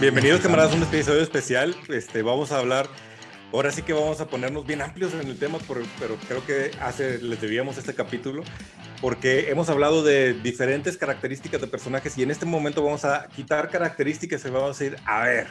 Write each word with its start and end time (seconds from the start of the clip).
Bienvenidos 0.00 0.40
camaradas 0.40 0.72
a 0.72 0.76
un 0.76 0.82
episodio 0.82 1.22
especial. 1.22 1.74
Este, 1.88 2.22
vamos 2.22 2.50
a 2.50 2.58
hablar, 2.58 2.88
ahora 3.52 3.70
sí 3.70 3.82
que 3.82 3.92
vamos 3.92 4.20
a 4.20 4.26
ponernos 4.26 4.66
bien 4.66 4.82
amplios 4.82 5.14
en 5.14 5.28
el 5.28 5.38
tema, 5.38 5.58
pero 5.68 6.16
creo 6.28 6.44
que 6.44 6.72
hace, 6.80 7.18
les 7.22 7.40
debíamos 7.40 7.78
este 7.78 7.94
capítulo, 7.94 8.42
porque 9.00 9.50
hemos 9.50 9.70
hablado 9.70 10.02
de 10.02 10.34
diferentes 10.34 10.96
características 10.96 11.60
de 11.60 11.68
personajes 11.68 12.18
y 12.18 12.24
en 12.24 12.32
este 12.32 12.44
momento 12.44 12.82
vamos 12.82 13.04
a 13.04 13.28
quitar 13.28 13.70
características 13.70 14.44
y 14.44 14.50
vamos 14.50 14.80
a 14.80 14.84
ir 14.84 14.96
a 15.06 15.24
ver. 15.24 15.46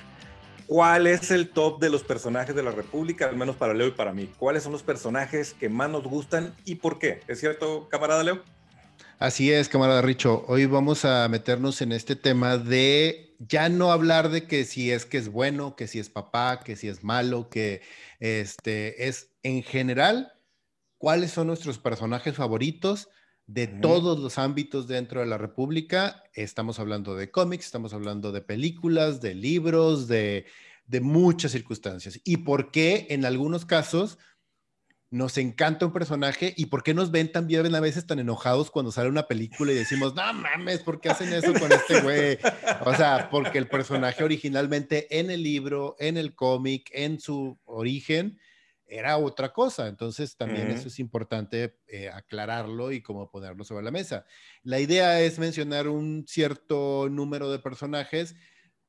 ¿Cuál 0.67 1.07
es 1.07 1.31
el 1.31 1.49
top 1.49 1.79
de 1.79 1.89
los 1.89 2.03
personajes 2.03 2.53
de 2.53 2.63
la 2.63 2.71
República, 2.71 3.27
al 3.27 3.37
menos 3.37 3.55
para 3.55 3.73
Leo 3.73 3.87
y 3.87 3.91
para 3.91 4.13
mí? 4.13 4.29
¿Cuáles 4.37 4.63
son 4.63 4.73
los 4.73 4.83
personajes 4.83 5.53
que 5.53 5.69
más 5.69 5.89
nos 5.89 6.03
gustan 6.03 6.53
y 6.65 6.75
por 6.75 6.99
qué? 6.99 7.21
¿Es 7.27 7.39
cierto, 7.39 7.87
camarada 7.89 8.23
Leo? 8.23 8.41
Así 9.19 9.53
es, 9.53 9.69
camarada 9.69 10.01
Richo. 10.01 10.43
Hoy 10.47 10.65
vamos 10.65 11.05
a 11.05 11.27
meternos 11.29 11.81
en 11.81 11.93
este 11.93 12.15
tema 12.15 12.57
de 12.57 13.32
ya 13.47 13.69
no 13.69 13.91
hablar 13.91 14.29
de 14.29 14.47
que 14.47 14.65
si 14.65 14.91
es 14.91 15.05
que 15.05 15.17
es 15.17 15.29
bueno, 15.29 15.75
que 15.75 15.87
si 15.87 15.99
es 15.99 16.09
papá, 16.09 16.59
que 16.63 16.75
si 16.75 16.87
es 16.87 17.03
malo, 17.03 17.49
que 17.49 17.81
este 18.19 19.07
es 19.07 19.31
en 19.43 19.63
general 19.63 20.33
cuáles 20.97 21.31
son 21.31 21.47
nuestros 21.47 21.79
personajes 21.79 22.35
favoritos 22.35 23.09
de 23.45 23.67
todos 23.67 24.19
los 24.19 24.37
ámbitos 24.37 24.87
dentro 24.87 25.19
de 25.19 25.25
la 25.25 25.37
República. 25.37 26.23
Estamos 26.33 26.79
hablando 26.79 27.15
de 27.15 27.29
cómics, 27.29 27.65
estamos 27.65 27.93
hablando 27.93 28.31
de 28.31 28.41
películas, 28.41 29.19
de 29.19 29.35
libros, 29.35 30.07
de, 30.07 30.45
de 30.85 31.01
muchas 31.01 31.51
circunstancias. 31.51 32.19
Y 32.23 32.37
por 32.37 32.71
qué 32.71 33.07
en 33.09 33.25
algunos 33.25 33.65
casos 33.65 34.17
nos 35.13 35.37
encanta 35.37 35.85
un 35.85 35.93
personaje 35.93 36.55
y 36.57 36.65
por 36.65 36.81
qué 36.81 36.95
nos 36.95 37.11
ven 37.11 37.31
también 37.31 37.75
a 37.75 37.79
veces 37.79 38.07
tan 38.07 38.17
enojados 38.17 38.71
cuando 38.71 38.91
sale 38.91 39.09
una 39.09 39.27
película 39.27 39.71
y 39.71 39.75
decimos, 39.75 40.15
no 40.15 40.33
mames, 40.33 40.79
¿por 40.79 40.99
qué 40.99 41.09
hacen 41.09 41.31
eso 41.31 41.53
con 41.53 41.71
este 41.71 42.01
güey? 42.01 42.39
O 42.83 42.95
sea, 42.95 43.29
porque 43.29 43.59
el 43.59 43.67
personaje 43.67 44.23
originalmente 44.23 45.19
en 45.19 45.29
el 45.29 45.43
libro, 45.43 45.95
en 45.99 46.17
el 46.17 46.33
cómic, 46.33 46.89
en 46.93 47.19
su 47.19 47.59
origen, 47.65 48.39
era 48.87 49.19
otra 49.19 49.53
cosa. 49.53 49.87
Entonces 49.87 50.35
también 50.35 50.71
eso 50.71 50.87
es 50.87 50.97
importante 50.97 51.77
eh, 51.87 52.09
aclararlo 52.09 52.91
y 52.91 53.03
como 53.03 53.29
ponerlo 53.29 53.63
sobre 53.63 53.83
la 53.83 53.91
mesa. 53.91 54.25
La 54.63 54.79
idea 54.79 55.21
es 55.21 55.37
mencionar 55.37 55.89
un 55.89 56.25
cierto 56.27 57.07
número 57.07 57.51
de 57.51 57.59
personajes 57.59 58.35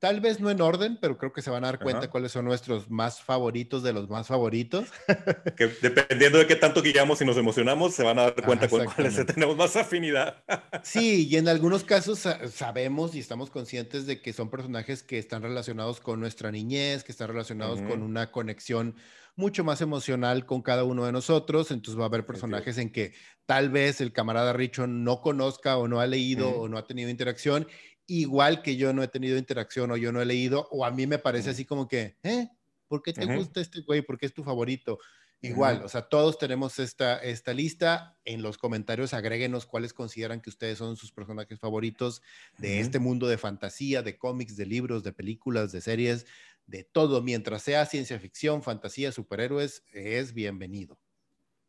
Tal 0.05 0.21
vez 0.21 0.39
no 0.39 0.51
en 0.51 0.61
orden, 0.61 0.99
pero 1.01 1.17
creo 1.17 1.33
que 1.33 1.41
se 1.41 1.49
van 1.49 1.65
a 1.65 1.69
dar 1.69 1.79
cuenta 1.79 2.11
cuáles 2.11 2.31
son 2.31 2.45
nuestros 2.45 2.91
más 2.91 3.23
favoritos 3.23 3.83
de 3.83 3.95
los 3.95 4.11
más 4.11 4.27
favoritos. 4.27 4.89
que 5.57 5.69
dependiendo 5.81 6.37
de 6.37 6.47
qué 6.47 6.57
tanto 6.57 6.83
guiamos 6.83 7.23
y 7.23 7.25
nos 7.25 7.39
emocionamos, 7.39 7.95
se 7.95 8.03
van 8.03 8.19
a 8.19 8.25
dar 8.25 8.45
cuenta 8.45 8.69
con 8.69 8.85
cuáles 8.85 9.25
tenemos 9.25 9.57
más 9.57 9.77
afinidad. 9.77 10.45
sí, 10.83 11.27
y 11.27 11.37
en 11.37 11.49
algunos 11.49 11.85
casos 11.85 12.29
sabemos 12.53 13.15
y 13.15 13.21
estamos 13.21 13.49
conscientes 13.49 14.05
de 14.05 14.21
que 14.21 14.35
son 14.35 14.51
personajes 14.51 15.03
que 15.03 15.17
están 15.17 15.41
relacionados 15.41 16.01
con 16.01 16.21
nuestra 16.21 16.53
niñez, 16.53 17.03
que 17.03 17.13
están 17.13 17.29
relacionados 17.29 17.81
con 17.81 18.03
una 18.03 18.31
conexión 18.31 18.97
mucho 19.37 19.65
más 19.65 19.81
emocional 19.81 20.45
con 20.45 20.61
cada 20.61 20.85
uno 20.85 21.07
de 21.07 21.13
nosotros. 21.13 21.71
Entonces 21.71 21.99
va 21.99 22.05
a 22.05 22.09
haber 22.09 22.27
personajes 22.27 22.77
en 22.77 22.91
que 22.91 23.15
tal 23.47 23.71
vez 23.71 24.03
el 24.03 24.13
camarada 24.13 24.53
Richo 24.53 24.87
no 24.87 25.23
conozca 25.23 25.79
o 25.79 25.89
no 25.89 26.01
ha 26.01 26.07
leído 26.07 26.51
o 26.51 26.69
no 26.69 26.77
ha 26.77 26.87
tenido 26.87 27.09
interacción 27.09 27.67
igual 28.07 28.63
que 28.63 28.77
yo 28.77 28.93
no 28.93 29.03
he 29.03 29.09
tenido 29.09 29.39
interacción 29.39 29.91
o 29.91 29.97
yo 29.97 30.13
no 30.13 30.21
he 30.21 30.27
leído, 30.27 30.69
o 30.71 30.85
a 30.85 30.91
mí 30.91 31.07
me 31.07 31.19
parece 31.19 31.51
así 31.51 31.65
como 31.65 31.89
que, 31.89 32.17
¿eh? 32.23 32.49
¿Por 32.89 33.03
qué 33.03 33.13
te 33.13 33.25
gusta 33.25 33.61
este 33.61 33.81
güey? 33.81 34.03
¿Por 34.03 34.19
qué 34.19 34.27
es 34.27 34.35
tu 34.35 34.45
favorito? 34.45 34.99
Igual, 35.41 35.83
o 35.85 35.89
sea, 35.89 36.03
todos 36.03 36.39
tenemos 36.39 36.79
esta, 36.79 37.19
esta 37.19 37.53
lista. 37.53 38.17
En 38.25 38.41
los 38.41 38.57
comentarios 38.57 39.13
agréguenos 39.13 39.67
cuáles 39.67 39.93
consideran 39.93 40.41
que 40.41 40.49
ustedes 40.49 40.79
son 40.79 40.97
sus 40.97 41.13
personajes 41.13 41.59
favoritos 41.59 42.23
de 42.57 42.81
este 42.81 42.99
mundo 42.99 43.27
de 43.27 43.37
fantasía, 43.37 44.03
de 44.03 44.17
cómics, 44.17 44.57
de 44.57 44.65
libros, 44.65 45.03
de 45.03 45.13
películas, 45.13 45.71
de 45.71 45.83
series, 45.83 46.25
de 46.67 46.85
todo. 46.85 47.21
Mientras 47.21 47.63
sea 47.63 47.85
ciencia 47.85 48.19
ficción, 48.19 48.63
fantasía, 48.63 49.13
superhéroes, 49.13 49.85
es 49.93 50.33
bienvenido. 50.33 50.99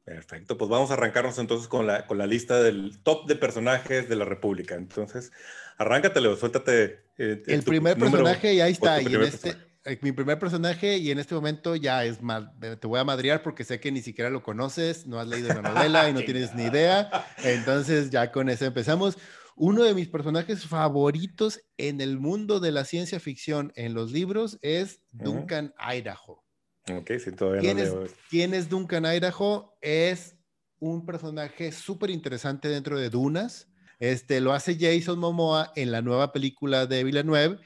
Perfecto, 0.06 0.56
pues 0.56 0.70
vamos 0.70 0.92
a 0.92 0.94
arrancarnos 0.94 1.40
entonces 1.40 1.68
con 1.68 1.88
la, 1.88 2.06
con 2.06 2.20
la 2.20 2.28
lista 2.28 2.62
del 2.62 3.02
top 3.02 3.28
de 3.28 3.36
personajes 3.36 4.08
de 4.08 4.16
la 4.16 4.24
República. 4.24 4.76
Entonces, 4.76 5.32
arráncatelo, 5.78 6.36
suéltate. 6.36 7.06
Eh, 7.18 7.44
el 7.48 7.64
primer 7.64 7.98
personaje 7.98 8.54
y 8.54 8.62
ahí 8.62 8.72
está. 8.72 9.02
Y 9.02 9.16
este, 9.16 9.56
eh, 9.86 10.00
mi 10.02 10.12
primer 10.12 10.40
personaje 10.40 10.98
y 10.98 11.12
en 11.12 11.20
este 11.20 11.36
momento 11.36 11.76
ya 11.76 12.04
es 12.04 12.22
mal. 12.22 12.52
Te 12.60 12.88
voy 12.88 13.00
a 13.00 13.04
madrear 13.04 13.44
porque 13.44 13.64
sé 13.64 13.80
que 13.80 13.92
ni 13.92 14.02
siquiera 14.02 14.30
lo 14.30 14.44
conoces, 14.44 15.06
no 15.06 15.20
has 15.20 15.28
leído 15.28 15.50
la 15.50 15.62
novela 15.74 16.10
y 16.10 16.14
no 16.14 16.22
tienes 16.22 16.56
ni 16.56 16.64
idea. 16.64 17.10
Entonces, 17.44 18.10
ya 18.10 18.32
con 18.32 18.50
eso 18.50 18.66
empezamos. 18.66 19.18
Uno 19.58 19.84
de 19.84 19.94
mis 19.94 20.10
personajes 20.10 20.66
favoritos 20.66 21.62
en 21.78 22.02
el 22.02 22.20
mundo 22.20 22.60
de 22.60 22.74
la 22.74 22.84
ciencia 22.84 23.22
ficción 23.22 23.72
en 23.76 23.94
los 23.94 24.12
libros 24.12 24.60
es 24.62 25.00
Duncan 25.12 25.74
Idaho. 25.80 26.44
Ok, 26.92 27.12
sí, 27.24 27.32
todavía 27.32 27.62
¿Quién 27.62 27.78
no 27.78 27.84
es, 27.84 27.90
leo. 27.90 28.08
¿Quién 28.30 28.54
es 28.54 28.70
Duncan 28.70 29.06
Idaho? 29.06 29.78
Es 29.82 30.36
un 30.80 31.06
personaje 31.06 31.72
súper 31.72 32.10
interesante 32.10 32.68
dentro 32.68 33.00
de 33.00 33.10
Dunas. 33.10 33.70
Este, 34.00 34.42
lo 34.42 34.54
hace 34.54 34.78
Jason 34.80 35.20
Momoa 35.20 35.72
en 35.76 35.92
la 35.92 36.02
nueva 36.02 36.32
película 36.32 36.86
de 36.86 37.04
Villeneuve. 37.04 37.60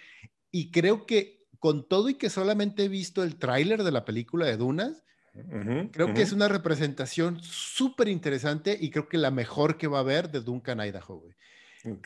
Y 0.51 0.71
creo 0.71 1.05
que 1.05 1.45
con 1.59 1.87
todo 1.87 2.09
y 2.09 2.15
que 2.15 2.29
solamente 2.29 2.85
he 2.85 2.89
visto 2.89 3.23
el 3.23 3.37
tráiler 3.37 3.83
de 3.83 3.91
la 3.91 4.05
película 4.05 4.45
de 4.45 4.57
Dunas, 4.57 5.03
creo 5.91 6.13
que 6.13 6.21
es 6.21 6.31
una 6.31 6.47
representación 6.47 7.41
súper 7.41 8.07
interesante 8.07 8.77
y 8.79 8.89
creo 8.89 9.07
que 9.07 9.17
la 9.17 9.31
mejor 9.31 9.77
que 9.77 9.87
va 9.87 9.97
a 9.97 10.01
haber 10.01 10.31
de 10.31 10.41
Duncan 10.41 10.79
Idaho. 10.79 11.23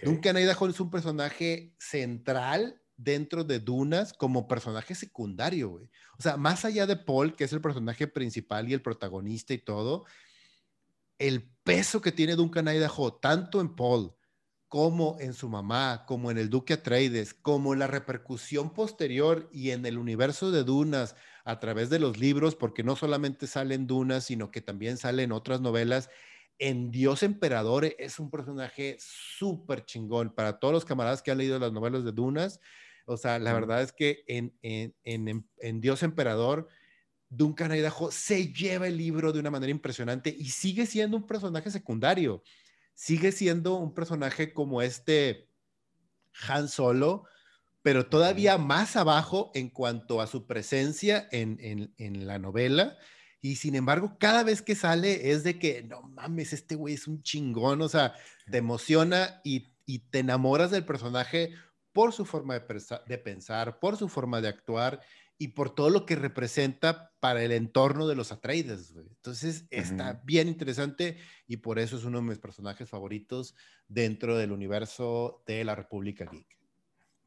Duncan 0.04 0.38
Idaho 0.38 0.68
es 0.68 0.80
un 0.80 0.92
personaje 0.92 1.74
central 1.78 2.82
dentro 2.98 3.44
de 3.44 3.60
Dunas 3.60 4.14
como 4.14 4.48
personaje 4.48 4.96
secundario, 4.96 5.70
güey. 5.70 5.90
O 6.18 6.22
sea, 6.22 6.38
más 6.38 6.64
allá 6.66 6.86
de 6.86 6.96
Paul, 6.96 7.36
que 7.36 7.44
es 7.44 7.54
el 7.54 7.62
personaje 7.62 8.08
principal 8.08 8.70
y 8.70 8.74
el 8.74 8.82
protagonista 8.82 9.54
y 9.54 9.58
todo, 9.58 10.06
el 11.18 11.53
peso 11.64 12.02
que 12.02 12.12
tiene 12.12 12.36
Duncan 12.36 12.68
Idaho, 12.68 13.14
tanto 13.16 13.62
en 13.62 13.76
Paul 13.76 14.16
como 14.74 15.18
en 15.20 15.34
su 15.34 15.50
mamá, 15.50 16.04
como 16.08 16.32
en 16.32 16.40
el 16.40 16.50
Duque 16.50 16.74
Atreides, 16.74 17.36
como 17.36 17.74
en 17.74 17.80
la 17.80 17.86
repercusión 17.86 18.74
posterior 18.74 19.48
y 19.52 19.70
en 19.70 19.86
el 19.86 20.00
universo 20.00 20.50
de 20.50 20.64
Dunas 20.64 21.16
a 21.46 21.60
través 21.60 21.92
de 21.92 22.00
los 22.00 22.18
libros, 22.18 22.56
porque 22.56 22.82
no 22.82 22.96
solamente 22.96 23.46
salen 23.46 23.86
Dunas, 23.86 24.24
sino 24.24 24.50
que 24.50 24.62
también 24.62 24.98
salen 24.98 25.32
otras 25.32 25.62
novelas. 25.62 26.10
En 26.58 26.90
Dios 26.90 27.22
Emperador 27.22 27.86
es 28.00 28.18
un 28.18 28.32
personaje 28.32 28.98
súper 29.00 29.86
chingón 29.86 30.34
para 30.34 30.58
todos 30.58 30.74
los 30.74 30.86
camaradas 30.86 31.22
que 31.22 31.30
han 31.30 31.38
leído 31.38 31.60
las 31.60 31.72
novelas 31.72 32.04
de 32.04 32.12
Dunas. 32.12 32.60
O 33.06 33.18
sea, 33.18 33.38
la 33.38 33.54
verdad 33.54 33.84
es 33.84 33.92
que 33.92 34.24
en, 34.28 34.58
en, 34.64 34.96
en, 35.04 35.48
en 35.58 35.82
Dios 35.82 36.02
Emperador, 36.02 36.68
Duncan 37.36 37.72
Idaho 37.72 38.12
se 38.12 38.54
lleva 38.54 38.88
el 38.88 38.98
libro 38.98 39.32
de 39.32 39.40
una 39.40 39.52
manera 39.52 39.72
impresionante 39.72 40.36
y 40.38 40.50
sigue 40.50 40.86
siendo 40.86 41.18
un 41.18 41.28
personaje 41.28 41.72
secundario. 41.72 42.44
Sigue 42.94 43.32
siendo 43.32 43.76
un 43.76 43.94
personaje 43.94 44.54
como 44.54 44.82
este 44.82 45.50
Han 46.48 46.68
Solo, 46.68 47.26
pero 47.82 48.08
todavía 48.08 48.58
más 48.58 48.96
abajo 48.96 49.52
en 49.56 49.70
cuanto 49.70 50.22
a 50.22 50.28
su 50.28 50.46
presencia 50.46 51.28
en, 51.32 51.58
en, 51.60 51.94
en, 51.98 52.28
la 52.28 52.40
novela. 52.40 52.98
Y 53.42 53.56
sin 53.56 53.76
embargo, 53.76 54.16
cada 54.20 54.44
vez 54.44 54.62
que 54.62 54.76
sale 54.76 55.32
es 55.32 55.44
de 55.44 55.60
que, 55.60 55.84
no 55.84 56.02
mames, 56.04 56.54
este 56.54 56.76
güey 56.76 56.94
es 56.94 57.08
un 57.08 57.24
chingón, 57.24 57.82
o 57.82 57.90
sea, 57.90 58.14
te 58.50 58.60
emociona 58.60 59.42
y, 59.44 59.74
y 59.86 60.00
te 60.10 60.20
enamoras 60.20 60.72
del 60.72 60.86
personaje 60.86 61.52
por 61.94 62.12
su 62.12 62.26
forma 62.26 62.56
de, 62.56 63.18
pensar, 63.20 63.80
por 63.80 63.98
su 63.98 64.10
forma 64.10 64.42
de 64.42 64.50
actuar 64.50 65.02
y 65.44 65.50
por 65.50 65.76
todo 65.76 65.90
lo 65.90 66.06
que 66.06 66.16
representa 66.16 67.12
para 67.20 67.44
el 67.44 67.52
entorno 67.52 68.08
de 68.08 68.16
los 68.16 68.32
Atreides. 68.32 68.96
Entonces 68.96 69.68
está 69.72 70.22
bien 70.24 70.48
interesante 70.48 71.18
y 71.48 71.58
por 71.58 71.80
eso 71.80 71.98
es 71.98 72.06
uno 72.06 72.20
de 72.20 72.30
mis 72.30 72.40
personajes 72.40 72.90
favoritos 72.90 73.54
dentro 73.90 74.38
del 74.38 74.54
universo 74.54 75.44
de 75.46 75.66
la 75.66 75.76
República 75.76 76.24
Geek. 76.32 76.48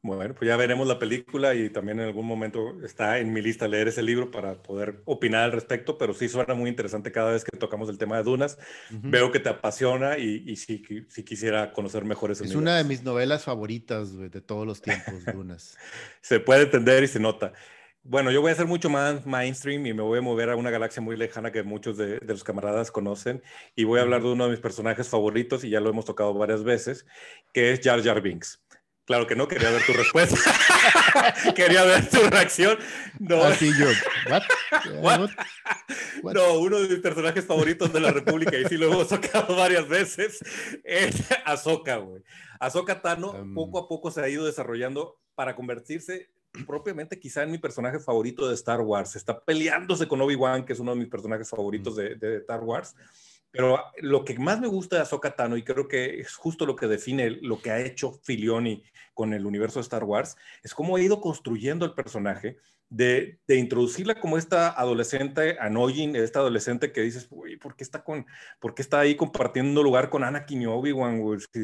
Bueno, 0.01 0.33
pues 0.33 0.47
ya 0.47 0.57
veremos 0.57 0.87
la 0.87 0.97
película 0.97 1.53
y 1.53 1.69
también 1.69 1.99
en 1.99 2.07
algún 2.07 2.25
momento 2.25 2.83
está 2.83 3.19
en 3.19 3.31
mi 3.31 3.41
lista 3.41 3.67
leer 3.67 3.89
ese 3.89 4.01
libro 4.01 4.31
para 4.31 4.63
poder 4.63 5.03
opinar 5.05 5.43
al 5.43 5.51
respecto, 5.51 5.99
pero 5.99 6.15
sí 6.15 6.27
suena 6.27 6.55
muy 6.55 6.71
interesante 6.71 7.11
cada 7.11 7.33
vez 7.33 7.43
que 7.43 7.55
tocamos 7.55 7.87
el 7.89 7.99
tema 7.99 8.17
de 8.17 8.23
Dunas. 8.23 8.57
Veo 8.89 9.31
que 9.31 9.39
te 9.39 9.49
apasiona 9.49 10.17
y, 10.17 10.43
y 10.47 10.55
sí, 10.55 10.81
sí, 11.07 11.23
quisiera 11.23 11.71
conocer 11.71 12.03
mejor 12.03 12.31
ese 12.31 12.45
Es 12.45 12.55
una 12.55 12.77
de 12.77 12.83
mis 12.83 13.03
novelas 13.03 13.43
favoritas 13.43 14.17
de 14.17 14.41
todos 14.41 14.65
los 14.65 14.81
tiempos, 14.81 15.23
Dunas. 15.31 15.77
se 16.21 16.39
puede 16.39 16.63
entender 16.63 17.03
y 17.03 17.07
se 17.07 17.19
nota. 17.19 17.53
Bueno, 18.09 18.31
yo 18.31 18.39
voy 18.41 18.51
a 18.53 18.55
ser 18.55 18.67
mucho 18.67 18.89
más 18.89 19.25
mainstream 19.25 19.85
y 19.85 19.93
me 19.93 20.01
voy 20.01 20.19
a 20.19 20.21
mover 20.21 20.49
a 20.49 20.55
una 20.55 20.69
galaxia 20.69 21.01
muy 21.01 21.17
lejana 21.17 21.51
que 21.51 21.61
muchos 21.63 21.97
de, 21.97 22.19
de, 22.19 22.27
los 22.33 22.41
camaradas 22.41 22.89
conocen 22.89 23.43
y 23.75 23.83
voy 23.83 23.99
a 23.99 24.03
hablar 24.03 24.21
de 24.21 24.29
uno 24.29 24.45
de 24.45 24.51
mis 24.51 24.61
personajes 24.61 25.09
favoritos 25.09 25.65
y 25.65 25.69
ya 25.71 25.81
lo 25.81 25.89
hemos 25.89 26.05
tocado 26.05 26.33
varias 26.33 26.63
veces, 26.63 27.05
que 27.51 27.73
es 27.73 27.81
Jar 27.83 28.01
Jar 28.01 28.21
Binks. 28.21 28.63
Claro 29.03 29.27
que 29.27 29.35
no, 29.35 29.49
quería 29.49 29.71
ver 29.71 29.85
tu 29.85 29.91
respuesta. 29.91 30.37
quería 31.55 31.83
ver 31.83 32.09
tu 32.09 32.21
reacción. 32.29 32.77
No. 33.19 33.43
Así 33.43 33.71
yo. 33.77 33.87
What? 35.01 35.29
No, 36.23 36.59
uno 36.59 36.79
de 36.79 36.87
mis 36.87 36.99
personajes 36.99 37.45
favoritos 37.45 37.91
de 37.91 37.99
la 37.99 38.11
República, 38.11 38.57
y 38.57 38.65
sí 38.65 38.77
lo 38.77 38.87
hemos 38.87 39.09
tocado 39.09 39.53
varias 39.57 39.87
veces, 39.89 40.39
es 40.85 41.25
Ahsoka, 41.43 41.97
güey. 41.97 42.23
Ahsoka 42.59 43.01
Tano 43.01 43.31
um... 43.31 43.53
poco 43.53 43.79
a 43.79 43.87
poco 43.89 44.11
se 44.11 44.21
ha 44.21 44.29
ido 44.29 44.45
desarrollando 44.45 45.19
para 45.35 45.55
convertirse 45.57 46.29
propiamente 46.65 47.19
quizá 47.19 47.43
en 47.43 47.51
mi 47.51 47.57
personaje 47.57 47.99
favorito 47.99 48.47
de 48.47 48.55
Star 48.55 48.81
Wars. 48.81 49.15
Está 49.15 49.39
peleándose 49.39 50.07
con 50.07 50.21
Obi-Wan, 50.21 50.65
que 50.65 50.73
es 50.73 50.79
uno 50.79 50.91
de 50.93 50.99
mis 50.99 51.09
personajes 51.09 51.49
favoritos 51.49 51.95
de, 51.95 52.15
de 52.15 52.37
Star 52.37 52.63
Wars. 52.63 52.95
Pero 53.51 53.81
lo 54.01 54.23
que 54.23 54.37
más 54.37 54.59
me 54.59 54.67
gusta 54.67 54.97
de 54.97 55.01
Ahsoka 55.03 55.35
Tano, 55.35 55.57
y 55.57 55.63
creo 55.63 55.87
que 55.87 56.19
es 56.19 56.35
justo 56.35 56.65
lo 56.65 56.75
que 56.75 56.87
define 56.87 57.31
lo 57.31 57.61
que 57.61 57.71
ha 57.71 57.79
hecho 57.79 58.13
Filioni 58.23 58.83
con 59.13 59.33
el 59.33 59.45
universo 59.45 59.79
de 59.79 59.83
Star 59.83 60.03
Wars, 60.03 60.35
es 60.63 60.73
cómo 60.73 60.95
ha 60.95 61.01
ido 61.01 61.21
construyendo 61.21 61.85
el 61.85 61.93
personaje, 61.93 62.57
de, 62.89 63.39
introducirla 63.47 64.19
como 64.19 64.37
esta 64.37 64.69
adolescente 64.69 65.57
annoying, 65.59 66.15
esta 66.15 66.39
adolescente 66.39 66.91
que 66.91 67.01
dices, 67.01 67.27
uy, 67.29 67.57
¿por 67.57 67.75
qué 67.75 67.83
está, 67.83 68.03
con, 68.03 68.25
por 68.59 68.73
qué 68.73 68.81
está 68.81 68.99
ahí 68.99 69.15
compartiendo 69.15 69.83
lugar 69.83 70.09
con 70.09 70.23
Anakin 70.23 70.61
y 70.61 70.65
Obi-Wan, 70.67 71.21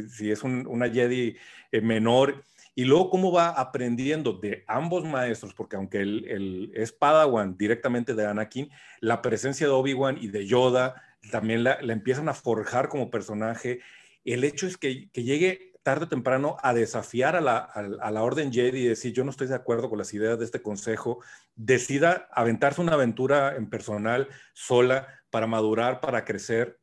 si, 0.10 0.32
es 0.32 0.44
una 0.44 0.90
Jedi 0.90 1.38
eh, 1.72 1.82
menor? 1.82 2.44
Y 2.76 2.86
luego 2.86 3.10
cómo 3.10 3.32
va 3.32 3.50
aprendiendo 3.50 4.34
de 4.34 4.64
ambos 4.68 5.06
maestros, 5.06 5.54
porque 5.54 5.76
aunque 5.76 6.00
él, 6.00 6.26
él 6.28 6.72
es 6.74 6.92
Padawan 6.92 7.56
directamente 7.58 8.16
de 8.16 8.26
Anakin, 8.26 8.70
la 9.00 9.22
presencia 9.22 9.68
de 9.68 9.74
Obi-Wan 9.74 10.18
y 10.20 10.28
de 10.28 10.48
Yoda, 10.48 10.96
también 11.32 11.64
la, 11.64 11.80
empiezan 11.82 12.30
a 12.30 12.34
forjar 12.34 12.90
como 12.90 13.10
personaje. 13.10 13.80
El 14.26 14.44
hecho 14.44 14.68
es 14.68 14.78
que, 14.78 15.10
llegue 15.14 15.74
tarde 15.84 16.06
o 16.06 16.10
temprano 16.10 16.58
a 16.62 16.74
desafiar 16.74 17.36
a 17.36 17.42
la, 17.42 18.24
Orden 18.24 18.52
Jedi 18.52 18.80
y 18.80 18.88
decir, 18.88 19.14
yo 19.14 19.24
no 19.24 19.32
estoy 19.32 19.48
de 19.48 19.56
acuerdo 19.56 19.90
con 19.90 19.98
las 19.98 20.14
ideas 20.14 20.40
de 20.40 20.46
este 20.46 20.62
consejo, 20.62 21.20
decida 21.56 22.30
aventarse 22.32 22.82
una 22.82 22.94
aventura 22.94 23.56
en 23.56 23.70
personal 23.70 24.30
sola 24.54 25.08
para 25.30 25.48
madurar, 25.48 26.00
para 26.00 26.24
crecer. 26.24 26.80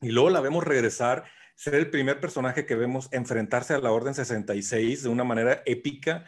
Y 0.00 0.10
luego 0.10 0.30
la 0.30 0.40
vemos 0.40 0.64
regresar, 0.64 1.24
ser 1.54 1.74
el 1.74 1.90
primer 1.90 2.20
personaje 2.20 2.66
que 2.66 2.74
vemos 2.74 3.08
enfrentarse 3.12 3.74
a 3.74 3.78
la 3.78 3.92
Orden 3.92 4.14
66 4.14 5.02
de 5.02 5.08
una 5.08 5.24
manera 5.24 5.62
épica, 5.66 6.24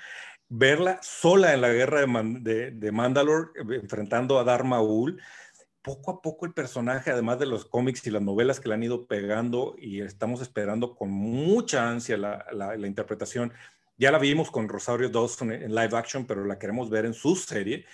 verla 0.48 1.00
sola 1.02 1.54
en 1.54 1.60
la 1.60 1.72
guerra 1.72 2.04
de, 2.06 2.70
de, 2.70 2.92
Mandalore, 2.92 3.50
enfrentando 3.74 4.38
a 4.38 4.44
Darth 4.44 4.64
Maul 4.64 5.20
poco 5.86 6.10
a 6.10 6.20
poco 6.20 6.46
el 6.46 6.52
personaje, 6.52 7.12
además 7.12 7.38
de 7.38 7.46
los 7.46 7.64
cómics 7.64 8.04
y 8.08 8.10
las 8.10 8.20
novelas 8.20 8.58
que 8.58 8.68
le 8.68 8.74
han 8.74 8.82
ido 8.82 9.06
pegando 9.06 9.76
y 9.78 10.00
estamos 10.00 10.40
esperando 10.42 10.96
con 10.96 11.12
mucha 11.12 11.88
ansia 11.88 12.16
la, 12.16 12.76
interpretación. 12.84 13.52
Ya 13.96 14.10
la 14.10 14.18
vimos 14.18 14.50
con 14.50 14.68
Rosario 14.68 15.08
Dawson 15.10 15.52
en 15.52 15.72
live 15.72 15.96
action, 15.96 16.26
pero 16.26 16.44
la 16.44 16.58
queremos 16.58 16.90
ver 16.90 17.06
en 17.06 17.14
su 17.14 17.36
serie. 17.36 17.84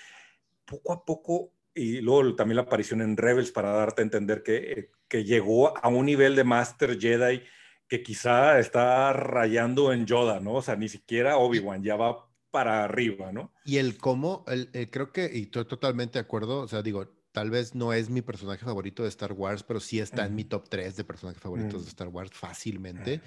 Poco 0.65 0.91
a 0.91 1.05
poco, 1.05 1.53
y 1.75 2.01
luego 2.01 2.35
también 2.35 2.57
la 2.57 2.63
aparición 2.63 3.03
en 3.03 3.15
Rebels 3.15 3.53
para 3.53 3.73
darte 3.73 4.01
a 4.01 4.05
entender 4.05 4.43
que, 4.43 4.91
que 5.13 5.25
llegó 5.25 5.77
a 5.77 5.89
un 5.89 6.07
nivel 6.07 6.35
de 6.37 6.43
Master 6.43 6.99
Jedi 6.99 7.43
que 7.87 8.03
quizá 8.03 8.59
está 8.59 9.13
rayando 9.13 9.93
en 9.93 10.07
Yoda, 10.07 10.41
¿no? 10.41 10.55
O 10.55 10.63
sea, 10.63 10.75
ni 10.75 10.89
siquiera 10.89 11.37
Obi-Wan 11.37 11.83
ya 11.83 11.97
va 11.97 12.31
para 12.51 12.83
arriba, 12.83 13.31
¿no? 13.31 13.53
Y 13.67 13.77
el 13.77 13.99
cómo, 13.99 14.43
el, 14.49 14.71
eh, 14.73 14.89
creo 14.91 15.13
que, 15.13 15.31
y 15.31 15.43
estoy 15.43 15.67
totalmente 15.67 16.15
de 16.15 16.23
acuerdo, 16.23 16.61
o 16.61 16.67
sea, 16.67 16.81
digo, 16.81 17.13
tal 17.31 17.51
vez 17.51 17.75
no 17.75 17.93
es 17.93 18.09
mi 18.09 18.23
personaje 18.23 18.65
favorito 18.65 19.03
de 19.03 19.11
Star 19.11 19.35
Wars, 19.35 19.63
pero 19.63 19.81
sí 19.81 19.99
está 19.99 20.25
en 20.25 20.35
mi 20.35 20.45
top 20.45 20.71
3 20.71 20.97
de 20.97 21.05
personajes 21.05 21.43
favoritos 21.43 21.83
de 21.83 21.89
mm. 21.89 21.89
Star 21.89 22.09
Wars 22.09 22.31
fácilmente. 22.33 23.21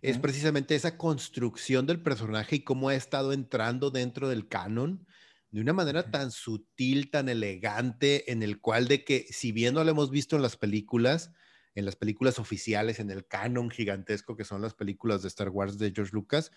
Es 0.00 0.16
precisamente 0.16 0.76
esa 0.76 0.96
construcción 0.96 1.84
del 1.84 2.00
personaje 2.00 2.56
y 2.56 2.60
cómo 2.60 2.88
ha 2.88 2.94
estado 2.94 3.34
entrando 3.34 3.90
dentro 3.90 4.30
del 4.30 4.48
canon 4.48 5.06
de 5.50 5.60
una 5.60 5.72
manera 5.72 6.10
tan 6.10 6.30
sutil, 6.30 7.10
tan 7.10 7.28
elegante, 7.28 8.30
en 8.30 8.42
el 8.42 8.60
cual 8.60 8.88
de 8.88 9.04
que, 9.04 9.26
si 9.30 9.52
bien 9.52 9.74
no 9.74 9.84
lo 9.84 9.90
hemos 9.90 10.10
visto 10.10 10.36
en 10.36 10.42
las 10.42 10.56
películas, 10.56 11.32
en 11.74 11.84
las 11.84 11.96
películas 11.96 12.38
oficiales, 12.38 12.98
en 12.98 13.10
el 13.10 13.26
canon 13.26 13.70
gigantesco 13.70 14.36
que 14.36 14.44
son 14.44 14.60
las 14.60 14.74
películas 14.74 15.22
de 15.22 15.28
Star 15.28 15.48
Wars 15.48 15.78
de 15.78 15.92
George 15.94 16.12
Lucas, 16.12 16.50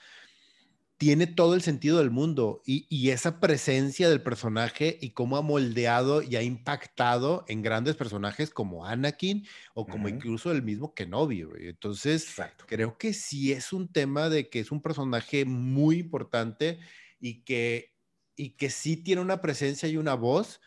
tiene 1.02 1.26
todo 1.26 1.56
el 1.56 1.64
sentido 1.64 1.98
del 1.98 2.12
mundo 2.12 2.62
y, 2.64 3.10
esa 3.10 3.40
presencia 3.40 4.08
del 4.08 4.22
personaje 4.22 5.00
y 5.02 5.10
cómo 5.12 5.36
ha 5.36 5.42
moldeado 5.42 6.22
y 6.22 6.36
ha 6.36 6.44
impactado 6.44 7.44
en 7.48 7.64
grandes 7.64 7.96
personajes 7.96 8.52
como 8.52 8.86
Anakin 8.86 9.48
o 9.74 9.88
como 9.88 10.10
incluso 10.10 10.52
el 10.52 10.62
mismo 10.62 10.94
Kenobi. 10.94 11.44
Entonces, 11.62 12.36
creo 12.68 13.00
que 13.00 13.14
sí 13.14 13.52
es 13.52 13.74
un 13.74 13.92
tema 13.92 14.30
de 14.30 14.48
que 14.50 14.60
es 14.60 14.72
un 14.72 14.84
personaje 14.84 15.44
muy 15.44 15.98
importante 15.98 16.78
y 17.20 17.42
que, 17.42 17.96
y 18.36 18.52
que 18.52 18.70
sí 18.70 18.98
tiene 18.98 19.22
una 19.22 19.42
presencia 19.42 19.88
y 19.90 19.98
una 19.98 20.14
voz 20.16 20.62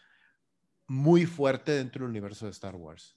muy 0.86 1.26
fuerte 1.26 1.72
dentro 1.72 2.02
del 2.02 2.10
universo 2.10 2.46
de 2.46 2.52
Star 2.52 2.76
Wars. 2.76 3.16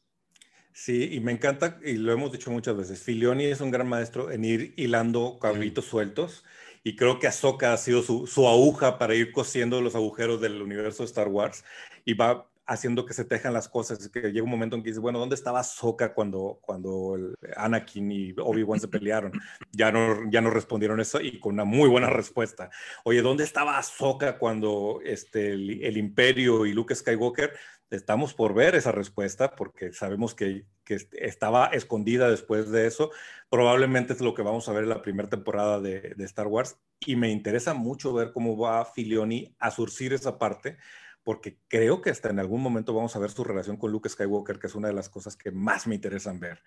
Sí, 0.73 1.09
y 1.11 1.19
me 1.19 1.31
encanta, 1.31 1.79
y 1.83 1.93
lo 1.93 2.11
hemos 2.11 2.31
dicho 2.31 2.51
muchas 2.51 2.77
veces, 2.77 3.01
Filioni 3.01 3.45
es 3.45 3.61
un 3.61 3.71
gran 3.71 3.89
maestro 3.89 4.31
en 4.31 4.45
ir 4.45 4.73
hilando 4.77 5.39
cabritos 5.39 5.85
sueltos 5.85 6.45
y 6.83 6.95
creo 6.95 7.17
que 7.19 7.27
Ahsoka 7.27 7.73
ha 7.73 7.77
sido 7.77 8.03
su, 8.03 8.27
su, 8.27 8.47
aguja 8.47 8.99
para 8.99 9.15
ir 9.15 9.31
cosiendo 9.31 9.81
los 9.81 9.95
agujeros 9.95 10.39
del 10.39 10.61
universo 10.61 11.01
de 11.01 11.07
Star 11.07 11.29
Wars 11.29 11.63
y 12.05 12.13
va 12.13 12.47
haciendo 12.67 13.05
que 13.05 13.13
se 13.13 13.25
tejan 13.25 13.53
las 13.53 13.69
cosas, 13.69 14.09
que 14.09 14.31
llega 14.31 14.43
un 14.43 14.49
momento 14.49 14.75
en 14.75 14.83
que 14.83 14.89
dice, 14.89 14.99
bueno, 14.99 15.19
¿dónde 15.19 15.35
estaba 15.35 15.61
Ahsoka 15.61 16.13
cuando, 16.13 16.59
cuando 16.61 17.17
Anakin 17.55 18.11
y 18.11 18.33
Obi-Wan 18.37 18.79
se 18.79 18.87
pelearon? 18.87 19.31
Ya 19.71 19.91
no, 19.91 20.29
ya 20.29 20.41
no 20.41 20.49
respondieron 20.49 20.99
eso 20.99 21.21
y 21.21 21.39
con 21.39 21.53
una 21.53 21.63
muy 21.63 21.89
buena 21.89 22.09
respuesta. 22.09 22.69
Oye, 23.03 23.21
¿dónde 23.21 23.43
estaba 23.43 23.77
Ahsoka 23.77 24.37
cuando 24.37 24.99
este, 25.03 25.51
el, 25.51 25.83
el 25.83 25.97
Imperio 25.97 26.65
y 26.65 26.73
Luke 26.73 26.93
Skywalker 26.93 27.53
estamos 27.89 28.33
por 28.33 28.53
ver 28.53 28.75
esa 28.75 28.91
respuesta 28.91 29.55
porque 29.55 29.93
sabemos 29.93 30.33
que, 30.33 30.65
estaba 31.11 31.65
escondida 31.67 32.29
después 32.29 32.69
de 32.69 32.87
eso. 32.87 33.11
Probablemente 33.49 34.13
es 34.13 34.21
lo 34.21 34.33
que 34.33 34.41
vamos 34.41 34.69
a 34.69 34.71
ver 34.71 34.83
en 34.83 34.89
la 34.89 35.01
primera 35.01 35.27
temporada 35.27 35.81
de, 35.81 36.15
Star 36.19 36.47
Wars 36.47 36.79
y 37.01 37.17
me 37.17 37.29
interesa 37.29 37.73
mucho 37.73 38.13
ver 38.13 38.31
cómo 38.31 38.57
va 38.57 38.85
Filioni 38.85 39.53
a 39.59 39.69
surcir 39.69 40.13
esa 40.13 40.39
parte 40.39 40.77
porque 41.27 41.59
creo 41.67 42.01
que 42.01 42.09
hasta 42.09 42.29
en 42.29 42.39
algún 42.39 42.61
momento 42.61 42.93
vamos 42.93 43.13
a 43.17 43.19
ver 43.19 43.31
su 43.31 43.43
relación 43.43 43.75
con 43.75 43.91
Luke 43.91 44.07
Skywalker, 44.07 44.59
que 44.59 44.67
es 44.67 44.75
una 44.75 44.87
de 44.87 44.93
las 44.93 45.09
cosas 45.09 45.35
que 45.35 45.51
más 45.51 45.85
me 45.85 45.95
interesan 45.95 46.39
ver. 46.39 46.63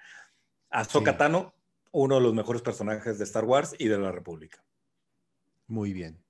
Ahsoka 0.69 1.17
Tano, 1.17 1.55
uno 1.93 2.17
de 2.17 2.21
los 2.21 2.35
mejores 2.35 2.61
personajes 2.61 3.17
de 3.17 3.25
Star 3.25 3.47
Wars 3.47 3.75
y 3.79 3.89
de 3.89 3.97
la 3.97 4.13
República. 4.13 4.63
Muy 5.67 5.95
bien. 5.95 6.23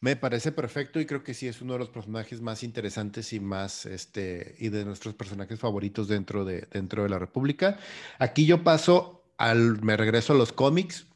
Me 0.00 0.16
parece 0.16 0.52
perfecto 0.52 1.00
y 1.00 1.04
creo 1.04 1.22
que 1.22 1.34
sí 1.34 1.46
es 1.46 1.60
uno 1.60 1.74
de 1.74 1.80
los 1.80 1.90
personajes 1.90 2.40
más 2.40 2.62
interesantes 2.62 3.34
y 3.34 3.40
más, 3.40 3.84
este, 3.84 4.54
y 4.58 4.70
de 4.70 4.86
nuestros 4.86 5.14
personajes 5.14 5.60
favoritos 5.60 6.08
dentro 6.08 6.46
de, 6.46 6.66
dentro 6.72 7.02
de 7.02 7.10
la 7.10 7.18
República. 7.18 7.78
Aquí 8.18 8.46
yo 8.46 8.64
paso 8.64 9.22
al, 9.36 9.82
me 9.82 9.98
regreso 9.98 10.32
a 10.32 10.36
los 10.36 10.54
cómics, 10.54 11.08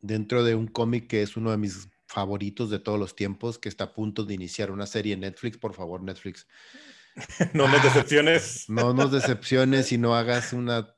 dentro 0.00 0.44
de 0.44 0.54
un 0.54 0.66
cómic 0.66 1.08
que 1.08 1.20
es 1.20 1.36
uno 1.36 1.50
de 1.50 1.58
mis 1.58 1.90
favoritos 2.14 2.70
de 2.70 2.78
todos 2.78 2.98
los 2.98 3.14
tiempos, 3.14 3.58
que 3.58 3.68
está 3.68 3.84
a 3.84 3.92
punto 3.92 4.24
de 4.24 4.34
iniciar 4.34 4.70
una 4.70 4.86
serie 4.86 5.14
en 5.14 5.20
Netflix. 5.20 5.58
Por 5.58 5.74
favor, 5.74 6.02
Netflix. 6.02 6.46
no 7.52 7.68
nos 7.68 7.82
decepciones. 7.82 8.64
no 8.68 8.94
nos 8.94 9.12
decepciones 9.12 9.92
y 9.92 9.98
no 9.98 10.16
hagas 10.16 10.52
una, 10.54 10.94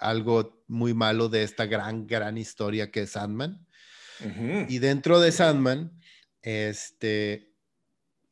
algo 0.00 0.64
muy 0.68 0.94
malo 0.94 1.28
de 1.28 1.42
esta 1.42 1.66
gran, 1.66 2.06
gran 2.06 2.36
historia 2.36 2.90
que 2.90 3.02
es 3.02 3.10
Sandman. 3.12 3.66
Y 4.68 4.78
dentro 4.78 5.18
de 5.18 5.32
Sandman 5.32 5.98
este, 6.42 7.54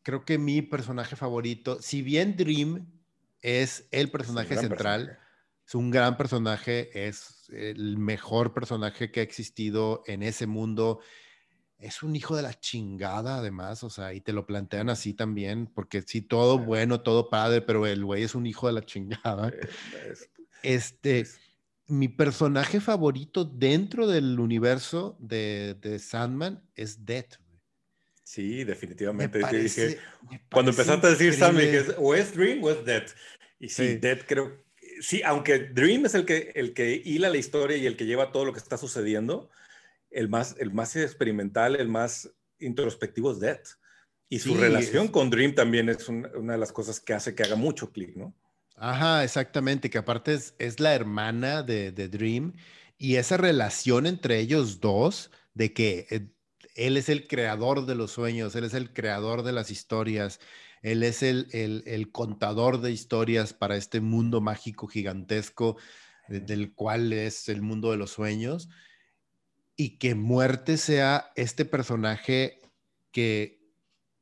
creo 0.02 0.24
que 0.24 0.38
mi 0.38 0.62
personaje 0.62 1.16
favorito, 1.16 1.80
si 1.80 2.02
bien 2.02 2.36
Dream 2.36 2.92
es 3.40 3.88
el 3.90 4.10
personaje 4.10 4.56
central, 4.56 5.18
es 5.66 5.74
un 5.74 5.90
gran 5.90 6.16
personaje, 6.16 7.06
es 7.06 7.48
el 7.50 7.96
mejor 7.96 8.52
personaje 8.52 9.10
que 9.10 9.20
ha 9.20 9.22
existido 9.22 10.02
en 10.06 10.22
ese 10.22 10.46
mundo. 10.46 11.00
Es 11.80 12.02
un 12.02 12.14
hijo 12.14 12.36
de 12.36 12.42
la 12.42 12.52
chingada, 12.54 13.38
además, 13.38 13.82
o 13.84 13.90
sea, 13.90 14.12
y 14.12 14.20
te 14.20 14.32
lo 14.32 14.46
plantean 14.46 14.90
así 14.90 15.14
también, 15.14 15.66
porque 15.66 16.02
sí, 16.02 16.20
todo 16.20 16.58
bueno, 16.58 17.00
todo 17.00 17.30
padre, 17.30 17.62
pero 17.62 17.86
el 17.86 18.04
güey 18.04 18.22
es 18.22 18.34
un 18.34 18.46
hijo 18.46 18.66
de 18.66 18.74
la 18.74 18.82
chingada. 18.82 19.52
Este, 20.62 21.26
mi 21.86 22.08
personaje 22.08 22.80
favorito 22.80 23.44
dentro 23.46 24.06
del 24.06 24.38
universo 24.38 25.16
de, 25.18 25.74
de 25.80 25.98
Sandman 25.98 26.62
es 26.74 27.06
Death. 27.06 27.38
Sí, 28.30 28.62
definitivamente. 28.62 29.40
cuando 30.52 30.70
empezaste 30.70 31.04
a 31.04 31.10
decir 31.10 31.34
Sam, 31.34 31.56
o 31.98 32.14
es 32.14 32.32
Dream 32.32 32.62
o 32.62 32.70
es 32.70 32.84
Dead. 32.84 33.02
Y 33.58 33.68
sí, 33.68 33.96
Dead 33.96 34.20
creo. 34.24 34.64
Sí, 35.00 35.20
aunque 35.24 35.58
Dream 35.58 36.06
es 36.06 36.14
el 36.14 36.24
que, 36.24 36.52
el 36.54 36.72
que 36.72 37.02
hila 37.04 37.28
la 37.28 37.38
historia 37.38 37.76
y 37.76 37.86
el 37.86 37.96
que 37.96 38.06
lleva 38.06 38.30
todo 38.30 38.44
lo 38.44 38.52
que 38.52 38.60
está 38.60 38.76
sucediendo, 38.76 39.50
el 40.10 40.28
más, 40.28 40.56
el 40.58 40.72
más 40.72 40.96
experimental, 40.96 41.76
el 41.76 41.88
más 41.88 42.30
introspectivo 42.58 43.32
es 43.32 43.40
Dead. 43.40 43.60
Y 44.28 44.38
su 44.38 44.54
relación 44.54 45.08
con 45.08 45.28
Dream 45.28 45.54
también 45.54 45.88
es 45.88 46.08
una 46.08 46.52
de 46.52 46.58
las 46.58 46.70
cosas 46.70 47.00
que 47.00 47.14
hace 47.14 47.34
que 47.34 47.42
haga 47.42 47.56
mucho 47.56 47.90
clic, 47.90 48.14
¿no? 48.14 48.32
Ajá, 48.76 49.24
exactamente, 49.24 49.90
que 49.90 49.98
aparte 49.98 50.34
es, 50.34 50.54
es 50.58 50.78
la 50.78 50.94
hermana 50.94 51.62
de, 51.62 51.90
de, 51.92 52.08
Dream 52.08 52.54
y 52.96 53.16
esa 53.16 53.36
relación 53.36 54.06
entre 54.06 54.38
ellos 54.38 54.80
dos, 54.80 55.30
de 55.52 55.72
que 55.72 56.06
eh, 56.10 56.28
él 56.74 56.96
es 56.96 57.08
el 57.08 57.26
creador 57.26 57.86
de 57.86 57.94
los 57.94 58.12
sueños, 58.12 58.54
Él 58.54 58.64
es 58.64 58.74
el 58.74 58.92
creador 58.92 59.42
de 59.42 59.52
las 59.52 59.70
historias, 59.70 60.40
Él 60.82 61.02
es 61.02 61.22
el, 61.22 61.48
el, 61.52 62.10
contador 62.10 62.80
de 62.80 62.92
historias 62.92 63.52
para 63.52 63.76
este 63.76 64.00
mundo 64.00 64.40
mágico 64.40 64.86
gigantesco 64.86 65.76
del 66.28 66.72
cual 66.72 67.12
es 67.12 67.48
el 67.48 67.60
mundo 67.60 67.90
de 67.90 67.96
los 67.98 68.12
sueños. 68.12 68.68
Y 69.80 69.96
que 69.96 70.14
muerte 70.14 70.76
sea 70.76 71.32
este 71.36 71.64
personaje 71.64 72.58
que 73.12 73.62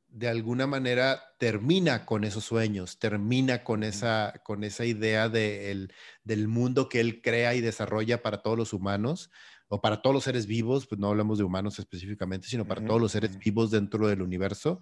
de 0.06 0.28
alguna 0.28 0.68
manera 0.68 1.34
termina 1.36 2.06
con 2.06 2.22
esos 2.22 2.44
sueños, 2.44 3.00
termina 3.00 3.64
con 3.64 3.82
esa, 3.82 4.34
con 4.44 4.62
esa 4.62 4.84
idea 4.84 5.28
de 5.28 5.88
del 6.22 6.46
mundo 6.46 6.88
que 6.88 7.00
él 7.00 7.20
crea 7.22 7.56
y 7.56 7.60
desarrolla 7.60 8.22
para 8.22 8.40
todos 8.40 8.56
los 8.56 8.72
humanos 8.72 9.32
o 9.66 9.80
para 9.80 10.00
todos 10.00 10.14
los 10.14 10.22
seres 10.22 10.46
vivos, 10.46 10.86
pues 10.86 11.00
no 11.00 11.08
hablamos 11.08 11.38
de 11.38 11.44
humanos 11.44 11.80
específicamente, 11.80 12.46
sino 12.46 12.64
para 12.64 12.86
todos 12.86 13.00
los 13.00 13.10
seres 13.10 13.36
vivos 13.36 13.72
dentro 13.72 14.06
del 14.06 14.22
universo. 14.22 14.80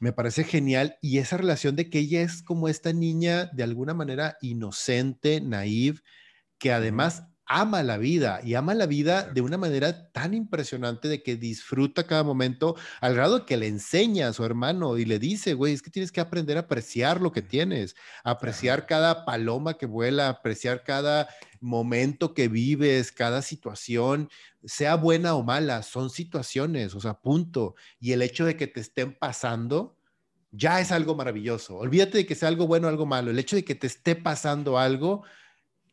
Me 0.00 0.12
parece 0.12 0.42
genial 0.42 0.98
y 1.00 1.18
esa 1.18 1.36
relación 1.36 1.76
de 1.76 1.90
que 1.90 2.00
ella 2.00 2.22
es 2.22 2.42
como 2.42 2.68
esta 2.68 2.92
niña 2.92 3.46
de 3.52 3.62
alguna 3.62 3.94
manera 3.94 4.36
inocente, 4.40 5.40
naive, 5.40 6.00
que 6.58 6.72
además 6.72 7.22
ama 7.46 7.82
la 7.82 7.96
vida 7.96 8.40
y 8.42 8.54
ama 8.54 8.74
la 8.74 8.86
vida 8.86 9.22
de 9.22 9.40
una 9.40 9.56
manera 9.56 10.10
tan 10.10 10.34
impresionante 10.34 11.08
de 11.08 11.22
que 11.22 11.36
disfruta 11.36 12.06
cada 12.06 12.24
momento 12.24 12.74
al 13.00 13.14
grado 13.14 13.46
que 13.46 13.56
le 13.56 13.68
enseña 13.68 14.28
a 14.28 14.32
su 14.32 14.44
hermano 14.44 14.98
y 14.98 15.04
le 15.04 15.18
dice, 15.18 15.54
güey, 15.54 15.72
es 15.72 15.80
que 15.82 15.90
tienes 15.90 16.10
que 16.10 16.20
aprender 16.20 16.56
a 16.56 16.60
apreciar 16.60 17.20
lo 17.20 17.30
que 17.30 17.42
tienes, 17.42 17.94
apreciar 18.24 18.86
cada 18.86 19.24
paloma 19.24 19.74
que 19.74 19.86
vuela, 19.86 20.28
apreciar 20.28 20.82
cada 20.82 21.28
momento 21.60 22.34
que 22.34 22.48
vives, 22.48 23.12
cada 23.12 23.42
situación, 23.42 24.28
sea 24.64 24.96
buena 24.96 25.36
o 25.36 25.44
mala, 25.44 25.82
son 25.82 26.10
situaciones, 26.10 26.94
o 26.94 27.00
sea, 27.00 27.14
punto. 27.20 27.76
Y 28.00 28.12
el 28.12 28.22
hecho 28.22 28.44
de 28.44 28.56
que 28.56 28.66
te 28.66 28.80
estén 28.80 29.16
pasando 29.16 29.96
ya 30.50 30.80
es 30.80 30.90
algo 30.90 31.14
maravilloso. 31.14 31.76
Olvídate 31.76 32.18
de 32.18 32.26
que 32.26 32.34
sea 32.34 32.48
algo 32.48 32.66
bueno 32.66 32.86
o 32.88 32.90
algo 32.90 33.06
malo, 33.06 33.30
el 33.30 33.38
hecho 33.38 33.56
de 33.56 33.64
que 33.64 33.74
te 33.74 33.86
esté 33.86 34.16
pasando 34.16 34.78
algo 34.78 35.22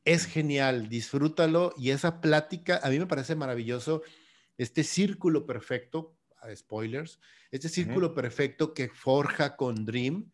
es 0.06 0.26
genial, 0.26 0.90
disfrútalo 0.90 1.74
y 1.78 1.92
esa 1.92 2.22
plática 2.22 2.80
a 2.84 2.90
mí 2.90 3.00
me 3.00 3.08
parece 3.08 3.36
maravilloso, 3.36 4.02
este 4.58 4.84
círculo 4.84 5.46
perfecto, 5.46 6.16
spoilers, 6.56 7.20
este 7.52 7.70
círculo 7.70 8.14
perfecto 8.14 8.74
que 8.74 8.90
forja 8.90 9.56
con 9.56 9.86
Dream, 9.86 10.30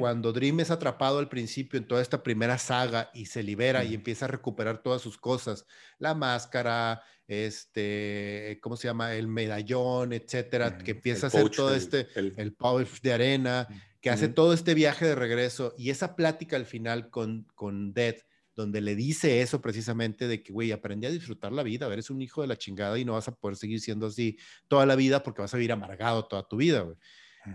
cuando 0.00 0.32
Dream 0.32 0.58
es 0.58 0.72
atrapado 0.72 1.20
al 1.20 1.28
principio 1.28 1.78
en 1.78 1.86
toda 1.86 2.02
esta 2.02 2.24
primera 2.24 2.58
saga 2.58 3.08
y 3.14 3.26
se 3.26 3.44
libera 3.44 3.84
y 3.84 3.94
empieza 3.94 4.24
a 4.24 4.28
recuperar 4.28 4.82
todas 4.82 5.00
sus 5.00 5.16
cosas, 5.16 5.64
la 5.98 6.12
máscara, 6.12 7.02
este, 7.28 8.58
¿cómo 8.60 8.76
se 8.76 8.88
llama? 8.88 9.14
El 9.14 9.28
medallón, 9.28 10.12
etcétera, 10.12 10.76
que 10.76 10.90
empieza 10.90 11.26
a 11.26 11.28
hacer 11.28 11.50
todo 11.50 11.72
este, 11.72 12.08
el, 12.16 12.34
el 12.36 12.56
de 13.00 13.12
arena, 13.12 13.68
que 14.00 14.10
hace 14.10 14.26
todo 14.26 14.52
este 14.54 14.74
viaje 14.74 15.06
de 15.06 15.14
regreso 15.14 15.72
y 15.78 15.90
esa 15.90 16.16
plática 16.16 16.56
al 16.56 16.66
final 16.66 17.08
con, 17.08 17.46
con 17.54 17.92
Dead, 17.92 18.16
donde 18.60 18.80
le 18.80 18.94
dice 18.94 19.42
eso 19.42 19.60
precisamente 19.60 20.28
de 20.28 20.42
que, 20.42 20.52
güey, 20.52 20.72
aprendí 20.72 21.06
a 21.06 21.10
disfrutar 21.10 21.52
la 21.52 21.62
vida, 21.62 21.92
eres 21.92 22.10
un 22.10 22.22
hijo 22.22 22.42
de 22.42 22.48
la 22.48 22.56
chingada 22.56 22.98
y 22.98 23.04
no 23.04 23.14
vas 23.14 23.28
a 23.28 23.34
poder 23.34 23.56
seguir 23.56 23.80
siendo 23.80 24.06
así 24.06 24.38
toda 24.68 24.86
la 24.86 24.96
vida 24.96 25.22
porque 25.22 25.42
vas 25.42 25.52
a 25.54 25.56
vivir 25.56 25.72
amargado 25.72 26.26
toda 26.26 26.46
tu 26.46 26.56
vida, 26.56 26.80
güey. 26.80 26.96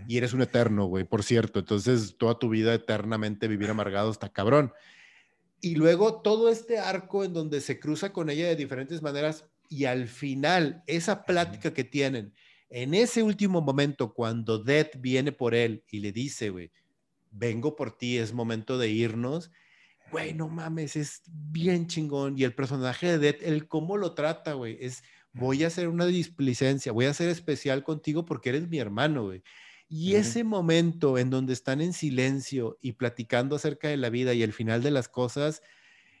Y 0.08 0.16
eres 0.18 0.32
un 0.32 0.42
eterno, 0.42 0.86
güey, 0.86 1.04
por 1.04 1.22
cierto. 1.22 1.60
Entonces, 1.60 2.16
toda 2.18 2.38
tu 2.38 2.48
vida 2.48 2.74
eternamente 2.74 3.46
vivir 3.46 3.70
amargado 3.70 4.10
está 4.10 4.28
cabrón. 4.28 4.72
Y 5.60 5.76
luego 5.76 6.20
todo 6.22 6.48
este 6.48 6.78
arco 6.78 7.24
en 7.24 7.32
donde 7.32 7.60
se 7.60 7.78
cruza 7.78 8.12
con 8.12 8.28
ella 8.28 8.48
de 8.48 8.56
diferentes 8.56 9.00
maneras 9.00 9.46
y 9.68 9.84
al 9.84 10.06
final, 10.08 10.82
esa 10.86 11.24
plática 11.24 11.72
que 11.72 11.84
tienen, 11.84 12.34
en 12.68 12.94
ese 12.94 13.22
último 13.22 13.60
momento, 13.60 14.12
cuando 14.12 14.58
Death 14.58 14.96
viene 14.98 15.32
por 15.32 15.54
él 15.54 15.84
y 15.90 16.00
le 16.00 16.12
dice, 16.12 16.50
güey, 16.50 16.72
vengo 17.30 17.76
por 17.76 17.96
ti, 17.96 18.18
es 18.18 18.32
momento 18.32 18.78
de 18.78 18.88
irnos 18.88 19.50
güey, 20.10 20.34
no 20.34 20.48
mames, 20.48 20.96
es 20.96 21.22
bien 21.26 21.86
chingón. 21.86 22.38
Y 22.38 22.44
el 22.44 22.54
personaje 22.54 23.06
de 23.06 23.18
Death, 23.18 23.42
el 23.42 23.68
cómo 23.68 23.96
lo 23.96 24.14
trata, 24.14 24.54
güey, 24.54 24.78
es, 24.80 25.02
voy 25.32 25.64
a 25.64 25.68
hacer 25.68 25.88
una 25.88 26.06
displicencia, 26.06 26.92
voy 26.92 27.06
a 27.06 27.14
ser 27.14 27.28
especial 27.28 27.82
contigo 27.82 28.24
porque 28.24 28.50
eres 28.50 28.68
mi 28.68 28.78
hermano, 28.78 29.24
güey. 29.24 29.42
Y 29.88 30.14
ese 30.16 30.42
momento 30.42 31.16
en 31.16 31.30
donde 31.30 31.52
están 31.52 31.80
en 31.80 31.92
silencio 31.92 32.76
y 32.80 32.92
platicando 32.92 33.54
acerca 33.54 33.88
de 33.88 33.96
la 33.96 34.10
vida 34.10 34.34
y 34.34 34.42
el 34.42 34.52
final 34.52 34.82
de 34.82 34.90
las 34.90 35.08
cosas, 35.08 35.62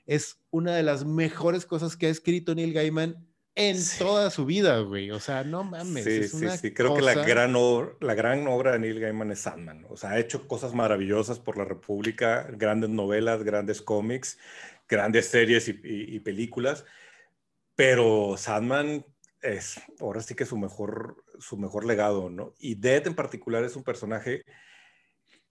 es 0.06 0.38
una 0.50 0.74
de 0.76 0.84
las 0.84 1.04
mejores 1.04 1.66
cosas 1.66 1.96
que 1.96 2.06
ha 2.06 2.10
escrito 2.10 2.54
Neil 2.54 2.72
Gaiman 2.72 3.26
en 3.56 3.78
toda 3.98 4.30
su 4.30 4.44
vida, 4.44 4.78
güey. 4.80 5.10
O 5.10 5.18
sea, 5.18 5.42
no 5.42 5.64
mames. 5.64 6.04
Sí, 6.04 6.28
sí, 6.28 6.46
sí. 6.60 6.74
Creo 6.74 6.94
que 6.94 7.02
la 7.02 7.14
gran, 7.14 7.56
obra, 7.56 7.94
la 8.00 8.14
gran 8.14 8.46
obra 8.46 8.72
de 8.72 8.78
Neil 8.78 9.00
Gaiman 9.00 9.32
es 9.32 9.40
Sandman. 9.40 9.86
O 9.88 9.96
sea, 9.96 10.10
ha 10.10 10.18
hecho 10.18 10.46
cosas 10.46 10.74
maravillosas 10.74 11.40
por 11.40 11.56
la 11.56 11.64
República, 11.64 12.46
grandes 12.52 12.90
novelas, 12.90 13.42
grandes 13.42 13.80
cómics, 13.80 14.38
grandes 14.86 15.26
series 15.26 15.68
y, 15.68 16.20
películas. 16.20 16.84
Pero 17.74 18.36
Sandman 18.36 19.06
es, 19.40 19.80
ahora 20.00 20.20
sí 20.20 20.34
que 20.34 20.44
su 20.44 20.58
mejor, 20.58 21.24
su 21.38 21.56
mejor 21.56 21.86
legado, 21.86 22.28
¿no? 22.28 22.52
Y 22.58 22.74
Dead 22.74 23.06
en 23.06 23.14
particular 23.14 23.64
es 23.64 23.74
un 23.74 23.84
personaje 23.84 24.44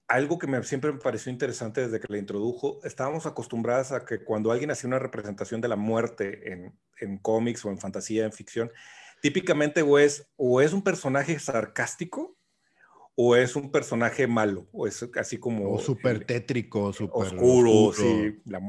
algo 0.08 0.38
que 0.38 0.48
me, 0.48 0.62
siempre 0.64 0.92
me 0.92 1.00
pareció 1.00 1.32
interesante 1.32 1.82
desde 1.82 2.00
que 2.00 2.12
la 2.12 2.18
introdujo, 2.18 2.80
estábamos 2.84 3.26
acostumbradas 3.26 3.92
a 3.92 4.06
que 4.06 4.24
cuando 4.24 4.52
alguien 4.52 4.72
hacía 4.72 4.88
una 4.88 5.00
representación 5.00 5.62
de 5.62 5.68
la 5.68 5.76
muerte 5.76 6.52
en, 6.52 6.74
en 7.00 7.18
cómics 7.18 7.66
o 7.66 7.70
en 7.70 7.80
fantasía, 7.80 8.26
en 8.26 8.32
ficción, 8.32 8.72
típicamente 9.22 9.82
o 9.82 9.98
es, 9.98 10.28
o 10.38 10.62
es 10.62 10.74
un 10.74 10.84
personaje 10.84 11.40
sarcástico 11.40 12.38
o 13.16 13.36
es 13.36 13.56
un 13.56 13.72
personaje 13.72 14.28
malo, 14.28 14.68
o 14.74 14.88
es 14.88 15.08
así 15.18 15.38
como... 15.38 15.72
O 15.72 15.80
súper 15.80 16.26
tétrico, 16.26 16.92
súper 16.92 17.28
oscuro, 17.28 17.94
sí, 17.94 18.42
la, 18.44 18.62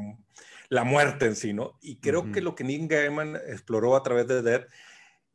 la, 0.68 0.84
muerte 0.84 1.26
en 1.26 1.34
sí, 1.34 1.52
¿no? 1.52 1.76
Y 1.82 1.96
creo 1.96 2.30
que 2.30 2.40
lo 2.40 2.54
que 2.54 2.62
Neil 2.62 2.86
Gaiman 2.86 3.36
exploró 3.48 3.96
a 3.96 4.04
través 4.04 4.28
de 4.28 4.42
Dead 4.42 4.66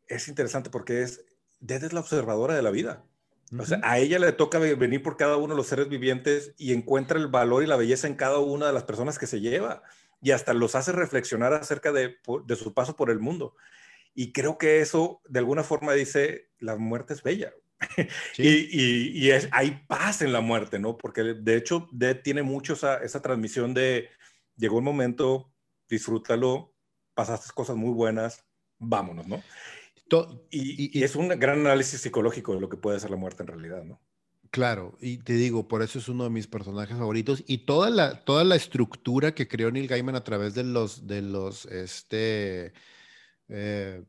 es 0.08 0.29
interesante 0.29 0.70
porque 0.70 1.01
es, 1.01 1.25
Dead 1.60 1.84
es 1.84 1.91
la 1.91 2.00
observadora 2.00 2.55
de 2.55 2.62
la 2.62 2.72
vida. 2.72 3.03
O 3.58 3.65
sea, 3.65 3.79
a 3.84 4.00
ella 4.00 4.17
le 4.17 4.31
toca 4.31 4.60
venir 4.60 5.03
por 5.03 5.17
cada 5.17 5.36
uno 5.36 5.53
de 5.53 5.58
los 5.58 5.67
seres 5.67 5.89
vivientes 5.89 6.53
y 6.58 6.74
encuentra 6.74 7.20
el 7.20 7.27
valor 7.27 7.63
y 7.63 7.67
la 7.67 7.75
belleza 7.75 8.08
en 8.08 8.15
cada 8.15 8.39
una 8.39 8.67
de 8.67 8.74
las 8.74 8.84
personas 8.84 9.20
que 9.20 9.27
se 9.27 9.41
lleva 9.41 9.84
y 10.22 10.31
hasta 10.31 10.53
los 10.53 10.75
hace 10.75 10.91
reflexionar 10.91 11.53
acerca 11.53 11.91
de, 11.91 12.17
su 12.55 12.74
paso 12.74 12.96
por 12.96 13.10
el 13.10 13.20
mundo. 13.20 13.55
Y 14.13 14.31
creo 14.31 14.58
que 14.58 14.79
eso 14.79 15.22
de 15.27 15.39
alguna 15.39 15.63
forma 15.63 15.93
dice, 15.93 16.50
la 16.60 16.77
muerte 16.77 17.13
es 17.13 17.24
bella. 17.24 17.51
y, 18.38 19.29
es, 19.31 19.50
hay 19.51 19.84
paz 19.88 20.22
en 20.22 20.31
la 20.31 20.41
muerte, 20.41 20.79
¿no? 20.79 20.98
Porque 20.98 21.22
de 21.24 21.55
hecho 21.58 21.89
Dead 21.91 22.22
tiene 22.22 22.43
mucho 22.43 22.74
esa, 22.74 22.98
esa 22.98 23.22
transmisión 23.22 23.74
de, 23.74 24.10
llegó 24.55 24.77
un 24.77 24.84
momento, 24.84 25.51
disfrútalo, 25.89 26.74
pasaste 27.15 27.51
cosas 27.53 27.75
muy 27.75 27.93
buenas, 27.93 28.46
vámonos, 28.77 29.27
¿no? 29.27 29.43
Y, 30.50 31.03
es 31.03 31.15
un 31.15 31.30
gran 31.30 31.60
análisis 31.60 32.01
psicológico 32.01 32.53
de 32.53 32.62
lo 32.62 32.70
que 32.70 32.77
puede 32.77 33.00
ser 33.00 33.12
la 33.12 33.18
muerte 33.18 33.44
en 33.44 33.48
realidad, 33.48 33.84
¿no? 33.84 34.01
Claro, 34.50 34.98
y 35.00 35.20
te 35.20 35.34
digo, 35.34 35.70
por 35.70 35.82
eso 35.82 35.98
es 36.00 36.10
uno 36.10 36.25
de 36.25 36.30
mis 36.30 36.48
personajes 36.48 36.98
favoritos 36.98 37.41
y 37.48 37.60
toda 37.60 37.89
la, 37.89 38.25
toda 38.25 38.44
la 38.44 38.58
estructura 38.58 39.34
que 39.34 39.48
creó 39.48 39.72
Neil 39.72 39.88
Gaiman 39.88 40.15
a 40.15 40.25
través 40.25 40.53
de 40.53 40.65
los, 40.65 41.08
de 41.08 41.22
los, 41.22 41.65
este, 41.68 42.74
eh, 43.48 44.03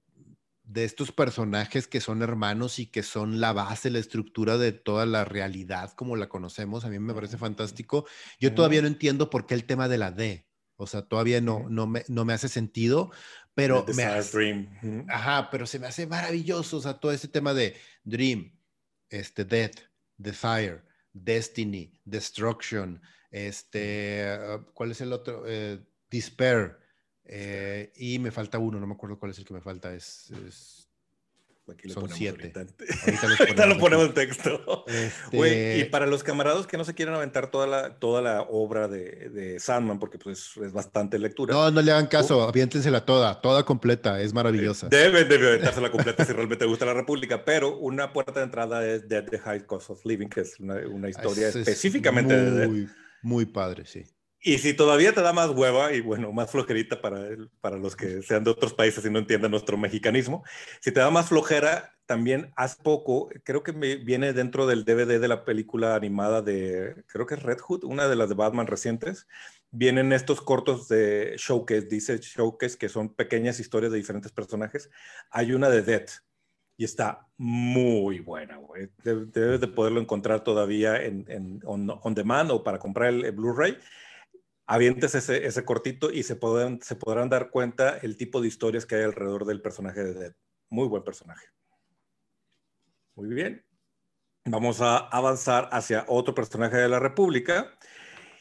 de 0.65 0.85
estos 0.85 1.13
personajes 1.13 1.87
que 1.87 2.01
son 2.01 2.23
hermanos 2.23 2.81
y 2.81 2.87
que 2.87 3.05
son 3.05 3.41
la 3.41 3.53
base, 3.53 3.91
la 3.91 4.01
estructura 4.01 4.59
de 4.59 4.73
toda 4.73 5.07
la 5.07 5.25
realidad 5.25 5.93
como 5.93 6.17
la 6.17 6.29
conocemos, 6.29 6.85
a 6.85 6.89
mí 6.89 6.99
me 6.99 7.15
parece 7.15 7.39
fantástico. 7.39 8.07
Yo 8.41 8.53
todavía 8.53 8.83
no 8.83 8.89
entiendo 8.89 9.31
por 9.31 9.47
qué 9.47 9.55
el 9.55 9.65
tema 9.65 9.89
de 9.89 9.99
la 9.99 10.11
D, 10.11 10.49
o 10.83 10.87
sea, 10.87 11.03
todavía 11.03 11.41
no, 11.41 11.69
no, 11.69 11.87
me, 11.87 12.05
no 12.09 12.25
me 12.25 12.33
hace 12.33 12.49
sentido, 12.49 13.11
pero 13.55 13.85
me 13.95 14.05
Dream. 14.23 15.07
Ajá, 15.09 15.51
pero 15.51 15.67
se 15.67 15.79
me 15.79 15.87
hace 15.87 16.07
maravilloso, 16.07 16.79
o 16.79 16.81
sea, 16.81 16.95
todo 16.95 17.13
ese 17.13 17.29
tema 17.29 17.55
de 17.55 17.77
Dream, 18.05 18.59
este 19.09 19.45
Death, 19.45 19.79
Desire, 20.17 20.83
Destiny, 21.13 22.01
Destruction, 22.05 23.01
este, 23.31 24.25
ah, 24.29 24.65
¿cuál 24.75 24.91
es 24.91 25.01
el 25.01 25.13
otro? 25.13 25.45
Eh, 25.47 25.79
Despair. 26.11 26.79
Eh, 27.25 27.93
y 27.97 28.19
me 28.19 28.31
falta 28.31 28.59
uno, 28.59 28.81
no 28.81 28.87
me 28.87 28.95
acuerdo 28.95 29.19
cuál 29.19 29.31
es 29.31 29.39
el 29.39 29.45
que 29.45 29.55
me 29.55 29.61
falta, 29.61 29.95
es, 29.95 30.31
es 30.31 30.92
son 31.89 32.09
siete. 32.11 32.53
Ahorita, 33.41 33.67
lo 33.67 33.79
ponemos 33.79 34.07
en 34.07 34.15
texto. 34.15 34.85
Este 35.33 35.79
y 35.79 35.85
para 35.85 36.07
los 36.07 36.23
camaradas 36.23 36.67
que 36.67 36.77
no 36.77 36.85
se 36.85 36.95
quieren 36.95 37.15
aventar 37.15 37.51
toda 37.51 37.67
la, 37.67 37.99
toda 37.99 38.21
la 38.21 38.43
obra 38.43 38.89
de, 38.89 39.31
de 39.31 39.59
Sandman, 39.59 39.99
porque 39.99 40.19
pues 40.19 40.53
es 40.63 40.73
bastante 40.73 41.19
lectura. 41.19 41.55
No, 41.55 41.71
no 41.71 41.81
le 41.81 41.91
hagan 41.91 42.07
caso, 42.07 42.43
aviéntensela 42.43 43.05
toda, 43.05 43.41
toda 43.41 43.65
completa, 43.65 44.21
es 44.21 44.33
maravillosa. 44.33 44.89
Deben 44.89 45.29
de 45.29 45.37
aventársela 45.37 45.91
completa 45.93 46.25
si 46.25 46.33
realmente 46.33 46.65
te 46.65 46.69
gusta 46.69 46.85
la 46.85 46.95
República, 46.95 47.45
pero 47.45 47.79
una 47.79 48.13
puerta 48.13 48.33
de 48.33 48.45
entrada 48.45 48.87
es 48.87 49.09
Dead 49.09 49.25
the 49.25 49.39
High 49.39 49.67
Cost 49.67 49.91
of 49.91 50.05
Living, 50.05 50.29
que 50.29 50.41
es 50.41 50.59
una, 50.61 50.77
una 50.89 51.09
historia 51.09 51.49
específicamente 51.49 52.35
de 52.35 52.69
Muy, 52.69 52.89
muy 53.23 53.47
padre, 53.47 53.87
sí. 53.87 54.05
Y 54.43 54.59
si 54.59 54.75
todavía 54.75 55.13
te 55.13 55.23
da 55.23 55.33
más 55.33 55.51
hueva 55.51 55.93
y 55.93 56.01
bueno, 56.01 56.33
más 56.33 56.51
flojerita 56.51 57.01
para, 57.01 57.21
para 57.61 57.77
los 57.77 57.95
que 57.95 58.23
sean 58.23 58.43
de 58.43 58.51
otros 58.51 58.75
países 58.75 59.05
y 59.05 59.11
no 59.11 59.21
entiendan 59.21 59.53
nuestro 59.53 59.77
mexicanismo, 59.77 60.43
si 60.81 60.91
te 60.91 61.01
da 61.01 61.11
más 61.11 61.29
flojera, 61.29 61.95
también 62.07 62.53
hace 62.57 62.83
poco, 62.83 63.31
creo 63.45 63.63
que 63.63 63.73
me 63.73 63.97
viene 63.97 64.33
dentro 64.33 64.67
del 64.67 64.85
DVD 64.85 65.21
de 65.21 65.29
la 65.29 65.45
película 65.45 65.95
animada 65.95 66.43
de, 66.43 67.05
creo 67.07 67.27
que 67.27 67.37
es 67.37 67.43
Red 67.43 67.59
Hood, 67.61 67.85
una 67.85 68.09
de 68.09 68.17
las 68.17 68.29
de 68.29 68.35
Batman 68.35 68.67
recientes, 68.67 69.29
vienen 69.71 70.13
estos 70.13 70.43
cortos 70.43 70.89
de 70.89 71.35
showcase, 71.39 71.87
dice 71.87 72.19
showcase, 72.19 72.77
que 72.77 72.89
son 72.89 73.15
pequeñas 73.15 73.59
historias 73.61 73.91
de 73.93 73.99
diferentes 73.99 74.31
personajes. 74.31 74.91
Hay 75.31 75.53
una 75.53 75.71
de 75.71 75.83
Death 75.83 76.11
y 76.77 76.85
está 76.85 77.27
muy 77.39 78.21
buena, 78.21 78.57
güey. 78.57 78.89
Debes 79.03 79.61
de 79.61 79.69
poderlo 79.69 80.01
encontrar 80.01 80.45
todavía 80.45 81.03
en, 81.03 81.61
on, 81.65 82.15
demand 82.15 82.51
o 82.51 82.63
para 82.63 82.79
comprar 82.79 83.09
el, 83.11 83.33
Blu-ray. 83.33 83.79
Avientes 84.73 85.15
ese, 85.15 85.47
ese 85.47 85.65
cortito 85.67 86.11
y 86.11 86.23
se, 86.23 86.35
podrán, 86.35 86.81
se 86.81 86.97
podrán 86.97 87.29
dar 87.29 87.51
cuenta 87.51 87.99
el 87.99 88.17
tipo 88.17 88.41
de 88.41 88.49
historias 88.49 88.87
que 88.87 88.95
hay 88.95 89.03
alrededor 89.03 89.45
del 89.45 89.61
personaje 89.61 90.03
de 90.03 90.15
Dead. 90.15 90.33
Muy 90.71 90.89
buen 90.89 91.05
personaje. 91.05 91.45
Muy 93.15 93.29
bien. 93.35 93.67
Vamos 94.47 94.81
a 94.81 94.97
avanzar 94.97 95.69
hacia 95.73 96.07
otro 96.09 96.35
personaje 96.35 96.79
de 96.79 96.89
la 96.89 96.99
República. 96.99 97.71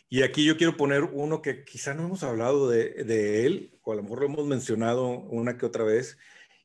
Y 0.07 0.23
aquí 0.23 0.45
yo 0.45 0.55
quiero 0.55 0.77
poner 0.77 1.03
uno 1.03 1.41
que 1.41 1.65
quizá 1.65 1.93
no 1.93 2.05
hemos 2.05 2.23
hablado 2.23 2.69
de, 2.69 3.03
de 3.03 3.45
él, 3.45 3.77
o 3.83 3.91
a 3.91 3.95
lo 3.97 4.03
mejor 4.03 4.21
lo 4.21 4.25
hemos 4.27 4.47
mencionado 4.47 5.09
una 5.09 5.57
que 5.57 5.65
otra 5.65 5.83
vez, 5.83 6.17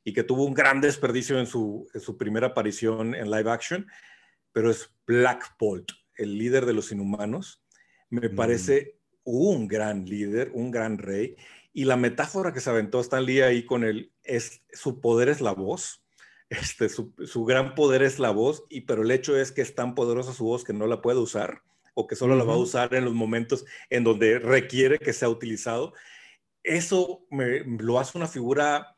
y 0.06 0.12
que 0.12 0.22
tuvo 0.22 0.44
un 0.44 0.54
gran 0.54 0.80
desperdicio 0.80 1.40
en 1.40 1.48
su, 1.48 1.88
primera 2.16 2.46
aparición 2.46 3.16
en 3.16 3.28
live 3.28 3.50
action, 3.50 3.88
pero 4.52 4.70
es 4.70 4.88
Black 5.04 5.56
Bolt, 5.58 5.90
el 6.14 6.38
líder 6.38 6.64
de 6.64 6.72
los 6.72 6.92
inhumanos. 6.92 7.60
Me 8.08 8.28
mm. 8.28 8.36
parece 8.36 9.00
un 9.26 9.68
gran 9.68 10.06
líder, 10.06 10.50
un 10.54 10.70
gran 10.70 10.96
rey. 10.96 11.36
Y 11.74 11.84
la 11.84 11.96
metáfora 11.96 12.52
que 12.52 12.60
se 12.60 12.70
aventó 12.70 13.00
Stan 13.00 13.24
Lee 13.24 13.42
ahí 13.42 13.66
con 13.66 13.84
él 13.84 14.12
es 14.22 14.62
su 14.72 15.00
poder 15.00 15.28
es 15.28 15.42
la 15.42 15.52
voz. 15.52 16.02
Este, 16.48 16.88
su, 16.88 17.44
gran 17.44 17.74
poder 17.74 18.04
es 18.04 18.20
la 18.20 18.30
voz, 18.30 18.62
y, 18.70 18.82
pero 18.82 19.02
el 19.02 19.10
hecho 19.10 19.36
es 19.36 19.50
que 19.50 19.62
es 19.62 19.74
tan 19.74 19.96
poderosa 19.96 20.32
su 20.32 20.44
voz 20.44 20.62
que 20.62 20.72
no 20.72 20.86
la 20.86 21.02
puede 21.02 21.18
usar 21.18 21.62
o 21.92 22.06
que 22.06 22.14
solo 22.14 22.36
la 22.36 22.44
va 22.44 22.54
a 22.54 22.58
usar 22.58 22.94
en 22.94 23.04
los 23.04 23.14
momentos 23.14 23.64
en 23.90 24.04
donde 24.04 24.38
requiere 24.38 25.00
que 25.00 25.12
sea 25.12 25.28
utilizado. 25.28 25.92
Eso 26.62 27.26
me, 27.30 27.64
lo 27.64 27.98
hace 27.98 28.16
una 28.16 28.28
figura 28.28 28.96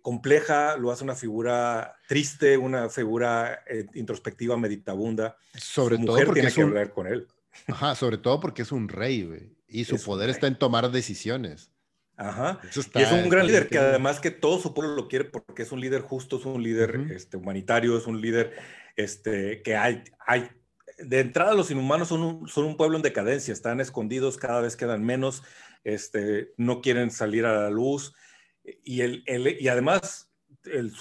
compleja, 0.00 0.78
lo 0.78 0.90
hace 0.90 1.04
una 1.04 1.14
figura 1.14 1.94
triste, 2.06 2.56
una 2.56 2.88
figura 2.88 3.64
eh, 3.66 3.84
introspectiva, 3.92 4.56
meditabunda. 4.56 5.36
Sobre 5.54 5.98
todo 5.98 6.16
porque 6.16 6.32
tiene 6.32 6.48
es 6.48 6.54
que 6.54 6.62
hablar 6.62 6.90
con 6.90 7.06
él. 7.06 7.28
Ajá, 7.66 7.94
sobre 7.94 8.18
todo 8.18 8.40
porque 8.40 8.62
es 8.62 8.72
un 8.72 8.88
rey, 8.88 9.24
güey. 9.24 9.56
Y 9.66 9.84
su 9.84 10.02
poder 10.02 10.30
está 10.30 10.46
en 10.46 10.58
tomar 10.58 10.90
decisiones. 10.90 11.72
Ajá. 12.16 12.60
y 12.94 13.00
es 13.00 13.12
un 13.12 13.28
gran 13.28 13.46
líder 13.46 13.68
que 13.68 13.78
además 13.78 14.18
que 14.18 14.32
todo 14.32 14.58
su 14.58 14.74
pueblo 14.74 14.96
lo 14.96 15.06
quiere 15.06 15.24
porque 15.24 15.62
es 15.62 15.70
un 15.70 15.80
líder 15.80 16.00
justo, 16.00 16.38
es 16.38 16.46
un 16.46 16.62
líder 16.64 17.12
este, 17.12 17.36
humanitario, 17.36 17.96
es 17.96 18.08
un 18.08 18.20
líder 18.20 18.56
este, 18.96 19.62
que 19.62 19.76
hay, 19.76 20.02
hay, 20.26 20.48
de 20.98 21.20
entrada 21.20 21.54
los 21.54 21.70
inhumanos 21.70 22.08
son 22.08 22.22
un, 22.22 22.48
son 22.48 22.64
un 22.64 22.76
pueblo 22.76 22.96
en 22.96 23.02
decadencia, 23.02 23.52
están 23.52 23.80
escondidos, 23.80 24.36
cada 24.36 24.60
vez 24.60 24.74
quedan 24.74 25.04
menos, 25.04 25.44
este, 25.84 26.52
no 26.56 26.80
quieren 26.80 27.12
salir 27.12 27.46
a 27.46 27.62
la 27.62 27.70
luz, 27.70 28.14
y, 28.82 29.02
el, 29.02 29.22
y 29.60 29.68
además 29.68 30.28
el, 30.64 30.92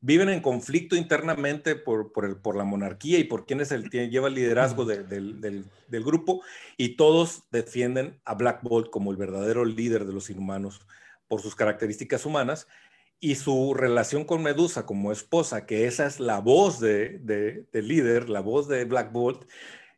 viven 0.00 0.28
en 0.28 0.40
conflicto 0.40 0.96
internamente 0.96 1.74
por, 1.74 2.12
por, 2.12 2.24
el, 2.24 2.36
por, 2.36 2.56
la 2.56 2.64
monarquía 2.64 3.18
y 3.18 3.24
por 3.24 3.46
quién 3.46 3.60
es 3.60 3.72
el 3.72 3.90
que 3.90 4.08
lleva 4.08 4.28
el 4.28 4.34
liderazgo 4.34 4.84
del, 4.84 5.08
del, 5.40 6.04
grupo 6.04 6.42
y 6.76 6.96
todos 6.96 7.42
defienden 7.50 8.20
a 8.24 8.34
Black 8.34 8.62
Bolt 8.62 8.90
como 8.90 9.10
el 9.10 9.16
verdadero 9.16 9.64
líder 9.64 10.04
de 10.04 10.12
los 10.12 10.30
inhumanos 10.30 10.80
por 11.26 11.42
sus 11.42 11.56
características 11.56 12.24
humanas 12.24 12.68
y 13.20 13.34
su 13.34 13.74
relación 13.74 14.24
con 14.24 14.42
Medusa 14.42 14.86
como 14.86 15.10
esposa, 15.10 15.66
que 15.66 15.86
esa 15.86 16.06
es 16.06 16.20
la 16.20 16.38
voz 16.38 16.78
de, 16.78 17.18
del 17.72 17.88
líder, 17.88 18.28
la 18.28 18.40
voz 18.40 18.68
de 18.68 18.84
Black 18.84 19.10
Bolt, 19.10 19.48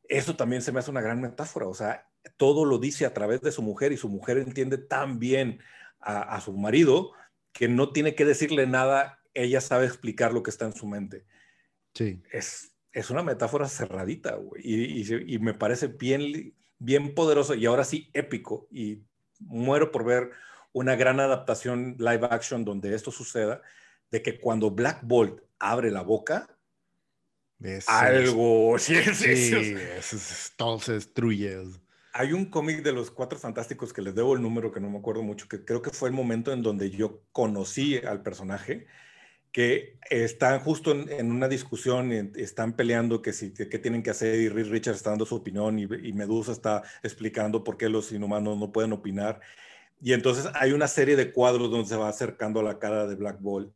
eso 0.09 0.37
también 0.37 0.63
se 0.63 0.73
me 0.73 0.81
hace 0.81 0.91
una 0.91 1.03
gran 1.03 1.21
metáfora, 1.21 1.67
o 1.67 1.75
sea, 1.75 2.09
todo 2.37 2.65
lo 2.65 2.79
dice 2.79 3.07
a 3.07 3.15
través 3.15 3.43
de 3.43 3.53
su 3.53 3.63
mujer 3.63 3.93
y 3.93 3.97
su 3.97 4.09
mujer 4.09 4.39
entiende 4.39 4.79
tan 4.79 5.19
bien 5.19 5.61
a, 6.01 6.41
su 6.41 6.55
marido 6.55 7.13
que 7.53 7.69
no 7.69 7.93
tiene 7.93 8.15
que 8.15 8.25
decirle 8.25 8.67
nada, 8.67 9.20
ella 9.35 9.61
sabe 9.61 9.87
explicar 9.87 10.33
lo 10.33 10.43
que 10.43 10.51
está 10.51 10.67
en 10.67 10.73
su 10.73 10.87
mente. 10.87 11.25
Sí. 11.95 12.23
Es, 12.33 12.73
es 12.93 13.11
una 13.11 13.23
metáfora 13.23 13.69
cerradita, 13.69 14.37
güey, 14.37 14.63
y, 14.65 15.35
y, 15.35 15.39
me 15.39 15.55
parece 15.55 15.89
bien, 15.89 16.55
bien 16.79 17.15
poderoso 17.15 17.55
y 17.55 17.67
ahora 17.67 17.85
sí 17.85 18.11
épico. 18.15 18.67
Y 18.71 19.03
muero 19.39 19.91
por 19.91 20.05
ver 20.05 20.31
una 20.73 20.97
gran 20.97 21.21
adaptación 21.21 21.97
live 21.99 22.29
action 22.31 22.65
donde 22.65 22.95
esto 22.95 23.11
suceda, 23.11 23.63
de 24.11 24.23
que 24.23 24.41
cuando 24.41 24.71
Black 24.71 25.01
Bolt 25.03 25.41
abre 25.59 25.91
la 25.91 26.03
boca, 26.03 26.57
algo, 27.87 28.79
sí, 28.79 28.97
sí, 29.15 29.75
todo 30.57 30.81
se 30.81 30.95
destruye. 30.95 31.59
Hay 32.13 32.33
un 32.33 32.47
cómic 32.47 32.83
de 32.83 32.93
los 32.93 33.11
Cuatro 33.11 33.39
Fantásticos 33.39 33.93
que 33.93 34.03
les 34.03 34.15
debo 34.15 34.35
el 34.35 34.43
número, 34.43 34.73
que 34.73 34.81
no 34.81 34.91
me 34.91 34.99
acuerdo 34.99 35.23
mucho, 35.23 35.47
que 35.47 35.65
creo 35.65 35.83
que 35.83 35.91
fue 35.91 36.09
el 36.09 36.15
momento 36.15 36.53
en 36.53 36.63
donde 36.63 36.91
yo 36.91 37.23
conocí 37.33 37.99
al 37.99 38.23
personaje, 38.23 38.87
que 39.53 39.99
están 40.11 40.61
justo 40.61 40.93
en, 40.93 41.31
una 41.31 41.49
discusión, 41.49 42.13
están 42.37 42.75
peleando 42.75 43.23
que 43.23 43.33
si, 43.33 43.53
qué 43.53 43.79
tienen 43.79 44.03
que 44.03 44.11
hacer 44.11 44.37
y 44.37 44.49
Reed 44.49 44.71
Richards 44.71 44.99
está 44.99 45.11
dando 45.11 45.27
su 45.27 45.35
opinión 45.35 45.79
y, 45.79 45.83
y, 45.83 46.13
Medusa 46.13 46.53
está 46.53 46.83
explicando 47.03 47.65
por 47.65 47.77
qué 47.77 47.89
los 47.89 48.13
inhumanos 48.13 48.59
no 48.59 48.73
pueden 48.73 48.93
opinar. 48.93 49.41
Y 50.01 50.13
entonces 50.13 50.47
hay 50.55 50.73
una 50.73 50.89
serie 50.89 51.17
de 51.17 51.33
cuadros 51.33 51.71
donde 51.71 51.89
se 51.89 51.97
va 51.97 52.09
acercando 52.09 52.61
a 52.61 52.63
la 52.63 52.79
cara 52.79 53.07
de 53.07 53.17
Black 53.17 53.41
Bolt 53.41 53.73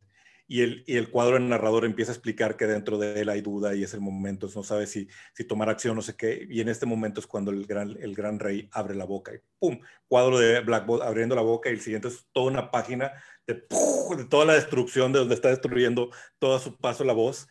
y 0.47 0.61
el, 0.61 0.83
y 0.85 0.97
el 0.97 1.09
cuadro 1.09 1.35
del 1.35 1.49
narrador 1.49 1.85
empieza 1.85 2.11
a 2.11 2.15
explicar 2.15 2.55
que 2.55 2.67
dentro 2.67 2.97
de 2.97 3.21
él 3.21 3.29
hay 3.29 3.41
duda 3.41 3.75
y 3.75 3.83
es 3.83 3.93
el 3.93 4.01
momento, 4.01 4.47
no 4.55 4.63
sabe 4.63 4.85
si, 4.85 5.07
si 5.33 5.43
tomar 5.43 5.69
acción, 5.69 5.95
no 5.95 6.01
sé 6.01 6.15
qué, 6.15 6.45
y 6.49 6.61
en 6.61 6.69
este 6.69 6.85
momento 6.85 7.19
es 7.19 7.27
cuando 7.27 7.51
el 7.51 7.65
gran, 7.65 7.97
el 7.99 8.13
gran 8.13 8.39
rey 8.39 8.69
abre 8.71 8.95
la 8.95 9.05
boca 9.05 9.33
y 9.33 9.39
¡pum! 9.59 9.79
Cuadro 10.07 10.37
de 10.37 10.59
Blackboard 10.61 11.03
abriendo 11.03 11.35
la 11.35 11.41
boca 11.41 11.69
y 11.69 11.73
el 11.73 11.81
siguiente 11.81 12.09
es 12.09 12.27
toda 12.31 12.51
una 12.51 12.69
página 12.71 13.11
de, 13.47 13.53
de 13.55 14.25
toda 14.29 14.45
la 14.45 14.53
destrucción 14.53 15.11
de 15.11 15.19
donde 15.19 15.35
está 15.35 15.49
destruyendo 15.49 16.11
todo 16.39 16.55
a 16.55 16.59
su 16.59 16.77
paso 16.77 17.03
la 17.03 17.13
voz. 17.13 17.47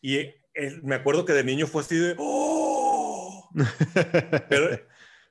Y 0.00 0.18
me 0.82 0.94
acuerdo 0.94 1.24
que 1.24 1.32
de 1.32 1.44
niño 1.44 1.66
fue 1.66 1.82
así 1.82 1.96
de 1.96 2.14
¡Oh! 2.18 3.50
Pero, 4.48 4.80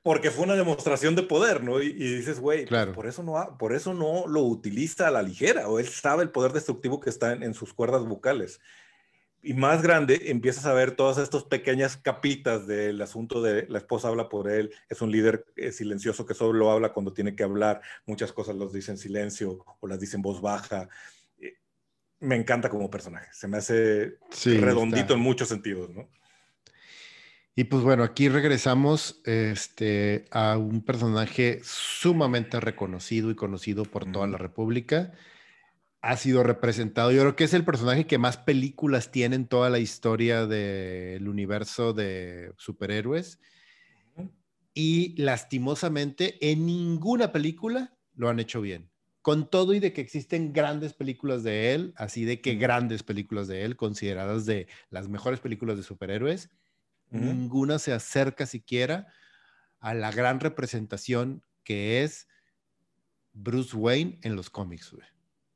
porque 0.02 0.30
fue 0.30 0.44
una 0.44 0.54
demostración 0.54 1.14
de 1.14 1.22
poder, 1.22 1.62
¿no? 1.62 1.82
Y, 1.82 1.92
dices, 1.92 2.40
güey, 2.40 2.60
pues, 2.60 2.68
claro. 2.68 2.92
por, 2.92 3.06
eso 3.06 3.22
no, 3.22 3.56
por 3.58 3.74
eso 3.74 3.92
no 3.92 4.26
lo 4.26 4.42
utiliza 4.42 5.08
a 5.08 5.10
la 5.10 5.22
ligera, 5.22 5.68
o 5.68 5.78
él 5.78 5.88
sabe 5.88 6.22
el 6.22 6.30
poder 6.30 6.52
destructivo 6.52 7.00
que 7.00 7.10
está 7.10 7.32
en, 7.32 7.54
sus 7.54 7.74
cuerdas 7.74 8.06
vocales. 8.06 8.60
Y 9.42 9.54
más 9.54 9.82
grande, 9.82 10.22
empiezas 10.26 10.66
a 10.66 10.74
ver 10.74 10.92
todas 10.92 11.16
estas 11.18 11.44
pequeñas 11.44 11.96
capitas 11.96 12.66
del 12.66 13.00
asunto 13.00 13.40
de 13.40 13.66
la 13.68 13.78
esposa 13.78 14.08
habla 14.08 14.28
por 14.28 14.50
él, 14.50 14.72
es 14.88 15.00
un 15.00 15.10
líder 15.10 15.46
eh, 15.56 15.72
silencioso 15.72 16.26
que 16.26 16.34
solo 16.34 16.70
habla 16.70 16.92
cuando 16.92 17.12
tiene 17.12 17.34
que 17.34 17.42
hablar, 17.42 17.80
muchas 18.06 18.32
cosas 18.32 18.56
los 18.56 18.72
dice 18.72 18.90
en 18.90 18.98
silencio 18.98 19.64
o 19.80 19.86
las 19.86 20.00
dice 20.00 20.16
en 20.16 20.22
voz 20.22 20.40
baja. 20.42 20.88
Eh, 21.38 21.54
me 22.20 22.36
encanta 22.36 22.68
como 22.68 22.90
personaje, 22.90 23.28
se 23.32 23.48
me 23.48 23.58
hace 23.58 24.18
redondito 24.44 25.14
en 25.14 25.20
muchos 25.20 25.48
sentidos, 25.48 25.90
¿no? 25.90 26.08
Y 27.60 27.64
pues 27.64 27.82
bueno, 27.82 28.04
aquí 28.04 28.30
regresamos 28.30 29.20
este, 29.26 30.24
a 30.30 30.56
un 30.56 30.80
personaje 30.80 31.60
sumamente 31.62 32.58
reconocido 32.58 33.30
y 33.30 33.34
conocido 33.34 33.84
por 33.84 34.10
toda 34.10 34.26
la 34.26 34.38
República. 34.38 35.12
Ha 36.00 36.16
sido 36.16 36.42
representado, 36.42 37.12
yo 37.12 37.20
creo 37.20 37.36
que 37.36 37.44
es 37.44 37.52
el 37.52 37.66
personaje 37.66 38.06
que 38.06 38.16
más 38.16 38.38
películas 38.38 39.12
tiene 39.12 39.36
en 39.36 39.46
toda 39.46 39.68
la 39.68 39.78
historia 39.78 40.46
del 40.46 41.28
universo 41.28 41.92
de 41.92 42.54
superhéroes. 42.56 43.40
Y 44.72 45.14
lastimosamente, 45.20 46.38
en 46.40 46.64
ninguna 46.64 47.30
película 47.30 47.94
lo 48.14 48.30
han 48.30 48.40
hecho 48.40 48.62
bien. 48.62 48.88
Con 49.20 49.50
todo 49.50 49.74
y 49.74 49.80
de 49.80 49.92
que 49.92 50.00
existen 50.00 50.54
grandes 50.54 50.94
películas 50.94 51.42
de 51.42 51.74
él, 51.74 51.92
así 51.96 52.24
de 52.24 52.40
que 52.40 52.54
grandes 52.54 53.02
películas 53.02 53.48
de 53.48 53.66
él, 53.66 53.76
consideradas 53.76 54.46
de 54.46 54.66
las 54.88 55.10
mejores 55.10 55.40
películas 55.40 55.76
de 55.76 55.82
superhéroes, 55.82 56.48
Ninguna 57.10 57.78
se 57.78 57.92
acerca 57.92 58.46
siquiera 58.46 59.08
a 59.80 59.94
la 59.94 60.12
gran 60.12 60.40
representación 60.40 61.42
que 61.64 62.04
es 62.04 62.28
Bruce 63.32 63.76
Wayne 63.76 64.18
en 64.22 64.36
los 64.36 64.50
cómics. 64.50 64.94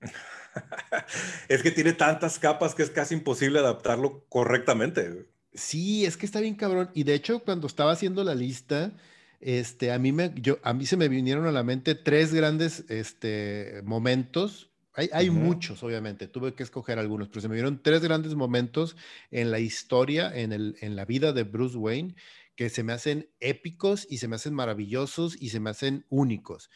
es 1.48 1.62
que 1.62 1.70
tiene 1.70 1.92
tantas 1.92 2.38
capas 2.38 2.74
que 2.74 2.82
es 2.82 2.90
casi 2.90 3.14
imposible 3.14 3.58
adaptarlo 3.58 4.24
correctamente. 4.28 5.28
Sí, 5.52 6.04
es 6.04 6.16
que 6.16 6.26
está 6.26 6.40
bien 6.40 6.56
cabrón. 6.56 6.90
Y 6.94 7.04
de 7.04 7.14
hecho, 7.14 7.40
cuando 7.40 7.66
estaba 7.66 7.92
haciendo 7.92 8.24
la 8.24 8.34
lista, 8.34 8.92
este, 9.40 9.92
a, 9.92 9.98
mí 9.98 10.12
me, 10.12 10.32
yo, 10.36 10.58
a 10.62 10.72
mí 10.72 10.86
se 10.86 10.96
me 10.96 11.08
vinieron 11.08 11.46
a 11.46 11.52
la 11.52 11.62
mente 11.62 11.94
tres 11.94 12.32
grandes 12.34 12.84
este, 12.88 13.82
momentos 13.84 14.73
hay, 14.94 15.28
muchos, 15.30 15.82
obviamente, 15.82 16.28
tuve 16.28 16.54
que 16.54 16.62
escoger 16.62 17.00
algunos, 17.00 17.28
pero 17.28 17.40
se 17.40 17.48
me 17.48 17.56
dieron 17.56 17.82
tres 17.82 18.00
grandes 18.00 18.34
momentos 18.34 18.96
en 19.32 19.50
la 19.50 19.58
historia, 19.58 20.30
en, 20.32 20.52
el, 20.52 20.76
en 20.80 20.94
la 20.94 21.04
vida 21.04 21.32
de 21.32 21.42
Bruce 21.42 21.76
Wayne, 21.76 22.14
que 22.54 22.70
se 22.70 22.84
me 22.84 22.92
hacen 22.92 23.28
épicos 23.40 24.06
y 24.08 24.18
se 24.18 24.28
me 24.28 24.36
hacen 24.36 24.54
maravillosos 24.54 25.36
y 25.40 25.48
se 25.48 25.58
me 25.58 25.70
hacen 25.70 26.06
únicos. 26.08 26.70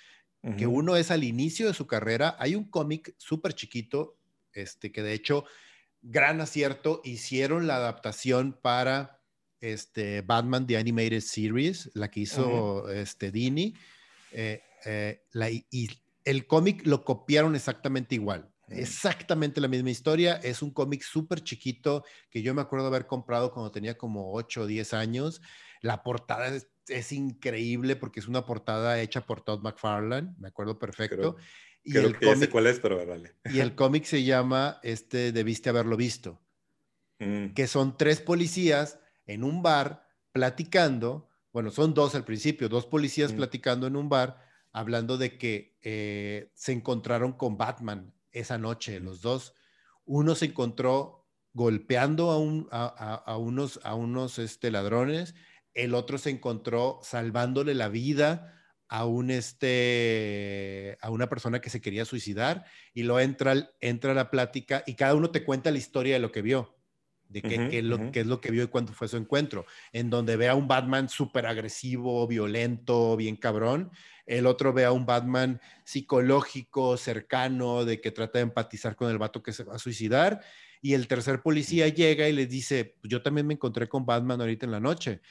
Que 0.56 0.66
uno 0.66 0.96
es 0.96 1.10
al 1.10 1.24
inicio 1.24 1.66
de 1.66 1.74
su 1.74 1.86
carrera, 1.86 2.34
hay 2.38 2.54
un 2.54 2.64
cómic 2.64 3.12
súper 3.18 3.52
chiquito, 3.54 4.16
este, 4.52 4.92
que 4.92 5.02
de 5.02 5.12
hecho, 5.12 5.44
gran 6.00 6.40
acierto, 6.40 7.02
hicieron 7.04 7.66
la 7.66 7.76
adaptación 7.76 8.56
para 8.62 9.20
este, 9.60 10.22
Batman 10.22 10.66
The 10.66 10.78
Animated 10.78 11.20
Series, 11.20 11.90
la 11.92 12.10
que 12.10 12.20
hizo 12.20 12.88
este, 12.88 13.30
Dini, 13.30 13.74
eh, 14.30 14.62
eh, 14.86 15.24
la, 15.32 15.50
y 15.50 15.90
el 16.28 16.46
cómic 16.46 16.86
lo 16.86 17.04
copiaron 17.04 17.56
exactamente 17.56 18.14
igual. 18.14 18.52
Exactamente 18.68 19.62
la 19.62 19.68
misma 19.68 19.88
historia. 19.88 20.34
Es 20.42 20.60
un 20.60 20.70
cómic 20.70 21.02
súper 21.02 21.42
chiquito 21.42 22.04
que 22.28 22.42
yo 22.42 22.52
me 22.52 22.60
acuerdo 22.60 22.88
haber 22.88 23.06
comprado 23.06 23.50
cuando 23.50 23.70
tenía 23.70 23.96
como 23.96 24.34
8 24.34 24.62
o 24.62 24.66
10 24.66 24.92
años. 24.92 25.40
La 25.80 26.02
portada 26.02 26.54
es, 26.86 27.12
increíble 27.12 27.96
porque 27.96 28.20
es 28.20 28.28
una 28.28 28.44
portada 28.44 29.00
hecha 29.00 29.22
por 29.24 29.40
Todd 29.40 29.62
McFarlane, 29.62 30.34
me 30.38 30.48
acuerdo 30.48 30.78
perfecto. 30.78 31.36
y 31.82 31.96
el 31.96 32.18
cómic, 32.18 32.50
cuál 32.50 32.66
es, 32.66 32.78
pero 32.78 33.06
vale. 33.06 33.36
Y 33.46 33.60
el 33.60 33.74
cómic 33.74 34.04
se 34.04 34.22
llama 34.22 34.80
este, 34.82 35.32
Debiste 35.32 35.70
haberlo 35.70 35.96
visto, 35.96 36.42
mm. 37.20 37.54
que 37.54 37.66
son 37.66 37.96
tres 37.96 38.20
policías 38.20 38.98
en 39.24 39.44
un 39.44 39.62
bar 39.62 40.06
platicando. 40.32 41.30
Bueno, 41.54 41.70
son 41.70 41.94
dos 41.94 42.14
al 42.14 42.24
principio, 42.24 42.68
dos 42.68 42.84
policías 42.84 43.32
mm. 43.32 43.36
platicando 43.36 43.86
en 43.86 43.96
un 43.96 44.10
bar, 44.10 44.47
hablando 44.78 45.18
de 45.18 45.36
que 45.38 45.76
eh, 45.82 46.52
se 46.54 46.70
encontraron 46.70 47.32
con 47.32 47.58
Batman 47.58 48.14
esa 48.30 48.58
noche, 48.58 49.00
los 49.00 49.22
dos. 49.22 49.52
Uno 50.04 50.36
se 50.36 50.46
encontró 50.46 51.26
golpeando 51.52 52.30
a, 52.70 53.16
a, 53.16 53.36
unos, 53.38 53.80
a 53.82 53.96
unos 53.96 54.38
este, 54.38 54.70
ladrones, 54.70 55.34
el 55.74 55.94
otro 55.94 56.16
se 56.16 56.30
encontró 56.30 57.00
salvándole 57.02 57.74
la 57.74 57.88
vida 57.88 58.54
a 58.86 59.04
un 59.04 59.30
este 59.30 60.96
a 61.02 61.10
una 61.10 61.28
persona 61.28 61.60
que 61.60 61.70
se 61.70 61.80
quería 61.80 62.04
suicidar. 62.04 62.64
Y 62.94 63.02
lo 63.02 63.18
entra 63.18 63.70
entra 63.80 64.14
la 64.14 64.30
plática 64.30 64.84
y 64.86 64.94
cada 64.94 65.14
uno 65.14 65.30
te 65.30 65.44
cuenta 65.44 65.72
la 65.72 65.78
historia 65.78 66.14
de 66.14 66.20
lo 66.20 66.30
que 66.30 66.42
vio 66.42 66.77
de 67.28 67.42
qué, 67.42 67.82
lo, 67.82 68.10
qué 68.10 68.20
es 68.20 68.26
lo 68.26 68.40
que 68.40 68.50
vio 68.50 68.64
y 68.64 68.68
cuándo 68.68 68.92
fue 68.92 69.06
su 69.06 69.16
encuentro 69.16 69.66
en 69.92 70.08
donde 70.08 70.36
ve 70.36 70.48
a 70.48 70.54
un 70.54 70.66
Batman 70.66 71.08
súper 71.08 71.46
agresivo 71.46 72.26
violento 72.26 73.16
bien 73.16 73.36
cabrón 73.36 73.90
el 74.28 74.46
otro 74.46 74.72
ve 74.72 74.84
a 74.84 74.92
un 74.92 75.06
Batman 75.06 75.60
psicológico, 75.84 76.96
cercano, 76.98 77.84
de 77.86 78.00
que 78.00 78.10
trata 78.10 78.38
de 78.38 78.44
empatizar 78.44 78.94
con 78.94 79.10
el 79.10 79.18
vato 79.18 79.42
que 79.42 79.54
se 79.54 79.64
va 79.64 79.76
a 79.76 79.78
suicidar. 79.78 80.42
Y 80.82 80.92
el 80.92 81.08
tercer 81.08 81.40
policía 81.40 81.88
llega 81.88 82.28
y 82.28 82.34
le 82.34 82.46
dice, 82.46 82.96
yo 83.02 83.22
también 83.22 83.46
me 83.46 83.54
encontré 83.54 83.88
con 83.88 84.04
Batman 84.04 84.40
ahorita 84.40 84.66
en 84.66 84.72
la 84.72 84.80
noche. 84.80 85.22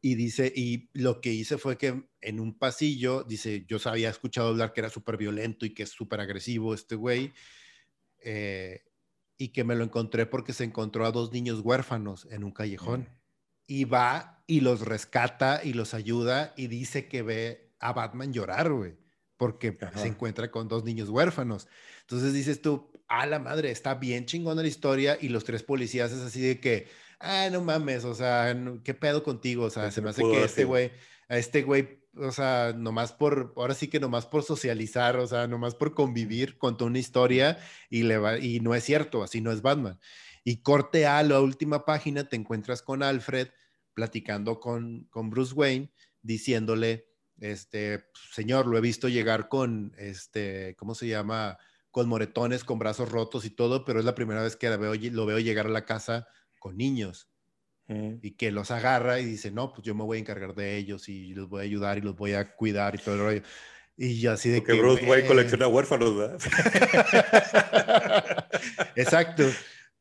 Y 0.00 0.16
dice, 0.16 0.52
y 0.54 0.90
lo 0.92 1.20
que 1.20 1.32
hice 1.32 1.56
fue 1.56 1.78
que 1.78 2.02
en 2.20 2.40
un 2.40 2.58
pasillo, 2.58 3.22
dice, 3.22 3.64
yo 3.68 3.78
había 3.84 4.10
escuchado 4.10 4.48
hablar 4.48 4.72
que 4.72 4.80
era 4.80 4.90
súper 4.90 5.16
violento 5.16 5.64
y 5.64 5.72
que 5.72 5.84
es 5.84 5.90
súper 5.90 6.20
agresivo 6.20 6.74
este 6.74 6.96
güey, 6.96 7.32
eh, 8.20 8.82
y 9.38 9.48
que 9.48 9.64
me 9.64 9.76
lo 9.76 9.84
encontré 9.84 10.26
porque 10.26 10.52
se 10.52 10.64
encontró 10.64 11.06
a 11.06 11.12
dos 11.12 11.32
niños 11.32 11.60
huérfanos 11.60 12.26
en 12.30 12.42
un 12.44 12.50
callejón. 12.50 13.08
Y 13.66 13.84
va 13.84 14.42
y 14.46 14.60
los 14.60 14.80
rescata 14.80 15.60
y 15.62 15.74
los 15.74 15.94
ayuda 15.94 16.52
y 16.56 16.66
dice 16.66 17.06
que 17.06 17.22
ve 17.22 17.70
a 17.78 17.92
Batman 17.92 18.32
llorar, 18.32 18.72
güey, 18.72 18.96
porque 19.36 19.78
se 19.94 20.08
encuentra 20.08 20.50
con 20.50 20.68
dos 20.68 20.84
niños 20.84 21.08
huérfanos. 21.08 21.68
Entonces 22.00 22.32
dices 22.32 22.60
tú, 22.60 22.90
a 23.06 23.26
la 23.26 23.38
madre, 23.38 23.70
está 23.70 23.94
bien 23.94 24.26
chingona 24.26 24.62
la 24.62 24.68
historia 24.68 25.16
y 25.20 25.28
los 25.28 25.44
tres 25.44 25.62
policías 25.62 26.10
es 26.12 26.20
así 26.20 26.40
de 26.40 26.60
que, 26.60 26.88
ah, 27.20 27.48
no 27.52 27.62
mames, 27.62 28.04
o 28.04 28.14
sea, 28.14 28.56
¿qué 28.82 28.94
pedo 28.94 29.22
contigo? 29.22 29.64
O 29.64 29.70
sea, 29.70 29.90
se 29.90 30.02
me 30.02 30.10
hace 30.10 30.22
que 30.22 30.44
este 30.44 30.64
güey, 30.64 30.90
a 31.28 31.38
este 31.38 31.62
güey, 31.62 31.97
o 32.14 32.32
sea, 32.32 32.72
nomás 32.76 33.12
por, 33.12 33.52
ahora 33.56 33.74
sí 33.74 33.88
que 33.88 34.00
nomás 34.00 34.26
por 34.26 34.42
socializar, 34.42 35.16
o 35.16 35.26
sea, 35.26 35.46
nomás 35.46 35.74
por 35.74 35.94
convivir, 35.94 36.58
contó 36.58 36.86
una 36.86 36.98
historia 36.98 37.58
y, 37.90 38.02
le 38.02 38.18
va, 38.18 38.38
y 38.38 38.60
no 38.60 38.74
es 38.74 38.84
cierto, 38.84 39.22
así 39.22 39.40
no 39.40 39.52
es 39.52 39.62
Batman. 39.62 39.98
Y 40.44 40.62
corte 40.62 41.06
a 41.06 41.22
la 41.22 41.40
última 41.40 41.84
página, 41.84 42.28
te 42.28 42.36
encuentras 42.36 42.82
con 42.82 43.02
Alfred 43.02 43.48
platicando 43.94 44.60
con, 44.60 45.04
con 45.10 45.30
Bruce 45.30 45.54
Wayne, 45.54 45.92
diciéndole, 46.22 47.08
este, 47.40 48.04
señor, 48.32 48.66
lo 48.66 48.78
he 48.78 48.80
visto 48.80 49.08
llegar 49.08 49.48
con, 49.48 49.92
este, 49.98 50.74
¿cómo 50.76 50.94
se 50.94 51.08
llama? 51.08 51.58
Con 51.90 52.08
moretones, 52.08 52.64
con 52.64 52.78
brazos 52.78 53.10
rotos 53.10 53.44
y 53.44 53.50
todo, 53.50 53.84
pero 53.84 53.98
es 53.98 54.04
la 54.04 54.14
primera 54.14 54.42
vez 54.42 54.56
que 54.56 54.68
lo 54.70 54.78
veo, 54.78 54.94
lo 54.94 55.26
veo 55.26 55.38
llegar 55.38 55.66
a 55.66 55.70
la 55.70 55.84
casa 55.84 56.28
con 56.58 56.76
niños. 56.76 57.28
Y 57.88 58.32
que 58.32 58.50
los 58.50 58.70
agarra 58.70 59.18
y 59.18 59.24
dice, 59.24 59.50
no, 59.50 59.72
pues 59.72 59.86
yo 59.86 59.94
me 59.94 60.04
voy 60.04 60.18
a 60.18 60.20
encargar 60.20 60.54
de 60.54 60.76
ellos 60.76 61.08
y 61.08 61.32
los 61.34 61.48
voy 61.48 61.60
a 61.60 61.64
ayudar 61.64 61.96
y 61.96 62.02
los 62.02 62.16
voy 62.16 62.34
a 62.34 62.54
cuidar 62.54 62.94
y 62.94 62.98
todo 62.98 63.14
el 63.14 63.20
rollo. 63.22 63.42
Y 63.96 64.20
yo 64.20 64.32
así 64.32 64.50
de 64.50 64.62
que... 64.62 64.74
Bruce 64.74 65.08
Wayne 65.08 65.26
colecciona 65.26 65.68
huérfanos, 65.68 66.14
¿verdad? 66.16 66.38
Exacto 68.94 69.44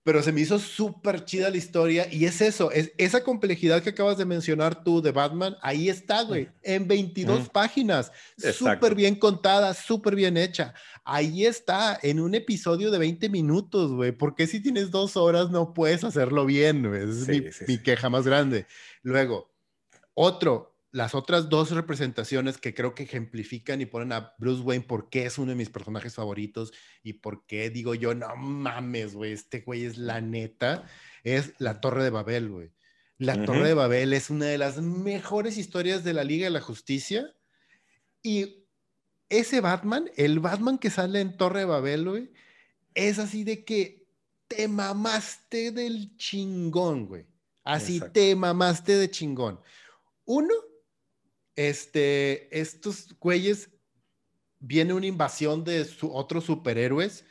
pero 0.07 0.23
se 0.23 0.31
me 0.31 0.39
hizo 0.39 0.57
súper 0.57 1.25
chida 1.25 1.49
la 1.49 1.57
historia 1.57 2.07
y 2.09 2.23
es 2.23 2.39
eso, 2.39 2.71
es 2.71 2.93
esa 2.97 3.25
complejidad 3.25 3.83
que 3.83 3.89
acabas 3.89 4.17
de 4.17 4.23
mencionar 4.23 4.81
tú 4.81 5.01
de 5.01 5.11
Batman, 5.11 5.57
ahí 5.61 5.89
está, 5.89 6.21
güey, 6.21 6.47
en 6.63 6.87
22 6.87 7.49
páginas, 7.49 8.13
súper 8.53 8.95
bien 8.95 9.15
contada, 9.15 9.73
súper 9.73 10.15
bien 10.15 10.37
hecha. 10.37 10.73
Ahí 11.03 11.45
está, 11.45 11.99
en 12.01 12.21
un 12.21 12.35
episodio 12.35 12.89
de 12.89 12.99
20 12.99 13.27
minutos, 13.27 13.91
güey, 13.91 14.13
porque 14.13 14.47
si 14.47 14.61
tienes 14.61 14.91
dos 14.91 15.17
horas 15.17 15.49
no 15.49 15.73
puedes 15.73 16.05
hacerlo 16.05 16.45
bien, 16.45 16.87
güey? 16.87 17.01
es 17.01 17.27
mi, 17.27 17.43
mi 17.67 17.77
queja 17.83 18.09
más 18.09 18.25
grande. 18.25 18.65
Luego, 19.01 19.51
otro, 20.13 20.76
las 20.97 21.13
otras 21.13 21.47
dos 21.47 21.69
representaciones 21.69 22.57
que 22.57 22.73
creo 22.73 22.95
que 22.95 23.03
ejemplifican 23.03 23.79
y 23.81 23.85
ponen 23.85 24.13
a 24.13 24.33
Bruce 24.39 24.63
Wayne 24.63 24.83
porque 24.87 25.27
es 25.27 25.37
uno 25.37 25.51
de 25.51 25.55
mis 25.55 25.69
personajes 25.69 26.15
favoritos 26.15 26.73
y 27.03 27.13
por 27.13 27.45
qué 27.45 27.69
digo 27.69 27.93
yo, 27.93 28.15
no 28.15 28.35
mames, 28.35 29.13
güey, 29.13 29.31
este 29.31 29.61
güey 29.61 29.85
es 29.85 29.99
la 29.99 30.21
neta, 30.21 30.87
es 31.23 31.53
la 31.59 31.81
Torre 31.81 32.03
de 32.03 32.09
Babel, 32.09 32.49
güey. 32.49 32.71
La 33.19 33.45
Torre 33.45 33.67
de 33.67 33.73
Babel 33.75 34.11
es 34.11 34.31
una 34.31 34.47
de 34.47 34.57
las 34.57 34.81
mejores 34.81 35.59
historias 35.59 36.03
de 36.03 36.13
la 36.13 36.23
Liga 36.23 36.45
de 36.45 36.51
la 36.51 36.61
Justicia 36.61 37.31
y 38.23 38.65
ese 39.29 39.61
Batman, 39.61 40.09
el 40.15 40.39
Batman 40.39 40.79
que 40.79 40.89
sale 40.89 41.21
en 41.21 41.37
Torre 41.37 41.59
de 41.59 41.65
Babel, 41.65 42.09
güey, 42.09 42.31
es 42.95 43.19
así 43.19 43.43
de 43.43 43.63
que 43.63 44.07
te 44.47 44.67
mamaste 44.67 45.71
del 45.71 46.17
chingón, 46.17 47.05
güey. 47.05 47.27
Así 47.63 48.01
te 48.13 48.35
mamaste 48.35 48.97
de 48.97 49.11
chingón. 49.11 49.59
Uno, 50.25 50.53
este, 51.57 52.57
estos 52.57 53.17
güeyes, 53.19 53.71
viene 54.59 54.93
una 54.93 55.07
invasión 55.07 55.65
de 55.65 55.85
otros 56.01 56.45
superhéroes 56.45 57.25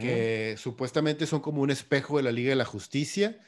que 0.00 0.56
supuestamente 0.58 1.26
son 1.26 1.40
como 1.40 1.62
un 1.62 1.70
espejo 1.70 2.16
de 2.16 2.24
la 2.24 2.32
Liga 2.32 2.50
de 2.50 2.56
la 2.56 2.64
Justicia, 2.64 3.40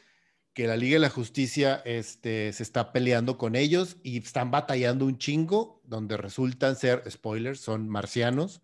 que 0.52 0.68
la 0.68 0.76
Liga 0.76 0.94
de 0.94 1.00
la 1.00 1.10
Justicia 1.10 1.82
este, 1.84 2.52
se 2.52 2.62
está 2.62 2.92
peleando 2.92 3.38
con 3.38 3.56
ellos 3.56 3.96
y 4.04 4.18
están 4.18 4.52
batallando 4.52 5.04
un 5.06 5.18
chingo, 5.18 5.80
donde 5.84 6.16
resultan 6.16 6.76
ser, 6.76 7.02
spoilers, 7.10 7.60
son 7.60 7.88
marcianos. 7.88 8.62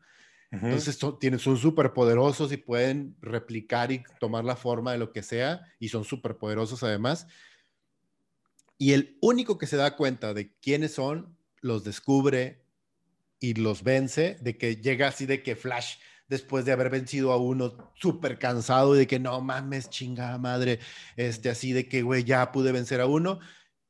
Entonces 0.53 0.95
son, 0.95 1.19
tienen, 1.19 1.41
son 1.41 1.57
súper 1.57 1.93
poderosos 1.95 2.53
y 2.53 2.59
pueden 2.59 3.17
replicar 3.21 3.91
y 3.91 4.05
tomar 4.21 4.45
la 4.45 4.55
forma 4.55 4.93
de 4.93 4.99
lo 4.99 5.11
que 5.13 5.25
sea 5.25 5.63
y 5.81 5.89
son 5.89 6.05
súper 6.05 6.37
poderosos 6.37 6.85
además. 6.85 7.27
Y 8.79 8.93
el 8.93 9.19
único 9.21 9.59
que 9.59 9.67
se 9.67 9.77
da 9.77 9.97
cuenta 9.97 10.33
de 10.33 10.53
quiénes 10.61 10.95
son 10.95 11.34
los 11.65 11.83
descubre 11.83 12.63
y 13.41 13.55
los 13.55 13.83
vence, 13.83 14.37
de 14.43 14.59
que 14.59 14.77
llega 14.77 15.09
así 15.09 15.25
de 15.25 15.43
que 15.43 15.57
Flash, 15.57 15.97
después 16.29 16.67
de 16.67 16.73
haber 16.73 16.91
vencido 16.91 17.33
a 17.33 17.39
uno 17.39 17.93
súper 17.95 18.39
cansado 18.39 18.95
y 18.95 18.99
de 18.99 19.07
que 19.07 19.19
no 19.19 19.41
mames, 19.41 19.89
chingada 19.89 20.37
madre, 20.37 20.79
este, 21.17 21.49
así 21.49 21.73
de 21.73 21.89
que, 21.89 22.03
güey, 22.03 22.23
ya 22.23 22.53
pude 22.53 22.71
vencer 22.71 23.01
a 23.01 23.07
uno, 23.07 23.41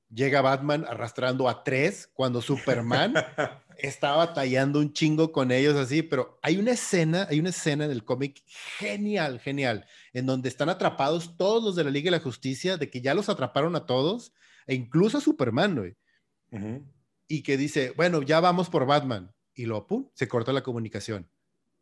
llega 0.09 0.41
Batman 0.41 0.87
arrastrando 0.89 1.49
a 1.49 1.65
tres 1.65 2.09
cuando 2.15 2.41
Superman 2.41 3.15
está 3.79 4.13
batallando 4.13 4.79
un 4.79 4.93
chingo 4.93 5.33
con 5.33 5.51
ellos 5.51 5.75
así, 5.75 6.03
pero 6.03 6.39
hay 6.43 6.59
una 6.59 6.71
escena, 6.71 7.27
hay 7.29 7.41
una 7.41 7.49
escena 7.49 7.87
en 7.87 7.91
el 7.91 8.05
cómic 8.05 8.41
genial, 8.79 9.41
genial, 9.41 9.85
en 10.13 10.27
donde 10.27 10.49
están 10.49 10.69
atrapados 10.69 11.37
todos 11.37 11.65
los 11.65 11.75
de 11.75 11.83
la 11.83 11.91
Liga 11.91 12.07
de 12.07 12.19
la 12.19 12.23
Justicia, 12.23 12.77
de 12.77 12.89
que 12.89 13.01
ya 13.01 13.15
los 13.15 13.29
atraparon 13.29 13.75
a 13.75 13.85
todos, 13.85 14.33
e 14.69 14.77
incluso 14.77 15.19
a 15.19 15.21
Superman, 15.21 15.75
güey 15.75 15.97
y 17.29 17.43
que 17.43 17.57
dice, 17.57 17.93
bueno, 17.97 18.23
ya 18.23 18.41
vamos 18.41 18.69
por 18.69 18.87
Batman. 18.87 19.35
Y 19.55 19.67
lo, 19.67 19.87
pum, 19.87 20.09
se 20.15 20.29
corta 20.29 20.53
la 20.53 20.63
comunicación. 20.63 21.29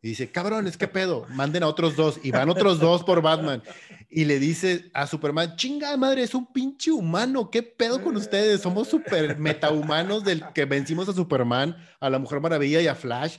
Y 0.01 0.09
dice, 0.09 0.31
cabrones, 0.31 0.75
¿qué 0.75 0.89
pedo? 0.89 1.25
Manden 1.29 1.63
a 1.63 1.67
otros 1.67 1.95
dos. 1.95 2.19
Y 2.23 2.31
van 2.31 2.49
otros 2.49 2.79
dos 2.79 3.03
por 3.05 3.21
Batman. 3.21 3.63
Y 4.09 4.25
le 4.25 4.37
dice 4.37 4.91
a 4.93 5.07
Superman, 5.07 5.55
chinga 5.55 5.95
madre, 5.95 6.23
es 6.23 6.35
un 6.35 6.51
pinche 6.51 6.91
humano. 6.91 7.49
¿Qué 7.49 7.63
pedo 7.63 8.03
con 8.03 8.17
ustedes? 8.17 8.59
Somos 8.59 8.89
super 8.89 9.39
metahumanos 9.39 10.25
del 10.25 10.43
que 10.53 10.65
vencimos 10.65 11.07
a 11.07 11.13
Superman, 11.13 11.77
a 12.01 12.09
la 12.09 12.19
Mujer 12.19 12.41
Maravilla 12.41 12.81
y 12.81 12.87
a 12.87 12.95
Flash, 12.95 13.37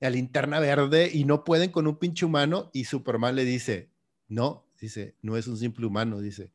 a 0.00 0.08
Linterna 0.08 0.58
Verde, 0.58 1.10
y 1.12 1.24
no 1.24 1.44
pueden 1.44 1.70
con 1.70 1.86
un 1.86 1.98
pinche 1.98 2.24
humano. 2.24 2.70
Y 2.72 2.84
Superman 2.84 3.36
le 3.36 3.44
dice, 3.44 3.90
no, 4.26 4.66
dice, 4.80 5.16
no 5.20 5.36
es 5.36 5.46
un 5.46 5.58
simple 5.58 5.84
humano, 5.84 6.20
dice, 6.20 6.50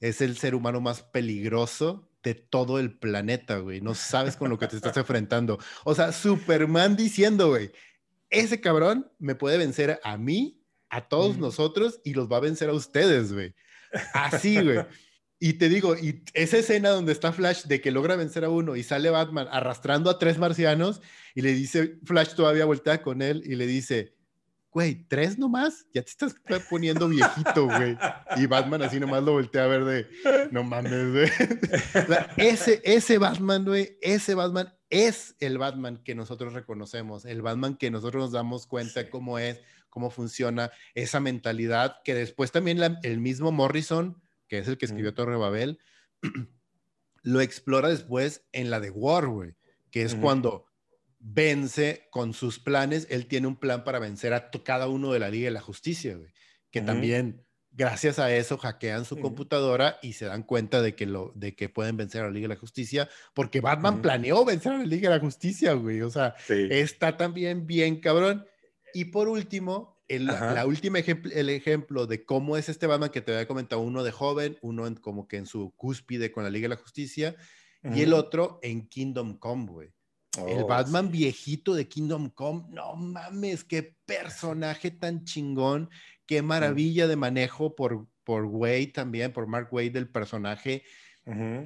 es 0.00 0.20
el 0.20 0.36
ser 0.36 0.56
humano 0.56 0.80
más 0.80 1.02
peligroso 1.02 2.07
de 2.22 2.34
todo 2.34 2.78
el 2.78 2.98
planeta, 2.98 3.58
güey. 3.58 3.80
No 3.80 3.94
sabes 3.94 4.36
con 4.36 4.50
lo 4.50 4.58
que 4.58 4.66
te 4.66 4.76
estás 4.76 4.96
enfrentando. 4.96 5.58
O 5.84 5.94
sea, 5.94 6.12
Superman 6.12 6.96
diciendo, 6.96 7.48
güey, 7.48 7.70
ese 8.30 8.60
cabrón 8.60 9.10
me 9.18 9.34
puede 9.34 9.58
vencer 9.58 10.00
a 10.02 10.16
mí, 10.16 10.60
a 10.90 11.08
todos 11.08 11.38
nosotros 11.38 12.00
y 12.04 12.14
los 12.14 12.30
va 12.30 12.38
a 12.38 12.40
vencer 12.40 12.70
a 12.70 12.74
ustedes, 12.74 13.32
güey. 13.32 13.54
Así, 14.14 14.60
güey. 14.60 14.80
Y 15.40 15.54
te 15.54 15.68
digo, 15.68 15.96
y 15.96 16.24
esa 16.34 16.58
escena 16.58 16.90
donde 16.90 17.12
está 17.12 17.32
Flash 17.32 17.64
de 17.64 17.80
que 17.80 17.92
logra 17.92 18.16
vencer 18.16 18.44
a 18.44 18.50
uno 18.50 18.74
y 18.74 18.82
sale 18.82 19.08
Batman 19.08 19.46
arrastrando 19.50 20.10
a 20.10 20.18
tres 20.18 20.36
marcianos 20.36 21.00
y 21.34 21.42
le 21.42 21.52
dice, 21.52 21.98
Flash 22.04 22.34
todavía 22.34 22.64
voltea 22.64 23.02
con 23.02 23.22
él 23.22 23.42
y 23.44 23.54
le 23.54 23.66
dice, 23.66 24.17
güey, 24.70 25.06
tres 25.08 25.38
nomás, 25.38 25.86
ya 25.92 26.02
te 26.02 26.10
estás 26.10 26.34
poniendo 26.68 27.08
viejito, 27.08 27.66
güey. 27.66 27.96
Y 28.36 28.46
Batman 28.46 28.82
así 28.82 29.00
nomás 29.00 29.22
lo 29.22 29.32
voltea 29.32 29.64
a 29.64 29.66
ver 29.66 29.84
de, 29.84 30.06
no 30.50 30.62
mames, 30.62 31.12
güey. 31.12 31.30
ese, 32.36 32.80
ese 32.84 33.18
Batman, 33.18 33.64
güey, 33.64 33.98
ese 34.02 34.34
Batman 34.34 34.72
es 34.90 35.36
el 35.40 35.58
Batman 35.58 36.02
que 36.04 36.14
nosotros 36.14 36.52
reconocemos, 36.52 37.24
el 37.24 37.42
Batman 37.42 37.76
que 37.76 37.90
nosotros 37.90 38.24
nos 38.24 38.32
damos 38.32 38.66
cuenta 38.66 39.10
cómo 39.10 39.38
es, 39.38 39.60
cómo 39.88 40.10
funciona 40.10 40.70
esa 40.94 41.20
mentalidad, 41.20 41.96
que 42.04 42.14
después 42.14 42.52
también 42.52 42.78
el 43.02 43.18
mismo 43.18 43.52
Morrison, 43.52 44.20
que 44.48 44.58
es 44.58 44.68
el 44.68 44.78
que 44.78 44.86
escribió 44.86 45.14
Torre 45.14 45.36
Babel, 45.36 45.78
lo 47.22 47.40
explora 47.40 47.88
después 47.88 48.46
en 48.52 48.70
la 48.70 48.80
de 48.80 48.90
War, 48.90 49.26
güey, 49.26 49.54
que 49.90 50.02
es 50.02 50.14
cuando 50.14 50.66
vence 51.18 52.06
con 52.10 52.32
sus 52.32 52.58
planes, 52.58 53.06
él 53.10 53.26
tiene 53.26 53.46
un 53.46 53.56
plan 53.56 53.84
para 53.84 53.98
vencer 53.98 54.34
a 54.34 54.50
cada 54.50 54.88
uno 54.88 55.12
de 55.12 55.18
la 55.18 55.30
Liga 55.30 55.46
de 55.46 55.52
la 55.52 55.60
Justicia, 55.60 56.16
güey, 56.16 56.32
que 56.70 56.80
también 56.80 57.44
gracias 57.70 58.18
a 58.18 58.34
eso 58.34 58.58
hackean 58.58 59.04
su 59.04 59.18
computadora 59.18 59.98
y 60.02 60.14
se 60.14 60.26
dan 60.26 60.42
cuenta 60.42 60.82
de 60.82 60.94
que, 60.94 61.06
lo, 61.06 61.32
de 61.34 61.54
que 61.54 61.68
pueden 61.68 61.96
vencer 61.96 62.22
a 62.22 62.24
la 62.24 62.30
Liga 62.30 62.48
de 62.48 62.54
la 62.54 62.60
Justicia, 62.60 63.08
porque 63.34 63.60
Batman 63.60 64.02
planeó 64.02 64.44
vencer 64.44 64.72
a 64.72 64.78
la 64.78 64.84
Liga 64.84 65.10
de 65.10 65.16
la 65.16 65.24
Justicia, 65.24 65.72
güey, 65.74 66.02
o 66.02 66.10
sea, 66.10 66.34
está 66.48 67.16
también 67.16 67.66
bien 67.66 68.00
cabrón. 68.00 68.46
Y 68.94 69.06
por 69.06 69.28
último, 69.28 70.02
el, 70.08 70.26
la 70.26 70.64
última 70.66 70.98
ejemplo, 70.98 71.30
el 71.34 71.50
ejemplo 71.50 72.06
de 72.06 72.24
cómo 72.24 72.56
es 72.56 72.68
este 72.68 72.86
Batman 72.86 73.10
que 73.10 73.20
te 73.20 73.32
había 73.32 73.46
comentado, 73.46 73.82
uno 73.82 74.02
de 74.02 74.12
joven, 74.12 74.58
uno 74.62 74.86
en, 74.86 74.94
como 74.94 75.28
que 75.28 75.36
en 75.36 75.46
su 75.46 75.72
cúspide 75.76 76.32
con 76.32 76.42
la 76.42 76.50
Liga 76.50 76.64
de 76.64 76.74
la 76.74 76.80
Justicia, 76.80 77.36
y 77.94 78.02
el 78.02 78.12
otro 78.12 78.58
en 78.62 78.88
Kingdom 78.88 79.38
Come, 79.38 79.66
güey 79.66 79.97
el 80.46 80.62
oh, 80.62 80.66
Batman 80.66 81.10
viejito 81.10 81.74
de 81.74 81.88
Kingdom 81.88 82.30
Come, 82.30 82.64
no 82.70 82.94
mames, 82.96 83.64
qué 83.64 83.94
personaje 84.06 84.90
tan 84.90 85.24
chingón, 85.24 85.90
qué 86.26 86.42
maravilla 86.42 87.06
de 87.06 87.16
manejo 87.16 87.74
por, 87.74 88.06
por 88.24 88.44
Wade 88.44 88.92
también, 88.94 89.32
por 89.32 89.46
Mark 89.46 89.68
Wade 89.72 89.90
del 89.90 90.08
personaje. 90.08 90.82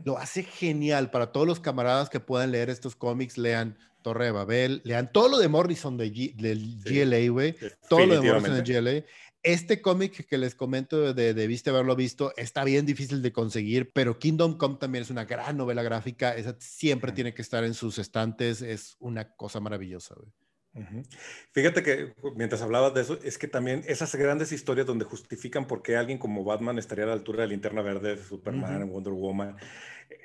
Lo 0.05 0.19
hace 0.19 0.43
genial 0.43 1.11
para 1.13 1.31
todos 1.31 1.47
los 1.47 1.61
camaradas 1.61 2.11
que 2.11 2.19
puedan 2.19 2.51
leer 2.51 2.69
estos 2.69 2.97
cómics, 2.97 3.39
lean 3.39 3.79
Torre 4.03 4.25
de 4.25 4.31
Babel, 4.33 4.81
lean 4.85 5.13
todo 5.13 5.29
lo 5.29 5.39
de 5.39 5.47
Morrison 5.47 5.97
de 5.97 6.11
del 6.35 6.81
GLA, 6.83 7.31
güey, 7.31 7.55
todo 7.89 8.05
lo 8.07 8.21
de 8.21 8.33
Morrison 8.33 8.65
de 8.65 8.81
GLA. 8.81 9.05
Este 9.43 9.83
cómic 9.83 10.27
que 10.27 10.39
les 10.39 10.55
comento 10.55 11.15
de 11.15 11.35
Debiste 11.35 11.71
haberlo 11.71 11.97
visto 11.97 12.33
está 12.37 12.63
bien 12.63 12.87
difícil 12.87 13.23
de 13.23 13.33
conseguir, 13.33 13.93
pero 13.93 14.19
Kingdom 14.19 14.57
Come 14.57 14.77
también 14.77 15.03
es 15.03 15.11
una 15.11 15.25
gran 15.25 15.57
novela 15.57 15.83
gráfica. 15.83 16.37
Esa 16.37 16.55
siempre 16.61 17.11
tiene 17.11 17.35
que 17.35 17.43
estar 17.43 17.65
en 17.65 17.75
sus 17.75 17.99
estantes. 17.99 18.63
Es 18.63 18.97
una 19.01 19.33
cosa 19.35 19.59
maravillosa. 19.59 20.15
Fíjate 21.51 21.83
que 21.83 22.15
mientras 22.35 22.63
hablabas 22.63 22.95
de 22.95 23.03
eso, 23.03 23.19
es 23.23 23.37
que 23.37 23.47
también 23.47 23.83
esas 23.87 24.15
grandes 24.15 24.53
historias 24.53 24.87
donde 24.87 25.05
justifican 25.05 25.67
por 25.67 25.83
qué 25.83 25.97
alguien 25.97 26.19
como 26.19 26.45
Batman 26.45 26.79
estaría 26.79 27.05
a 27.05 27.09
la 27.09 27.13
altura 27.13 27.43
de 27.43 27.49
Linterna 27.49 27.83
Verde, 27.83 28.17
de 28.17 28.23
Superman, 28.23 28.89
Wonder 28.89 29.13
Woman, 29.13 29.57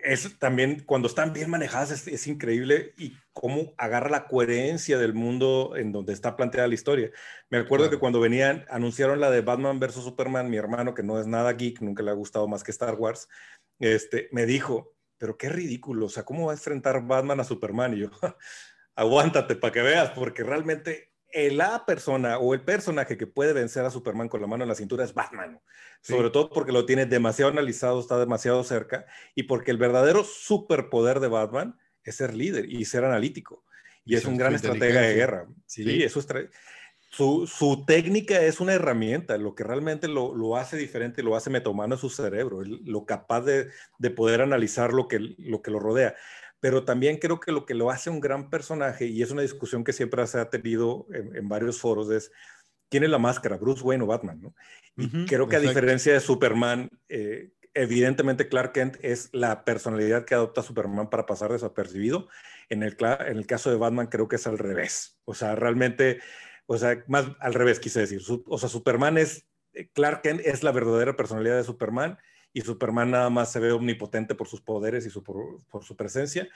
es 0.04 0.38
también 0.40 0.84
cuando 0.86 1.08
están 1.08 1.34
bien 1.34 1.50
manejadas 1.50 2.08
es, 2.08 2.28
increíble 2.28 2.94
y 2.98 3.16
cómo 3.34 3.74
agarra 3.78 4.10
la 4.10 4.28
coherencia 4.28 4.98
del 4.98 5.14
mundo 5.14 5.74
en 5.76 5.92
donde 5.92 6.14
está 6.14 6.36
planteada 6.36 6.68
la 6.68 6.74
historia. 6.74 7.12
Me 7.50 7.58
acuerdo 7.58 7.90
que 7.90 8.00
cuando 8.00 8.20
venían, 8.20 8.66
anunciaron 8.70 9.20
la 9.20 9.32
de 9.32 9.42
Batman 9.42 9.80
versus 9.80 10.04
Superman, 10.04 10.50
mi 10.50 10.58
hermano, 10.58 10.94
que 10.94 11.04
no 11.04 11.20
es 11.20 11.28
nada 11.28 11.54
geek, 11.54 11.82
nunca 11.82 12.04
le 12.04 12.12
ha 12.12 12.16
gustado 12.16 12.48
más 12.48 12.64
que 12.64 12.72
Star 12.72 12.96
Wars, 12.96 13.28
este, 13.80 14.30
me 14.32 14.46
dijo, 14.46 14.96
pero 15.18 15.38
qué 15.38 15.50
ridículo, 15.50 16.08
o 16.08 16.10
sea, 16.10 16.24
¿cómo 16.24 16.48
va 16.48 16.54
a 16.54 16.56
enfrentar 16.56 17.06
Batman 17.06 17.40
a 17.40 17.44
Superman? 17.44 17.94
Y 17.94 18.00
yo, 18.02 18.10
aguántate 18.96 19.56
para 19.56 19.74
que 19.74 19.82
veas, 19.82 20.12
porque 20.12 20.44
realmente 20.44 21.07
la 21.34 21.86
persona 21.86 22.38
o 22.38 22.54
el 22.54 22.62
personaje 22.62 23.18
que 23.18 23.28
puede 23.28 23.54
vencer 23.54 23.86
a 23.86 23.92
Superman 23.92 24.30
con 24.30 24.42
la 24.42 24.48
mano 24.48 24.64
en 24.64 24.70
la 24.70 24.76
cintura 24.76 25.04
es 25.04 25.14
Batman. 25.14 25.60
Sobre 26.02 26.30
todo 26.30 26.50
porque 26.50 26.72
lo 26.72 26.86
tiene 26.86 27.06
demasiado 27.06 27.52
analizado, 27.52 28.00
está 28.00 28.18
demasiado 28.18 28.64
cerca 28.64 29.06
y 29.36 29.44
porque 29.44 29.72
el 29.72 29.78
verdadero 29.78 30.24
superpoder 30.24 31.20
de 31.20 31.28
Batman 31.28 31.78
es 32.04 32.16
ser 32.16 32.34
líder 32.34 32.72
y 32.72 32.86
ser 32.86 33.04
analítico. 33.04 33.66
Y, 34.06 34.16
es 34.16 34.26
un 34.26 34.38
gran 34.38 34.56
estratega 34.56 35.02
de 35.02 35.16
guerra. 35.16 35.48
Sí, 35.66 36.02
eso 36.02 36.20
es 36.20 36.28
su, 37.10 37.48
su, 37.48 37.86
técnica 37.86 38.42
es 38.42 38.60
una 38.60 38.74
herramienta. 38.74 39.38
Lo 39.38 39.54
que 39.54 39.64
realmente 39.64 40.08
lo, 40.08 40.34
lo 40.34 40.56
hace 40.56 40.78
diferente, 40.78 41.24
lo 41.24 41.36
hace 41.36 41.50
metomano 41.50 41.96
es 41.96 42.02
su 42.02 42.10
cerebro, 42.10 42.62
lo 42.64 43.06
capaz 43.06 43.42
de, 43.42 43.70
de 43.98 44.10
poder 44.10 44.42
analizar 44.42 44.94
lo 44.94 45.08
que, 45.08 45.20
lo 45.20 45.62
que 45.62 45.72
lo 45.72 45.80
rodea 45.80 46.16
pero 46.60 46.84
también 46.84 47.18
creo 47.18 47.40
que 47.40 47.52
lo 47.52 47.66
que 47.66 47.74
lo 47.74 47.92
hace 47.92 48.10
un 48.10 48.20
gran 48.20 48.50
personaje, 48.50 49.06
y 49.06 49.22
es 49.22 49.32
una 49.32 49.42
discusión 49.42 49.84
que 49.84 49.94
siempre 49.94 50.26
se 50.28 50.40
ha 50.40 50.50
tenido 50.50 51.08
en, 51.12 51.48
varios 51.48 51.80
foros, 51.80 52.10
es 52.10 52.32
quién 52.90 53.04
es 53.04 53.10
la 53.10 53.20
máscara, 53.20 53.58
Bruce 53.58 53.84
Wayne 53.84 54.04
o 54.04 54.08
Batman, 54.08 54.42
¿no? 54.42 54.56
Y 54.96 55.26
creo 55.28 55.48
que 55.48 55.58
a 55.58 55.60
diferencia 55.60 56.14
de 56.14 56.20
Superman, 56.20 56.90
eh, 57.08 57.52
evidentemente 57.76 58.48
Clark 58.48 58.72
Kent 58.72 58.98
es 59.02 59.30
la 59.32 59.64
personalidad 59.64 60.26
que 60.26 60.34
adopta 60.34 60.64
Superman 60.64 61.12
para 61.12 61.28
pasar 61.28 61.52
desapercibido. 61.52 62.28
En 62.70 62.82
el, 62.82 62.98
en 63.00 63.38
el 63.38 63.46
caso 63.46 63.70
de 63.70 63.78
Batman 63.78 64.08
creo 64.08 64.28
que 64.28 64.38
es 64.38 64.48
al 64.48 64.58
revés. 64.58 65.20
O 65.26 65.36
sea, 65.36 65.56
realmente, 65.56 66.20
o 66.66 66.80
sea, 66.80 67.04
más 67.08 67.28
al 67.40 67.54
revés 67.54 67.80
quise 67.80 68.00
decir. 68.00 68.22
o 68.48 68.58
sea, 68.58 68.70
Superman 68.70 69.20
es, 69.20 69.46
eh, 69.74 69.88
Clark 69.94 70.24
Kent 70.24 70.42
es 70.44 70.64
la 70.64 70.72
verdadera 70.72 71.16
personalidad 71.16 71.58
de 71.58 71.64
Superman 71.64 72.18
y 72.54 72.62
Superman 72.62 73.12
nada 73.12 73.30
más 73.30 73.52
se 73.52 73.60
ve 73.60 73.72
omnipotente 73.72 74.36
por 74.36 74.48
sus 74.48 74.62
poderes 74.62 75.06
y 75.06 75.20
por, 75.20 75.60
su 75.84 75.96
presencia. 75.96 76.48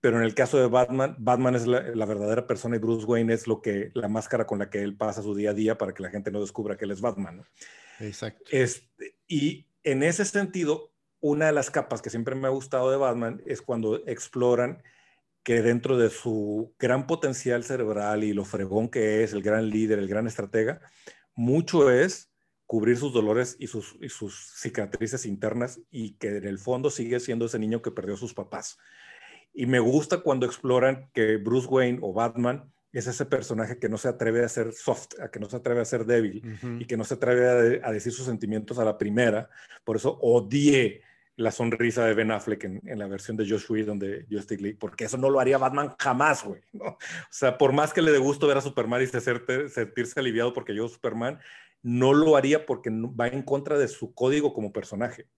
Pero 0.00 0.18
en 0.18 0.24
el 0.24 0.34
caso 0.34 0.58
de 0.58 0.66
Batman, 0.66 1.16
Batman 1.18 1.54
es 1.54 1.66
la, 1.66 1.80
verdadera 2.04 2.46
persona 2.46 2.76
y 2.76 2.78
Bruce 2.78 3.06
Wayne 3.06 3.32
es 3.32 3.46
lo 3.46 3.62
que 3.62 3.90
la 3.94 4.08
máscara 4.08 4.46
con 4.46 4.58
la 4.58 4.68
que 4.68 4.82
él 4.82 4.96
pasa 4.96 5.22
su 5.22 5.34
día 5.34 5.50
a 5.50 5.54
día 5.54 5.78
para 5.78 5.94
que 5.94 6.02
la 6.02 6.10
gente 6.10 6.30
no 6.30 6.40
descubra 6.40 6.76
que 6.76 6.84
él 6.84 6.90
es 6.90 7.00
Batman. 7.00 7.42
Exacto. 8.00 8.44
Este, 8.50 9.16
y 9.26 9.66
en 9.82 10.02
ese 10.02 10.24
sentido, 10.24 10.92
una 11.20 11.46
de 11.46 11.52
las 11.52 11.70
capas 11.70 12.02
que 12.02 12.10
siempre 12.10 12.34
me 12.34 12.46
ha 12.46 12.50
gustado 12.50 12.90
de 12.90 12.98
Batman 12.98 13.42
es 13.46 13.62
cuando 13.62 13.96
exploran 14.06 14.82
que 15.42 15.62
dentro 15.62 15.96
de 15.96 16.10
su 16.10 16.74
gran 16.78 17.06
potencial 17.06 17.62
cerebral 17.62 18.24
y 18.24 18.32
lo 18.32 18.44
fregón 18.44 18.88
que 18.88 19.22
es, 19.22 19.32
el 19.32 19.42
gran 19.42 19.70
líder, 19.70 20.00
el 20.00 20.08
gran 20.08 20.26
estratega, 20.26 20.80
mucho 21.34 21.90
es 21.90 22.32
cubrir 22.66 22.96
sus 22.96 23.12
dolores 23.12 23.56
y 23.58 23.68
sus, 23.68 23.96
sus 24.08 24.52
cicatrices 24.56 25.24
internas 25.24 25.80
y 25.90 26.14
que 26.14 26.36
en 26.36 26.46
el 26.46 26.58
fondo 26.58 26.90
sigue 26.90 27.20
siendo 27.20 27.46
ese 27.46 27.58
niño 27.58 27.80
que 27.80 27.92
perdió 27.92 28.14
a 28.14 28.18
sus 28.18 28.34
papás. 28.34 28.78
Y 29.54 29.66
me 29.66 29.78
gusta 29.78 30.18
cuando 30.18 30.46
exploran 30.46 31.08
que 31.14 31.36
Bruce 31.36 31.68
Wayne 31.68 31.98
o 32.02 32.12
Batman 32.12 32.70
es 32.92 33.06
ese 33.06 33.26
personaje 33.26 33.78
que 33.78 33.88
no 33.88 33.98
se 33.98 34.08
atreve 34.08 34.44
a 34.44 34.48
ser 34.48 34.72
soft, 34.72 35.20
a 35.20 35.30
que 35.30 35.38
no 35.38 35.48
se 35.48 35.56
atreve 35.56 35.80
a 35.80 35.84
ser 35.84 36.06
débil 36.06 36.42
y 36.78 36.86
que 36.86 36.96
no 36.96 37.04
se 37.04 37.14
atreve 37.14 37.80
a, 37.84 37.92
decir 37.92 38.12
sus 38.12 38.26
sentimientos 38.26 38.78
a 38.78 38.84
la 38.84 38.96
primera. 38.96 39.48
Por 39.84 39.96
eso 39.96 40.18
odié 40.20 41.02
la 41.36 41.50
sonrisa 41.50 42.06
de 42.06 42.14
Ben 42.14 42.30
Affleck 42.30 42.64
en, 42.64 42.98
la 42.98 43.06
versión 43.06 43.36
de 43.36 43.48
Josh 43.48 43.70
Whedon 43.70 43.98
de 43.98 44.26
Justice 44.30 44.62
League, 44.62 44.78
porque 44.80 45.04
eso 45.04 45.18
no 45.18 45.28
lo 45.28 45.40
haría 45.40 45.58
Batman 45.58 45.94
jamás, 45.98 46.42
güey. 46.42 46.62
O 46.80 46.96
sea, 47.30 47.58
por 47.58 47.72
más 47.72 47.92
que 47.92 48.00
le 48.00 48.12
dé 48.12 48.18
gusto 48.18 48.46
ver 48.46 48.56
a 48.56 48.62
Superman 48.62 49.02
y 49.02 49.06
sentirse 49.68 50.18
aliviado 50.18 50.54
porque 50.54 50.74
yo 50.74 50.88
Superman, 50.88 51.38
no 51.86 52.14
lo 52.14 52.34
haría 52.34 52.66
porque 52.66 52.90
va 52.90 53.28
en 53.28 53.42
contra 53.42 53.78
de 53.78 53.86
su 53.86 54.12
código 54.12 54.52
como 54.52 54.72
personaje. 54.72 55.28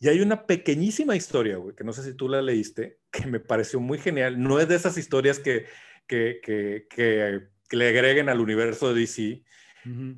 Y 0.00 0.08
hay 0.08 0.20
una 0.20 0.44
pequeñísima 0.44 1.14
historia, 1.14 1.58
güey, 1.58 1.76
que 1.76 1.84
no 1.84 1.92
sé 1.92 2.02
si 2.02 2.14
tú 2.14 2.28
la 2.28 2.42
leíste, 2.42 2.98
que 3.12 3.26
me 3.26 3.38
pareció 3.38 3.78
muy 3.78 3.98
genial. 3.98 4.42
No 4.42 4.58
es 4.58 4.66
de 4.66 4.74
esas 4.74 4.98
historias 4.98 5.38
que, 5.38 5.66
que, 6.08 6.40
que, 6.42 7.46
le 7.70 7.88
agreguen 7.88 8.28
al 8.28 8.40
universo 8.40 8.92
de 8.92 9.00
DC, 9.00 9.44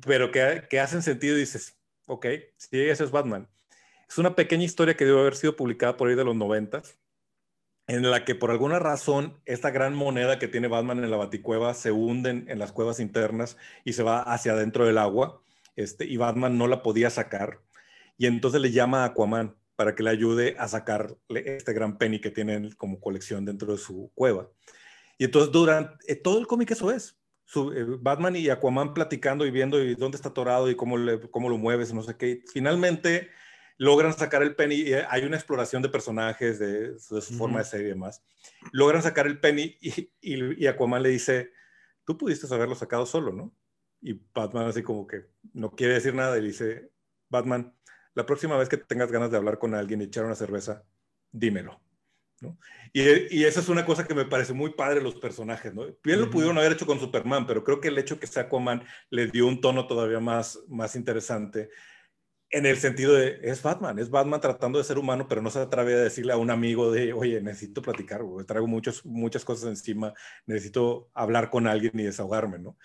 pero 0.03 0.31
que, 0.31 0.63
que, 0.67 0.79
hacen 0.79 1.03
sentido 1.03 1.37
y 1.37 1.41
dices, 1.41 1.79
ok, 2.07 2.25
sí, 2.57 2.79
ese 2.79 3.03
es 3.03 3.11
Batman. 3.11 3.47
Es 4.09 4.17
una 4.17 4.35
pequeña 4.35 4.63
historia 4.63 4.97
que 4.97 5.05
debe 5.05 5.19
haber 5.19 5.35
sido 5.35 5.55
publicada 5.55 5.97
por 5.97 6.09
ahí 6.09 6.15
de 6.15 6.25
los 6.25 6.35
noventas, 6.35 6.97
en 7.87 8.09
la 8.09 8.23
que 8.23 8.35
por 8.35 8.51
alguna 8.51 8.79
razón 8.79 9.39
esta 9.45 9.71
gran 9.71 9.93
moneda 9.93 10.39
que 10.39 10.47
tiene 10.47 10.67
Batman 10.67 11.03
en 11.03 11.11
la 11.11 11.17
baticueva 11.17 11.73
se 11.73 11.91
hunde 11.91 12.29
en, 12.47 12.59
las 12.59 12.71
cuevas 12.71 12.99
internas 12.99 13.57
y 13.83 13.93
se 13.93 14.03
va 14.03 14.21
hacia 14.21 14.53
adentro 14.53 14.85
del 14.85 14.97
agua, 14.97 15.41
este, 15.75 16.05
y 16.05 16.17
Batman 16.17 16.57
no 16.57 16.67
la 16.67 16.81
podía 16.81 17.09
sacar, 17.09 17.59
y 18.17 18.27
entonces 18.27 18.61
le 18.61 18.71
llama 18.71 19.03
a 19.03 19.07
Aquaman 19.07 19.55
para 19.75 19.95
que 19.95 20.03
le 20.03 20.11
ayude 20.11 20.55
a 20.59 20.67
sacar 20.67 21.15
este 21.29 21.73
gran 21.73 21.97
penny 21.97 22.21
que 22.21 22.29
tienen 22.29 22.71
como 22.73 22.99
colección 22.99 23.43
dentro 23.43 23.71
de 23.71 23.79
su 23.79 24.11
cueva. 24.13 24.47
Y 25.17 25.25
entonces 25.25 25.51
durante 25.51 25.95
eh, 26.11 26.15
todo 26.15 26.39
el 26.39 26.47
cómic 26.47 26.71
eso 26.71 26.91
es. 26.91 27.17
Eh, 27.55 27.85
Batman 27.99 28.35
y 28.35 28.49
Aquaman 28.49 28.93
platicando 28.93 29.45
y 29.45 29.51
viendo 29.51 29.83
y 29.83 29.95
dónde 29.95 30.15
está 30.15 30.29
atorado 30.29 30.69
y 30.69 30.75
cómo, 30.75 30.97
le, 30.97 31.19
cómo 31.29 31.49
lo 31.49 31.57
mueves, 31.57 31.93
no 31.93 32.03
sé 32.03 32.15
qué. 32.17 32.43
Finalmente 32.51 33.29
logran 33.77 34.13
sacar 34.13 34.43
el 34.43 34.55
penny, 34.55 34.75
y 34.75 34.93
hay 34.93 35.23
una 35.23 35.37
exploración 35.37 35.81
de 35.81 35.89
personajes, 35.89 36.59
de, 36.59 36.97
su 36.99 37.21
forma 37.37 37.59
de 37.59 37.65
ser 37.65 37.81
y 37.81 37.85
demás. 37.85 38.23
Logran 38.71 39.01
sacar 39.01 39.27
el 39.27 39.39
penny 39.39 39.77
y, 39.81 40.11
y, 40.21 40.67
Aquaman 40.67 41.03
le 41.03 41.09
dice, 41.09 41.51
tú 42.05 42.17
pudiste 42.17 42.53
haberlo 42.53 42.75
sacado 42.75 43.05
solo, 43.05 43.31
¿no? 43.31 43.55
Y 44.01 44.19
Batman 44.33 44.67
así 44.67 44.83
como 44.83 45.07
que 45.07 45.27
no 45.53 45.71
quiere 45.71 45.93
decir 45.93 46.13
nada 46.13 46.37
y 46.37 46.41
dice, 46.41 46.91
Batman, 47.29 47.73
la 48.13 48.25
próxima 48.25 48.57
vez 48.57 48.69
que 48.69 48.77
tengas 48.77 49.11
ganas 49.11 49.31
de 49.31 49.37
hablar 49.37 49.57
con 49.57 49.73
alguien 49.73 50.01
y 50.01 50.05
echar 50.05 50.25
una 50.25 50.35
cerveza, 50.35 50.83
dímelo. 51.31 51.81
¿no? 52.41 52.57
Y, 52.91 53.01
y, 53.39 53.45
esa 53.45 53.61
es 53.61 53.69
una 53.69 53.85
cosa 53.85 54.05
que 54.05 54.13
me 54.13 54.25
parece 54.25 54.51
muy 54.51 54.71
padre 54.71 55.01
los 55.01 55.15
personajes, 55.15 55.73
¿no? 55.73 55.85
Bien 56.03 56.19
lo 56.19 56.29
pudieron 56.29 56.57
haber 56.57 56.73
hecho 56.73 56.85
con 56.85 56.99
Superman, 56.99 57.47
pero 57.47 57.63
creo 57.63 57.79
que 57.79 57.87
el 57.87 57.97
hecho 57.97 58.19
que 58.19 58.27
sea 58.27 58.43
Aquaman 58.43 58.83
le 59.09 59.27
dio 59.27 59.47
un 59.47 59.61
tono 59.61 59.87
todavía 59.87 60.19
más, 60.19 60.59
más 60.67 60.97
interesante 60.97 61.69
en 62.53 62.67
el 62.67 62.77
sentido 62.77 63.15
de, 63.15 63.39
es 63.41 63.63
Batman, 63.63 63.97
es 63.97 64.11
Batman 64.11 64.39
tratando 64.39 64.77
de 64.77 64.85
ser 64.85 64.99
humano, 64.99 65.27
pero 65.27 65.41
no 65.41 65.49
se 65.49 65.57
atreve 65.57 65.95
a 65.95 66.03
decirle 66.03 66.33
a 66.33 66.37
un 66.37 66.51
amigo 66.51 66.91
de, 66.91 67.11
oye, 67.11 67.41
necesito 67.41 67.81
platicar, 67.81 68.21
traigo 68.45 68.67
muchas, 68.67 69.03
muchas 69.07 69.43
cosas 69.43 69.69
encima, 69.69 70.13
necesito 70.45 71.09
hablar 71.15 71.49
con 71.49 71.65
alguien 71.65 71.99
y 71.99 72.03
desahogarme, 72.03 72.59
¿no? 72.59 72.77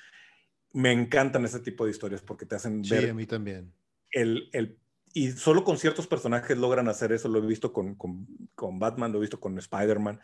Me 0.73 0.91
encantan 0.91 1.45
ese 1.45 1.61
tipo 1.61 1.85
de 1.85 1.91
historias 1.91 2.23
porque 2.23 2.47
te 2.47 2.57
hacen 2.57 2.81
ver... 2.81 3.03
Sí, 3.03 3.11
a 3.11 3.15
mí 3.15 3.27
también. 3.27 3.75
El, 4.11 4.49
el, 4.55 4.79
y 5.13 5.33
solo 5.33 5.65
con 5.65 5.77
ciertos 5.77 6.07
personajes 6.07 6.57
logran 6.57 6.89
hacer 6.89 7.13
eso, 7.13 7.29
lo 7.29 7.39
he 7.39 7.47
visto 7.47 7.71
con, 7.75 7.95
con, 7.95 8.27
con 8.55 8.79
Batman, 8.79 9.13
lo 9.13 9.19
he 9.19 9.23
visto 9.23 9.39
con 9.39 9.59
Spider-Man. 9.59 10.19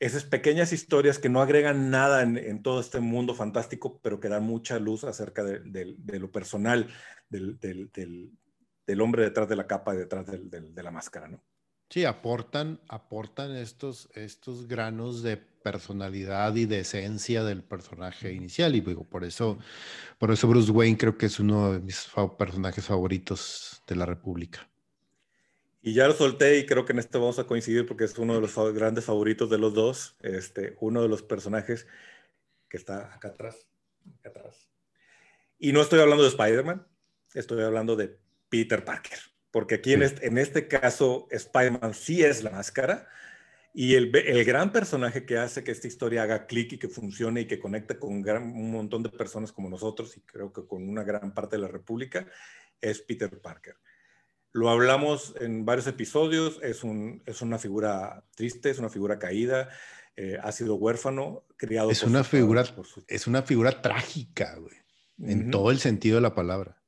Esas 0.00 0.24
pequeñas 0.24 0.72
historias 0.72 1.20
que 1.20 1.28
no 1.28 1.40
agregan 1.42 1.90
nada 1.90 2.22
en, 2.22 2.36
en, 2.36 2.60
todo 2.60 2.80
este 2.80 2.98
mundo 2.98 3.36
fantástico, 3.36 4.00
pero 4.02 4.18
que 4.18 4.28
dan 4.28 4.42
mucha 4.42 4.80
luz 4.80 5.04
acerca 5.04 5.44
de, 5.44 5.60
de, 5.60 5.94
de 5.96 6.18
lo 6.18 6.32
personal 6.32 6.88
del, 7.28 7.60
del, 7.60 7.92
del 7.92 8.32
hombre 8.98 9.24
detrás 9.24 9.48
de 9.48 9.56
la 9.56 9.66
capa 9.66 9.94
y 9.94 9.98
detrás 9.98 10.26
de 10.26 10.82
la 10.82 10.90
máscara, 10.90 11.28
¿no? 11.28 11.42
Sí, 11.90 12.04
aportan, 12.04 12.80
aportan 12.86 13.56
estos, 13.56 14.08
estos 14.14 14.68
granos 14.68 15.24
de 15.24 15.36
personalidad 15.36 16.54
y 16.54 16.64
de 16.64 16.80
esencia 16.80 17.42
del 17.42 17.64
personaje 17.64 18.32
inicial. 18.32 18.76
Y 18.76 18.80
digo, 18.80 19.02
por 19.02 19.24
eso, 19.24 19.58
por 20.16 20.30
eso 20.30 20.46
Bruce 20.46 20.70
Wayne 20.70 20.96
creo 20.96 21.18
que 21.18 21.26
es 21.26 21.40
uno 21.40 21.72
de 21.72 21.80
mis 21.80 22.08
personajes 22.38 22.86
favoritos 22.86 23.82
de 23.88 23.96
la 23.96 24.06
República. 24.06 24.70
Y 25.82 25.94
ya 25.94 26.06
lo 26.06 26.14
solté 26.14 26.58
y 26.58 26.66
creo 26.66 26.84
que 26.84 26.92
en 26.92 27.00
este 27.00 27.18
vamos 27.18 27.40
a 27.40 27.44
coincidir 27.44 27.86
porque 27.86 28.04
es 28.04 28.16
uno 28.18 28.34
de 28.34 28.40
los 28.40 28.54
grandes 28.72 29.06
favoritos 29.06 29.50
de 29.50 29.58
los 29.58 29.74
dos. 29.74 30.16
Este, 30.20 30.76
uno 30.80 31.02
de 31.02 31.08
los 31.08 31.24
personajes 31.24 31.88
que 32.68 32.76
está 32.76 33.12
acá 33.12 33.28
atrás, 33.28 33.66
acá 34.20 34.28
atrás. 34.28 34.70
Y 35.58 35.72
no 35.72 35.80
estoy 35.80 35.98
hablando 35.98 36.22
de 36.22 36.28
Spider-Man, 36.28 36.86
estoy 37.34 37.62
hablando 37.62 37.96
de 37.96 38.16
Peter 38.50 38.84
Parker, 38.84 39.18
porque 39.50 39.76
aquí 39.76 39.94
en, 39.94 40.02
este, 40.02 40.26
en 40.26 40.36
este 40.36 40.68
caso 40.68 41.26
Spider-Man 41.30 41.94
sí 41.94 42.22
es 42.22 42.42
la 42.42 42.50
máscara 42.50 43.08
y 43.72 43.94
el, 43.94 44.14
el, 44.14 44.44
gran 44.44 44.72
personaje 44.72 45.24
que 45.24 45.38
hace 45.38 45.62
que 45.62 45.70
esta 45.70 45.86
historia 45.86 46.24
haga 46.24 46.46
clic 46.46 46.72
y 46.72 46.78
que 46.78 46.88
funcione 46.88 47.42
y 47.42 47.46
que 47.46 47.60
conecte 47.60 47.98
con 47.98 48.12
un 48.12 48.72
montón 48.72 49.02
de 49.02 49.10
personas 49.10 49.52
como 49.52 49.70
nosotros 49.70 50.16
y 50.16 50.20
creo 50.22 50.52
que 50.52 50.66
con 50.66 50.88
una 50.88 51.04
gran 51.04 51.32
parte 51.32 51.56
de 51.56 51.62
la 51.62 51.68
República 51.68 52.26
es 52.80 53.00
Peter 53.00 53.40
Parker. 53.40 53.76
Lo 54.52 54.68
hablamos 54.68 55.34
en 55.40 55.64
varios 55.64 55.86
episodios, 55.86 56.58
es, 56.62 56.82
un, 56.82 57.22
es 57.26 57.40
una 57.40 57.58
figura 57.58 58.24
triste, 58.34 58.70
es 58.70 58.80
una 58.80 58.88
figura 58.88 59.20
caída, 59.20 59.68
eh, 60.16 60.36
ha 60.42 60.50
sido 60.50 60.74
huérfano, 60.74 61.44
criado 61.56 61.90
es 61.92 62.02
una 62.02 62.24
figura 62.24 62.64
Es 63.06 63.28
una 63.28 63.42
figura 63.42 63.80
trágica, 63.80 64.56
güey, 64.56 64.76
en 65.20 65.52
todo 65.52 65.70
el 65.70 65.78
sentido 65.78 66.16
de 66.16 66.22
la 66.22 66.34
palabra. 66.34 66.82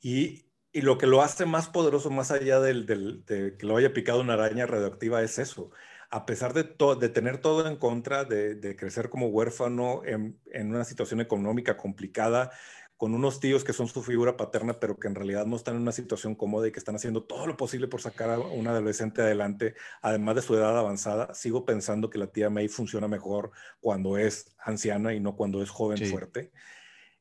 Y 0.00 0.46
y 0.72 0.80
lo 0.80 0.96
que 0.96 1.06
lo 1.06 1.22
hace 1.22 1.44
más 1.44 1.68
poderoso, 1.68 2.10
más 2.10 2.30
allá 2.30 2.58
del, 2.60 2.86
de 2.86 3.56
que 3.58 3.66
lo 3.66 3.76
haya 3.76 3.92
picado 3.92 4.20
una 4.20 4.34
araña 4.34 4.66
radioactiva, 4.66 5.22
es 5.22 5.38
eso. 5.38 5.70
A 6.10 6.24
pesar 6.26 6.54
de, 6.54 6.74
de 6.98 7.08
tener 7.10 7.38
todo 7.38 7.66
en 7.66 7.76
contra, 7.76 8.24
de, 8.24 8.76
crecer 8.76 9.10
como 9.10 9.28
huérfano 9.28 10.02
en, 10.04 10.38
una 10.54 10.84
situación 10.84 11.20
económica 11.20 11.76
complicada, 11.76 12.50
con 12.96 13.14
unos 13.14 13.40
tíos 13.40 13.64
que 13.64 13.72
son 13.72 13.88
su 13.88 14.02
figura 14.02 14.36
paterna, 14.36 14.78
pero 14.78 14.96
que 14.96 15.08
en 15.08 15.14
realidad 15.14 15.44
no 15.44 15.56
están 15.56 15.74
en 15.74 15.82
una 15.82 15.92
situación 15.92 16.36
cómoda 16.36 16.68
y 16.68 16.72
que 16.72 16.78
están 16.78 16.94
haciendo 16.94 17.24
todo 17.24 17.46
lo 17.46 17.56
posible 17.56 17.88
por 17.88 18.00
sacar 18.00 18.30
a 18.30 18.38
un 18.38 18.66
adolescente 18.66 19.22
adelante, 19.22 19.74
además 20.02 20.36
de 20.36 20.42
su 20.42 20.54
edad 20.54 20.78
avanzada, 20.78 21.34
sigo 21.34 21.64
pensando 21.64 22.08
que 22.08 22.18
la 22.18 22.28
tía 22.28 22.48
May 22.48 22.68
funciona 22.68 23.08
mejor 23.08 23.50
cuando 23.80 24.16
es 24.18 24.54
anciana 24.58 25.14
y 25.14 25.20
no 25.20 25.34
cuando 25.36 25.62
es 25.62 25.70
joven 25.70 26.06
fuerte. 26.08 26.52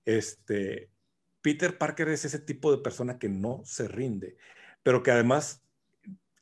Este, 0.06 0.92
Peter 1.42 1.78
Parker 1.78 2.10
es 2.10 2.26
ese 2.26 2.40
tipo 2.40 2.72
de 2.72 2.82
persona 2.82 3.20
que 3.20 3.30
no 3.30 3.62
se 3.66 3.88
rinde, 3.88 4.38
pero 4.84 5.04
que 5.04 5.12
además, 5.12 5.64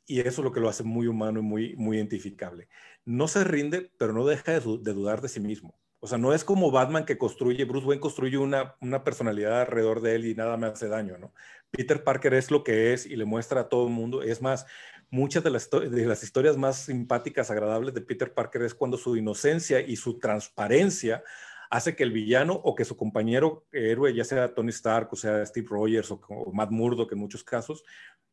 y 0.06 0.20
eso 0.20 0.28
es 0.28 0.44
lo 0.44 0.52
que 0.52 0.60
lo 0.60 0.68
hace 0.68 0.82
muy 0.82 1.06
humano 1.06 1.40
y 1.40 1.42
muy, 1.42 1.76
muy 1.76 1.96
identificable, 1.96 2.68
no 3.04 3.28
se 3.28 3.44
rinde, 3.44 3.90
pero 3.98 4.12
no 4.12 4.26
deja 4.26 4.52
de, 4.52 4.60
dudar 4.60 5.20
de 5.20 5.28
sí 5.28 5.40
mismo. 5.40 5.78
O 6.02 6.06
sea, 6.06 6.16
no 6.16 6.32
es 6.32 6.44
como 6.44 6.70
Batman 6.70 7.04
que 7.04 7.18
construye, 7.18 7.64
Bruce 7.64 7.86
Wayne 7.86 8.00
construye 8.00 8.38
una, 8.38 8.74
una 8.80 9.04
personalidad 9.04 9.60
alrededor 9.60 10.00
de 10.00 10.14
él 10.14 10.26
y 10.26 10.34
nada 10.34 10.56
me 10.56 10.66
hace 10.66 10.88
daño, 10.88 11.18
¿no? 11.18 11.34
Peter 11.70 12.02
Parker 12.02 12.32
es 12.34 12.50
lo 12.50 12.64
que 12.64 12.94
es 12.94 13.04
y 13.04 13.16
le 13.16 13.26
muestra 13.26 13.62
a 13.62 13.68
todo 13.68 13.86
el 13.86 13.92
mundo. 13.92 14.22
Es 14.22 14.40
más, 14.40 14.64
muchas 15.10 15.44
de 15.44 15.50
las, 15.50 15.68
de 15.70 16.06
las 16.06 16.22
historias 16.22 16.56
más 16.56 16.84
simpáticas, 16.84 17.50
agradables 17.50 17.92
de 17.92 18.00
Peter 18.00 18.32
Parker 18.32 18.62
es 18.62 18.74
cuando 18.74 18.96
su 18.96 19.16
inocencia 19.16 19.80
y 19.80 19.96
su 19.96 20.18
transparencia 20.18 21.22
hace 21.70 21.94
que 21.94 22.02
el 22.02 22.10
villano 22.10 22.52
o 22.52 22.74
que 22.74 22.84
su 22.84 22.96
compañero 22.96 23.64
héroe, 23.72 24.12
ya 24.12 24.24
sea 24.24 24.52
Tony 24.52 24.70
Stark 24.70 25.08
o 25.12 25.16
sea 25.16 25.46
Steve 25.46 25.68
Rogers 25.70 26.10
o, 26.10 26.20
Matt 26.52 26.70
Murdock 26.70 27.12
en 27.12 27.18
muchos 27.18 27.44
casos, 27.44 27.84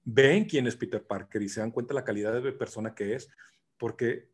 ven 0.03 0.45
quién 0.45 0.67
es 0.67 0.75
Peter 0.75 1.05
Parker 1.05 1.41
y 1.43 1.49
se 1.49 1.59
dan 1.59 1.71
cuenta 1.71 1.93
de 1.93 1.99
la 1.99 2.03
calidad 2.03 2.41
de 2.41 2.51
persona 2.51 2.95
que 2.95 3.13
es, 3.13 3.29
porque 3.77 4.29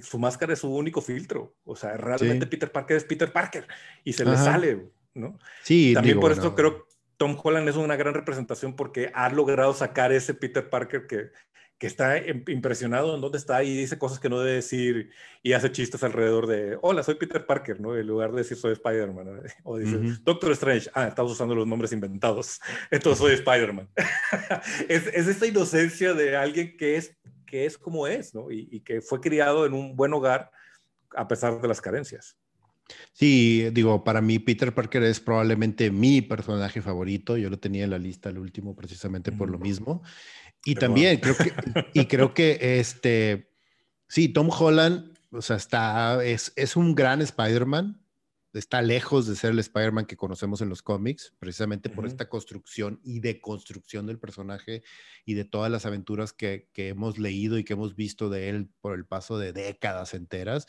su 0.00 0.18
máscara 0.18 0.54
es 0.54 0.60
su 0.60 0.74
único 0.74 1.00
filtro. 1.00 1.54
O 1.64 1.76
sea, 1.76 1.96
realmente 1.96 2.46
Peter 2.46 2.72
Parker 2.72 2.96
es 2.96 3.04
Peter 3.04 3.32
Parker 3.32 3.66
y 4.02 4.12
se 4.14 4.24
le 4.24 4.36
sale, 4.36 4.90
¿no? 5.14 5.38
Sí, 5.62 5.92
también 5.94 6.18
por 6.18 6.32
eso 6.32 6.54
creo 6.54 6.78
que 6.78 6.90
Tom 7.18 7.38
Holland 7.42 7.68
es 7.68 7.76
una 7.76 7.96
gran 7.96 8.14
representación 8.14 8.76
porque 8.76 9.10
ha 9.14 9.28
logrado 9.28 9.74
sacar 9.74 10.10
ese 10.10 10.32
Peter 10.32 10.70
Parker 10.70 11.06
que, 11.06 11.30
que 11.80 11.86
está 11.86 12.18
impresionado 12.18 13.14
en 13.14 13.22
dónde 13.22 13.38
está 13.38 13.64
y 13.64 13.74
dice 13.74 13.98
cosas 13.98 14.20
que 14.20 14.28
no 14.28 14.38
debe 14.38 14.56
decir 14.56 15.12
y 15.42 15.54
hace 15.54 15.72
chistes 15.72 16.02
alrededor 16.04 16.46
de, 16.46 16.78
hola, 16.82 17.02
soy 17.02 17.14
Peter 17.14 17.46
Parker, 17.46 17.80
¿no? 17.80 17.96
En 17.96 18.06
lugar 18.06 18.32
de 18.32 18.36
decir 18.42 18.58
soy 18.58 18.74
Spider-Man. 18.74 19.40
O 19.64 19.78
dice, 19.78 19.98
Doctor 20.22 20.52
Strange, 20.52 20.90
ah, 20.92 21.08
estamos 21.08 21.32
usando 21.32 21.54
los 21.54 21.66
nombres 21.66 21.92
inventados, 21.92 22.60
entonces 22.90 23.18
soy 23.18 23.32
Spider-Man. 23.32 23.88
es, 24.90 25.06
es, 25.06 25.26
esta 25.26 25.46
inocencia 25.46 26.12
de 26.12 26.36
alguien 26.36 26.76
que 26.76 26.96
es, 26.96 27.16
que 27.46 27.64
es 27.64 27.78
como 27.78 28.06
es, 28.06 28.34
¿no? 28.34 28.50
Y, 28.50 28.68
y 28.70 28.80
que 28.80 29.00
fue 29.00 29.22
criado 29.22 29.64
en 29.64 29.72
un 29.72 29.96
buen 29.96 30.12
hogar 30.12 30.50
a 31.16 31.26
pesar 31.28 31.62
de 31.62 31.68
las 31.68 31.80
carencias. 31.80 32.36
Sí, 33.12 33.70
digo, 33.72 34.04
para 34.04 34.20
mí 34.20 34.38
Peter 34.38 34.74
Parker 34.74 35.02
es 35.04 35.20
probablemente 35.20 35.90
mi 35.90 36.20
personaje 36.20 36.82
favorito. 36.82 37.38
Yo 37.38 37.48
lo 37.48 37.58
tenía 37.58 37.84
en 37.84 37.90
la 37.90 37.98
lista 37.98 38.28
el 38.28 38.38
último 38.38 38.76
precisamente 38.76 39.32
por 39.32 39.48
lo 39.48 39.58
mismo. 39.58 40.02
Y 40.64 40.74
también 40.74 41.18
creo 41.20 41.36
que, 41.36 41.52
y 41.94 42.06
creo 42.06 42.34
que 42.34 42.78
este, 42.78 43.50
sí, 44.08 44.28
Tom 44.28 44.50
Holland, 44.50 45.18
o 45.30 45.42
sea, 45.42 45.56
está, 45.56 46.24
es, 46.24 46.52
es 46.56 46.76
un 46.76 46.94
gran 46.94 47.22
Spider-Man, 47.22 48.00
está 48.52 48.82
lejos 48.82 49.26
de 49.26 49.36
ser 49.36 49.52
el 49.52 49.60
Spider-Man 49.60 50.06
que 50.06 50.16
conocemos 50.16 50.60
en 50.60 50.68
los 50.68 50.82
cómics, 50.82 51.34
precisamente 51.38 51.88
por 51.88 52.06
esta 52.06 52.28
construcción 52.28 53.00
y 53.04 53.20
deconstrucción 53.20 54.06
del 54.06 54.18
personaje 54.18 54.82
y 55.24 55.34
de 55.34 55.44
todas 55.44 55.70
las 55.70 55.86
aventuras 55.86 56.32
que, 56.32 56.68
que, 56.72 56.88
hemos 56.88 57.18
leído 57.18 57.58
y 57.58 57.64
que 57.64 57.74
hemos 57.74 57.94
visto 57.94 58.28
de 58.28 58.48
él 58.48 58.68
por 58.80 58.94
el 58.94 59.06
paso 59.06 59.38
de 59.38 59.52
décadas 59.52 60.14
enteras, 60.14 60.66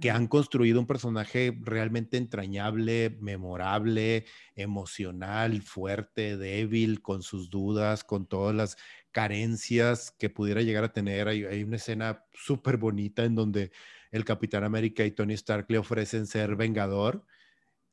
que 0.00 0.10
han 0.10 0.28
construido 0.28 0.78
un 0.78 0.86
personaje 0.86 1.56
realmente 1.62 2.16
entrañable, 2.16 3.16
memorable, 3.20 4.26
emocional, 4.54 5.62
fuerte, 5.62 6.36
débil, 6.36 7.00
con 7.00 7.22
sus 7.22 7.48
dudas, 7.50 8.04
con 8.04 8.26
todas 8.26 8.54
las 8.54 8.76
carencias 9.16 10.10
que 10.10 10.28
pudiera 10.28 10.60
llegar 10.60 10.84
a 10.84 10.92
tener. 10.92 11.26
Hay, 11.26 11.42
hay 11.44 11.62
una 11.62 11.76
escena 11.76 12.26
súper 12.34 12.76
bonita 12.76 13.24
en 13.24 13.34
donde 13.34 13.72
el 14.10 14.26
Capitán 14.26 14.62
América 14.62 15.06
y 15.06 15.10
Tony 15.10 15.32
Stark 15.32 15.64
le 15.70 15.78
ofrecen 15.78 16.26
ser 16.26 16.54
vengador 16.54 17.24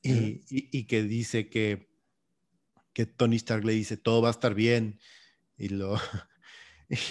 y, 0.02 0.42
y, 0.50 0.84
que 0.84 1.04
dice 1.04 1.48
que, 1.50 1.88
que 2.92 3.06
Tony 3.06 3.38
Stark 3.38 3.64
le 3.64 3.72
dice, 3.72 3.96
todo 3.96 4.22
va 4.22 4.28
a 4.28 4.32
estar 4.32 4.54
bien. 4.54 5.00
Y 5.58 5.70
lo, 5.70 5.96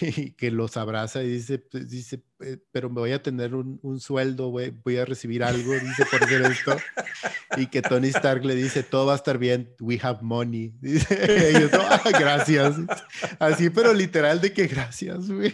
y 0.00 0.32
que 0.32 0.50
los 0.50 0.76
abraza 0.76 1.22
y 1.22 1.28
dice, 1.28 1.58
pues, 1.58 1.88
dice 1.88 2.22
eh, 2.40 2.58
pero 2.70 2.88
me 2.90 3.00
voy 3.00 3.12
a 3.12 3.22
tener 3.22 3.54
un, 3.54 3.78
un 3.82 4.00
sueldo, 4.00 4.50
voy, 4.50 4.70
voy, 4.70 4.96
a 4.96 5.04
recibir 5.04 5.44
algo, 5.44 5.72
dice 5.74 6.04
por 6.10 6.22
hacer 6.24 6.42
esto. 6.42 6.76
Y 7.56 7.66
que 7.66 7.82
Tony 7.82 8.08
Stark 8.08 8.44
le 8.44 8.54
dice, 8.54 8.82
todo 8.82 9.06
va 9.06 9.12
a 9.12 9.16
estar 9.16 9.38
bien, 9.38 9.74
we 9.80 9.98
have 10.02 10.20
money. 10.22 10.74
Dice, 10.80 11.70
ah, 11.74 12.02
gracias. 12.18 12.76
Así, 13.38 13.70
pero 13.70 13.92
literal 13.92 14.40
de 14.40 14.52
que 14.52 14.66
gracias, 14.66 15.30
güey. 15.30 15.52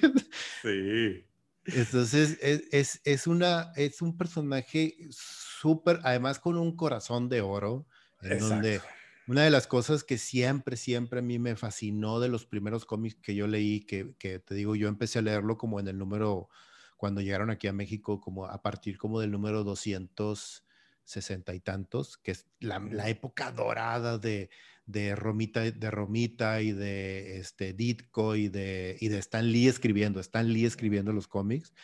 Sí. 0.62 1.24
Entonces, 1.64 2.38
es, 2.40 2.62
es, 2.70 3.00
es, 3.04 3.26
una, 3.26 3.72
es 3.76 4.00
un 4.00 4.16
personaje 4.16 4.96
súper, 5.10 6.00
además 6.04 6.38
con 6.38 6.56
un 6.56 6.76
corazón 6.76 7.28
de 7.28 7.40
oro, 7.40 7.86
en 8.22 8.32
Exacto. 8.32 8.54
donde 8.54 8.80
una 9.28 9.42
de 9.42 9.50
las 9.50 9.66
cosas 9.66 10.04
que 10.04 10.16
siempre, 10.16 10.76
siempre 10.76 11.18
a 11.18 11.22
mí 11.22 11.38
me 11.38 11.54
fascinó 11.54 12.18
de 12.18 12.28
los 12.28 12.46
primeros 12.46 12.86
cómics 12.86 13.16
que 13.20 13.34
yo 13.34 13.46
leí, 13.46 13.80
que, 13.80 14.14
que, 14.18 14.38
te 14.38 14.54
digo, 14.54 14.74
yo 14.74 14.88
empecé 14.88 15.18
a 15.18 15.22
leerlo 15.22 15.58
como 15.58 15.78
en 15.78 15.86
el 15.86 15.98
número, 15.98 16.48
cuando 16.96 17.20
llegaron 17.20 17.50
aquí 17.50 17.66
a 17.66 17.74
México, 17.74 18.20
como 18.20 18.46
a 18.46 18.62
partir 18.62 18.96
como 18.96 19.20
del 19.20 19.30
número 19.30 19.64
260 19.64 21.54
y 21.54 21.60
tantos, 21.60 22.16
que 22.16 22.30
es 22.30 22.46
la, 22.58 22.78
la 22.78 23.10
época 23.10 23.52
dorada 23.52 24.16
de, 24.16 24.48
de 24.86 25.14
Romita, 25.14 25.60
de 25.60 25.90
Romita 25.90 26.62
y 26.62 26.72
de 26.72 27.38
este, 27.38 27.74
Ditko 27.74 28.34
y 28.34 28.48
de, 28.48 28.96
y 28.98 29.08
de 29.08 29.18
Stan 29.18 29.46
Lee 29.52 29.68
escribiendo, 29.68 30.20
Stan 30.20 30.50
Lee 30.50 30.64
escribiendo 30.64 31.12
los 31.12 31.28
cómics, 31.28 31.74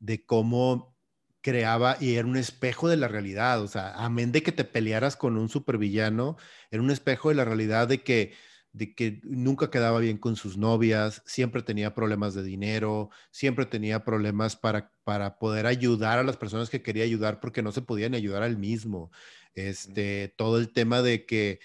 de 0.00 0.26
cómo 0.26 0.91
creaba 1.42 1.96
y 2.00 2.14
era 2.14 2.26
un 2.26 2.36
espejo 2.36 2.88
de 2.88 2.96
la 2.96 3.08
realidad, 3.08 3.60
o 3.62 3.68
sea, 3.68 3.92
amén 3.94 4.32
de 4.32 4.42
que 4.42 4.52
te 4.52 4.64
pelearas 4.64 5.16
con 5.16 5.36
un 5.36 5.48
supervillano, 5.48 6.36
era 6.70 6.82
un 6.82 6.90
espejo 6.90 7.28
de 7.30 7.34
la 7.36 7.44
realidad 7.44 7.88
de 7.88 8.02
que 8.02 8.32
de 8.72 8.94
que 8.94 9.20
nunca 9.24 9.70
quedaba 9.70 10.00
bien 10.00 10.16
con 10.18 10.36
sus 10.36 10.56
novias, 10.56 11.22
siempre 11.26 11.62
tenía 11.62 11.94
problemas 11.94 12.34
de 12.34 12.42
dinero, 12.42 13.10
siempre 13.30 13.66
tenía 13.66 14.04
problemas 14.04 14.56
para, 14.56 14.90
para 15.04 15.38
poder 15.38 15.66
ayudar 15.66 16.18
a 16.18 16.22
las 16.22 16.38
personas 16.38 16.70
que 16.70 16.82
quería 16.82 17.04
ayudar 17.04 17.38
porque 17.40 17.62
no 17.62 17.72
se 17.72 17.82
podían 17.82 18.14
ayudar 18.14 18.42
al 18.42 18.56
mismo. 18.56 19.10
Este, 19.54 20.32
todo 20.36 20.58
el 20.58 20.72
tema 20.72 21.02
de 21.02 21.26
que 21.26 21.60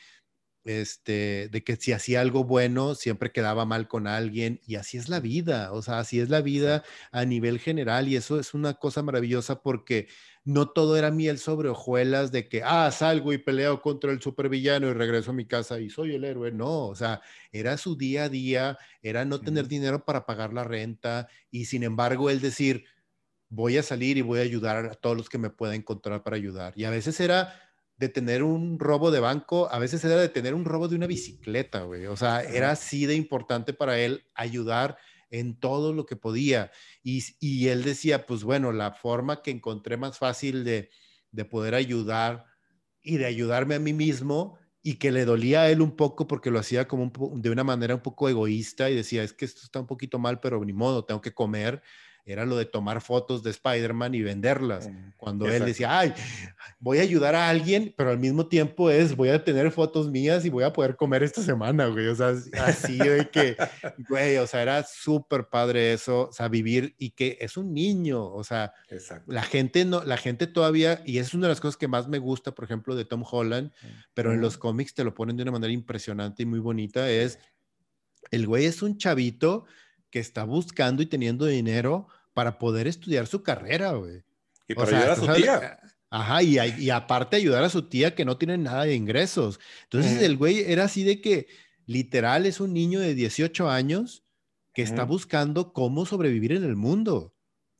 este, 0.67 1.47
de 1.49 1.63
que 1.63 1.77
si 1.77 1.93
hacía 1.93 2.19
algo 2.19 2.43
bueno, 2.43 2.93
siempre 2.93 3.31
quedaba 3.31 3.65
mal 3.65 3.87
con 3.87 4.05
alguien 4.05 4.59
y 4.67 4.75
así 4.75 4.97
es 4.97 5.07
la 5.07 5.21
vida, 5.21 5.71
o 5.71 5.81
sea, 5.81 5.99
así 5.99 6.19
es 6.19 6.29
la 6.29 6.41
vida 6.41 6.83
a 7.11 7.23
nivel 7.23 7.59
general 7.59 8.09
y 8.09 8.17
eso 8.17 8.37
es 8.39 8.53
una 8.53 8.73
cosa 8.73 9.01
maravillosa 9.01 9.61
porque 9.63 10.09
no 10.43 10.69
todo 10.69 10.97
era 10.97 11.09
miel 11.09 11.39
sobre 11.39 11.69
hojuelas 11.69 12.31
de 12.33 12.49
que, 12.49 12.63
ah, 12.63 12.91
salgo 12.91 13.31
y 13.31 13.37
peleo 13.37 13.81
contra 13.81 14.11
el 14.11 14.21
supervillano 14.21 14.89
y 14.89 14.93
regreso 14.93 15.31
a 15.31 15.33
mi 15.33 15.45
casa 15.45 15.79
y 15.79 15.89
soy 15.89 16.15
el 16.15 16.25
héroe, 16.25 16.51
no, 16.51 16.87
o 16.87 16.95
sea, 16.95 17.21
era 17.53 17.77
su 17.77 17.95
día 17.95 18.25
a 18.25 18.29
día, 18.29 18.77
era 19.01 19.23
no 19.23 19.41
tener 19.41 19.67
dinero 19.69 20.03
para 20.03 20.25
pagar 20.25 20.53
la 20.53 20.65
renta 20.65 21.29
y 21.49 21.65
sin 21.65 21.83
embargo 21.83 22.29
él 22.29 22.41
decir, 22.41 22.85
voy 23.49 23.77
a 23.77 23.83
salir 23.83 24.17
y 24.17 24.21
voy 24.21 24.39
a 24.39 24.43
ayudar 24.43 24.85
a 24.85 24.93
todos 24.95 25.15
los 25.17 25.29
que 25.29 25.37
me 25.37 25.49
pueda 25.49 25.75
encontrar 25.75 26.23
para 26.23 26.35
ayudar. 26.35 26.73
Y 26.75 26.83
a 26.83 26.89
veces 26.89 27.19
era 27.19 27.66
de 27.97 28.09
tener 28.09 28.43
un 28.43 28.79
robo 28.79 29.11
de 29.11 29.19
banco, 29.19 29.69
a 29.71 29.79
veces 29.79 30.03
era 30.03 30.15
de 30.17 30.29
tener 30.29 30.53
un 30.53 30.65
robo 30.65 30.87
de 30.87 30.95
una 30.95 31.07
bicicleta, 31.07 31.81
güey. 31.81 32.05
O 32.05 32.15
sea, 32.15 32.41
era 32.41 32.71
así 32.71 33.05
de 33.05 33.15
importante 33.15 33.73
para 33.73 33.99
él 33.99 34.27
ayudar 34.35 34.97
en 35.29 35.59
todo 35.59 35.93
lo 35.93 36.05
que 36.05 36.15
podía. 36.15 36.71
Y, 37.03 37.23
y 37.39 37.67
él 37.69 37.83
decía, 37.83 38.25
pues 38.27 38.43
bueno, 38.43 38.71
la 38.71 38.93
forma 38.93 39.41
que 39.41 39.51
encontré 39.51 39.97
más 39.97 40.19
fácil 40.19 40.63
de, 40.63 40.89
de 41.31 41.45
poder 41.45 41.73
ayudar 41.73 42.45
y 43.01 43.17
de 43.17 43.25
ayudarme 43.25 43.75
a 43.75 43.79
mí 43.79 43.93
mismo 43.93 44.57
y 44.83 44.95
que 44.99 45.11
le 45.11 45.25
dolía 45.25 45.63
a 45.63 45.69
él 45.69 45.81
un 45.81 45.95
poco 45.95 46.27
porque 46.27 46.51
lo 46.51 46.59
hacía 46.59 46.87
como 46.87 47.11
de 47.35 47.49
una 47.49 47.63
manera 47.63 47.95
un 47.95 48.01
poco 48.01 48.29
egoísta 48.29 48.89
y 48.89 48.95
decía, 48.95 49.23
es 49.23 49.33
que 49.33 49.45
esto 49.45 49.61
está 49.63 49.79
un 49.79 49.87
poquito 49.87 50.19
mal, 50.19 50.39
pero 50.39 50.63
ni 50.63 50.71
modo, 50.71 51.03
tengo 51.03 51.19
que 51.19 51.33
comer 51.33 51.81
era 52.27 52.45
lo 52.45 52.57
de 52.57 52.65
tomar 52.65 52.99
fotos 52.99 53.41
de 53.41 53.51
Spider-Man 53.51 54.13
y 54.13 54.21
venderlas. 54.21 54.89
Cuando 55.15 55.47
él 55.47 55.63
decía, 55.63 55.97
ay, 55.97 56.13
voy 56.77 56.99
a 56.99 57.03
ayudar 57.03 57.35
a 57.35 57.47
alguien, 57.47 57.93
pero 57.95 58.09
al 58.09 58.19
mismo 58.19 58.47
tiempo 58.47 58.89
es, 58.89 59.15
voy 59.15 59.29
a 59.29 59.43
tener 59.45 59.71
fotos 59.71 60.11
mías 60.11 60.43
y 60.43 60.49
voy 60.49 60.65
a 60.65 60.73
poder 60.73 60.97
comer 60.97 61.23
esta 61.23 61.41
semana, 61.41 61.87
güey. 61.87 62.07
O 62.07 62.15
sea, 62.15 62.33
así 62.65 62.97
de 62.97 63.29
que, 63.29 63.55
güey, 64.09 64.35
o 64.37 64.45
sea, 64.45 64.61
era 64.61 64.83
súper 64.83 65.47
padre 65.47 65.93
eso, 65.93 66.27
o 66.27 66.31
sea, 66.33 66.49
vivir 66.49 66.95
y 66.97 67.11
que 67.11 67.37
es 67.39 67.55
un 67.55 67.73
niño, 67.73 68.25
o 68.25 68.43
sea, 68.43 68.73
la 69.25 69.43
gente 69.43 69.85
no, 69.85 70.03
la 70.03 70.17
gente 70.17 70.47
todavía, 70.47 71.01
y 71.05 71.19
es 71.19 71.33
una 71.33 71.47
de 71.47 71.53
las 71.53 71.61
cosas 71.61 71.77
que 71.77 71.87
más 71.87 72.09
me 72.09 72.19
gusta, 72.19 72.53
por 72.53 72.65
ejemplo, 72.65 72.95
de 72.95 73.05
Tom 73.05 73.23
Holland, 73.29 73.71
pero 74.13 74.33
en 74.33 74.41
los 74.41 74.57
cómics 74.57 74.93
te 74.93 75.05
lo 75.05 75.13
ponen 75.13 75.37
de 75.37 75.43
una 75.43 75.53
manera 75.53 75.71
impresionante 75.71 76.43
y 76.43 76.45
muy 76.45 76.59
bonita, 76.59 77.09
es, 77.09 77.39
el 78.31 78.45
güey 78.45 78.65
es 78.65 78.81
un 78.81 78.97
chavito 78.97 79.65
que 80.09 80.19
está 80.19 80.43
buscando 80.43 81.01
y 81.01 81.05
teniendo 81.05 81.45
dinero 81.45 82.07
para 82.37 82.59
poder 82.59 82.85
estudiar 82.85 83.25
su 83.25 83.41
carrera, 83.41 83.93
güey. 83.93 84.21
Y 84.67 84.75
para 84.75 84.89
ayudar 84.89 85.09
a 85.09 85.15
su 85.15 85.33
tía. 85.33 85.79
Ajá, 86.11 86.43
y, 86.43 86.59
y, 86.59 86.91
aparte 86.91 87.35
ayudar 87.35 87.63
a 87.63 87.69
su 87.69 87.89
tía 87.89 88.13
que 88.13 88.25
no 88.25 88.37
tiene 88.37 88.59
nada 88.59 88.83
de 88.83 88.93
ingresos. 88.93 89.59
Entonces 89.85 90.21
el 90.21 90.37
güey 90.37 90.59
era 90.71 90.83
así 90.83 91.03
de 91.03 91.19
que 91.19 91.47
literal 91.87 92.45
es 92.45 92.59
un 92.59 92.75
niño 92.75 92.99
de 92.99 93.15
18 93.15 93.71
años 93.71 94.23
que 94.71 94.83
está 94.83 95.03
buscando 95.03 95.73
cómo 95.73 96.05
sobrevivir 96.05 96.51
en 96.51 96.63
el 96.63 96.75
mundo. 96.75 97.33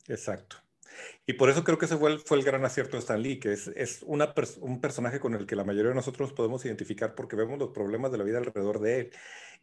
Exacto. 0.07 0.57
Y 1.29 1.33
por 1.33 1.49
eso 1.49 1.65
creo 1.65 1.77
que 1.77 1.85
ese 1.85 1.97
fue 1.97 2.13
el, 2.13 2.19
fue 2.19 2.37
el 2.37 2.45
gran 2.45 2.63
acierto 2.63 2.95
de 2.95 3.01
Stan 3.01 3.21
Lee, 3.21 3.37
que 3.37 3.51
es, 3.51 3.67
es 3.75 4.01
una 4.03 4.33
un 4.61 4.79
personaje 4.79 5.19
con 5.19 5.35
el 5.35 5.45
que 5.45 5.57
la 5.57 5.65
mayoría 5.65 5.89
de 5.89 5.95
nosotros 5.95 6.31
podemos 6.31 6.63
identificar 6.63 7.15
porque 7.15 7.35
vemos 7.35 7.59
los 7.59 7.71
problemas 7.71 8.13
de 8.13 8.17
la 8.17 8.23
vida 8.23 8.37
alrededor 8.37 8.79
de 8.79 8.99
él. 9.01 9.11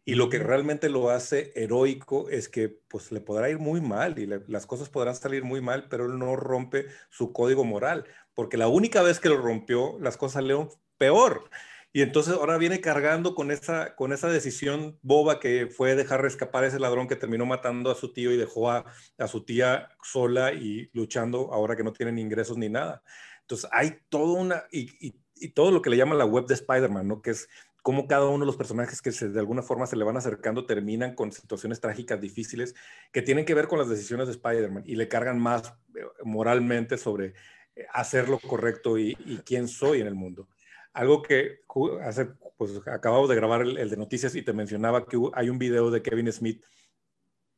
Y 0.05 0.13
lo 0.13 0.29
que 0.29 0.37
realmente 0.37 0.89
lo 0.89 1.09
hace 1.09 1.51
heroico 1.55 2.29
es 2.29 2.49
que 2.49 2.69
pues 2.69 3.11
le 3.11 3.19
podrá 3.19 3.49
ir 3.49 3.57
muy 3.57 3.81
mal 3.81 4.19
y 4.19 4.27
las 4.27 4.67
cosas 4.67 4.89
podrán 4.89 5.15
salir 5.15 5.43
muy 5.43 5.59
mal, 5.59 5.87
pero 5.89 6.05
él 6.05 6.19
no 6.19 6.35
rompe 6.35 6.85
su 7.09 7.33
código 7.33 7.63
moral, 7.63 8.05
porque 8.35 8.57
la 8.57 8.67
única 8.67 9.01
vez 9.01 9.19
que 9.19 9.29
lo 9.29 9.37
rompió, 9.37 9.97
las 9.99 10.17
cosas 10.17 10.33
salieron 10.33 10.69
peor. 10.99 11.49
Y 11.95 12.01
entonces 12.01 12.33
ahora 12.33 12.57
viene 12.57 12.81
cargando 12.81 13.35
con 13.35 13.51
esa, 13.51 13.95
con 13.95 14.11
esa 14.11 14.27
decisión 14.27 14.99
boba 15.01 15.39
que 15.39 15.67
fue 15.67 15.95
dejar 15.95 16.25
escapar 16.25 16.65
a 16.65 16.67
ese 16.67 16.77
ladrón 16.77 17.07
que 17.07 17.15
terminó 17.15 17.45
matando 17.45 17.89
a 17.89 17.95
su 17.95 18.11
tío 18.11 18.33
y 18.33 18.37
dejó 18.37 18.69
a, 18.69 18.83
a 19.17 19.27
su 19.29 19.45
tía 19.45 19.87
sola 20.03 20.51
y 20.51 20.89
luchando 20.91 21.53
ahora 21.53 21.77
que 21.77 21.85
no 21.85 21.93
tienen 21.93 22.19
ingresos 22.19 22.57
ni 22.57 22.67
nada. 22.67 23.01
Entonces 23.39 23.69
hay 23.71 23.99
todo 24.09 24.33
una, 24.33 24.65
y, 24.73 25.15
y, 25.39 25.47
todo 25.51 25.71
lo 25.71 25.81
que 25.81 25.89
le 25.89 25.95
llama 25.95 26.15
la 26.15 26.25
web 26.25 26.47
de 26.47 26.55
Spider-Man, 26.55 27.07
¿no? 27.07 27.21
Que 27.21 27.29
es 27.29 27.47
cómo 27.81 28.09
cada 28.09 28.25
uno 28.25 28.39
de 28.43 28.47
los 28.47 28.57
personajes 28.57 29.01
que 29.01 29.11
de 29.11 29.39
alguna 29.39 29.61
forma 29.61 29.87
se 29.87 29.95
le 29.95 30.03
van 30.03 30.17
acercando 30.17 30.65
terminan 30.65 31.15
con 31.15 31.31
situaciones 31.31 31.79
trágicas, 31.79 32.19
difíciles, 32.19 32.75
que 33.13 33.21
tienen 33.21 33.45
que 33.45 33.53
ver 33.53 33.69
con 33.69 33.79
las 33.79 33.87
decisiones 33.87 34.27
de 34.27 34.33
Spider-Man 34.33 34.83
y 34.85 34.97
le 34.97 35.07
cargan 35.07 35.39
más 35.39 35.73
eh, 35.95 36.01
moralmente 36.25 36.97
sobre 36.97 37.35
eh, 37.73 37.85
hacer 37.93 38.27
lo 38.27 38.39
correcto 38.39 38.97
y 38.97 39.15
quién 39.45 39.69
soy 39.69 40.01
en 40.01 40.07
el 40.07 40.15
mundo. 40.15 40.49
Algo 40.95 41.21
que 41.21 41.59
hace, 42.03 42.25
pues 42.57 42.71
acabamos 42.87 43.27
de 43.27 43.35
grabar 43.35 43.61
el, 43.61 43.89
de 43.89 43.97
noticias 43.97 44.33
y 44.33 44.41
te 44.41 44.53
mencionaba 44.53 45.05
que 45.05 45.17
hay 45.33 45.49
un 45.49 45.59
video 45.59 45.91
de 45.91 46.01
Kevin 46.01 46.31
Smith 46.31 46.63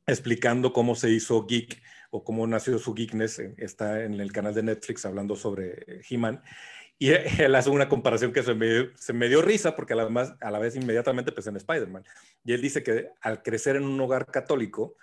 explicando 0.07 0.73
cómo 0.73 0.95
se 0.95 1.11
hizo 1.11 1.45
geek 1.45 1.81
o 2.09 2.23
cómo 2.23 2.47
nació 2.47 2.79
su 2.79 2.95
geekness. 2.95 3.39
Está 3.57 4.03
en 4.03 4.19
el 4.19 4.31
canal 4.31 4.55
de 4.55 4.63
Netflix 4.63 5.05
hablando 5.05 5.35
sobre 5.35 6.01
He-Man. 6.09 6.41
Y 6.97 7.09
él 7.39 7.53
hace 7.53 7.69
una 7.69 7.87
comparación 7.87 8.33
que 8.33 8.41
se 8.41 8.55
me, 8.55 9.29
dio 9.29 9.41
risa 9.43 9.75
porque 9.75 9.93
a 9.93 9.97
la, 9.97 10.09
más, 10.09 10.33
a 10.41 10.49
la 10.49 10.59
vez 10.59 10.75
inmediatamente 10.75 11.31
pensé 11.31 11.51
en 11.51 11.57
Spider-Man. 11.57 12.03
Y 12.43 12.53
él 12.53 12.61
dice 12.61 12.81
que 12.81 13.11
al 13.21 13.43
crecer 13.43 13.75
en 13.75 13.83
un 13.83 14.01
hogar 14.01 14.25
católico, 14.25 14.95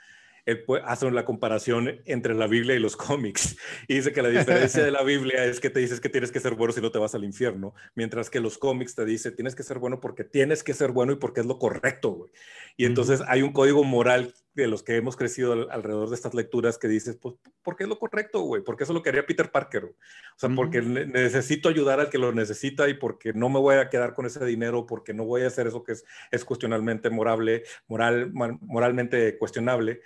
él 0.47 0.65
hace 0.85 1.11
la 1.11 1.25
comparación 1.25 2.01
entre 2.05 2.35
la 2.35 2.47
Biblia 2.47 2.75
y 2.75 2.79
los 2.79 2.97
cómics. 2.97 3.57
Y 3.89 3.95
dice 3.95 4.13
que 4.13 4.23
la 4.23 4.29
diferencia 4.29 4.85
de 4.85 4.91
la 4.91 5.03
Biblia 5.03 5.45
es 5.45 5.61
que 5.61 5.71
te 5.71 5.81
dices 5.81 6.01
que 6.01 6.09
tienes 6.09 6.31
que 6.31 6.41
ser 6.41 6.55
bueno 6.55 6.73
si 6.73 6.81
no 6.81 6.91
te 6.91 6.99
vas 6.99 7.15
al 7.15 7.25
infierno, 7.25 7.75
mientras 7.95 8.31
que 8.31 8.41
los 8.41 8.59
cómics 8.59 8.95
te 8.95 9.05
dicen 9.05 9.35
tienes 9.35 9.55
que 9.55 9.63
ser 9.63 9.79
bueno 9.79 10.01
porque 10.01 10.25
tienes 10.25 10.63
que 10.63 10.75
ser 10.75 10.93
bueno 10.93 11.13
y 11.13 11.17
porque 11.17 11.41
es 11.41 11.47
lo 11.47 11.59
correcto, 11.59 12.11
güey. 12.11 12.31
Y 12.77 12.85
entonces 12.85 13.23
hay 13.27 13.43
un 13.43 13.53
código 13.53 13.85
moral 13.85 14.35
de 14.55 14.69
los 14.69 14.83
que 14.83 14.97
hemos 14.97 15.17
crecido 15.17 15.71
alrededor 15.71 16.09
de 16.09 16.15
estas 16.15 16.33
lecturas 16.33 16.79
que 16.79 16.87
dices, 16.87 17.17
pues, 17.17 17.35
porque 17.63 17.85
es 17.85 17.89
lo 17.89 17.99
correcto, 17.99 18.41
güey, 18.43 18.63
porque 18.63 18.85
eso 18.85 18.93
lo 18.93 19.03
quería 19.03 19.27
Peter 19.27 19.51
Parker, 19.51 19.85
o 19.85 19.95
sea, 20.37 20.49
porque 20.55 20.81
necesito 20.81 21.69
ayudar 21.69 21.99
al 21.99 22.09
que 22.09 22.19
lo 22.19 22.33
necesita 22.33 22.89
y 22.89 22.95
porque 22.95 23.33
no 23.33 23.49
me 23.49 23.59
voy 23.59 23.77
a 23.77 23.89
quedar 23.89 24.15
con 24.15 24.27
ese 24.27 24.45
dinero, 24.45 24.87
porque 24.87 25.13
no 25.13 25.25
voy 25.25 25.43
a 25.43 25.49
hacer 25.49 25.67
eso 25.67 25.83
que 25.83 25.93
es, 25.93 26.05
es 26.31 26.45
cuestionalmente 26.45 27.11
morable, 27.11 27.65
moral, 27.89 28.33
moralmente 28.33 29.37
cuestionable, 29.39 30.03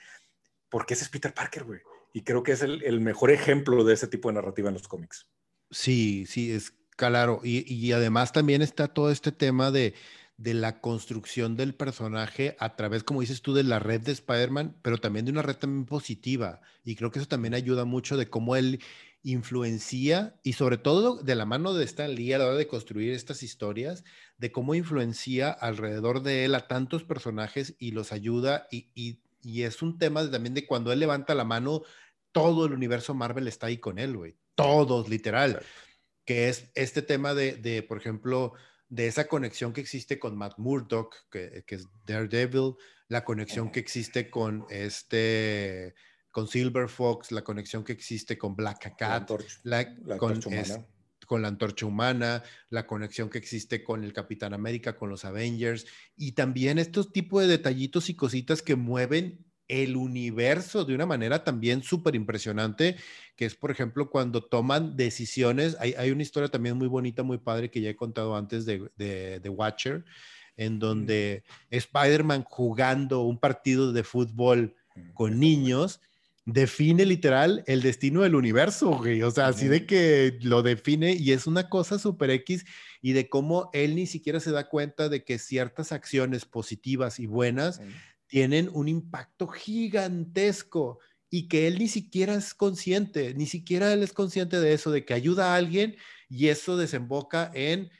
porque 0.68 0.94
ese 0.94 1.04
es 1.04 1.10
Peter 1.10 1.32
Parker, 1.34 1.64
güey. 1.64 1.80
Y 2.12 2.22
creo 2.22 2.42
que 2.42 2.52
es 2.52 2.62
el, 2.62 3.00
mejor 3.00 3.30
ejemplo 3.30 3.84
de 3.84 3.94
ese 3.94 4.08
tipo 4.08 4.28
de 4.28 4.34
narrativa 4.34 4.68
en 4.68 4.74
los 4.74 4.88
cómics. 4.88 5.28
Sí, 5.70 6.26
sí, 6.26 6.52
es 6.52 6.72
claro. 6.96 7.40
Y, 7.44 7.92
además 7.92 8.32
también 8.32 8.62
está 8.62 8.88
todo 8.88 9.10
este 9.10 9.30
tema 9.30 9.70
de, 9.70 9.94
la 10.36 10.80
construcción 10.80 11.56
del 11.56 11.74
personaje 11.74 12.56
a 12.58 12.76
través, 12.76 13.04
como 13.04 13.20
dices 13.20 13.42
tú, 13.42 13.54
de 13.54 13.64
la 13.64 13.78
red 13.78 14.00
de 14.00 14.12
Spider-Man, 14.12 14.76
pero 14.82 14.98
también 14.98 15.26
de 15.26 15.32
una 15.32 15.42
red 15.42 15.56
también 15.56 15.84
positiva. 15.84 16.60
Y 16.84 16.96
creo 16.96 17.10
que 17.10 17.18
eso 17.18 17.28
también 17.28 17.54
ayuda 17.54 17.84
mucho 17.84 18.16
de 18.16 18.28
cómo 18.28 18.56
él 18.56 18.80
influencia 19.22 20.38
y 20.42 20.52
sobre 20.54 20.78
todo 20.78 21.16
de 21.22 21.34
la 21.34 21.44
mano 21.44 21.74
de 21.74 21.84
Stan 21.84 22.14
Lee 22.14 22.32
a 22.32 22.38
la 22.38 22.46
hora 22.46 22.56
de 22.56 22.68
construir 22.68 23.12
estas 23.12 23.42
historias, 23.42 24.04
de 24.38 24.52
cómo 24.52 24.74
influencia 24.74 25.50
alrededor 25.50 26.22
de 26.22 26.44
él 26.44 26.54
a 26.54 26.66
tantos 26.68 27.04
personajes 27.04 27.74
y 27.78 27.90
los 27.90 28.12
ayuda 28.12 28.68
y, 28.70 29.20
y 29.42 29.62
es 29.62 29.82
un 29.82 29.98
tema 29.98 30.28
también 30.30 30.54
de 30.54 30.66
cuando 30.66 30.92
él 30.92 31.00
levanta 31.00 31.34
la 31.34 31.44
mano, 31.44 31.82
todo 32.32 32.66
el 32.66 32.72
universo 32.72 33.14
Marvel 33.14 33.48
está 33.48 33.66
ahí 33.66 33.78
con 33.78 33.98
él, 33.98 34.16
güey. 34.16 34.36
Todos, 34.54 35.08
literal. 35.08 35.62
Que 36.24 36.48
es 36.48 36.70
este 36.74 37.02
tema 37.02 37.34
de, 37.34 37.54
de 37.54 37.82
por 37.82 37.98
ejemplo, 37.98 38.52
de 38.88 39.06
esa 39.06 39.28
conexión 39.28 39.72
que 39.72 39.80
existe 39.80 40.18
con 40.18 40.36
Matt 40.36 40.58
Murdock, 40.58 41.14
que, 41.30 41.64
que, 41.66 41.76
es 41.76 41.88
Daredevil, 42.06 42.74
la 43.08 43.24
conexión 43.24 43.70
que 43.70 43.80
existe 43.80 44.30
con 44.30 44.66
este 44.70 45.94
con 46.30 46.46
Silver 46.46 46.88
Fox, 46.88 47.32
la 47.32 47.42
conexión 47.42 47.82
que 47.82 47.92
existe 47.92 48.36
con 48.38 48.54
Black 48.54 48.96
Cat, 48.96 49.30
la, 49.64 49.96
con, 50.18 50.40
con, 51.28 51.42
la 51.42 51.48
antorcha 51.48 51.86
humana, 51.86 52.42
la 52.70 52.86
conexión 52.86 53.28
que 53.28 53.38
existe 53.38 53.84
con 53.84 54.02
el 54.02 54.12
Capitán 54.12 54.54
América, 54.54 54.96
con 54.96 55.10
los 55.10 55.24
Avengers, 55.24 55.86
y 56.16 56.32
también 56.32 56.78
estos 56.78 57.12
tipos 57.12 57.42
de 57.42 57.48
detallitos 57.48 58.08
y 58.08 58.14
cositas 58.14 58.62
que 58.62 58.74
mueven 58.74 59.44
el 59.68 59.96
universo 59.96 60.84
de 60.84 60.94
una 60.94 61.04
manera 61.04 61.44
también 61.44 61.82
súper 61.82 62.14
impresionante, 62.14 62.96
que 63.36 63.44
es, 63.44 63.54
por 63.54 63.70
ejemplo, 63.70 64.10
cuando 64.10 64.42
toman 64.42 64.96
decisiones, 64.96 65.76
hay, 65.78 65.94
hay, 65.98 66.10
una 66.10 66.22
historia 66.22 66.48
también 66.48 66.76
muy 66.76 66.88
bonita, 66.88 67.22
muy 67.22 67.38
padre 67.38 67.70
que 67.70 67.82
ya 67.82 67.90
he 67.90 67.96
contado 67.96 68.34
antes 68.34 68.64
de, 68.64 68.90
de, 68.96 69.48
Watcher, 69.50 70.04
en 70.56 70.78
donde 70.78 71.44
Spider-Man 71.70 72.44
jugando 72.44 73.20
un 73.20 73.38
partido 73.38 73.92
de 73.92 74.02
fútbol 74.02 74.74
con 75.14 75.38
niños 75.38 76.00
define 76.50 77.04
literal 77.04 77.62
el 77.66 77.82
destino 77.82 78.22
del 78.22 78.34
universo, 78.34 78.96
güey. 78.96 79.22
O 79.22 79.30
sea, 79.30 79.48
así 79.48 79.68
de 79.68 79.84
que 79.84 80.38
lo 80.40 80.62
define 80.62 81.12
y 81.12 81.32
es 81.32 81.46
una 81.46 81.68
cosa 81.68 81.98
super 81.98 82.30
X 82.30 82.64
y 83.02 83.12
de 83.12 83.28
cómo 83.28 83.68
él 83.74 83.94
ni 83.94 84.06
siquiera 84.06 84.40
se 84.40 84.50
da 84.50 84.66
cuenta 84.66 85.10
de 85.10 85.24
que 85.24 85.38
ciertas 85.38 85.92
acciones 85.92 86.46
positivas 86.46 87.20
y 87.20 87.26
buenas 87.26 87.82
tienen 88.28 88.70
un 88.72 88.88
impacto 88.88 89.46
gigantesco 89.46 91.00
y 91.28 91.48
que 91.48 91.66
él 91.66 91.78
ni 91.78 91.88
siquiera 91.88 92.34
es 92.34 92.54
consciente, 92.54 93.34
ni 93.34 93.44
siquiera 93.44 93.92
él 93.92 94.02
es 94.02 94.14
consciente 94.14 94.58
de 94.58 94.72
eso, 94.72 94.90
de 94.90 95.04
que 95.04 95.12
ayuda 95.12 95.52
a 95.52 95.56
alguien 95.56 95.96
y 96.30 96.48
eso 96.48 96.78
desemboca 96.78 97.50
en 97.52 97.90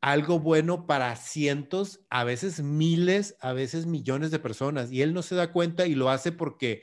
algo 0.00 0.38
bueno 0.38 0.86
para 0.86 1.16
cientos, 1.16 2.00
a 2.10 2.22
veces 2.22 2.62
miles, 2.62 3.34
a 3.40 3.52
veces 3.52 3.86
millones 3.86 4.30
de 4.30 4.38
personas. 4.38 4.92
Y 4.92 5.02
él 5.02 5.14
no 5.14 5.22
se 5.22 5.34
da 5.34 5.50
cuenta 5.50 5.88
y 5.88 5.96
lo 5.96 6.10
hace 6.10 6.30
porque 6.30 6.82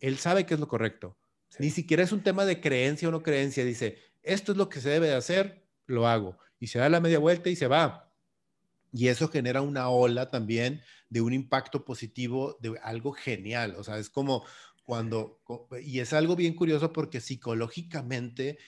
él 0.00 0.18
sabe 0.18 0.46
que 0.46 0.54
es 0.54 0.60
lo 0.60 0.68
correcto. 0.68 1.16
Ni 1.58 1.70
siquiera 1.70 2.02
es 2.02 2.12
un 2.12 2.22
tema 2.22 2.44
de 2.44 2.60
creencia 2.60 3.08
o 3.08 3.12
no 3.12 3.22
creencia. 3.22 3.64
Dice, 3.64 3.98
esto 4.22 4.52
es 4.52 4.58
lo 4.58 4.68
que 4.68 4.80
se 4.80 4.90
debe 4.90 5.08
de 5.08 5.14
hacer, 5.14 5.66
lo 5.86 6.08
hago. 6.08 6.38
Y 6.58 6.68
se 6.68 6.78
da 6.78 6.88
la 6.88 7.00
media 7.00 7.18
vuelta 7.18 7.50
y 7.50 7.56
se 7.56 7.68
va. 7.68 8.12
Y 8.92 9.08
eso 9.08 9.28
genera 9.28 9.60
una 9.62 9.88
ola 9.88 10.30
también 10.30 10.82
de 11.10 11.20
un 11.20 11.32
impacto 11.32 11.84
positivo, 11.84 12.56
de 12.60 12.78
algo 12.82 13.12
genial. 13.12 13.74
O 13.76 13.84
sea, 13.84 13.98
es 13.98 14.08
como 14.10 14.44
cuando, 14.84 15.40
y 15.82 16.00
es 16.00 16.12
algo 16.12 16.36
bien 16.36 16.54
curioso 16.54 16.92
porque 16.92 17.20
psicológicamente 17.20 18.58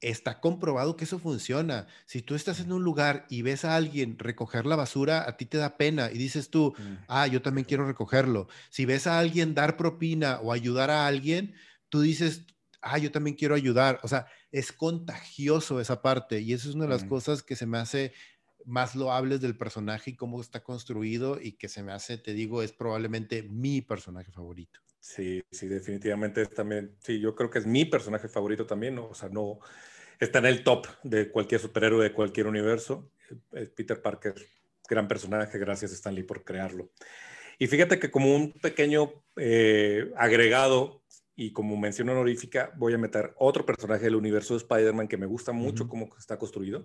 está 0.00 0.40
comprobado 0.40 0.96
que 0.96 1.04
eso 1.04 1.18
funciona. 1.18 1.86
Si 2.06 2.22
tú 2.22 2.34
estás 2.34 2.60
en 2.60 2.72
un 2.72 2.82
lugar 2.82 3.26
y 3.28 3.42
ves 3.42 3.64
a 3.64 3.76
alguien 3.76 4.18
recoger 4.18 4.66
la 4.66 4.76
basura, 4.76 5.28
a 5.28 5.36
ti 5.36 5.46
te 5.46 5.58
da 5.58 5.76
pena 5.76 6.10
y 6.10 6.18
dices 6.18 6.50
tú, 6.50 6.74
mm. 6.78 7.04
ah, 7.08 7.26
yo 7.26 7.42
también 7.42 7.66
quiero 7.66 7.86
recogerlo. 7.86 8.48
Si 8.70 8.86
ves 8.86 9.06
a 9.06 9.18
alguien 9.18 9.54
dar 9.54 9.76
propina 9.76 10.40
o 10.40 10.52
ayudar 10.52 10.90
a 10.90 11.06
alguien, 11.06 11.54
tú 11.88 12.00
dices, 12.00 12.46
ah, 12.80 12.98
yo 12.98 13.12
también 13.12 13.36
quiero 13.36 13.54
ayudar. 13.54 14.00
O 14.02 14.08
sea, 14.08 14.26
es 14.50 14.72
contagioso 14.72 15.80
esa 15.80 16.00
parte 16.02 16.40
y 16.40 16.52
eso 16.52 16.68
es 16.68 16.74
una 16.74 16.84
de 16.84 16.90
las 16.90 17.04
mm. 17.04 17.08
cosas 17.08 17.42
que 17.42 17.56
se 17.56 17.66
me 17.66 17.78
hace 17.78 18.12
más 18.64 18.94
loables 18.94 19.40
del 19.40 19.56
personaje 19.56 20.10
y 20.10 20.16
cómo 20.16 20.40
está 20.40 20.62
construido 20.62 21.40
y 21.40 21.52
que 21.52 21.68
se 21.68 21.82
me 21.82 21.92
hace, 21.92 22.18
te 22.18 22.34
digo, 22.34 22.62
es 22.62 22.72
probablemente 22.72 23.42
mi 23.42 23.80
personaje 23.80 24.30
favorito. 24.30 24.80
Sí, 25.00 25.42
sí, 25.50 25.66
definitivamente 25.66 26.42
es 26.42 26.50
también, 26.50 26.94
sí, 27.00 27.18
yo 27.18 27.34
creo 27.34 27.50
que 27.50 27.58
es 27.58 27.66
mi 27.66 27.86
personaje 27.86 28.28
favorito 28.28 28.66
también, 28.66 28.98
o 28.98 29.14
sea, 29.14 29.30
no, 29.30 29.58
está 30.20 30.38
en 30.40 30.46
el 30.46 30.62
top 30.62 30.86
de 31.02 31.30
cualquier 31.30 31.60
superhéroe 31.60 32.04
de 32.04 32.12
cualquier 32.12 32.46
universo. 32.46 33.10
Peter 33.74 34.00
Parker, 34.02 34.34
gran 34.88 35.08
personaje, 35.08 35.58
gracias 35.58 35.92
Stanley 35.92 36.24
por 36.24 36.44
crearlo. 36.44 36.90
Y 37.58 37.66
fíjate 37.66 37.98
que 37.98 38.10
como 38.10 38.34
un 38.34 38.52
pequeño 38.52 39.22
eh, 39.36 40.12
agregado 40.16 41.02
y 41.34 41.52
como 41.52 41.76
mención 41.76 42.08
honorífica, 42.10 42.72
voy 42.76 42.92
a 42.92 42.98
meter 42.98 43.32
otro 43.38 43.64
personaje 43.64 44.04
del 44.04 44.16
universo 44.16 44.54
de 44.54 44.58
Spider-Man 44.58 45.08
que 45.08 45.16
me 45.16 45.26
gusta 45.26 45.52
mucho 45.52 45.88
cómo 45.88 46.10
está 46.18 46.38
construido, 46.38 46.84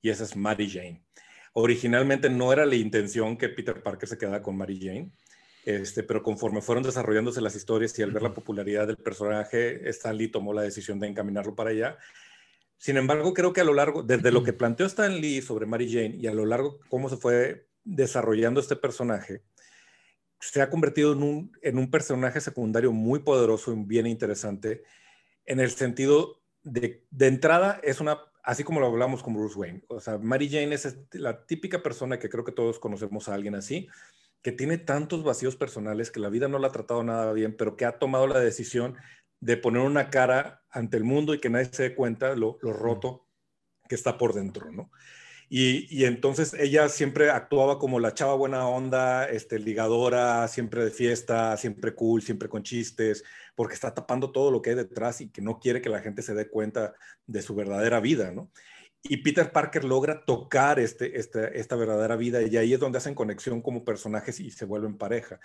y 0.00 0.10
esa 0.10 0.24
es 0.24 0.34
Mary 0.34 0.68
Jane. 0.68 1.04
Originalmente 1.52 2.28
no 2.28 2.52
era 2.52 2.66
la 2.66 2.74
intención 2.74 3.36
que 3.36 3.48
Peter 3.48 3.80
Parker 3.82 4.08
se 4.08 4.18
quedara 4.18 4.42
con 4.42 4.56
Mary 4.56 4.80
Jane, 4.80 5.12
este, 5.64 6.02
pero 6.02 6.22
conforme 6.22 6.60
fueron 6.60 6.82
desarrollándose 6.82 7.40
las 7.40 7.54
historias 7.54 7.96
y 7.98 8.02
al 8.02 8.10
ver 8.10 8.22
la 8.22 8.34
popularidad 8.34 8.86
del 8.86 8.96
personaje, 8.96 9.88
Stanley 9.90 10.28
tomó 10.28 10.52
la 10.52 10.62
decisión 10.62 10.98
de 10.98 11.08
encaminarlo 11.08 11.54
para 11.54 11.70
allá. 11.70 11.98
Sin 12.78 12.96
embargo, 12.96 13.32
creo 13.32 13.52
que 13.52 13.60
a 13.60 13.64
lo 13.64 13.74
largo, 13.74 14.02
desde 14.02 14.32
lo 14.32 14.42
que 14.42 14.52
planteó 14.52 14.86
Stan 14.86 15.20
Lee 15.20 15.40
sobre 15.40 15.66
Mary 15.66 15.88
Jane 15.88 16.16
y 16.16 16.26
a 16.26 16.34
lo 16.34 16.44
largo 16.46 16.80
cómo 16.88 17.08
se 17.08 17.16
fue 17.16 17.68
desarrollando 17.84 18.60
este 18.60 18.74
personaje, 18.74 19.42
se 20.40 20.60
ha 20.60 20.68
convertido 20.68 21.12
en 21.12 21.22
un, 21.22 21.52
en 21.62 21.78
un 21.78 21.90
personaje 21.92 22.40
secundario 22.40 22.90
muy 22.90 23.20
poderoso 23.20 23.72
y 23.72 23.76
bien 23.84 24.08
interesante, 24.08 24.82
en 25.46 25.60
el 25.60 25.70
sentido 25.70 26.42
de, 26.64 27.04
de 27.12 27.26
entrada, 27.28 27.78
es 27.84 28.00
una, 28.00 28.18
así 28.42 28.64
como 28.64 28.80
lo 28.80 28.86
hablamos 28.86 29.22
con 29.22 29.34
Bruce 29.34 29.56
Wayne, 29.56 29.84
o 29.86 30.00
sea, 30.00 30.18
Mary 30.18 30.48
Jane 30.48 30.74
es 30.74 30.96
la 31.12 31.46
típica 31.46 31.84
persona 31.84 32.18
que 32.18 32.28
creo 32.28 32.42
que 32.42 32.50
todos 32.50 32.80
conocemos 32.80 33.28
a 33.28 33.34
alguien 33.34 33.54
así, 33.54 33.88
que 34.42 34.52
tiene 34.52 34.78
tantos 34.78 35.22
vacíos 35.22 35.56
personales, 35.56 36.10
que 36.10 36.20
la 36.20 36.28
vida 36.28 36.48
no 36.48 36.58
la 36.58 36.68
ha 36.68 36.72
tratado 36.72 37.02
nada 37.04 37.32
bien, 37.32 37.56
pero 37.56 37.76
que 37.76 37.84
ha 37.84 37.98
tomado 37.98 38.26
la 38.26 38.40
decisión 38.40 38.96
de 39.40 39.56
poner 39.56 39.82
una 39.82 40.10
cara 40.10 40.62
ante 40.70 40.96
el 40.96 41.04
mundo 41.04 41.34
y 41.34 41.40
que 41.40 41.50
nadie 41.50 41.66
se 41.66 41.82
dé 41.82 41.94
cuenta 41.94 42.34
lo, 42.34 42.58
lo 42.60 42.72
roto 42.72 43.28
que 43.88 43.94
está 43.94 44.18
por 44.18 44.34
dentro, 44.34 44.70
¿no? 44.70 44.90
Y, 45.48 45.86
y, 45.94 46.06
entonces 46.06 46.54
ella 46.54 46.88
siempre 46.88 47.28
actuaba 47.28 47.78
como 47.78 48.00
la 48.00 48.14
chava 48.14 48.34
buena 48.34 48.66
onda, 48.66 49.26
este, 49.28 49.58
ligadora, 49.58 50.48
siempre 50.48 50.82
de 50.82 50.90
fiesta, 50.90 51.58
siempre 51.58 51.94
cool, 51.94 52.22
siempre 52.22 52.48
con 52.48 52.62
chistes, 52.62 53.22
porque 53.54 53.74
está 53.74 53.92
tapando 53.92 54.32
todo 54.32 54.50
lo 54.50 54.62
que 54.62 54.70
hay 54.70 54.76
detrás 54.76 55.20
y 55.20 55.28
que 55.28 55.42
no 55.42 55.58
quiere 55.60 55.82
que 55.82 55.90
la 55.90 56.00
gente 56.00 56.22
se 56.22 56.32
dé 56.32 56.48
cuenta 56.48 56.94
de 57.26 57.42
su 57.42 57.54
verdadera 57.54 58.00
vida, 58.00 58.32
¿no? 58.32 58.50
Y 59.02 59.18
Peter 59.18 59.50
Parker 59.50 59.84
logra 59.84 60.24
tocar 60.24 60.78
este, 60.78 61.18
este, 61.18 61.58
esta 61.58 61.76
verdadera 61.76 62.16
vida 62.16 62.40
y 62.42 62.56
ahí 62.56 62.72
es 62.72 62.80
donde 62.80 62.98
hacen 62.98 63.14
conexión 63.14 63.60
como 63.60 63.84
personajes 63.84 64.38
y 64.40 64.50
se 64.50 64.64
vuelven 64.64 64.96
pareja 64.96 65.40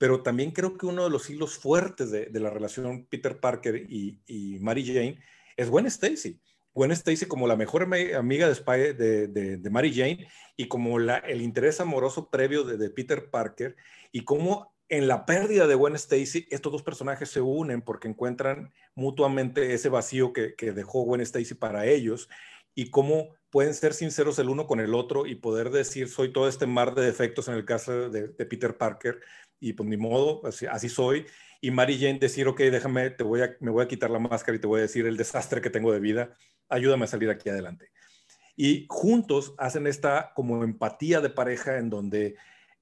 pero 0.00 0.22
también 0.22 0.50
creo 0.50 0.78
que 0.78 0.86
uno 0.86 1.04
de 1.04 1.10
los 1.10 1.28
hilos 1.28 1.58
fuertes 1.58 2.10
de, 2.10 2.30
la 2.40 2.48
relación 2.48 3.04
Peter 3.04 3.38
Parker 3.38 3.76
y, 3.76 4.58
Mary 4.58 4.82
Jane 4.82 5.18
es 5.58 5.68
Gwen 5.68 5.84
Stacy. 5.84 6.40
Gwen 6.72 6.90
Stacy 6.92 7.26
como 7.26 7.46
la 7.46 7.54
mejor 7.54 7.82
amiga 7.82 8.48
de, 8.48 9.28
de, 9.28 9.70
Mary 9.70 9.92
Jane 9.92 10.26
y 10.56 10.68
como 10.68 10.98
el 10.98 11.42
interés 11.42 11.82
amoroso 11.82 12.30
previo 12.30 12.64
de, 12.64 12.88
Peter 12.88 13.28
Parker 13.28 13.76
y 14.10 14.24
cómo 14.24 14.72
en 14.88 15.06
la 15.06 15.26
pérdida 15.26 15.66
de 15.66 15.74
Gwen 15.74 15.96
Stacy 15.96 16.46
estos 16.48 16.72
dos 16.72 16.82
personajes 16.82 17.28
se 17.28 17.42
unen 17.42 17.82
porque 17.82 18.08
encuentran 18.08 18.72
mutuamente 18.94 19.74
ese 19.74 19.90
vacío 19.90 20.32
que, 20.32 20.54
que 20.54 20.72
dejó 20.72 21.02
Gwen 21.02 21.20
Stacy 21.20 21.52
para 21.52 21.84
ellos 21.84 22.30
y 22.74 22.90
cómo 22.90 23.34
pueden 23.50 23.74
ser 23.74 23.94
sinceros 23.94 24.38
el 24.38 24.48
uno 24.48 24.66
con 24.66 24.80
el 24.80 24.94
otro 24.94 25.26
y 25.26 25.34
poder 25.34 25.70
decir 25.70 26.08
soy 26.08 26.32
todo 26.32 26.48
este 26.48 26.66
mar 26.66 26.94
de 26.94 27.04
defectos 27.04 27.48
en 27.48 27.54
el 27.54 27.64
caso 27.64 28.08
de, 28.08 28.28
Peter 28.28 28.76
Parker 28.76 29.20
y 29.58 29.74
pues 29.74 29.88
ni 29.88 29.96
modo, 29.96 30.42
así, 30.46 30.88
soy. 30.88 31.26
Y 31.60 31.70
Mary 31.70 31.98
Jane 31.98 32.18
decir, 32.18 32.48
ok, 32.48 32.58
déjame, 32.60 33.10
te 33.10 33.24
voy 33.24 33.42
a, 33.42 33.56
me 33.60 33.70
voy 33.70 33.84
a 33.84 33.88
quitar 33.88 34.10
la 34.10 34.18
máscara 34.18 34.56
y 34.56 34.60
te 34.60 34.66
voy 34.66 34.78
a 34.78 34.82
decir 34.82 35.06
el 35.06 35.18
desastre 35.18 35.60
que 35.60 35.68
tengo 35.68 35.92
de 35.92 36.00
vida, 36.00 36.34
ayúdame 36.70 37.04
a 37.04 37.08
salir 37.08 37.28
aquí 37.28 37.50
adelante. 37.50 37.90
Y 38.56 38.86
juntos 38.88 39.54
hacen 39.58 39.86
esta 39.86 40.32
como 40.34 40.64
empatía 40.64 41.20
de 41.20 41.30
pareja 41.30 41.76
en 41.76 41.90
donde 41.90 42.36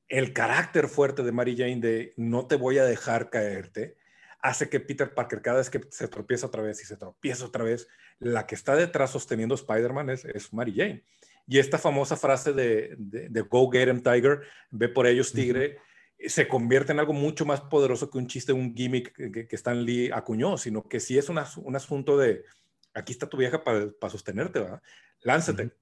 el 0.09 0.33
carácter 0.33 0.89
fuerte 0.89 1.23
de 1.23 1.33
Mary 1.33 1.57
Jane 1.57 1.81
de 1.81 2.15
no 2.17 2.47
te 2.47 2.57
voy 2.57 2.79
a 2.79 2.85
dejar 2.85 3.31
caerte, 3.31 3.97
hace 4.41 4.69
que 4.69 4.81
Peter 4.81 5.15
Parker 5.15 5.43
cada 5.43 5.59
vez 5.59 5.71
que 5.71 5.81
se 5.91 6.09
tropieza 6.09 6.47
otra 6.47 6.63
vez 6.63 6.81
y 6.83 6.87
se 6.87 6.97
tropieza 6.97 7.45
otra 7.45 7.65
vez, 7.65 7.89
la 8.19 8.47
que 8.47 8.55
está 8.55 8.75
detrás 8.77 9.11
sosteniendo 9.11 9.55
Spider-Man 9.55 10.11
es, 10.11 10.25
es 10.25 10.53
Mary 10.53 10.75
Jane. 10.77 11.05
Y 11.47 11.59
esta 11.59 11.79
famosa 11.79 12.17
frase 12.17 12.53
de, 12.53 12.95
de, 12.99 13.41
Go 13.43 13.71
Get 13.71 13.89
Him 13.89 14.03
Tiger, 14.03 14.43
ve 14.71 14.89
por 14.89 15.07
ellos 15.07 15.33
tigre, 15.33 15.79
se 16.27 16.47
convierte 16.47 16.93
en 16.93 16.99
algo 16.99 17.15
mucho 17.15 17.47
más 17.47 17.63
poderoso 17.63 18.11
que 18.11 18.19
un 18.19 18.27
chiste, 18.27 18.53
un 18.53 18.75
gimmick 18.75 19.15
que, 19.15 19.47
que 19.47 19.57
Stan 19.57 19.83
Lee 19.83 20.11
acuñó, 20.13 20.59
sino 20.59 20.87
que 20.87 21.01
sí 21.01 21.17
es 21.17 21.29
un 21.31 21.39
asunto 21.39 22.19
de, 22.19 22.45
aquí 22.93 23.13
está 23.13 23.29
tu 23.29 23.37
vieja 23.37 23.65
para 23.65 24.11
sostenerte, 24.11 24.61
¿verdad? 24.61 24.83
Lánzate. 25.23 25.73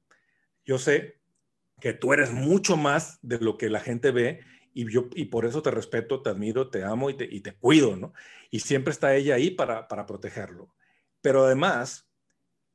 Yo 0.64 0.78
sé 0.78 1.20
que 1.80 1.92
tú 1.92 2.12
eres 2.12 2.32
mucho 2.32 2.76
más 2.76 3.18
de 3.22 3.38
lo 3.38 3.58
que 3.58 3.70
la 3.70 3.80
gente 3.80 4.10
ve 4.10 4.40
y, 4.72 4.90
yo, 4.90 5.08
y 5.14 5.26
por 5.26 5.46
eso 5.46 5.62
te 5.62 5.70
respeto, 5.70 6.22
te 6.22 6.30
admiro, 6.30 6.68
te 6.70 6.84
amo 6.84 7.10
y 7.10 7.16
te, 7.16 7.24
y 7.24 7.40
te 7.40 7.52
cuido, 7.54 7.96
¿no? 7.96 8.12
Y 8.50 8.60
siempre 8.60 8.92
está 8.92 9.14
ella 9.14 9.34
ahí 9.34 9.50
para, 9.50 9.88
para 9.88 10.06
protegerlo. 10.06 10.74
Pero 11.20 11.44
además, 11.44 12.05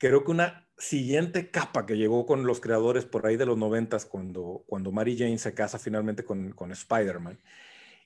creo 0.09 0.23
que 0.23 0.31
una 0.31 0.67
siguiente 0.79 1.51
capa 1.51 1.85
que 1.85 1.95
llegó 1.95 2.25
con 2.25 2.45
los 2.47 2.59
creadores 2.59 3.05
por 3.05 3.27
ahí 3.27 3.37
de 3.37 3.45
los 3.45 3.57
noventas, 3.57 4.05
cuando, 4.05 4.63
cuando 4.65 4.91
Mary 4.91 5.15
Jane 5.15 5.37
se 5.37 5.53
casa 5.53 5.77
finalmente 5.77 6.25
con, 6.25 6.53
con 6.53 6.71
Spider-Man, 6.71 7.39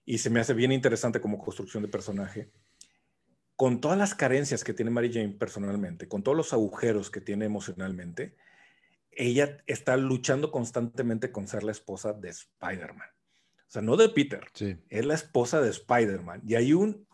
y 0.04 0.18
se 0.18 0.30
me 0.30 0.42
hace 0.42 0.54
bien 0.54 0.74
interesante 0.74 1.22
como 1.22 1.40
construcción 1.40 1.84
de 1.84 1.90
personaje, 1.90 2.52
con 3.56 3.80
todas 3.80 3.98
las 3.98 4.14
carencias 4.14 4.66
que 4.66 4.74
tiene 4.74 4.92
Mary 4.92 5.10
Jane 5.12 5.30
personalmente, 5.40 6.10
con 6.10 6.22
todos 6.22 6.36
los 6.36 6.52
agujeros 6.52 7.10
que 7.10 7.22
tiene 7.22 7.46
emocionalmente, 7.46 8.36
ella 9.12 9.64
está 9.66 9.96
luchando 9.96 10.52
constantemente 10.52 11.32
con 11.32 11.48
ser 11.48 11.64
la 11.64 11.72
esposa 11.72 12.12
de 12.12 12.28
Spider-Man. 12.28 13.08
O 13.08 13.72
sea, 13.72 13.82
no 13.82 13.96
de 13.96 14.10
Peter, 14.10 14.46
es 14.90 15.06
la 15.06 15.14
esposa 15.14 15.62
de 15.62 15.70
Spider-Man. 15.70 16.42
Y 16.46 16.56
hay 16.56 16.74
un 16.74 17.08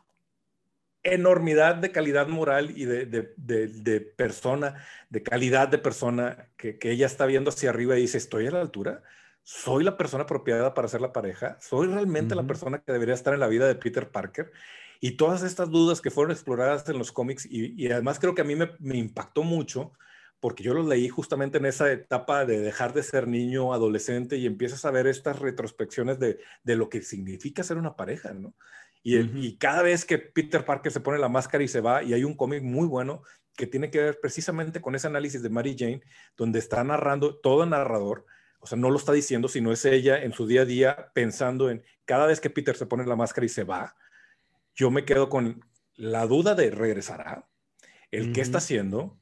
enormidad 1.04 1.76
de 1.76 1.92
calidad 1.92 2.28
moral 2.28 2.72
y 2.78 2.86
de, 2.86 4.14
persona, 4.16 4.86
de 5.10 5.24
calidad 5.24 5.68
de 5.68 5.78
persona 5.78 6.50
que, 6.58 6.78
ella 6.82 7.06
está 7.06 7.26
viendo 7.26 7.50
hacia 7.50 7.70
arriba 7.70 7.98
y 7.98 8.02
dice, 8.02 8.18
estoy 8.18 8.48
a 8.48 8.52
la 8.52 8.62
altura, 8.62 9.04
soy 9.44 9.84
la 9.84 9.98
persona 9.98 10.24
apropiada 10.24 10.74
para 10.74 10.88
ser 10.88 11.02
la 11.02 11.14
pareja, 11.14 11.58
soy 11.60 11.88
realmente 11.88 12.36
la 12.36 12.44
persona 12.44 12.80
que 12.80 12.92
debería 12.92 13.16
estar 13.16 13.34
en 13.34 13.40
la 13.40 13.48
vida 13.48 13.68
de 13.68 13.76
Peter 13.76 14.10
Parker. 14.10 14.52
Y 15.00 15.12
todas 15.12 15.42
estas 15.42 15.72
dudas 15.72 16.00
que 16.00 16.12
fueron 16.12 16.32
exploradas 16.32 16.88
en 16.88 17.00
los 17.00 17.12
cómics 17.12 17.48
y, 17.50 17.92
además 17.92 18.20
creo 18.20 18.36
que 18.36 18.42
a 18.42 18.46
mí 18.46 18.56
me, 18.56 18.72
me 18.80 18.98
impactó 18.98 19.44
mucho 19.44 19.94
porque 20.42 20.64
yo 20.64 20.74
los 20.74 20.88
leí 20.88 21.08
justamente 21.08 21.60
en 21.60 21.68
esa 21.68 21.92
etapa 21.92 22.46
de 22.46 22.60
dejar 22.60 22.94
de 22.94 23.04
ser 23.04 23.28
niño, 23.28 23.74
adolescente, 23.74 24.38
y 24.38 24.48
empiezas 24.48 24.84
a 24.86 24.92
ver 24.92 25.06
estas 25.06 25.40
retrospecciones 25.40 26.20
de, 26.20 26.40
de 26.64 26.76
lo 26.76 26.90
que 26.90 27.04
significa 27.04 27.64
ser 27.64 27.78
una 27.78 27.96
pareja, 27.96 28.34
¿no? 28.34 28.56
Y, 29.04 29.18
y, 29.18 29.58
cada 29.58 29.82
vez 29.82 30.06
que 30.06 30.20
Peter 30.20 30.64
Parker 30.64 30.92
se 30.92 31.00
pone 31.00 31.18
la 31.18 31.30
máscara 31.30 31.64
y 31.64 31.68
se 31.68 31.82
va, 31.82 32.04
y 32.04 32.14
hay 32.14 32.24
un 32.24 32.36
cómic 32.36 32.62
muy 32.62 32.88
bueno 32.88 33.24
que 33.56 33.68
tiene 33.68 33.90
que 33.90 34.00
ver 34.00 34.20
precisamente 34.22 34.82
con 34.82 34.96
ese 34.96 35.08
análisis 35.08 35.42
de 35.42 35.50
Mary 35.50 35.76
Jane, 35.78 36.02
donde 36.38 36.60
está 36.60 36.84
narrando 36.84 37.40
todo 37.40 37.64
el 37.64 37.70
narrador, 37.70 38.26
o 38.60 38.68
sea, 38.68 38.78
no 38.78 38.90
lo 38.90 38.98
está 38.98 39.12
diciendo, 39.12 39.48
sino 39.48 39.72
es 39.72 39.86
ella 39.86 40.22
en 40.24 40.34
su 40.34 40.46
día 40.46 40.62
a 40.62 40.66
día 40.66 41.12
pensando 41.14 41.70
en 41.70 41.84
cada 42.06 42.28
vez 42.28 42.40
que 42.40 42.50
Peter 42.50 42.76
se 42.76 42.86
pone 42.86 43.06
la 43.06 43.16
máscara 43.16 43.46
y 43.46 43.50
se 43.50 43.64
va, 43.64 43.96
yo 44.76 44.92
me 44.92 45.04
quedo 45.04 45.30
con 45.30 45.66
la 45.96 46.26
duda 46.28 46.56
de 46.56 46.70
regresará, 46.72 47.48
el 48.12 48.34
qué 48.34 48.42
está 48.42 48.60
haciendo, 48.60 49.21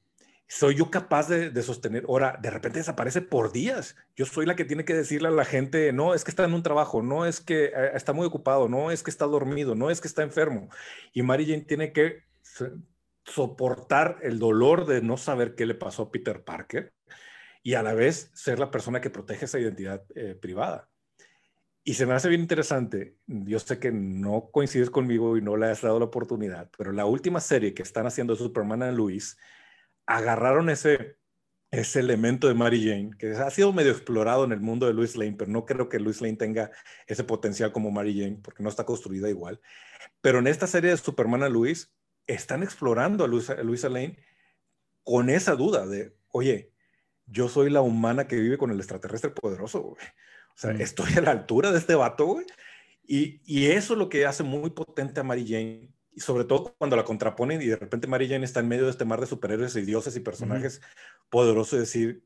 soy 0.52 0.74
yo 0.74 0.89
capaz 0.89 1.30
de, 1.30 1.62
sostener, 1.62 2.06
ahora 2.08 2.39
de 2.41 2.50
repente 2.50 2.80
desaparece 2.80 3.22
por 3.22 3.52
días, 3.52 3.95
yo 4.16 4.26
soy 4.26 4.47
la 4.47 4.56
que 4.56 4.66
tiene 4.66 4.84
que 4.84 4.95
decirle 4.95 5.28
a 5.28 5.32
la 5.32 5.45
gente, 5.45 5.93
no, 5.93 6.16
es 6.16 6.24
que 6.24 6.32
está 6.32 6.43
en 6.43 6.56
un 6.56 6.64
trabajo, 6.64 7.04
no 7.04 7.28
es 7.28 7.39
que 7.39 7.66
eh, 7.66 7.91
está 7.93 8.14
muy 8.14 8.26
ocupado, 8.26 8.68
no 8.68 8.89
es 8.89 9.04
que 9.04 9.12
está 9.12 9.26
dormido, 9.26 9.76
no 9.76 9.91
es 9.91 10.02
que 10.02 10.08
está 10.08 10.24
enfermo, 10.24 10.70
y 11.14 11.22
Mary 11.22 11.45
Jane 11.45 11.62
tiene 11.62 11.93
que 11.93 12.24
soportar 13.26 14.18
el 14.24 14.39
dolor 14.39 14.88
de 14.88 15.04
no 15.04 15.18
saber 15.18 15.54
qué 15.54 15.68
le 15.68 15.76
pasó 15.76 16.04
a 16.04 16.12
Peter 16.12 16.43
Parker 16.43 16.93
y 17.62 17.76
a 17.76 17.84
la 17.84 17.93
vez 17.93 18.32
ser 18.34 18.58
la 18.58 18.72
persona 18.72 19.02
que 19.02 19.12
protege 19.12 19.45
esa 19.45 19.60
identidad 19.60 20.04
eh, 20.16 20.34
privada. 20.34 20.89
Y 21.84 21.93
se 21.93 22.08
me 22.08 22.14
hace 22.14 22.28
bien 22.28 22.41
interesante, 22.41 23.18
yo 23.28 23.60
sé 23.60 23.78
que 23.78 23.91
no 23.91 24.50
coincides 24.52 24.89
conmigo 24.89 25.38
y 25.38 25.43
no 25.43 25.58
le 25.58 25.68
has 25.68 25.82
dado 25.82 26.00
la 26.00 26.06
oportunidad, 26.06 26.72
pero 26.76 26.91
la 26.91 27.06
última 27.06 27.39
serie 27.39 27.76
que 27.76 27.84
están 27.84 28.08
haciendo 28.08 28.36
Superman 28.36 28.82
and 28.82 28.97
Luis, 28.97 29.38
agarraron 30.10 30.72
ese, 30.72 31.18
ese 31.70 31.99
elemento 31.99 32.47
de 32.47 32.55
Mary 32.55 32.84
Jane, 32.84 33.12
que 33.18 33.32
ha 33.32 33.49
sido 33.51 33.72
medio 33.72 33.91
explorado 33.91 34.43
en 34.43 34.51
el 34.51 34.60
mundo 34.60 34.88
de 34.88 34.93
Louis 34.93 35.16
Lane, 35.16 35.36
pero 35.38 35.51
no 35.51 35.66
creo 35.66 35.88
que 35.88 35.99
Louis 35.99 36.20
Lane 36.20 36.36
tenga 36.36 36.72
ese 37.05 37.24
potencial 37.24 37.72
como 37.72 37.91
Mary 37.91 38.20
Jane, 38.20 38.39
porque 38.43 38.64
no 38.64 38.70
está 38.70 38.86
construida 38.86 39.30
igual. 39.30 39.62
Pero 40.20 40.39
en 40.39 40.47
esta 40.47 40.66
serie 40.66 40.89
de 40.89 40.97
Superman 40.97 41.43
a 41.43 41.49
Luis, 41.49 41.93
están 42.26 42.64
explorando 42.64 43.24
a 43.24 43.28
Luisa, 43.28 43.89
Lane 43.89 44.18
con 45.03 45.30
esa 45.30 45.55
duda 45.55 45.86
de, 45.86 46.16
oye, 46.30 46.74
yo 47.28 47.47
soy 47.47 47.70
la 47.70 47.82
humana 47.82 48.28
que 48.28 48.36
vive 48.36 48.57
con 48.57 48.72
el 48.72 48.78
extraterrestre 48.78 49.30
poderoso, 49.30 49.80
O 49.80 49.97
sea, 50.55 50.74
mm. 50.74 50.82
estoy 50.82 51.14
a 51.18 51.22
la 51.22 51.32
altura 51.32 51.72
de 51.72 51.78
este 51.78 51.95
vato, 51.95 52.26
güey. 52.26 52.45
Y, 53.03 53.41
y, 53.45 53.68
eso 53.68 53.93
es 53.93 53.99
lo 53.99 54.10
que 54.10 54.26
hace 54.28 54.43
muy 54.43 54.70
potente 54.70 55.20
a 55.20 55.24
Mary 55.24 55.45
Jane 55.47 55.91
y 56.20 56.22
sobre 56.22 56.43
todo 56.43 56.76
cuando 56.78 56.97
la 56.97 57.05
contraponen 57.05 57.61
y 57.61 57.67
de 57.67 57.78
repente 57.78 58.05
Mary 58.05 58.28
Jane 58.28 58.43
está 58.43 58.59
en 58.59 58.67
medio 58.67 58.84
de 58.84 58.91
este 58.91 59.05
mar 59.05 59.22
de 59.22 59.26
superhéroes 59.26 59.74
y 59.78 59.84
dioses 59.84 60.17
y 60.17 60.20
personajes 60.20 60.82
poderosos 61.30 61.76
y 61.76 61.78
decir, 61.78 62.26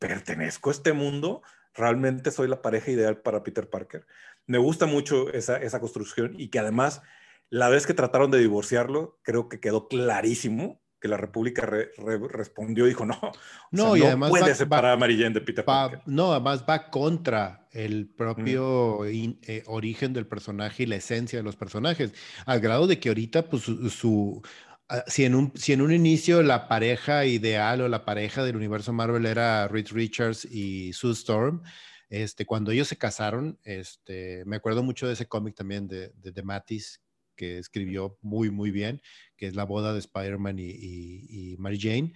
pertenezco 0.00 0.70
a 0.70 0.72
este 0.72 0.92
mundo, 0.92 1.42
realmente 1.72 2.32
soy 2.32 2.48
la 2.48 2.62
pareja 2.62 2.90
ideal 2.90 3.22
para 3.22 3.44
Peter 3.44 3.70
Parker. 3.70 4.08
Me 4.46 4.58
gusta 4.58 4.86
mucho 4.86 5.32
esa, 5.32 5.56
esa 5.58 5.78
construcción 5.78 6.34
y 6.36 6.48
que 6.48 6.58
además 6.58 7.00
la 7.48 7.68
vez 7.68 7.86
que 7.86 7.94
trataron 7.94 8.32
de 8.32 8.40
divorciarlo, 8.40 9.20
creo 9.22 9.48
que 9.48 9.60
quedó 9.60 9.86
clarísimo 9.86 10.81
que 11.02 11.08
la 11.08 11.16
República 11.16 11.68
respondió 12.30 12.86
dijo, 12.86 13.04
no, 13.04 13.18
no, 13.72 13.96
y 13.96 14.04
además 14.04 14.30
puede 14.30 14.54
separar 14.54 14.92
a 14.92 14.96
Mary 14.96 15.18
Jane 15.18 15.34
de 15.34 15.40
Peter 15.40 15.64
Parker. 15.64 16.00
No, 16.06 16.30
además 16.30 16.64
va 16.68 16.90
contra 16.90 17.66
el 17.72 18.06
propio 18.06 19.04
eh, 19.04 19.64
origen 19.66 20.12
del 20.12 20.28
personaje 20.28 20.84
y 20.84 20.86
la 20.86 20.94
esencia 20.96 21.40
de 21.40 21.42
los 21.42 21.56
personajes, 21.56 22.14
al 22.46 22.60
grado 22.60 22.86
de 22.86 23.00
que 23.00 23.08
ahorita, 23.08 23.48
pues, 23.48 23.64
su, 23.64 24.42
ah, 24.88 25.02
si, 25.08 25.24
en 25.24 25.34
un, 25.34 25.52
si 25.56 25.72
en 25.72 25.82
un 25.82 25.92
inicio 25.92 26.40
la 26.44 26.68
pareja 26.68 27.26
ideal 27.26 27.80
o 27.80 27.88
la 27.88 28.04
pareja 28.04 28.44
del 28.44 28.54
universo 28.54 28.92
Marvel 28.92 29.26
era 29.26 29.66
Reed 29.66 29.88
Richards 29.90 30.44
y 30.44 30.92
Sue 30.92 31.14
Storm, 31.14 31.62
este, 32.10 32.46
cuando 32.46 32.70
ellos 32.70 32.86
se 32.86 32.96
casaron, 32.96 33.58
este, 33.64 34.44
me 34.46 34.54
acuerdo 34.54 34.84
mucho 34.84 35.08
de 35.08 35.14
ese 35.14 35.26
cómic 35.26 35.56
también 35.56 35.88
de, 35.88 36.12
de, 36.14 36.30
de 36.30 36.42
Mattis, 36.44 37.01
que 37.36 37.58
escribió 37.58 38.18
muy, 38.22 38.50
muy 38.50 38.70
bien, 38.70 39.00
que 39.36 39.46
es 39.46 39.54
La 39.54 39.64
boda 39.64 39.92
de 39.92 39.98
Spider-Man 40.00 40.56
y, 40.58 41.56
Mary 41.58 41.78
Jane. 41.80 42.12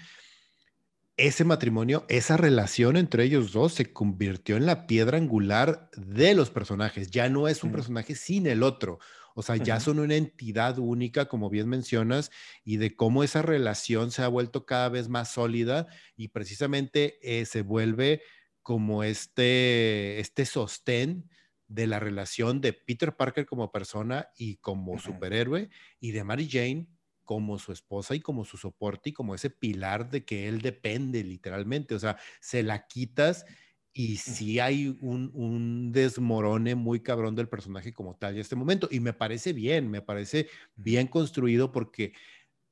Ese 1.17 1.45
matrimonio, 1.45 2.05
esa 2.09 2.37
relación 2.37 2.97
entre 2.97 3.25
ellos 3.25 3.53
dos 3.53 3.73
se 3.73 3.93
convirtió 3.93 4.57
en 4.57 4.67
la 4.67 4.87
piedra 4.87 5.17
angular 5.17 5.89
de 5.97 6.35
los 6.35 6.51
personajes. 6.51 7.11
Ya 7.11 7.29
no 7.31 7.49
es 7.49 7.65
un 7.65 7.73
personaje 7.73 8.15
sin 8.15 8.47
el 8.47 8.63
otro. 8.63 8.99
O 9.35 9.43
sea, 9.43 9.57
ya 9.57 9.81
son 9.81 9.99
una 9.99 10.17
entidad 10.17 10.79
única, 10.79 11.27
como 11.27 11.51
bien 11.51 11.69
mencionas, 11.69 12.31
y 12.65 12.79
de 12.79 12.97
cómo 12.97 13.23
esa 13.23 13.43
relación 13.43 14.11
se 14.11 14.23
ha 14.23 14.29
vuelto 14.29 14.65
cada 14.65 14.89
vez 14.89 15.09
más 15.09 15.31
sólida 15.31 15.87
y 16.17 16.29
precisamente 16.29 17.19
eh, 17.23 17.45
se 17.45 17.63
vuelve 17.63 18.23
como 18.63 19.05
este, 19.05 20.19
este 20.21 20.45
sostén 20.47 21.31
de 21.69 21.87
la 21.87 21.99
relación 21.99 22.61
de 22.61 22.73
Peter 22.73 23.17
Parker 23.17 23.47
como 23.47 23.73
persona 23.73 24.29
y 24.37 24.57
como 24.57 24.99
superhéroe 24.99 25.69
y 26.01 26.13
de 26.13 26.25
Mary 26.25 26.49
Jane 26.51 26.89
como 27.25 27.59
su 27.59 27.73
esposa 27.73 28.15
y 28.15 28.21
como 28.21 28.45
su 28.45 28.57
soporte 28.57 29.11
y 29.11 29.13
como 29.13 29.35
ese 29.35 29.51
pilar 29.51 30.09
de 30.09 30.25
que 30.25 30.49
él 30.49 30.63
depende 30.63 31.25
literalmente. 31.25 31.95
O 31.95 31.99
sea, 31.99 32.17
se 32.41 32.63
la 32.63 32.87
quitas 32.87 33.45
y 33.93 34.17
sí 34.19 34.61
hay 34.61 34.97
un, 35.01 35.91
desmorone 35.91 36.75
muy 36.75 37.01
cabrón 37.01 37.35
del 37.35 37.49
personaje 37.49 37.93
como 37.93 38.15
tal 38.15 38.35
en 38.35 38.41
este 38.41 38.55
momento. 38.55 38.89
Y 38.91 39.01
me 39.01 39.13
parece 39.13 39.53
bien, 39.53 39.91
me 39.91 40.03
parece 40.03 40.49
bien 40.77 41.09
construido 41.09 41.73
porque 41.73 42.13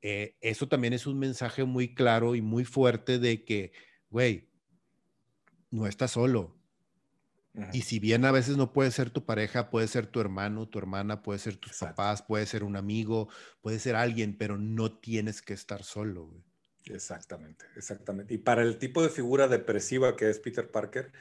eh, 0.01 0.37
eso 0.39 0.67
también 0.67 0.93
es 0.93 1.05
un 1.05 1.19
mensaje 1.19 1.63
muy 1.65 1.93
claro 1.93 2.35
y 2.35 2.41
muy 2.41 2.63
fuerte 2.63 3.19
de 3.19 3.43
que, 3.43 3.73
güey, 4.09 4.49
no 5.71 5.87
estás 5.87 6.11
solo, 6.11 6.54
y 7.71 7.81
si 7.81 7.99
bien 7.99 8.25
a 8.25 8.31
veces 8.31 8.57
no 8.57 8.73
puede 8.73 8.91
ser 8.91 9.09
tu 9.09 9.25
pareja, 9.25 9.69
puede 9.69 9.87
ser 9.87 10.07
tu 10.07 10.19
hermano, 10.19 10.67
tu 10.67 10.77
hermana, 10.77 11.21
puede 11.21 11.39
ser 11.39 11.55
tus 11.55 11.77
papás, 11.77 12.21
puede 12.21 12.45
ser 12.45 12.63
un 12.63 12.75
amigo, 12.75 13.29
puede 13.61 13.79
ser 13.79 13.95
alguien, 13.95 14.37
pero 14.37 14.57
no 14.57 14.91
tienes 14.91 15.41
que 15.41 15.53
estar 15.53 15.83
solo. 15.83 16.31
Exactamente, 16.85 17.65
exactamente. 17.75 18.33
Y 18.33 18.37
para 18.37 18.61
el 18.61 18.77
tipo 18.77 19.01
de 19.01 19.09
figura 19.09 19.47
depresiva 19.47 20.15
que 20.15 20.29
es 20.29 20.39
Peter 20.39 20.69
Parker, 20.69 21.11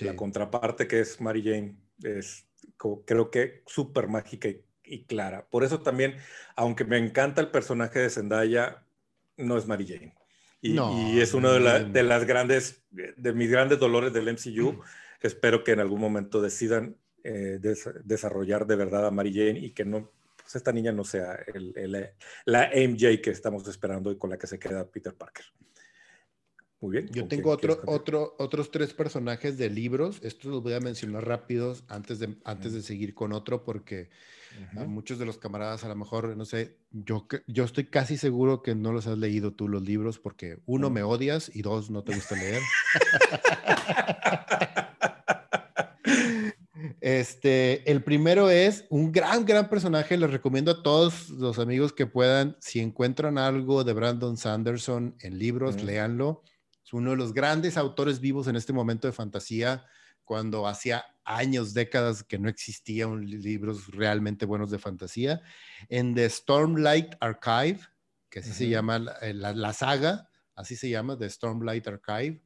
la 0.00 0.16
contraparte 0.16 0.88
que 0.88 1.00
es 1.00 1.20
Mary 1.20 1.42
Jane 1.42 1.76
es 2.02 2.46
creo 3.04 3.30
que 3.30 3.62
súper 3.66 4.08
mágica 4.08 4.48
y, 4.84 5.04
clara. 5.04 5.46
Por 5.48 5.64
eso 5.64 5.80
también, 5.80 6.16
aunque 6.56 6.84
me 6.84 6.98
encanta 6.98 7.40
el 7.40 7.50
personaje 7.50 8.00
de 8.00 8.10
Zendaya, 8.10 8.84
no 9.36 9.56
es 9.56 9.66
Mary 9.66 9.86
Jane. 9.86 10.14
Y, 10.60 11.20
es 11.20 11.34
uno 11.34 11.52
de, 11.52 11.84
de, 11.84 12.02
las 12.02 12.24
grandes, 12.24 12.82
de 12.90 13.32
mis 13.34 13.50
grandes 13.50 13.78
dolores 13.78 14.12
del 14.12 14.32
MCU 14.32 14.82
espero 15.24 15.64
que 15.64 15.72
en 15.72 15.80
algún 15.80 16.00
momento 16.00 16.42
decidan 16.42 16.96
eh, 17.22 17.58
desarrollar 18.04 18.66
de 18.66 18.76
verdad 18.76 19.06
a 19.06 19.10
Mary 19.10 19.32
Jane 19.32 19.58
y 19.58 19.70
que 19.70 19.84
no, 19.84 20.12
pues 20.36 20.56
esta 20.56 20.72
niña 20.72 20.92
no 20.92 21.04
sea 21.04 21.38
la 22.44 22.70
MJ 22.74 23.22
que 23.22 23.30
estamos 23.30 23.66
esperando 23.66 24.12
y 24.12 24.18
con 24.18 24.28
la 24.28 24.36
que 24.36 24.46
se 24.46 24.58
queda 24.58 24.86
Peter 24.86 25.14
Parker. 25.14 25.46
Muy 26.80 26.92
bien. 26.92 27.08
Yo 27.10 27.26
tengo 27.26 27.50
otro, 27.50 27.80
otro, 27.86 28.36
otros 28.38 28.70
tres 28.70 28.92
personajes 28.92 29.56
de 29.56 29.70
libros. 29.70 30.20
Estos 30.22 30.50
los 30.50 30.62
voy 30.62 30.74
a 30.74 30.80
mencionar 30.80 31.26
rápidos 31.26 31.84
antes 31.88 32.18
de, 32.18 32.36
antes 32.44 32.74
de 32.74 32.82
seguir 32.82 33.14
con 33.14 33.32
otro 33.32 33.64
porque 33.64 34.10
a 34.76 34.84
muchos 34.84 35.18
de 35.18 35.24
los 35.24 35.38
camaradas 35.38 35.82
a 35.84 35.88
lo 35.88 35.96
mejor, 35.96 36.36
no 36.36 36.44
sé, 36.44 36.76
yo, 36.90 37.26
yo 37.46 37.64
estoy 37.64 37.86
casi 37.86 38.18
seguro 38.18 38.62
que 38.62 38.74
no 38.74 38.92
los 38.92 39.06
has 39.06 39.18
leído 39.18 39.52
tú 39.52 39.66
los 39.66 39.82
libros 39.82 40.18
porque 40.18 40.58
uno, 40.66 40.90
me 40.90 41.02
odias 41.02 41.50
y 41.54 41.62
dos, 41.62 41.90
no 41.90 42.04
te 42.04 42.14
gusta 42.14 42.36
leer. 42.36 42.62
Este, 47.04 47.90
el 47.90 48.02
primero 48.02 48.48
es 48.48 48.86
un 48.88 49.12
gran, 49.12 49.44
gran 49.44 49.68
personaje. 49.68 50.16
Les 50.16 50.30
recomiendo 50.30 50.70
a 50.70 50.82
todos 50.82 51.28
los 51.28 51.58
amigos 51.58 51.92
que 51.92 52.06
puedan, 52.06 52.56
si 52.60 52.80
encuentran 52.80 53.36
algo 53.36 53.84
de 53.84 53.92
Brandon 53.92 54.38
Sanderson 54.38 55.14
en 55.20 55.38
libros, 55.38 55.82
léanlo. 55.82 56.42
Es 56.82 56.94
uno 56.94 57.10
de 57.10 57.18
los 57.18 57.34
grandes 57.34 57.76
autores 57.76 58.20
vivos 58.20 58.46
en 58.46 58.56
este 58.56 58.72
momento 58.72 59.06
de 59.06 59.12
fantasía, 59.12 59.84
cuando 60.24 60.66
hacía 60.66 61.04
años, 61.26 61.74
décadas 61.74 62.22
que 62.22 62.38
no 62.38 62.48
existían 62.48 63.26
libros 63.26 63.88
realmente 63.88 64.46
buenos 64.46 64.70
de 64.70 64.78
fantasía. 64.78 65.42
En 65.90 66.14
The 66.14 66.30
Stormlight 66.30 67.16
Archive, 67.20 67.80
que 68.30 68.38
así 68.38 68.52
se 68.52 68.70
llama 68.70 69.04
eh, 69.20 69.34
la, 69.34 69.52
la, 69.52 69.74
saga, 69.74 70.30
así 70.54 70.74
se 70.74 70.88
llama, 70.88 71.18
The 71.18 71.28
Stormlight 71.28 71.86
Archive. 71.86 72.40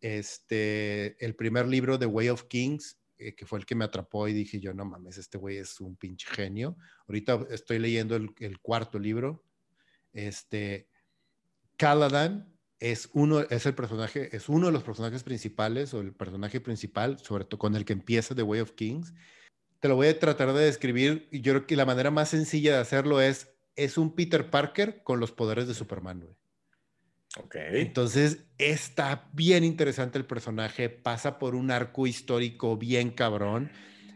Este, 0.00 1.24
el 1.24 1.36
primer 1.36 1.68
libro 1.68 1.98
de 1.98 2.06
Way 2.06 2.30
of 2.30 2.42
Kings 2.48 2.98
eh, 3.28 3.34
que 3.34 3.46
fue 3.46 3.58
el 3.58 3.66
que 3.66 3.74
me 3.74 3.84
atrapó 3.84 4.28
y 4.28 4.32
dije 4.32 4.60
yo, 4.60 4.74
no 4.74 4.84
mames, 4.84 5.18
este 5.18 5.38
güey 5.38 5.58
es 5.58 5.80
un 5.80 5.96
pinche 5.96 6.26
genio. 6.30 6.76
Ahorita 7.06 7.46
estoy 7.50 7.78
leyendo 7.78 8.16
el, 8.16 8.58
cuarto 8.60 8.98
libro. 8.98 9.44
Este, 10.12 10.88
Caladan 11.76 12.52
es 12.78 13.10
uno, 13.12 13.40
es 13.40 13.66
el 13.66 13.74
personaje, 13.74 14.34
es 14.34 14.48
uno 14.48 14.66
de 14.66 14.72
los 14.72 14.82
personajes 14.82 15.22
principales 15.22 15.94
o 15.94 16.00
el 16.00 16.12
personaje 16.12 16.60
principal, 16.60 17.18
sobre 17.18 17.44
todo 17.44 17.58
con 17.58 17.76
el 17.76 17.84
que 17.84 17.92
empieza 17.92 18.34
The 18.34 18.42
Way 18.42 18.60
of 18.60 18.72
Kings. 18.72 19.14
Te 19.80 19.88
lo 19.88 19.96
voy 19.96 20.08
a 20.08 20.18
tratar 20.18 20.52
de 20.52 20.64
describir 20.64 21.28
y 21.30 21.40
yo 21.40 21.52
creo 21.52 21.66
que 21.66 21.76
la 21.76 21.86
manera 21.86 22.10
más 22.10 22.28
sencilla 22.28 22.74
de 22.74 22.80
hacerlo 22.80 23.20
es, 23.20 23.52
es 23.76 23.98
un 23.98 24.14
Peter 24.14 24.50
Parker 24.50 25.02
con 25.02 25.20
los 25.20 25.32
poderes 25.32 25.66
de 25.66 25.74
Superman, 25.74 26.20
güey. 26.20 26.41
Entonces, 27.54 28.44
está 28.58 29.30
bien 29.32 29.64
interesante 29.64 30.18
el 30.18 30.26
personaje, 30.26 30.90
pasa 30.90 31.38
por 31.38 31.54
un 31.54 31.70
arco 31.70 32.06
histórico 32.06 32.76
bien 32.76 33.10
cabrón, 33.10 33.70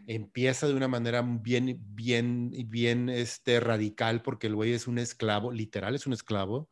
empieza 0.05 0.67
de 0.67 0.75
una 0.75 0.87
manera 0.87 1.21
bien, 1.21 1.79
bien, 1.95 2.51
bien 2.67 3.09
este, 3.09 3.59
radical, 3.59 4.21
porque 4.21 4.47
el 4.47 4.55
güey 4.55 4.73
es 4.73 4.87
un 4.87 4.99
esclavo, 4.99 5.51
literal 5.51 5.95
es 5.95 6.05
un 6.05 6.13
esclavo, 6.13 6.69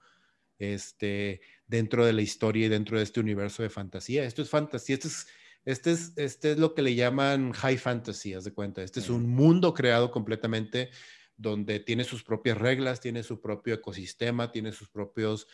este, 0.60 1.42
dentro 1.68 2.06
de 2.06 2.14
la 2.14 2.22
historia 2.22 2.68
y 2.68 2.70
dentro 2.70 2.98
de 2.98 3.04
este 3.04 3.20
universo 3.20 3.64
de 3.64 3.70
fantasía. 3.70 4.24
Esto 4.24 4.42
es 4.42 4.50
fantasía, 4.50 4.96
esto 4.96 5.08
es, 5.08 5.28
este 5.66 5.92
es, 5.92 6.14
este 6.16 6.52
es 6.52 6.60
lo 6.60 6.76
que 6.76 6.84
le 6.84 6.96
llaman 6.96 7.54
high 7.54 7.78
fantasy, 7.78 8.34
haz 8.36 8.44
de 8.44 8.54
cuenta. 8.54 8.84
Este 8.84 9.00
es 9.00 9.10
un 9.10 9.28
mundo 9.28 9.74
creado 9.74 10.12
completamente 10.12 10.92
donde 11.38 11.80
tiene 11.80 12.04
sus 12.04 12.24
propias 12.24 12.58
reglas, 12.58 13.02
tiene 13.02 13.24
su 13.24 13.42
propio 13.42 13.74
ecosistema, 13.74 14.52
tiene 14.52 14.72
sus 14.72 14.90
propios 14.90 15.48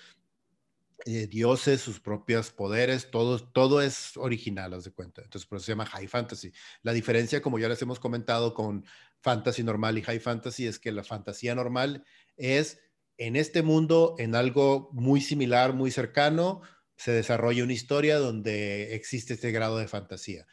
eh, 1.06 1.28
dioses, 1.28 1.82
sus 1.82 2.00
propios 2.00 2.52
poderes, 2.52 3.10
todo, 3.12 3.40
todo 3.40 3.82
es 3.82 4.18
original, 4.18 4.74
haz 4.74 4.84
de 4.84 4.92
cuenta. 4.92 5.22
Entonces, 5.22 5.48
por 5.48 5.58
eso 5.58 5.66
se 5.66 5.72
llama 5.72 5.86
High 5.86 6.08
Fantasy. 6.08 6.52
La 6.84 6.94
diferencia, 6.94 7.42
como 7.42 7.60
ya 7.60 7.70
les 7.70 7.82
hemos 7.82 8.00
comentado 8.00 8.54
con 8.54 8.86
Fantasy 9.20 9.64
normal 9.64 9.98
y 9.98 10.04
High 10.04 10.20
Fantasy, 10.20 10.68
es 10.68 10.80
que 10.80 10.92
la 10.92 11.04
fantasía 11.04 11.56
normal 11.56 12.04
es 12.38 12.80
en 13.18 13.36
este 13.36 13.62
mundo, 13.62 14.16
en 14.18 14.36
algo 14.36 14.90
muy 14.94 15.22
similar, 15.22 15.74
muy 15.74 15.92
cercano, 15.92 16.62
se 16.96 17.12
desarrolla 17.12 17.64
una 17.64 17.74
historia 17.74 18.18
donde 18.18 18.96
existe 18.96 19.34
este 19.34 19.52
grado 19.52 19.78
de 19.78 19.88
fantasía. 19.88 20.46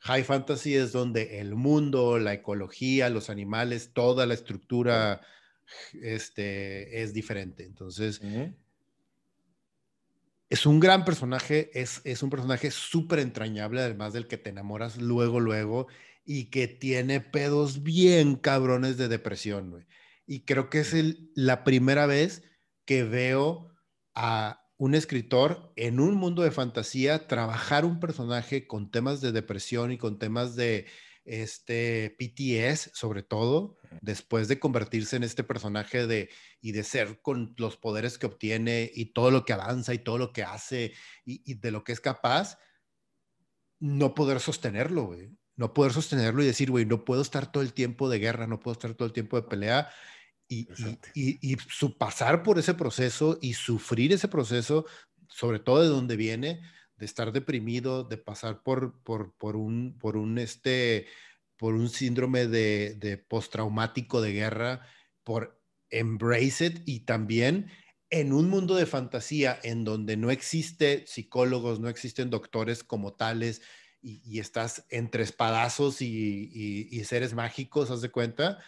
High 0.00 0.24
Fantasy 0.24 0.74
es 0.74 0.92
donde 0.92 1.40
el 1.40 1.54
mundo, 1.54 2.18
la 2.18 2.32
ecología, 2.32 3.08
los 3.08 3.30
animales, 3.30 3.92
toda 3.92 4.26
la 4.26 4.34
estructura 4.34 5.20
este, 6.02 7.02
es 7.02 7.12
diferente. 7.14 7.64
Entonces, 7.64 8.20
es 10.52 10.66
un 10.66 10.80
gran 10.80 11.06
personaje, 11.06 11.70
es, 11.72 12.02
es 12.04 12.22
un 12.22 12.28
personaje 12.28 12.70
súper 12.70 13.20
entrañable, 13.20 13.80
además 13.80 14.12
del 14.12 14.26
que 14.26 14.36
te 14.36 14.50
enamoras 14.50 15.00
luego, 15.00 15.40
luego, 15.40 15.86
y 16.26 16.50
que 16.50 16.68
tiene 16.68 17.22
pedos 17.22 17.82
bien 17.82 18.36
cabrones 18.36 18.98
de 18.98 19.08
depresión, 19.08 19.70
güey. 19.70 19.86
Y 20.26 20.40
creo 20.40 20.68
que 20.68 20.80
es 20.80 20.92
el, 20.92 21.30
la 21.34 21.64
primera 21.64 22.04
vez 22.04 22.42
que 22.84 23.02
veo 23.02 23.70
a 24.14 24.68
un 24.76 24.94
escritor 24.94 25.72
en 25.74 26.00
un 26.00 26.16
mundo 26.16 26.42
de 26.42 26.50
fantasía 26.50 27.26
trabajar 27.28 27.86
un 27.86 27.98
personaje 27.98 28.66
con 28.66 28.90
temas 28.90 29.22
de 29.22 29.32
depresión 29.32 29.90
y 29.90 29.96
con 29.96 30.18
temas 30.18 30.54
de 30.54 30.84
este 31.24 32.14
PTS, 32.18 32.90
sobre 32.92 33.22
todo, 33.22 33.78
después 34.00 34.48
de 34.48 34.58
convertirse 34.58 35.16
en 35.16 35.22
este 35.22 35.44
personaje 35.44 36.06
de 36.06 36.30
y 36.60 36.72
de 36.72 36.84
ser 36.84 37.20
con 37.20 37.54
los 37.58 37.76
poderes 37.76 38.18
que 38.18 38.26
obtiene 38.26 38.90
y 38.94 39.12
todo 39.12 39.30
lo 39.30 39.44
que 39.44 39.52
avanza 39.52 39.94
y 39.94 39.98
todo 39.98 40.18
lo 40.18 40.32
que 40.32 40.42
hace 40.42 40.92
y, 41.24 41.54
de 41.54 41.70
lo 41.70 41.84
que 41.84 41.92
es 41.92 42.00
capaz, 42.00 42.58
no 43.78 44.14
poder 44.14 44.40
sostenerlo, 44.40 45.06
güey. 45.06 45.30
No 45.54 45.74
poder 45.74 45.92
sostenerlo 45.92 46.42
y 46.42 46.46
decir, 46.46 46.70
güey, 46.70 46.86
no 46.86 47.04
puedo 47.04 47.20
estar 47.20 47.52
todo 47.52 47.62
el 47.62 47.74
tiempo 47.74 48.08
de 48.08 48.18
guerra, 48.18 48.46
no 48.46 48.58
puedo 48.58 48.72
estar 48.72 48.94
todo 48.94 49.06
el 49.06 49.12
tiempo 49.12 49.36
de 49.36 49.46
pelea. 49.46 49.90
Y, 50.48 50.68
y, 51.14 51.52
y, 51.52 51.56
su 51.68 51.96
pasar 51.98 52.42
por 52.42 52.58
ese 52.58 52.74
proceso 52.74 53.38
y 53.40 53.54
sufrir 53.54 54.12
ese 54.12 54.28
proceso, 54.28 54.86
sobre 55.28 55.58
todo 55.58 55.82
de 55.82 55.88
donde 55.88 56.16
viene, 56.16 56.62
de 56.96 57.06
estar 57.06 57.32
deprimido, 57.32 58.04
de 58.04 58.16
pasar 58.16 58.62
por, 58.62 59.02
por, 59.02 59.34
por, 59.34 59.56
un, 59.56 59.98
por, 59.98 60.16
un, 60.16 60.38
este, 60.38 61.06
por 61.62 61.74
un 61.74 61.90
síndrome 61.90 62.48
de, 62.48 62.96
de 62.96 63.18
postraumático 63.18 64.20
de 64.20 64.32
guerra, 64.32 64.80
por 65.22 65.62
embrace 65.90 66.66
it 66.66 66.82
y 66.86 67.04
también 67.04 67.70
en 68.10 68.32
un 68.32 68.50
mundo 68.50 68.74
de 68.74 68.84
fantasía 68.84 69.60
en 69.62 69.84
donde 69.84 70.16
no 70.16 70.32
existe 70.32 71.04
psicólogos, 71.06 71.78
no 71.78 71.88
existen 71.88 72.30
doctores 72.30 72.82
como 72.82 73.12
tales 73.12 73.62
y, 74.00 74.40
estás 74.40 74.86
entre 74.90 75.22
espadazos 75.22 76.02
y, 76.02 76.50
y, 76.90 77.04
seres 77.04 77.32
mágicos, 77.32 77.92
haz 77.92 78.00
de 78.00 78.10
cuenta, 78.10 78.58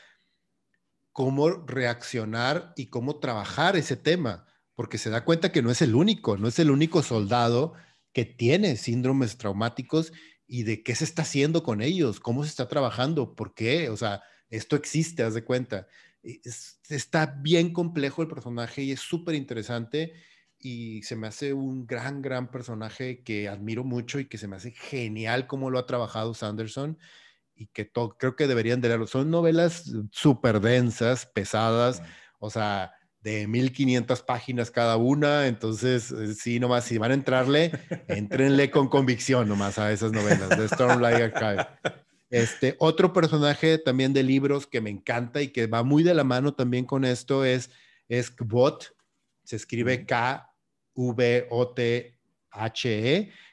cómo 1.11 1.51
reaccionar 1.51 2.74
y 2.76 2.86
cómo 2.86 3.18
trabajar 3.18 3.74
ese 3.74 3.97
tema, 3.97 4.47
porque 4.76 4.99
se 4.99 5.11
da 5.11 5.24
cuenta 5.24 5.51
que 5.51 5.62
no 5.62 5.72
es 5.72 5.82
el 5.82 5.97
único, 5.97 6.36
no 6.36 6.47
es 6.47 6.61
el 6.61 6.70
único 6.70 7.03
soldado 7.03 7.72
que 8.12 8.24
tiene 8.24 8.76
síndromes 8.76 9.36
traumáticos 9.36 10.12
y 10.47 10.64
de 10.64 10.82
qué 10.82 10.95
se 10.95 11.05
está 11.05 11.22
haciendo 11.22 11.62
con 11.62 11.80
ellos, 11.80 12.20
cómo 12.20 12.42
se 12.45 12.51
está 12.51 12.68
trabajando, 12.68 13.34
por 13.34 13.55
qué, 13.55 13.88
o 13.88 13.97
sea, 13.97 14.22
esto 14.51 14.76
existe, 14.76 15.22
haz 15.22 15.34
de 15.34 15.45
cuenta. 15.45 15.86
está 16.88 17.26
bien 17.26 17.72
complejo 17.72 18.22
el 18.22 18.28
personaje 18.28 18.82
y 18.82 18.92
es 18.92 19.01
súper 19.01 19.34
interesante 19.34 20.12
y 20.59 21.03
se 21.03 21.16
me 21.16 21.26
hace 21.26 21.53
un 21.53 21.86
gran, 21.86 22.22
gran 22.22 22.51
personaje 22.51 23.22
que 23.22 23.49
admiro 23.49 23.84
mucho 23.84 24.18
y 24.18 24.26
que 24.26 24.38
se 24.38 24.49
me 24.49 24.57
hace 24.57 24.70
genial 24.70 25.47
cómo 25.47 25.70
lo 25.70 25.78
ha 25.78 25.86
trabajado 25.86 26.34
Sanderson 26.34 26.99
y 27.55 27.66
que 27.66 27.90
creo 27.90 28.36
que 28.36 28.47
deberían 28.47 28.80
de 28.80 28.88
leerlo. 28.88 29.07
Son 29.07 29.30
novelas 29.30 29.92
súper 30.11 30.61
densas, 30.61 31.26
pesadas, 31.26 32.03
o 32.38 32.51
sea, 32.51 32.92
de 33.25 33.49
1500 33.49 34.22
páginas 34.22 34.70
cada 34.70 34.99
una, 34.99 35.47
entonces 35.47 36.12
eh, 36.12 36.35
sí, 36.35 36.61
nomás 36.61 36.85
si 36.85 36.99
van 36.99 37.11
a 37.11 37.14
entrarle, 37.14 37.72
entrenle 38.07 38.70
con 38.70 38.89
convicción 38.89 39.49
nomás 39.49 39.79
a 39.79 39.91
esas 39.93 40.12
novelas 40.12 40.51
de 40.51 40.68
Stormlight 40.68 41.35
Archive. 41.35 41.66
Este, 42.29 42.77
otro 42.79 43.14
personaje 43.14 43.79
también 43.79 44.12
de 44.12 44.22
libros 44.22 44.66
que 44.66 44.83
me 44.83 44.91
encanta 44.91 45.41
y 45.41 45.49
que 45.49 45.66
va 45.66 45.83
muy 45.83 46.03
de 46.03 46.12
la 46.12 46.25
mano 46.25 46.53
también 46.53 46.85
con 46.85 47.07
esto 47.07 47.47
es, 47.47 47.70
es 48.09 48.31
Kvot, 48.31 48.95
se 49.43 49.57
escribe 49.57 50.05
K-V-O-T-H-E, 50.05 50.53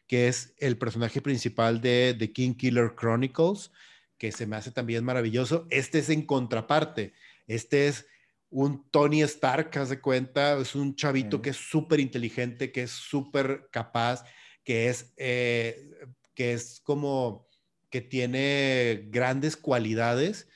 que 0.05 0.27
es 0.27 0.53
el 0.57 0.77
personaje 0.77 1.21
principal 1.21 1.79
de 1.79 2.13
The 2.19 2.33
King 2.33 2.55
Killer 2.55 2.93
Chronicles, 2.99 3.71
que 4.17 4.33
se 4.33 4.45
me 4.45 4.57
hace 4.57 4.71
también 4.71 5.05
maravilloso. 5.05 5.65
Este 5.69 5.99
es 5.99 6.09
en 6.09 6.25
contraparte, 6.25 7.13
este 7.47 7.87
es 7.87 8.05
un 8.51 8.89
Tony 8.91 9.21
Stark, 9.23 9.75
haz 9.77 9.89
de 9.89 10.01
cuenta, 10.01 10.59
es 10.59 10.75
un 10.75 10.93
chavito 10.93 11.41
que 11.41 11.51
es 11.51 11.57
súper 11.57 12.01
inteligente, 12.01 12.71
que 12.71 12.83
es 12.83 12.91
súper 12.91 13.69
capaz, 13.71 14.25
que 14.65 14.89
es, 14.89 15.13
eh, 15.17 15.89
que 16.35 16.51
es 16.53 16.81
como 16.83 17.47
que 17.89 18.01
tiene 18.01 19.07
grandes 19.09 19.55
cualidades 19.55 20.49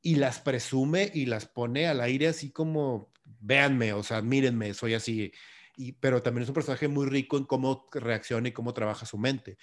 y 0.00 0.16
las 0.16 0.40
presume 0.40 1.10
y 1.14 1.26
las 1.26 1.46
pone 1.46 1.86
al 1.86 2.00
aire 2.00 2.28
así 2.28 2.50
como, 2.50 3.12
véanme, 3.40 3.92
o 3.92 4.02
sea, 4.02 4.22
mírenme, 4.22 4.72
soy 4.72 4.94
así. 4.94 5.30
Y, 5.76 5.92
pero 5.92 6.22
también 6.22 6.44
es 6.44 6.48
un 6.48 6.54
personaje 6.54 6.88
muy 6.88 7.06
rico 7.06 7.36
en 7.36 7.44
cómo 7.44 7.86
reacciona 7.92 8.48
y 8.48 8.52
cómo 8.52 8.72
trabaja 8.72 9.04
su 9.04 9.18
mente. 9.18 9.58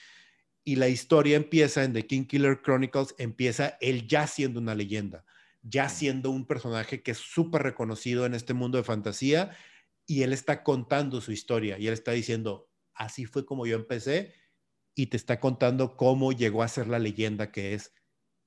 Y 0.64 0.76
la 0.76 0.90
historia 0.90 1.38
empieza 1.38 1.84
en 1.84 1.94
The 1.94 2.06
King 2.06 2.26
Killer 2.26 2.62
Chronicles, 2.62 3.16
empieza 3.18 3.78
él 3.82 4.08
ya 4.08 4.28
siendo 4.28 4.60
una 4.60 4.76
leyenda 4.76 5.26
ya 5.62 5.90
siendo 5.90 6.32
un 6.32 6.46
personaje 6.46 7.02
que 7.04 7.12
es 7.12 7.18
súper 7.18 7.64
reconocido 7.64 8.26
en 8.26 8.34
este 8.34 8.54
mundo 8.54 8.78
de 8.78 8.84
fantasía 8.84 9.56
y 10.06 10.24
él 10.24 10.34
está 10.34 10.64
contando 10.64 11.22
su 11.22 11.32
historia 11.32 11.78
y 11.78 11.88
él 11.88 11.94
está 11.94 12.12
diciendo, 12.12 12.70
así 12.94 13.26
fue 13.26 13.46
como 13.46 13.66
yo 13.66 13.76
empecé 13.76 14.34
y 14.96 15.08
te 15.08 15.18
está 15.18 15.40
contando 15.40 15.96
cómo 15.96 16.32
llegó 16.32 16.64
a 16.64 16.68
ser 16.68 16.88
la 16.88 17.00
leyenda 17.00 17.52
que 17.52 17.74
es 17.74 17.94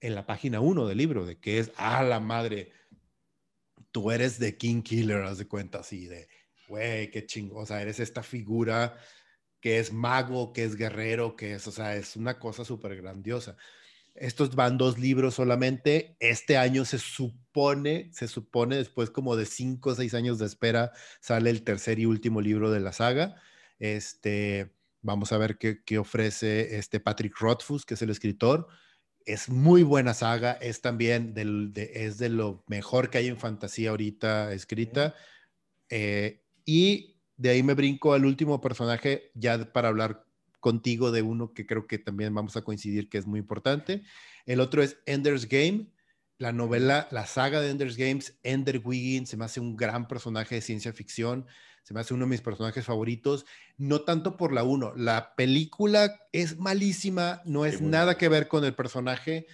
en 0.00 0.14
la 0.14 0.26
página 0.26 0.60
uno 0.60 0.86
del 0.86 0.98
libro, 0.98 1.24
de 1.24 1.38
que 1.38 1.58
es, 1.58 1.70
ah, 1.76 2.02
la 2.02 2.18
madre, 2.18 2.72
tú 3.92 4.10
eres 4.10 4.38
de 4.38 4.56
King 4.56 4.82
Killer, 4.82 5.22
haz 5.22 5.38
de 5.38 5.46
cuenta 5.46 5.78
así, 5.78 6.06
de, 6.06 6.28
güey, 6.66 7.10
qué 7.10 7.24
chingo, 7.24 7.60
o 7.60 7.66
sea, 7.66 7.80
eres 7.80 8.00
esta 8.00 8.22
figura 8.22 8.98
que 9.60 9.78
es 9.78 9.92
mago, 9.92 10.52
que 10.52 10.64
es 10.64 10.74
guerrero, 10.74 11.36
que 11.36 11.54
es, 11.54 11.66
o 11.68 11.72
sea, 11.72 11.94
es 11.94 12.16
una 12.16 12.38
cosa 12.40 12.64
súper 12.64 12.96
grandiosa. 12.96 13.56
Estos 14.14 14.54
van 14.54 14.78
dos 14.78 14.98
libros 14.98 15.34
solamente. 15.34 16.16
Este 16.20 16.56
año 16.56 16.84
se 16.84 16.98
supone, 16.98 18.10
se 18.12 18.28
supone, 18.28 18.76
después 18.76 19.10
como 19.10 19.36
de 19.36 19.46
cinco 19.46 19.90
o 19.90 19.94
seis 19.94 20.14
años 20.14 20.38
de 20.38 20.46
espera, 20.46 20.92
sale 21.20 21.50
el 21.50 21.62
tercer 21.62 21.98
y 21.98 22.06
último 22.06 22.40
libro 22.40 22.70
de 22.70 22.80
la 22.80 22.92
saga. 22.92 23.36
Este, 23.78 24.74
vamos 25.00 25.32
a 25.32 25.38
ver 25.38 25.58
qué, 25.58 25.82
qué 25.84 25.98
ofrece 25.98 26.76
este 26.76 27.00
Patrick 27.00 27.38
Rothfuss, 27.38 27.86
que 27.86 27.94
es 27.94 28.02
el 28.02 28.10
escritor. 28.10 28.68
Es 29.24 29.48
muy 29.48 29.82
buena 29.82 30.14
saga, 30.14 30.52
es 30.52 30.80
también 30.80 31.32
del, 31.32 31.72
de, 31.72 31.90
es 31.94 32.18
de 32.18 32.28
lo 32.28 32.64
mejor 32.66 33.08
que 33.08 33.18
hay 33.18 33.28
en 33.28 33.38
fantasía 33.38 33.90
ahorita 33.90 34.52
escrita. 34.52 35.14
Eh, 35.88 36.44
y 36.64 37.20
de 37.36 37.50
ahí 37.50 37.62
me 37.62 37.74
brinco 37.74 38.14
al 38.14 38.24
último 38.24 38.60
personaje, 38.60 39.30
ya 39.34 39.72
para 39.72 39.88
hablar 39.88 40.26
contigo 40.62 41.10
de 41.10 41.22
uno 41.22 41.52
que 41.52 41.66
creo 41.66 41.88
que 41.88 41.98
también 41.98 42.32
vamos 42.32 42.56
a 42.56 42.62
coincidir 42.62 43.08
que 43.08 43.18
es 43.18 43.26
muy 43.26 43.40
importante. 43.40 44.04
El 44.46 44.60
otro 44.60 44.80
es 44.80 44.96
Ender's 45.06 45.48
Game, 45.48 45.88
la 46.38 46.52
novela, 46.52 47.08
la 47.10 47.26
saga 47.26 47.60
de 47.60 47.68
Ender's 47.68 47.96
Games. 47.96 48.38
Ender 48.44 48.80
Wiggins 48.82 49.28
se 49.28 49.36
me 49.36 49.44
hace 49.44 49.58
un 49.58 49.76
gran 49.76 50.06
personaje 50.06 50.54
de 50.54 50.60
ciencia 50.60 50.92
ficción, 50.92 51.46
se 51.82 51.92
me 51.92 52.00
hace 52.00 52.14
uno 52.14 52.26
de 52.26 52.30
mis 52.30 52.42
personajes 52.42 52.84
favoritos, 52.84 53.44
no 53.76 54.02
tanto 54.02 54.36
por 54.36 54.52
la 54.52 54.62
uno, 54.62 54.94
la 54.96 55.34
película 55.34 56.20
es 56.30 56.56
malísima, 56.58 57.42
no 57.44 57.66
es 57.66 57.82
nada 57.82 58.16
que 58.16 58.28
ver 58.28 58.46
con 58.46 58.64
el 58.64 58.74
personaje, 58.74 59.48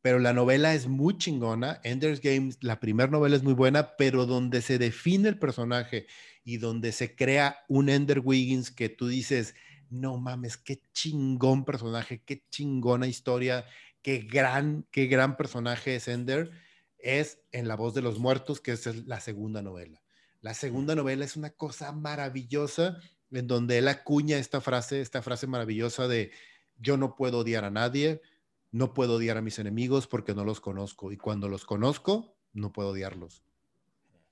pero 0.00 0.18
la 0.18 0.32
novela 0.32 0.72
es 0.72 0.86
muy 0.86 1.18
chingona. 1.18 1.78
Ender's 1.84 2.22
Game, 2.22 2.54
la 2.62 2.80
primera 2.80 3.10
novela 3.10 3.36
es 3.36 3.42
muy 3.42 3.52
buena, 3.52 3.96
pero 3.98 4.24
donde 4.24 4.62
se 4.62 4.78
define 4.78 5.28
el 5.28 5.38
personaje 5.38 6.06
y 6.42 6.56
donde 6.56 6.92
se 6.92 7.14
crea 7.14 7.58
un 7.68 7.90
Ender 7.90 8.20
Wiggins 8.20 8.70
que 8.70 8.88
tú 8.88 9.08
dices, 9.08 9.54
no 9.90 10.18
mames, 10.18 10.56
qué 10.56 10.80
chingón 10.92 11.64
personaje, 11.64 12.22
qué 12.24 12.44
chingona 12.50 13.06
historia, 13.06 13.66
qué 14.02 14.18
gran, 14.18 14.86
qué 14.90 15.06
gran 15.06 15.36
personaje 15.36 15.96
es 15.96 16.08
Ender, 16.08 16.50
es 16.98 17.40
en 17.52 17.68
La 17.68 17.76
voz 17.76 17.94
de 17.94 18.02
los 18.02 18.18
muertos, 18.18 18.60
que 18.60 18.72
es 18.72 19.06
la 19.06 19.20
segunda 19.20 19.62
novela. 19.62 20.02
La 20.40 20.54
segunda 20.54 20.94
novela 20.94 21.24
es 21.24 21.36
una 21.36 21.50
cosa 21.50 21.92
maravillosa 21.92 22.98
en 23.30 23.46
donde 23.46 23.78
él 23.78 23.88
acuña 23.88 24.38
esta 24.38 24.60
frase, 24.60 25.00
esta 25.00 25.22
frase 25.22 25.46
maravillosa 25.46 26.08
de 26.08 26.30
yo 26.78 26.96
no 26.96 27.16
puedo 27.16 27.38
odiar 27.38 27.64
a 27.64 27.70
nadie, 27.70 28.22
no 28.70 28.94
puedo 28.94 29.14
odiar 29.14 29.36
a 29.36 29.42
mis 29.42 29.58
enemigos 29.58 30.06
porque 30.06 30.34
no 30.34 30.44
los 30.44 30.60
conozco 30.60 31.12
y 31.12 31.16
cuando 31.16 31.48
los 31.48 31.64
conozco, 31.64 32.36
no 32.52 32.72
puedo 32.72 32.90
odiarlos. 32.90 33.42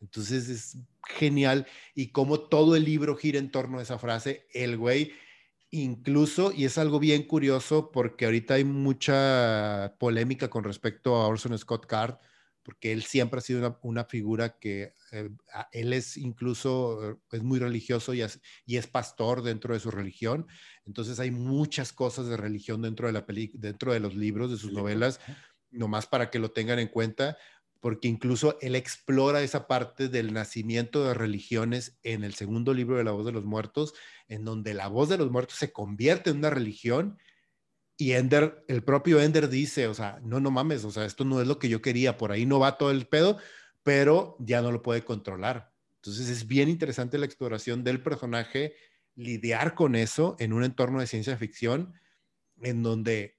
Entonces 0.01 0.49
es 0.49 0.79
genial 1.05 1.67
y 1.95 2.09
como 2.09 2.41
todo 2.41 2.77
el 2.77 2.85
libro 2.85 3.17
gira 3.17 3.39
en 3.39 3.51
torno 3.51 3.79
a 3.79 3.83
esa 3.83 3.99
frase, 3.99 4.47
el 4.53 4.77
güey 4.77 5.13
incluso, 5.83 6.53
y 6.53 6.65
es 6.65 6.79
algo 6.79 6.99
bien 6.99 7.25
curioso 7.25 7.91
porque 7.91 8.25
ahorita 8.25 8.55
hay 8.55 8.65
mucha 8.65 9.95
polémica 9.99 10.49
con 10.49 10.65
respecto 10.65 11.17
a 11.17 11.27
Orson 11.27 11.57
Scott 11.59 11.87
Card, 11.87 12.17
porque 12.63 12.93
él 12.93 13.05
siempre 13.05 13.39
ha 13.39 13.43
sido 13.43 13.79
una, 13.83 14.05
figura 14.05 14.59
que 14.59 14.93
eh, 15.13 15.31
él 15.71 15.93
es 15.93 16.17
incluso, 16.17 17.21
es 17.31 17.43
muy 17.43 17.61
religioso 17.61 18.13
y 18.13 18.23
es, 18.23 18.41
y 18.65 18.77
es, 18.77 18.89
pastor 18.89 19.43
dentro 19.43 19.73
de 19.73 19.79
su 19.79 19.93
religión. 19.93 20.49
Entonces 20.85 21.21
hay 21.21 21.31
muchas 21.31 21.93
cosas 21.93 22.27
de 22.27 22.37
religión 22.37 22.83
dentro 22.83 23.07
de, 23.07 23.13
la 23.13 23.25
peli, 23.25 23.53
dentro 23.55 23.93
de 23.93 24.01
los 24.01 24.17
libros, 24.17 24.51
de 24.51 24.57
sus 24.57 24.73
novelas, 24.73 25.21
nomás 25.71 26.07
para 26.07 26.29
que 26.29 26.41
lo 26.41 26.51
tengan 26.51 26.81
en 26.81 26.89
cuenta, 26.89 27.37
porque 27.81 28.09
incluso 28.09 28.59
él 28.61 28.75
explora 28.75 29.43
esa 29.43 29.67
parte 29.67 30.09
del 30.09 30.33
nacimiento 30.33 31.05
de 31.05 31.15
religiones 31.15 31.99
en 32.03 32.25
el 32.25 32.35
segundo 32.35 32.75
libro 32.75 32.97
de 32.97 33.05
La 33.05 33.13
voz 33.13 33.27
de 33.27 33.33
los 33.33 33.45
muertos, 33.45 33.95
en 34.29 34.45
donde 34.45 34.75
la 34.75 34.89
voz 34.89 35.09
de 35.09 35.19
los 35.19 35.31
muertos 35.31 35.57
se 35.59 35.73
convierte 35.73 36.31
en 36.31 36.39
una 36.39 36.51
religión 36.51 37.19
y 37.99 38.13
Ender, 38.13 38.65
el 38.69 38.83
propio 38.83 39.21
Ender 39.21 39.49
dice, 39.49 39.87
o 39.87 39.95
sea, 39.95 40.21
no, 40.23 40.39
no 40.39 40.51
mames, 40.51 40.85
o 40.85 40.91
sea, 40.91 41.07
esto 41.07 41.25
no 41.25 41.41
es 41.41 41.47
lo 41.47 41.59
que 41.59 41.69
yo 41.69 41.81
quería, 41.81 42.19
por 42.19 42.31
ahí 42.31 42.45
no 42.45 42.59
va 42.59 42.77
todo 42.77 42.91
el 42.91 43.07
pedo, 43.07 43.39
pero 43.83 44.37
ya 44.39 44.61
no 44.61 44.71
lo 44.71 44.83
puede 44.83 45.05
controlar. 45.05 45.73
Entonces 45.97 46.29
es 46.29 46.47
bien 46.47 46.69
interesante 46.69 47.19
la 47.19 47.27
exploración 47.27 47.85
del 47.85 48.03
personaje, 48.03 48.75
lidiar 49.15 49.75
con 49.75 49.97
eso 49.97 50.37
en 50.39 50.53
un 50.53 50.63
entorno 50.63 51.01
de 51.01 51.07
ciencia 51.07 51.39
ficción, 51.39 51.95
en 52.61 52.83
donde, 52.83 53.36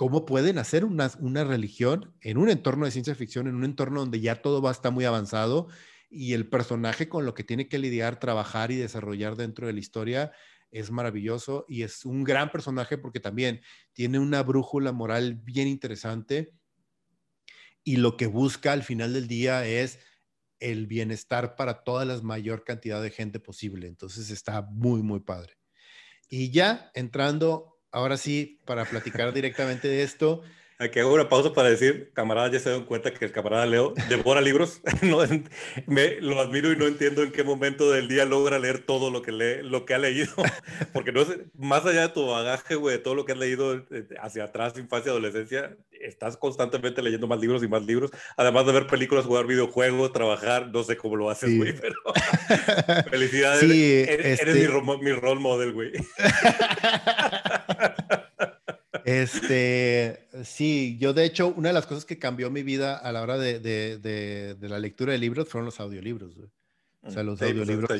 ¿cómo 0.00 0.24
pueden 0.24 0.56
hacer 0.56 0.86
una, 0.86 1.12
una 1.18 1.44
religión 1.44 2.16
en 2.22 2.38
un 2.38 2.48
entorno 2.48 2.86
de 2.86 2.90
ciencia 2.90 3.14
ficción, 3.14 3.48
en 3.48 3.54
un 3.54 3.64
entorno 3.64 4.00
donde 4.00 4.18
ya 4.18 4.40
todo 4.40 4.62
va 4.62 4.70
a 4.70 4.72
estar 4.72 4.90
muy 4.90 5.04
avanzado 5.04 5.68
y 6.08 6.32
el 6.32 6.48
personaje 6.48 7.06
con 7.06 7.26
lo 7.26 7.34
que 7.34 7.44
tiene 7.44 7.68
que 7.68 7.78
lidiar, 7.78 8.18
trabajar 8.18 8.70
y 8.70 8.76
desarrollar 8.76 9.36
dentro 9.36 9.66
de 9.66 9.74
la 9.74 9.78
historia 9.78 10.32
es 10.70 10.90
maravilloso 10.90 11.66
y 11.68 11.82
es 11.82 12.06
un 12.06 12.24
gran 12.24 12.50
personaje 12.50 12.96
porque 12.96 13.20
también 13.20 13.60
tiene 13.92 14.18
una 14.18 14.42
brújula 14.42 14.90
moral 14.92 15.34
bien 15.34 15.68
interesante 15.68 16.54
y 17.84 17.96
lo 17.96 18.16
que 18.16 18.26
busca 18.26 18.72
al 18.72 18.84
final 18.84 19.12
del 19.12 19.28
día 19.28 19.66
es 19.66 19.98
el 20.60 20.86
bienestar 20.86 21.56
para 21.56 21.84
toda 21.84 22.06
la 22.06 22.18
mayor 22.22 22.64
cantidad 22.64 23.02
de 23.02 23.10
gente 23.10 23.38
posible. 23.38 23.86
Entonces 23.86 24.30
está 24.30 24.62
muy, 24.62 25.02
muy 25.02 25.20
padre. 25.20 25.58
Y 26.26 26.52
ya 26.52 26.90
entrando, 26.94 27.79
ahora 27.92 28.16
sí, 28.16 28.60
para 28.64 28.84
platicar 28.84 29.32
directamente 29.32 29.88
de 29.88 30.02
esto, 30.02 30.42
Aquí 30.80 30.98
hago 30.98 31.12
una 31.12 31.28
pausa 31.28 31.52
para 31.52 31.68
decir, 31.68 32.10
camaradas, 32.14 32.52
ya 32.52 32.58
se 32.58 32.70
dan 32.70 32.86
cuenta 32.86 33.12
que 33.12 33.26
el 33.26 33.32
camarada 33.32 33.66
Leo 33.66 33.92
devora 34.08 34.40
libros. 34.40 34.80
no, 35.02 35.18
me, 35.86 36.22
lo 36.22 36.40
admiro 36.40 36.72
y 36.72 36.76
no 36.76 36.86
entiendo 36.86 37.22
en 37.22 37.32
qué 37.32 37.44
momento 37.44 37.90
del 37.90 38.08
día 38.08 38.24
logra 38.24 38.58
leer 38.58 38.78
todo 38.78 39.10
lo 39.10 39.20
que, 39.20 39.30
lee, 39.30 39.62
lo 39.62 39.84
que 39.84 39.92
ha 39.92 39.98
leído. 39.98 40.32
Porque 40.94 41.12
no 41.12 41.26
sé, 41.26 41.44
más 41.58 41.84
allá 41.84 42.08
de 42.08 42.14
tu 42.14 42.26
bagaje, 42.26 42.76
güey, 42.76 42.96
de 42.96 43.02
todo 43.02 43.14
lo 43.14 43.26
que 43.26 43.32
has 43.32 43.38
leído 43.38 43.74
eh, 43.74 44.06
hacia 44.22 44.44
atrás, 44.44 44.78
infancia, 44.78 45.10
adolescencia, 45.10 45.76
estás 46.00 46.38
constantemente 46.38 47.02
leyendo 47.02 47.26
más 47.26 47.40
libros 47.40 47.62
y 47.62 47.68
más 47.68 47.84
libros. 47.84 48.10
Además 48.38 48.64
de 48.64 48.72
ver 48.72 48.86
películas, 48.86 49.26
jugar 49.26 49.46
videojuegos, 49.46 50.14
trabajar, 50.14 50.68
no 50.68 50.82
sé 50.82 50.96
cómo 50.96 51.14
lo 51.14 51.28
haces, 51.28 51.58
güey, 51.58 51.74
pero 51.78 51.96
felicidades. 53.10 53.64
eres, 53.64 54.46
mi, 54.46 54.62
este 54.62 54.68
mi 55.02 55.12
role 55.12 55.40
model, 55.40 55.74
güey. 55.74 55.92
Este, 59.04 60.28
sí, 60.44 60.96
yo 60.98 61.12
de 61.12 61.24
hecho, 61.24 61.48
una 61.48 61.68
de 61.68 61.74
las 61.74 61.86
cosas 61.86 62.04
que 62.04 62.18
cambió 62.18 62.50
mi 62.50 62.62
vida 62.62 62.96
a 62.96 63.12
la 63.12 63.22
hora 63.22 63.38
de, 63.38 63.60
de, 63.60 63.98
de, 63.98 64.68
la 64.68 64.78
lectura 64.78 65.12
de 65.12 65.18
libros 65.18 65.48
fueron 65.48 65.66
los 65.66 65.80
audiolibros. 65.80 66.34
O 67.02 67.10
sea, 67.10 67.22
mm, 67.22 67.26
los 67.26 67.42
audiolibros 67.42 67.90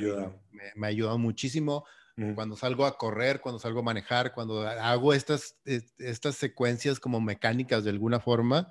me, 0.50 0.72
me 0.74 0.86
ayudan 0.86 1.20
muchísimo. 1.20 1.84
Mm. 2.16 2.34
Cuando 2.34 2.56
salgo 2.56 2.84
a 2.86 2.98
correr, 2.98 3.40
cuando 3.40 3.58
salgo 3.58 3.80
a 3.80 3.82
manejar, 3.82 4.32
cuando 4.32 4.66
hago 4.66 5.14
estas, 5.14 5.56
estas 5.64 6.36
secuencias 6.36 7.00
como 7.00 7.20
mecánicas 7.20 7.84
de 7.84 7.90
alguna 7.90 8.20
forma, 8.20 8.70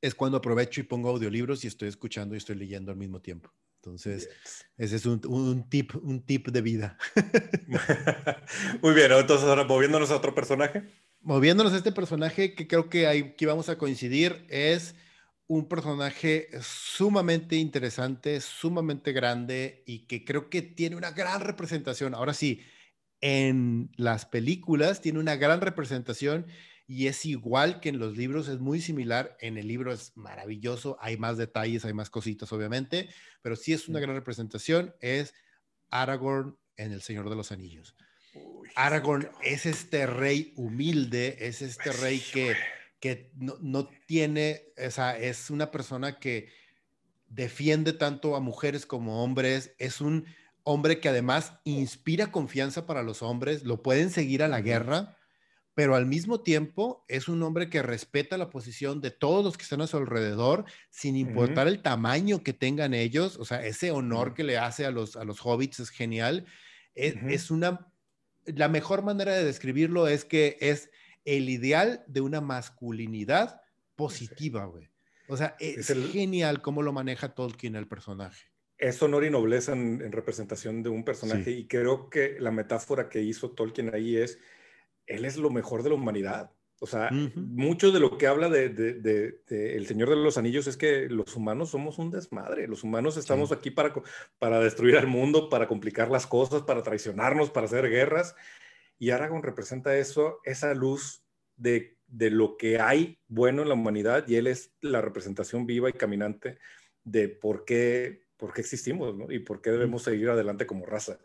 es 0.00 0.14
cuando 0.14 0.38
aprovecho 0.38 0.80
y 0.80 0.84
pongo 0.84 1.10
audiolibros 1.10 1.64
y 1.64 1.68
estoy 1.68 1.88
escuchando 1.88 2.34
y 2.34 2.38
estoy 2.38 2.56
leyendo 2.56 2.90
al 2.90 2.98
mismo 2.98 3.20
tiempo. 3.20 3.52
Entonces, 3.84 4.30
ese 4.78 4.96
es 4.96 5.04
un, 5.04 5.20
un, 5.26 5.68
tip, 5.68 5.94
un 6.02 6.24
tip 6.24 6.48
de 6.48 6.62
vida. 6.62 6.96
Muy 8.82 8.94
bien, 8.94 9.12
entonces 9.12 9.46
ahora 9.46 9.64
moviéndonos 9.64 10.10
a 10.10 10.16
otro 10.16 10.34
personaje. 10.34 10.84
Moviéndonos 11.20 11.74
a 11.74 11.76
este 11.76 11.92
personaje 11.92 12.54
que 12.54 12.66
creo 12.66 12.88
que 12.88 13.06
aquí 13.06 13.44
vamos 13.44 13.68
a 13.68 13.76
coincidir, 13.76 14.46
es 14.48 14.94
un 15.46 15.68
personaje 15.68 16.48
sumamente 16.62 17.56
interesante, 17.56 18.40
sumamente 18.40 19.12
grande 19.12 19.82
y 19.86 20.06
que 20.06 20.24
creo 20.24 20.48
que 20.48 20.62
tiene 20.62 20.96
una 20.96 21.10
gran 21.10 21.42
representación. 21.42 22.14
Ahora 22.14 22.32
sí, 22.32 22.62
en 23.20 23.90
las 23.96 24.24
películas 24.24 25.02
tiene 25.02 25.18
una 25.18 25.36
gran 25.36 25.60
representación 25.60 26.46
y 26.86 27.06
es 27.06 27.24
igual 27.24 27.80
que 27.80 27.88
en 27.88 27.98
los 27.98 28.16
libros, 28.16 28.48
es 28.48 28.60
muy 28.60 28.80
similar. 28.80 29.36
En 29.40 29.56
el 29.56 29.66
libro 29.66 29.92
es 29.92 30.12
maravilloso, 30.16 30.98
hay 31.00 31.16
más 31.16 31.38
detalles, 31.38 31.84
hay 31.84 31.94
más 31.94 32.10
cositas, 32.10 32.52
obviamente, 32.52 33.08
pero 33.40 33.56
sí 33.56 33.72
es 33.72 33.88
una 33.88 34.00
gran 34.00 34.14
representación. 34.14 34.94
Es 35.00 35.34
Aragorn 35.90 36.58
en 36.76 36.92
El 36.92 37.00
Señor 37.00 37.30
de 37.30 37.36
los 37.36 37.52
Anillos. 37.52 37.96
Aragorn 38.74 39.30
es 39.42 39.64
este 39.64 40.06
rey 40.06 40.52
humilde, 40.56 41.36
es 41.40 41.62
este 41.62 41.92
rey 41.92 42.22
que, 42.32 42.54
que 43.00 43.30
no, 43.36 43.56
no 43.60 43.88
tiene, 44.06 44.64
o 44.76 44.90
sea, 44.90 45.16
es 45.16 45.48
una 45.50 45.70
persona 45.70 46.18
que 46.18 46.48
defiende 47.28 47.92
tanto 47.92 48.36
a 48.36 48.40
mujeres 48.40 48.84
como 48.84 49.22
hombres, 49.22 49.74
es 49.78 50.00
un 50.00 50.26
hombre 50.64 51.00
que 51.00 51.08
además 51.08 51.54
inspira 51.64 52.30
confianza 52.32 52.86
para 52.86 53.02
los 53.02 53.22
hombres, 53.22 53.62
lo 53.62 53.82
pueden 53.82 54.10
seguir 54.10 54.42
a 54.42 54.48
la 54.48 54.60
guerra 54.60 55.16
pero 55.74 55.96
al 55.96 56.06
mismo 56.06 56.40
tiempo 56.40 57.04
es 57.08 57.28
un 57.28 57.42
hombre 57.42 57.68
que 57.68 57.82
respeta 57.82 58.38
la 58.38 58.50
posición 58.50 59.00
de 59.00 59.10
todos 59.10 59.44
los 59.44 59.56
que 59.56 59.64
están 59.64 59.80
a 59.80 59.86
su 59.86 59.96
alrededor, 59.96 60.64
sin 60.90 61.16
importar 61.16 61.66
el 61.66 61.82
tamaño 61.82 62.42
que 62.42 62.52
tengan 62.52 62.94
ellos, 62.94 63.36
o 63.38 63.44
sea, 63.44 63.64
ese 63.66 63.90
honor 63.90 64.34
que 64.34 64.44
le 64.44 64.56
hace 64.56 64.86
a 64.86 64.90
los, 64.90 65.16
a 65.16 65.24
los 65.24 65.44
hobbits 65.44 65.80
es 65.80 65.90
genial. 65.90 66.46
Es, 66.94 67.16
es, 67.28 67.50
una, 67.50 67.92
la 68.46 68.68
mejor 68.68 69.02
manera 69.02 69.32
de 69.32 69.44
describirlo 69.44 70.06
es 70.06 70.24
que 70.24 70.56
es 70.60 70.90
el 71.24 71.48
ideal 71.48 72.04
de 72.06 72.20
una 72.20 72.40
masculinidad 72.40 73.60
positiva, 73.96 74.64
güey. 74.66 74.88
O 75.26 75.36
sea, 75.36 75.56
es, 75.58 75.92
genial 76.12 76.60
cómo 76.60 76.82
lo 76.82 76.92
maneja 76.92 77.34
Tolkien 77.34 77.76
el 77.76 77.88
personaje. 77.88 78.46
Es 78.76 79.02
honor 79.02 79.24
y 79.24 79.30
nobleza 79.30 79.72
en, 79.72 80.12
representación 80.12 80.82
de 80.82 80.90
un 80.90 81.04
personaje 81.04 81.50
y 81.50 81.66
creo 81.66 82.10
que 82.10 82.36
la 82.38 82.50
metáfora 82.50 83.08
que 83.08 83.22
hizo 83.22 83.50
Tolkien 83.52 83.94
ahí 83.94 84.16
es 84.16 84.38
él 85.06 85.24
es 85.24 85.36
lo 85.36 85.50
mejor 85.50 85.82
de 85.82 85.90
la 85.90 85.94
humanidad. 85.96 86.50
O 86.80 86.86
sea, 86.86 87.08
mucho 87.34 87.92
de 87.92 88.00
lo 88.00 88.18
que 88.18 88.26
habla 88.26 88.50
de, 88.50 89.40
El 89.48 89.86
Señor 89.86 90.10
de 90.10 90.16
los 90.16 90.36
Anillos 90.36 90.66
es 90.66 90.76
que 90.76 91.08
los 91.08 91.34
humanos 91.34 91.70
somos 91.70 91.98
un 91.98 92.10
desmadre. 92.10 92.68
Los 92.68 92.84
humanos 92.84 93.16
estamos 93.16 93.52
aquí 93.52 93.70
para, 93.70 93.94
para 94.38 94.60
destruir 94.60 94.98
al 94.98 95.06
mundo, 95.06 95.48
para 95.48 95.66
complicar 95.66 96.10
las 96.10 96.26
cosas, 96.26 96.62
para 96.62 96.82
traicionarnos, 96.82 97.50
para 97.50 97.66
hacer 97.66 97.88
guerras. 97.88 98.34
Y 98.98 99.10
Aragorn 99.10 99.42
representa 99.42 99.96
eso, 99.96 100.40
esa 100.44 100.74
luz 100.74 101.24
de, 101.56 101.96
lo 102.08 102.56
que 102.56 102.80
hay 102.80 103.18
bueno 103.28 103.62
en 103.62 103.68
la 103.68 103.74
humanidad 103.74 104.26
y 104.28 104.36
él 104.36 104.46
es 104.46 104.72
la 104.80 105.00
representación 105.00 105.66
viva 105.66 105.88
y 105.88 105.94
caminante 105.94 106.58
de 107.02 107.28
por 107.28 107.64
qué, 107.64 108.26
por 108.36 108.52
qué 108.52 108.60
existimos 108.60 109.14
y 109.30 109.38
por 109.38 109.60
qué 109.60 109.70
debemos 109.70 110.02
seguir 110.02 110.28
adelante 110.28 110.66
como 110.66 110.86
raza 110.86 111.18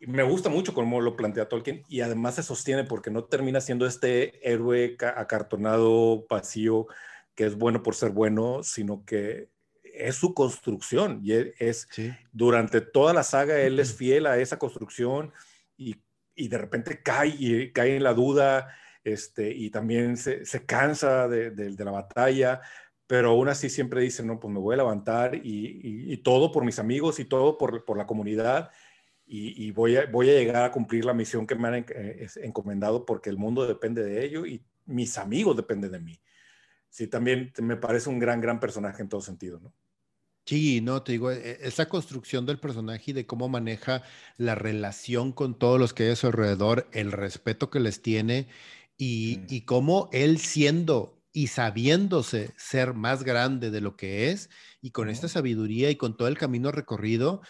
me 0.00 0.22
gusta 0.22 0.48
mucho 0.48 0.74
cómo 0.74 1.00
lo 1.00 1.16
plantea 1.16 1.48
Tolkien 1.48 1.82
y 1.88 2.00
además 2.00 2.36
se 2.36 2.42
sostiene 2.42 2.84
porque 2.84 3.10
no 3.10 3.24
termina 3.24 3.60
siendo 3.60 3.86
este 3.86 4.48
héroe 4.48 4.96
acartonado, 5.00 6.26
vacío, 6.28 6.86
que 7.34 7.46
es 7.46 7.56
bueno 7.56 7.82
por 7.82 7.94
ser 7.94 8.10
bueno, 8.10 8.62
sino 8.62 9.04
que 9.04 9.48
es 9.82 10.16
su 10.16 10.34
construcción 10.34 11.20
y 11.22 11.32
e, 11.32 11.54
es 11.58 11.88
durante 12.32 12.80
toda 12.80 13.12
la 13.12 13.22
saga 13.22 13.60
él 13.60 13.78
es 13.78 13.94
fiel 13.94 14.26
a 14.26 14.38
esa 14.38 14.58
construcción 14.58 15.32
y, 15.76 15.96
y 16.34 16.48
de 16.48 16.58
repente 16.58 17.02
cae 17.02 17.34
y 17.38 17.72
cae 17.72 17.96
en 17.96 18.02
la 18.02 18.12
duda, 18.12 18.74
este, 19.04 19.52
y 19.52 19.70
también 19.70 20.16
se, 20.16 20.44
se 20.44 20.64
cansa 20.64 21.28
de, 21.28 21.50
de, 21.50 21.84
la 21.84 21.90
batalla, 21.90 22.60
pero 23.06 23.30
aún 23.30 23.48
así 23.48 23.68
siempre 23.68 24.00
dice, 24.00 24.24
no, 24.24 24.40
pues 24.40 24.52
me 24.52 24.60
voy 24.60 24.74
a 24.74 24.78
levantar 24.78 25.34
y, 25.34 26.12
y, 26.12 26.16
todo 26.18 26.50
por 26.50 26.64
mis 26.64 26.78
amigos 26.78 27.20
y 27.20 27.26
todo 27.26 27.58
por, 27.58 27.84
por 27.84 27.98
la 27.98 28.06
comunidad 28.06 28.70
y, 29.26 29.70
voy, 29.70 29.96
a, 29.96 30.06
voy 30.06 30.28
a 30.28 30.34
llegar 30.34 30.64
a 30.64 30.70
cumplir 30.70 31.04
la 31.04 31.14
misión 31.14 31.46
que 31.46 31.54
me 31.54 31.68
han 31.68 31.86
eh, 31.88 32.26
encomendado 32.42 33.06
porque 33.06 33.30
el 33.30 33.38
mundo 33.38 33.66
depende 33.66 34.04
de 34.04 34.24
ello 34.24 34.44
y 34.44 34.62
mis 34.86 35.16
amigos 35.16 35.56
dependen 35.56 35.92
de 35.92 35.98
mí. 35.98 36.20
Sí, 36.90 37.06
también 37.06 37.52
me 37.60 37.76
parece 37.76 38.10
un 38.10 38.18
gran, 38.18 38.40
gran 38.40 38.60
personaje 38.60 39.02
en 39.02 39.08
todo 39.08 39.20
sentido, 39.20 39.60
¿no? 39.60 39.72
Sí, 40.46 40.82
no, 40.82 41.02
te 41.02 41.12
digo, 41.12 41.30
e, 41.30 41.58
esa 41.62 41.88
construcción 41.88 42.44
del 42.44 42.60
personaje 42.60 43.10
y 43.10 43.14
de 43.14 43.26
cómo 43.26 43.48
maneja 43.48 44.02
la 44.36 44.54
relación 44.54 45.32
con 45.32 45.58
todos 45.58 45.80
los 45.80 45.94
que 45.94 46.04
hay 46.04 46.10
a 46.10 46.16
su 46.16 46.26
alrededor, 46.26 46.86
el 46.92 47.10
respeto 47.10 47.70
que 47.70 47.80
les 47.80 48.02
tiene 48.02 48.48
y, 48.98 49.38
mm. 49.40 49.46
y 49.48 49.60
cómo 49.62 50.10
él 50.12 50.38
siendo 50.38 51.18
y 51.32 51.48
sabiéndose 51.48 52.52
ser 52.56 52.94
más 52.94 53.24
grande 53.24 53.70
de 53.70 53.80
lo 53.80 53.96
que 53.96 54.30
es 54.30 54.50
y 54.80 54.92
con 54.92 55.08
esta 55.08 55.28
sabiduría 55.28 55.90
y 55.90 55.96
con 55.96 56.16
todo 56.16 56.28
el 56.28 56.38
camino 56.38 56.70
recorrido, 56.70 57.42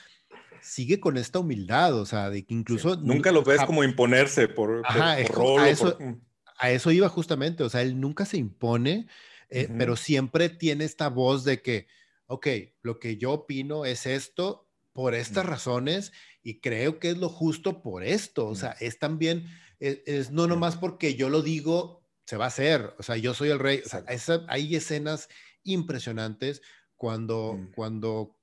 sigue 0.64 0.98
con 0.98 1.18
esta 1.18 1.40
humildad, 1.40 1.94
o 1.94 2.06
sea, 2.06 2.30
de 2.30 2.44
que 2.44 2.54
incluso... 2.54 2.96
Nunca 2.96 3.30
lo 3.30 3.42
ves 3.42 3.62
como 3.64 3.84
imponerse 3.84 4.48
por, 4.48 4.82
Ajá, 4.84 5.16
rol. 5.28 5.60
A 5.60 5.68
eso, 5.68 5.96
mm. 6.00 6.14
a 6.58 6.70
eso, 6.70 6.90
iba 6.90 7.08
justamente, 7.08 7.62
o 7.62 7.68
sea, 7.68 7.82
él 7.82 8.00
nunca 8.00 8.24
se 8.24 8.38
impone, 8.38 9.06
eh, 9.50 9.68
pero 9.76 9.94
siempre 9.94 10.48
tiene 10.48 10.84
esta 10.84 11.08
voz 11.08 11.44
de 11.44 11.60
que, 11.60 11.86
ok, 12.26 12.46
lo 12.82 12.98
que 12.98 13.18
yo 13.18 13.32
opino 13.32 13.84
es 13.84 14.06
esto 14.06 14.66
por 14.94 15.14
estas 15.14 15.44
razones 15.44 16.12
y 16.42 16.60
creo 16.60 16.98
que 16.98 17.10
es 17.10 17.18
lo 17.18 17.28
justo 17.28 17.82
por 17.82 18.02
esto, 18.02 18.46
o 18.46 18.54
sea, 18.54 18.74
es 18.80 18.98
también, 18.98 19.46
e, 19.80 20.02
es, 20.06 20.30
no 20.30 20.46
nomás 20.46 20.76
porque 20.76 21.14
yo 21.14 21.28
lo 21.28 21.42
digo, 21.42 22.02
se 22.24 22.38
va 22.38 22.46
a 22.46 22.48
hacer, 22.48 22.94
o 22.98 23.02
sea, 23.02 23.18
yo 23.18 23.34
soy 23.34 23.50
el 23.50 23.58
rey, 23.58 23.82
o 23.84 23.88
sea, 23.88 24.04
hay 24.48 24.74
escenas 24.74 25.28
impresionantes 25.62 26.62
cuando, 26.96 27.54
mm. 27.54 27.72
cuando 27.74 28.34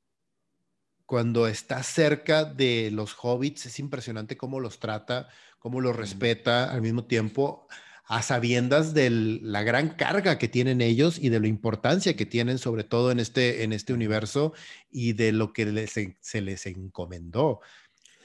cuando 1.12 1.46
está 1.50 1.84
cerca 1.84 2.46
de 2.46 2.90
los 2.90 3.18
hobbits, 3.22 3.66
es 3.66 3.80
impresionante 3.80 4.38
cómo 4.38 4.62
los 4.62 4.80
trata, 4.80 5.28
cómo 5.60 5.82
los 5.82 5.94
respeta 5.94 6.72
al 6.72 6.82
mismo 6.82 7.04
tiempo, 7.04 7.68
a 8.06 8.22
sabiendas 8.22 8.94
de 8.94 9.10
la 9.10 9.62
gran 9.62 9.90
carga 9.90 10.38
que 10.38 10.48
tienen 10.48 10.80
ellos 10.80 11.20
y 11.20 11.28
de 11.28 11.42
la 11.42 11.48
importancia 11.48 12.16
que 12.16 12.26
tienen, 12.26 12.60
sobre 12.60 12.86
todo 12.86 13.12
en 13.12 13.20
este, 13.20 13.64
en 13.64 13.74
este 13.74 13.92
universo 13.92 14.54
y 14.90 15.12
de 15.12 15.34
lo 15.34 15.52
que 15.52 15.86
se 16.22 16.40
les 16.40 16.66
encomendó, 16.66 17.60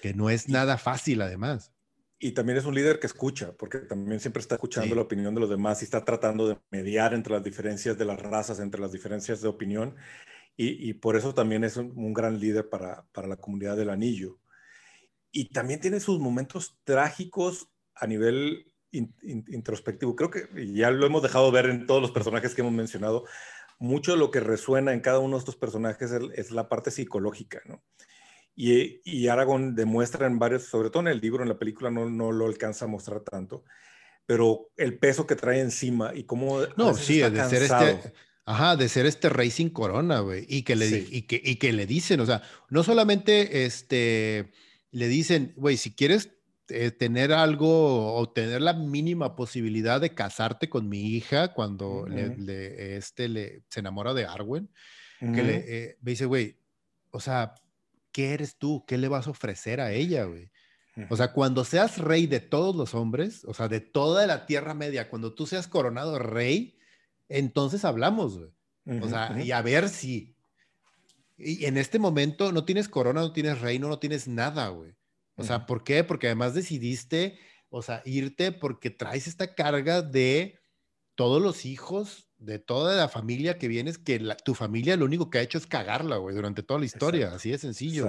que 0.01 0.14
no 0.14 0.30
es 0.30 0.49
nada 0.49 0.78
fácil 0.78 1.22
además. 1.22 1.72
Y 2.20 2.32
también 2.32 2.57
es 2.57 2.66
un 2.66 2.76
líder 2.76 3.01
que 3.01 3.09
escucha, 3.09 3.51
porque 3.59 3.78
también 3.78 4.20
siempre 4.20 4.41
está 4.41 4.55
escuchando 4.55 4.95
la 4.95 5.03
opinión 5.03 5.34
de 5.34 5.41
los 5.41 5.51
demás 5.51 5.82
y 5.82 5.87
está 5.87 6.05
tratando 6.05 6.47
de 6.47 6.57
mediar 6.70 7.14
entre 7.14 7.32
las 7.32 7.43
diferencias 7.43 7.99
de 7.99 8.05
las 8.05 8.22
razas, 8.22 8.61
entre 8.61 8.80
las 8.80 8.93
diferencias 8.93 9.41
de 9.41 9.49
opinión 9.49 9.97
y, 10.59 10.95
por 10.95 11.17
eso 11.17 11.35
también 11.35 11.65
es 11.65 11.77
un, 11.77 12.15
gran 12.15 12.41
líder 12.41 12.71
para, 12.71 13.05
para, 13.13 13.29
la 13.29 13.37
comunidad 13.37 13.77
del 13.77 13.91
anillo. 13.91 14.39
Y 15.31 15.51
también 15.51 15.81
tiene 15.81 16.01
sus 16.01 16.19
momentos 16.19 16.79
trágicos 16.85 17.69
a 17.95 18.07
nivel 18.07 18.73
introspectivo. 18.91 20.17
Creo 20.17 20.31
que 20.31 20.49
ya 20.73 20.91
lo 20.91 21.05
hemos 21.05 21.23
dejado 21.23 21.51
ver 21.51 21.67
en 21.67 21.87
todos 21.87 22.01
los 22.01 22.11
personajes 22.11 22.55
que 22.55 22.63
hemos 22.63 22.73
mencionado. 22.73 23.25
Mucho 23.79 24.13
de 24.13 24.19
lo 24.19 24.31
que 24.31 24.41
resuena 24.41 24.95
en 24.95 25.01
cada 25.01 25.19
uno 25.19 25.37
de 25.37 25.41
estos 25.41 25.57
personajes 25.57 26.11
es, 26.11 26.51
la 26.51 26.71
parte 26.71 26.91
psicológica, 26.91 27.61
¿no? 27.67 27.83
Y, 28.55 29.03
y, 29.05 29.29
Aragorn 29.29 29.75
demuestra 29.75 30.27
en 30.27 30.39
varios, 30.39 30.63
sobre 30.63 30.89
todo 30.89 31.03
en 31.03 31.09
el 31.09 31.21
libro, 31.21 31.43
en 31.43 31.51
la 31.51 31.59
película 31.59 31.91
no, 31.91 32.09
no 32.09 32.33
lo 32.33 32.47
alcanza 32.47 32.87
a 32.87 32.89
mostrar 32.89 33.21
tanto, 33.21 33.65
pero 34.25 34.71
el 34.79 34.99
peso 34.99 35.27
que 35.27 35.37
trae 35.37 35.61
encima 35.61 36.15
y 36.15 36.25
cómo... 36.25 36.61
No, 36.75 36.95
sí, 36.95 37.19
de 37.19 37.45
ser 37.45 37.65
este 37.65 38.15
Ajá, 38.49 38.77
de 38.77 38.89
ser 38.89 39.07
este 39.07 39.29
rey 39.29 39.51
sin 39.51 39.71
corona, 39.71 40.21
güey. 40.21 40.47
Y, 40.49 40.63
que 40.63 40.77
le, 40.77 40.87
y, 41.11 41.23
que, 41.23 41.41
y 41.45 41.57
que 41.57 41.73
le 41.73 41.85
dicen, 41.85 42.21
o 42.21 42.27
sea, 42.27 42.43
no 42.71 42.85
solamente 42.85 43.67
este, 43.67 44.53
le 44.93 45.09
dicen, 45.09 45.53
güey, 45.57 45.77
si 45.77 45.93
quieres 45.93 46.31
eh, 46.69 46.93
tener 46.93 47.33
algo 47.33 48.15
o 48.15 48.29
tener 48.31 48.63
la 48.63 48.73
mínima 48.73 49.35
posibilidad 49.35 50.01
de 50.01 50.15
casarte 50.15 50.69
con 50.69 50.89
mi 50.89 51.09
hija 51.09 51.55
cuando 51.55 52.07
le, 52.09 52.97
este, 52.97 53.29
le, 53.29 53.63
se 53.69 53.81
enamora 53.81 54.15
de 54.15 54.27
Arwen, 54.27 54.71
que 55.19 55.43
le 55.43 55.65
eh, 55.67 55.97
me 56.01 56.13
dice, 56.13 56.27
güey, 56.27 56.57
o 57.11 57.19
sea, 57.19 57.55
¿qué 58.13 58.33
eres 58.33 58.59
tú? 58.59 58.85
¿Qué 58.87 58.97
le 58.97 59.09
vas 59.09 59.27
a 59.27 59.31
ofrecer 59.31 59.81
a 59.81 59.93
ella, 59.93 60.25
güey? 60.25 60.51
O 61.11 61.17
sea, 61.17 61.33
cuando 61.33 61.65
seas 61.65 61.99
rey 61.99 62.27
de 62.27 62.41
todos 62.41 62.75
los 62.75 62.95
hombres, 62.95 63.45
o 63.45 63.55
sea, 63.55 63.69
de 63.69 63.81
toda 63.81 64.27
la 64.27 64.47
Tierra 64.47 64.73
Media, 64.73 65.11
cuando 65.11 65.35
tú 65.35 65.47
seas 65.47 65.69
coronado 65.69 66.19
rey, 66.19 66.76
entonces 67.29 67.85
hablamos, 67.85 68.39
güey. 68.39 69.01
o 69.01 69.09
sea, 69.09 69.37
y 69.43 69.53
a 69.53 69.62
ver 69.62 69.89
si. 69.89 70.37
Y 71.39 71.66
en 71.66 71.77
este 71.77 71.99
momento 71.99 72.53
no 72.53 72.64
tienes 72.64 72.89
corona, 72.89 73.20
no 73.20 73.33
tienes 73.33 73.61
reino, 73.61 73.89
no 73.89 73.99
tienes 73.99 74.27
nada, 74.27 74.68
güey. 74.68 74.97
O 75.37 75.45
sea, 75.45 75.66
¿por 75.66 75.85
qué? 75.85 76.03
Porque 76.03 76.29
además 76.29 76.55
decidiste, 76.55 77.39
o 77.68 77.83
sea, 77.83 78.01
irte 78.07 78.53
porque 78.53 78.89
traes 78.89 79.27
esta 79.27 79.55
carga 79.55 80.01
de 80.01 80.59
todos 81.14 81.43
los 81.43 81.66
hijos, 81.66 82.31
de 82.39 82.59
toda 82.59 82.97
la 82.97 83.09
familia 83.09 83.59
que 83.59 83.68
vienes, 83.68 83.99
que 83.99 84.18
tu 84.45 84.55
familia 84.55 84.97
lo 84.97 85.05
único 85.05 85.29
que 85.29 85.39
ha 85.39 85.43
hecho 85.43 85.59
es 85.59 85.66
cagarla, 85.66 86.16
güey, 86.16 86.35
durante 86.35 86.62
toda 86.62 86.81
la 86.81 86.87
historia. 86.87 87.35
Así 87.35 87.51
de 87.51 87.59
sencillo. 87.59 88.09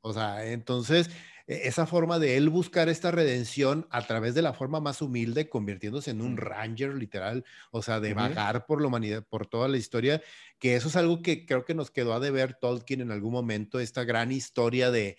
O 0.00 0.12
sea, 0.12 0.44
entonces 0.46 1.10
esa 1.46 1.86
forma 1.86 2.18
de 2.18 2.36
él 2.36 2.48
buscar 2.48 2.88
esta 2.88 3.12
redención 3.12 3.86
a 3.90 4.02
través 4.02 4.34
de 4.34 4.42
la 4.42 4.52
forma 4.52 4.80
más 4.80 5.00
humilde, 5.00 5.48
convirtiéndose 5.48 6.10
en 6.10 6.20
un 6.20 6.36
ranger 6.36 6.94
literal, 6.94 7.44
o 7.70 7.82
sea, 7.82 8.00
de 8.00 8.14
vagar 8.14 8.66
por 8.66 8.80
la 8.80 8.88
humanidad, 8.88 9.24
por 9.24 9.46
toda 9.46 9.68
la 9.68 9.76
historia, 9.76 10.20
que 10.58 10.74
eso 10.74 10.88
es 10.88 10.96
algo 10.96 11.22
que 11.22 11.46
creo 11.46 11.64
que 11.64 11.74
nos 11.74 11.92
quedó 11.92 12.14
a 12.14 12.20
deber 12.20 12.54
Tolkien 12.54 13.00
en 13.00 13.12
algún 13.12 13.32
momento, 13.32 13.78
esta 13.78 14.02
gran 14.04 14.32
historia 14.32 14.90
de 14.90 15.18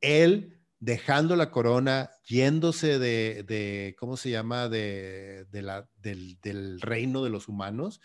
él 0.00 0.58
dejando 0.80 1.36
la 1.36 1.50
corona, 1.50 2.10
yéndose 2.24 2.98
de, 2.98 3.94
¿cómo 3.98 4.16
se 4.16 4.30
llama?, 4.30 4.68
de, 4.68 5.46
la, 5.52 5.88
del, 5.96 6.80
reino 6.80 7.22
de 7.22 7.30
los 7.30 7.48
humanos. 7.48 8.00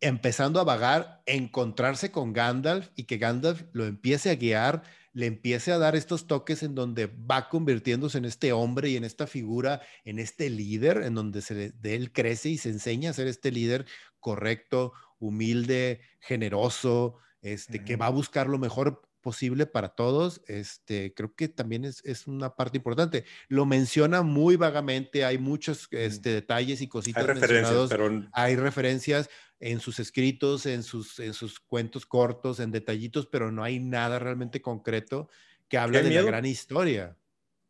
empezando 0.00 0.60
a 0.60 0.64
vagar, 0.64 1.22
encontrarse 1.26 2.10
con 2.10 2.32
Gandalf 2.32 2.90
y 2.96 3.04
que 3.04 3.18
Gandalf 3.18 3.62
lo 3.72 3.86
empiece 3.86 4.30
a 4.30 4.34
guiar 4.34 4.82
le 5.16 5.24
empiece 5.24 5.72
a 5.72 5.78
dar 5.78 5.96
estos 5.96 6.26
toques 6.26 6.62
en 6.62 6.74
donde 6.74 7.06
va 7.06 7.48
convirtiéndose 7.48 8.18
en 8.18 8.26
este 8.26 8.52
hombre 8.52 8.90
y 8.90 8.96
en 8.96 9.04
esta 9.04 9.26
figura, 9.26 9.80
en 10.04 10.18
este 10.18 10.50
líder, 10.50 10.98
en 10.98 11.14
donde 11.14 11.40
se 11.40 11.70
de 11.70 11.94
él 11.94 12.12
crece 12.12 12.50
y 12.50 12.58
se 12.58 12.68
enseña 12.68 13.08
a 13.08 13.14
ser 13.14 13.26
este 13.26 13.50
líder 13.50 13.86
correcto, 14.20 14.92
humilde, 15.18 16.02
generoso, 16.20 17.16
este, 17.40 17.82
que 17.82 17.96
va 17.96 18.08
a 18.08 18.10
buscar 18.10 18.46
lo 18.46 18.58
mejor 18.58 19.08
posible 19.22 19.64
para 19.64 19.88
todos, 19.88 20.42
este, 20.48 21.14
creo 21.14 21.34
que 21.34 21.48
también 21.48 21.86
es, 21.86 22.04
es, 22.04 22.26
una 22.26 22.54
parte 22.54 22.76
importante. 22.76 23.24
Lo 23.48 23.64
menciona 23.64 24.20
muy 24.20 24.56
vagamente, 24.56 25.24
hay 25.24 25.38
muchos 25.38 25.88
este, 25.92 26.30
detalles 26.30 26.82
y 26.82 26.88
cositas 26.88 27.22
hay 27.22 27.34
referencias, 27.34 27.88
pero... 27.88 28.28
hay 28.32 28.54
referencias 28.54 29.30
en 29.60 29.80
sus 29.80 29.98
escritos, 29.98 30.66
en 30.66 30.82
sus, 30.82 31.18
en 31.18 31.32
sus 31.34 31.60
cuentos 31.60 32.06
cortos, 32.06 32.60
en 32.60 32.70
detallitos, 32.70 33.26
pero 33.26 33.50
no 33.50 33.64
hay 33.64 33.78
nada 33.78 34.18
realmente 34.18 34.60
concreto 34.60 35.28
que 35.68 35.78
hable 35.78 36.02
de 36.02 36.10
la 36.10 36.22
gran 36.22 36.46
historia. 36.46 37.16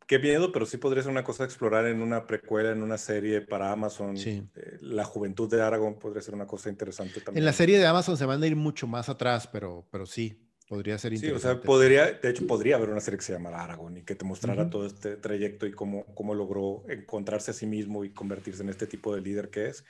Qué 0.05 0.19
miedo, 0.19 0.53
pero 0.53 0.65
sí 0.65 0.77
podría 0.77 1.03
ser 1.03 1.11
una 1.11 1.23
cosa 1.25 1.43
a 1.43 1.45
explorar 1.45 1.85
en 1.85 2.01
una 2.01 2.27
precuela, 2.27 2.71
en 2.71 2.81
una 2.81 2.97
serie 2.97 3.41
para 3.41 3.73
Amazon. 3.73 4.15
Eh, 4.17 4.47
la 4.79 5.03
juventud 5.03 5.49
de 5.49 5.61
Aragón 5.61 5.99
podría 5.99 6.21
ser 6.21 6.33
una 6.33 6.47
cosa 6.47 6.69
interesante 6.69 7.19
también. 7.19 7.41
En 7.41 7.45
la 7.45 7.51
serie 7.51 7.77
de 7.77 7.85
Amazon 7.85 8.15
se 8.15 8.25
van 8.25 8.41
a 8.41 8.47
ir 8.47 8.55
mucho 8.55 8.87
más 8.87 9.09
atrás, 9.09 9.47
pero, 9.47 9.85
pero 9.91 10.05
sí, 10.05 10.47
Podría 10.67 10.97
ser 10.97 11.13
interesante. 11.13 11.41
Sí, 11.41 11.47
o 11.47 11.53
sea, 11.53 11.61
podría, 11.61 12.11
de 12.11 12.29
hecho, 12.29 12.45
podría 12.45 12.75
haber 12.75 12.89
una 12.89 12.99
serie 12.99 13.17
que 13.17 13.23
se 13.23 13.31
llamara 13.31 13.63
Aragón 13.63 13.97
y 13.97 14.03
que 14.03 14.15
te 14.15 14.25
mostrara 14.25 14.69
todo 14.69 14.85
este 14.85 15.15
trayecto 15.15 15.65
y 15.65 15.71
cómo, 15.71 16.05
cómo 16.13 16.35
logró 16.35 16.83
encontrarse 16.89 17.51
a 17.51 17.53
sí 17.53 17.65
mismo 17.65 18.03
y 18.03 18.09
convertirse 18.09 18.63
en 18.63 18.69
este 18.69 18.85
tipo 18.85 19.15
de 19.15 19.21
líder 19.21 19.49
que 19.49 19.67
es. 19.67 19.85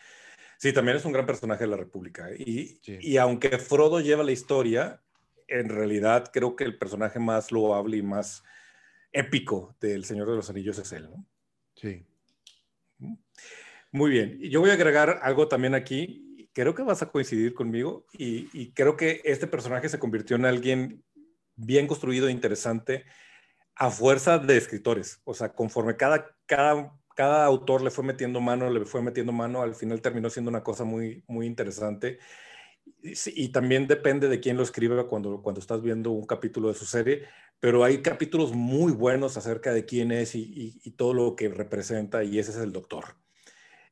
Sí, 0.57 0.73
también 0.73 0.97
es 0.97 1.05
un 1.05 1.11
gran 1.11 1.25
personaje 1.25 1.63
de 1.63 1.69
la 1.69 1.77
República. 1.77 2.29
¿eh? 2.31 2.37
Y, 2.39 2.81
y 2.85 3.17
aunque 3.17 3.57
Frodo 3.59 3.99
lleva 3.99 4.23
la 4.23 4.31
historia, 4.31 5.01
en 5.47 5.69
realidad 5.69 6.29
creo 6.33 6.55
que 6.55 6.63
el 6.63 6.77
personaje 6.77 7.19
más 7.19 7.51
loable 7.51 7.97
y 7.97 8.01
más 8.01 8.43
épico 9.11 9.75
del 9.79 10.05
Señor 10.05 10.29
de 10.29 10.35
los 10.35 10.49
Anillos 10.49 10.77
es 10.79 10.91
él, 10.91 11.09
¿no? 11.09 11.25
Sí. 11.75 12.05
Muy 13.91 14.11
bien. 14.11 14.39
Yo 14.41 14.59
voy 14.59 14.71
a 14.71 14.73
agregar 14.73 15.19
algo 15.21 15.47
también 15.47 15.75
aquí 15.75 16.27
creo 16.57 16.73
que 16.73 16.81
vas 16.81 17.03
a 17.03 17.11
coincidir 17.11 17.53
conmigo 17.53 18.07
y, 18.13 18.71
creo 18.71 18.97
que 18.97 19.21
este 19.25 19.45
personaje 19.45 19.89
se 19.89 19.99
convirtió 19.99 20.35
en 20.35 20.45
alguien 20.45 21.03
bien 21.55 21.85
construido 21.85 22.27
e 22.27 22.31
interesante 22.31 23.05
a 23.75 23.91
fuerza 23.91 24.39
de 24.39 24.57
escritores. 24.57 25.21
O 25.23 25.35
sea, 25.35 25.53
conforme 25.53 25.97
cada, 25.97 26.35
cada, 26.47 26.97
cada 27.17 27.45
autor 27.45 27.81
le 27.81 27.89
fue 27.89 28.03
metiendo 28.03 28.39
mano, 28.39 28.69
le 28.69 28.85
fue 28.85 29.01
metiendo 29.01 29.31
mano, 29.31 29.63
al 29.63 29.73
final 29.73 30.01
terminó 30.01 30.29
siendo 30.29 30.49
una 30.51 30.63
cosa 30.63 30.83
muy, 30.83 31.23
muy 31.27 31.47
interesante. 31.47 32.19
Y, 33.01 33.49
también 33.49 33.87
depende 33.87 34.29
de 34.29 34.39
quién 34.39 34.55
lo 34.55 34.61
escriba 34.61 35.07
cuando, 35.07 35.41
cuando 35.41 35.59
estás 35.59 35.81
viendo 35.81 36.11
un 36.11 36.27
capítulo 36.27 36.67
de 36.67 36.75
su 36.75 36.85
serie, 36.85 37.23
pero 37.59 37.83
hay 37.83 38.03
capítulos 38.03 38.53
muy 38.53 38.91
buenos 38.91 39.35
acerca 39.35 39.73
de 39.73 39.85
quién 39.85 40.11
es 40.11 40.35
y, 40.35 40.79
y 40.83 40.91
todo 40.91 41.15
lo 41.15 41.35
que 41.35 41.49
representa 41.49 42.23
y 42.23 42.37
ese 42.37 42.51
es 42.51 42.57
el 42.57 42.71
doctor. 42.71 43.05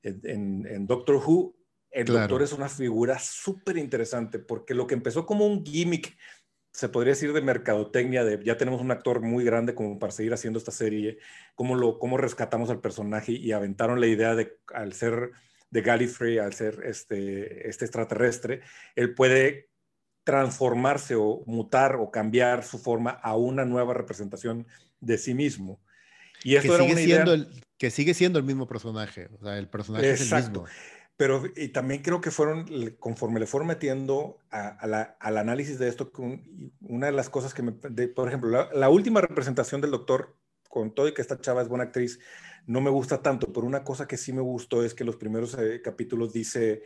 en, 0.04 0.86
Doctor 0.86 1.16
Who, 1.16 1.56
el 1.90 2.06
doctor 2.06 2.44
es 2.44 2.54
una 2.54 2.70
figura 2.70 3.18
súper 3.18 3.78
interesante 3.78 4.38
porque 4.38 4.76
lo 4.76 4.86
que 4.86 4.94
empezó 4.94 5.26
como 5.26 5.48
un 5.48 5.66
gimmick, 5.66 6.16
se 6.76 6.90
podría 6.90 7.14
decir 7.14 7.32
de 7.32 7.42
mercadotecnia, 7.42 8.26
de 8.26 8.44
ya 8.44 8.58
tenemos 8.58 8.82
un 8.82 8.92
actor 8.92 9.22
muy 9.22 9.46
grande 9.46 9.74
como 9.74 9.98
para 9.98 10.12
seguir 10.12 10.34
haciendo 10.34 10.60
esta 10.60 10.74
serie, 10.74 11.20
cómo, 11.56 11.76
lo, 11.76 12.00
cómo 12.00 12.18
rescatamos 12.18 12.70
al 12.70 12.82
personaje 12.82 13.32
y 13.32 13.54
aventaron 13.54 14.02
la 14.02 14.08
idea 14.08 14.36
de 14.36 14.58
al 14.74 14.92
ser 14.92 15.32
de 15.72 15.82
Gallifrey, 15.82 16.38
al 16.38 16.54
ser 16.54 16.82
este, 16.84 17.70
este 17.70 17.86
extraterrestre, 17.86 18.60
él 18.96 19.14
puede 19.14 19.70
transformarse 20.26 21.16
o 21.16 21.44
mutar 21.46 21.96
o 21.96 22.12
cambiar 22.12 22.66
su 22.66 22.78
forma 22.78 23.12
a 23.12 23.38
una 23.38 23.64
nueva 23.64 23.94
representación 23.94 24.68
de 25.00 25.18
sí 25.18 25.34
mismo. 25.34 25.80
Y 26.44 26.58
esto 26.58 26.78
que, 26.78 26.90
sigue 26.90 27.06
siendo 27.06 27.34
el, 27.34 27.48
que 27.78 27.90
sigue 27.90 28.14
siendo 28.14 28.38
el 28.38 28.44
mismo 28.44 28.68
personaje, 28.68 29.30
o 29.40 29.46
sea, 29.46 29.58
el 29.58 29.70
personaje 29.70 30.12
es 30.12 30.30
el 30.30 30.44
mismo. 30.44 30.66
Pero 31.18 31.44
y 31.56 31.70
también 31.70 32.02
creo 32.02 32.20
que 32.20 32.30
fueron, 32.30 32.66
conforme 33.00 33.40
le 33.40 33.48
fueron 33.48 33.68
metiendo 33.68 34.40
al 34.50 35.38
análisis 35.38 35.80
de 35.80 35.88
esto, 35.88 36.12
una 36.82 37.06
de 37.06 37.14
las 37.14 37.30
cosas 37.30 37.54
que 37.54 37.62
me, 37.62 37.72
por 37.72 38.28
ejemplo, 38.28 38.70
la, 38.74 38.90
última 38.90 39.22
representación 39.22 39.80
del 39.80 39.92
doctor, 39.92 40.36
con 40.68 40.94
todo 40.94 41.08
y 41.08 41.14
que 41.14 41.22
esta 41.22 41.40
chava 41.40 41.62
es 41.62 41.70
buena 41.70 41.86
actriz, 41.86 42.20
no 42.68 42.82
me 42.82 42.90
gusta 42.90 43.22
tanto, 43.22 43.54
pero 43.54 43.66
una 43.66 43.86
cosa 43.86 44.08
que 44.08 44.18
sí 44.18 44.34
me 44.34 44.42
gustó 44.42 44.84
es 44.84 44.94
que 44.94 45.06
los 45.06 45.16
primeros 45.16 45.58
eh, 45.58 45.82
capítulos 45.82 46.34
dice, 46.34 46.84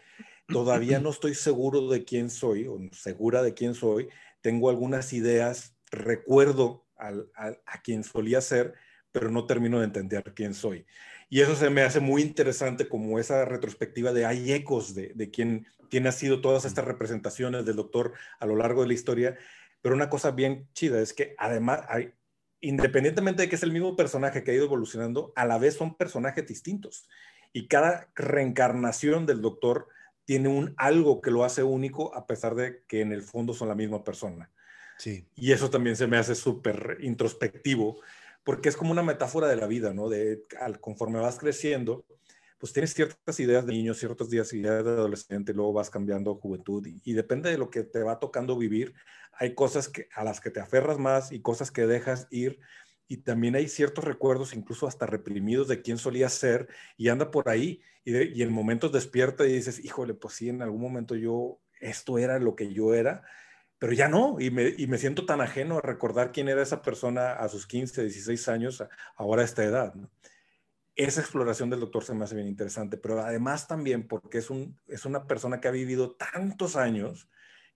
todavía 0.48 1.00
no 1.02 1.10
estoy 1.10 1.34
seguro 1.34 1.90
de 1.90 2.04
quién 2.04 2.30
soy, 2.30 2.68
o 2.68 2.78
segura 2.92 3.42
de 3.42 3.56
quién 3.56 3.74
soy, 3.74 4.10
tengo 4.42 4.70
algunas 4.70 5.12
ideas, 5.12 5.76
recuerdo 5.90 6.86
a 6.98 7.82
quien 7.82 8.04
solía 8.04 8.42
ser, 8.42 8.76
pero 9.12 9.32
no 9.32 9.46
termino 9.46 9.80
de 9.80 9.86
entender 9.86 10.24
quién 10.36 10.54
soy. 10.54 10.86
Y 11.30 11.42
eso 11.42 11.56
se 11.56 11.70
me 11.70 11.84
hace 11.84 12.00
muy 12.00 12.24
interesante 12.24 12.88
como 12.88 13.20
esa 13.20 13.46
retrospectiva 13.46 14.12
de 14.12 14.26
hay 14.26 14.52
ecos 14.52 14.96
de, 14.96 15.12
de 15.14 15.30
quién, 15.30 15.68
quién 15.90 16.08
ha 16.08 16.12
sido 16.12 16.42
todas 16.42 16.66
estas 16.66 16.86
representaciones 16.86 17.66
del 17.66 17.76
doctor 17.76 18.14
a 18.40 18.46
lo 18.46 18.56
largo 18.56 18.82
de 18.82 18.88
la 18.88 18.94
historia. 18.94 19.38
Pero 19.82 19.96
una 19.96 20.10
cosa 20.10 20.32
bien 20.32 20.68
chida 20.74 21.00
es 21.00 21.14
que 21.14 21.36
además, 21.38 21.82
hay, 21.88 22.14
independientemente 22.62 23.44
de 23.44 23.50
que 23.50 23.56
es 23.56 23.64
el 23.64 23.72
mismo 23.72 23.96
personaje 23.96 24.44
que 24.44 24.52
ha 24.52 24.56
ido 24.56 24.66
evolucionando, 24.66 25.32
a 25.36 25.46
la 25.46 25.60
vez 25.60 25.76
son 25.76 25.96
personajes 25.96 26.46
distintos. 26.48 27.08
Y 27.54 27.68
cada 27.68 28.10
reencarnación 28.16 29.26
del 29.26 29.42
doctor 29.42 29.88
tiene 30.26 30.50
un 30.50 30.74
algo 30.78 31.22
que 31.22 31.32
lo 31.32 31.44
hace 31.44 31.64
único 31.64 32.14
a 32.16 32.28
pesar 32.28 32.56
de 32.56 32.84
que 32.88 33.02
en 33.02 33.12
el 33.12 33.22
fondo 33.22 33.54
son 33.54 33.68
la 33.68 33.76
misma 33.76 34.04
persona. 34.04 34.52
Sí. 34.98 35.26
Y 35.36 35.52
eso 35.52 35.70
también 35.70 35.96
se 35.96 36.08
me 36.08 36.18
hace 36.18 36.36
súper 36.36 36.98
introspectivo 37.02 38.02
porque 38.44 38.70
es 38.70 38.78
como 38.78 38.92
una 38.92 39.04
metáfora 39.04 39.48
de 39.48 39.56
la 39.56 39.68
vida, 39.68 39.94
¿no? 39.94 40.10
De 40.10 40.44
al, 40.60 40.80
conforme 40.80 41.20
vas 41.20 41.38
creciendo, 41.38 42.06
pues 42.58 42.74
tienes 42.74 42.94
ciertas 42.94 43.40
ideas 43.40 43.66
de 43.66 43.74
niño, 43.74 43.94
ciertas 43.94 44.32
ideas 44.32 44.50
de 44.52 44.92
adolescente, 44.92 45.54
luego 45.54 45.74
vas 45.74 45.90
cambiando 45.90 46.36
juventud 46.36 46.86
y, 46.86 47.14
depende 47.14 47.50
de 47.50 47.58
lo 47.58 47.70
que 47.70 47.84
te 47.84 48.04
va 48.04 48.20
tocando 48.20 48.58
vivir. 48.58 48.94
Hay 49.34 49.56
cosas 49.56 49.88
que, 49.88 50.08
a 50.14 50.24
las 50.24 50.42
que 50.42 50.52
te 50.52 50.60
aferras 50.60 51.00
más 51.00 51.32
y 51.32 51.42
cosas 51.42 51.72
que 51.72 51.88
dejas 51.88 52.28
ir 52.32 52.60
y 53.08 53.18
también 53.18 53.56
hay 53.56 53.70
ciertos 53.70 54.04
recuerdos, 54.04 54.54
incluso 54.54 54.88
hasta 54.88 55.06
reprimidos, 55.06 55.68
de 55.70 55.82
quién 55.82 55.98
solía 55.98 56.28
ser 56.30 56.68
y 56.98 57.08
anda 57.08 57.32
por 57.32 57.48
ahí 57.48 57.82
y, 58.04 58.40
y 58.40 58.42
en 58.42 58.52
momentos 58.52 58.92
despierta 58.92 59.48
y 59.48 59.54
dices, 59.54 59.84
híjole, 59.84 60.14
pues 60.14 60.36
sí, 60.36 60.50
en 60.50 60.62
algún 60.62 60.82
momento 60.82 61.16
yo, 61.16 61.62
esto 61.80 62.18
era 62.18 62.40
lo 62.40 62.56
que 62.56 62.74
yo 62.74 62.94
era 62.94 63.24
pero 63.80 63.94
ya 63.94 64.10
no, 64.10 64.36
y 64.40 64.52
me, 64.52 64.74
y 64.78 64.88
me, 64.88 64.98
siento 64.98 65.26
tan 65.26 65.40
ajeno 65.40 65.78
a 65.78 65.82
recordar 65.82 66.32
quién 66.34 66.50
era 66.50 66.62
esa 66.62 66.82
persona 66.82 67.32
a 67.32 67.48
sus 67.48 67.66
15, 67.66 68.04
16 68.04 68.48
años, 68.50 68.84
ahora 69.16 69.42
a 69.42 69.46
esta 69.46 69.64
edad. 69.64 69.94
Esa 70.96 71.22
exploración 71.22 71.70
del 71.70 71.80
doctor 71.80 72.04
se 72.04 72.14
me 72.14 72.26
hace 72.26 72.36
bien 72.36 72.50
interesante, 72.50 72.98
pero 72.98 73.22
además 73.22 73.68
también 73.68 74.06
porque 74.06 74.40
es, 74.40 74.50
un, 74.50 74.78
es 74.88 75.06
una 75.06 75.26
persona 75.28 75.62
que 75.62 75.70
ha 75.70 75.72
vivido 75.72 76.12
tantos 76.12 76.76
años 76.76 77.30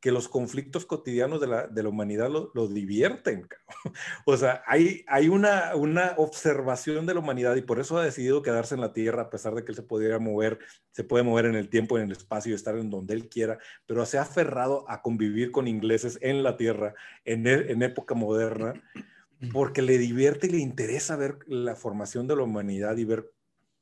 que 0.04 0.12
los 0.12 0.28
conflictos 0.28 0.86
cotidianos 0.86 1.39
de 1.39 1.47
la, 1.47 1.66
de 1.66 1.82
la 1.82 1.88
humanidad 1.88 2.30
lo, 2.30 2.51
lo 2.54 2.68
divierten. 2.68 3.47
O 4.26 4.36
sea, 4.36 4.62
hay, 4.68 5.06
hay 5.08 5.30
una, 5.30 5.78
una 5.78 6.16
observación 6.18 7.06
de 7.06 7.14
la 7.14 7.22
humanidad 7.22 7.56
y 7.56 7.62
por 7.62 7.80
eso 7.80 7.97
ha 7.97 8.04
decidido 8.04 8.41
quedarse 8.41 8.76
en 8.76 8.82
la 8.82 8.91
Tierra, 8.91 9.24
a 9.24 9.30
pesar 9.30 9.56
de 9.56 9.64
que 9.64 9.72
él 9.72 9.78
se 9.78 9.84
pudiera 9.84 10.20
mover, 10.20 10.60
se 10.91 11.06
puede 11.06 11.24
mover 11.24 11.45
en 11.45 11.56
el 11.56 11.70
tiempo, 11.70 11.97
en 11.97 12.04
el 12.04 12.12
espacio 12.12 12.51
y 12.51 12.56
estar 12.56 12.78
en 12.78 12.89
donde 12.89 13.14
él 13.14 13.30
quiera, 13.30 13.60
pero 13.86 14.06
se 14.06 14.18
ha 14.18 14.24
aferrado 14.24 14.84
a 14.89 15.01
convivir 15.01 15.51
con 15.51 15.70
ingleses 15.70 16.20
en 16.22 16.43
la 16.43 16.58
Tierra, 16.58 16.95
en, 17.24 17.47
e, 17.47 17.72
en 17.72 17.82
época 17.82 18.14
moderna, 18.14 18.74
porque 19.54 19.82
le 19.82 19.97
divierte 19.97 20.47
y 20.47 20.49
le 20.49 20.58
interesa 20.58 21.16
ver 21.16 21.39
la 21.47 21.78
formación 21.78 22.28
de 22.28 22.36
la 22.36 22.43
humanidad 22.43 22.97
y 22.97 23.06
ver 23.06 23.32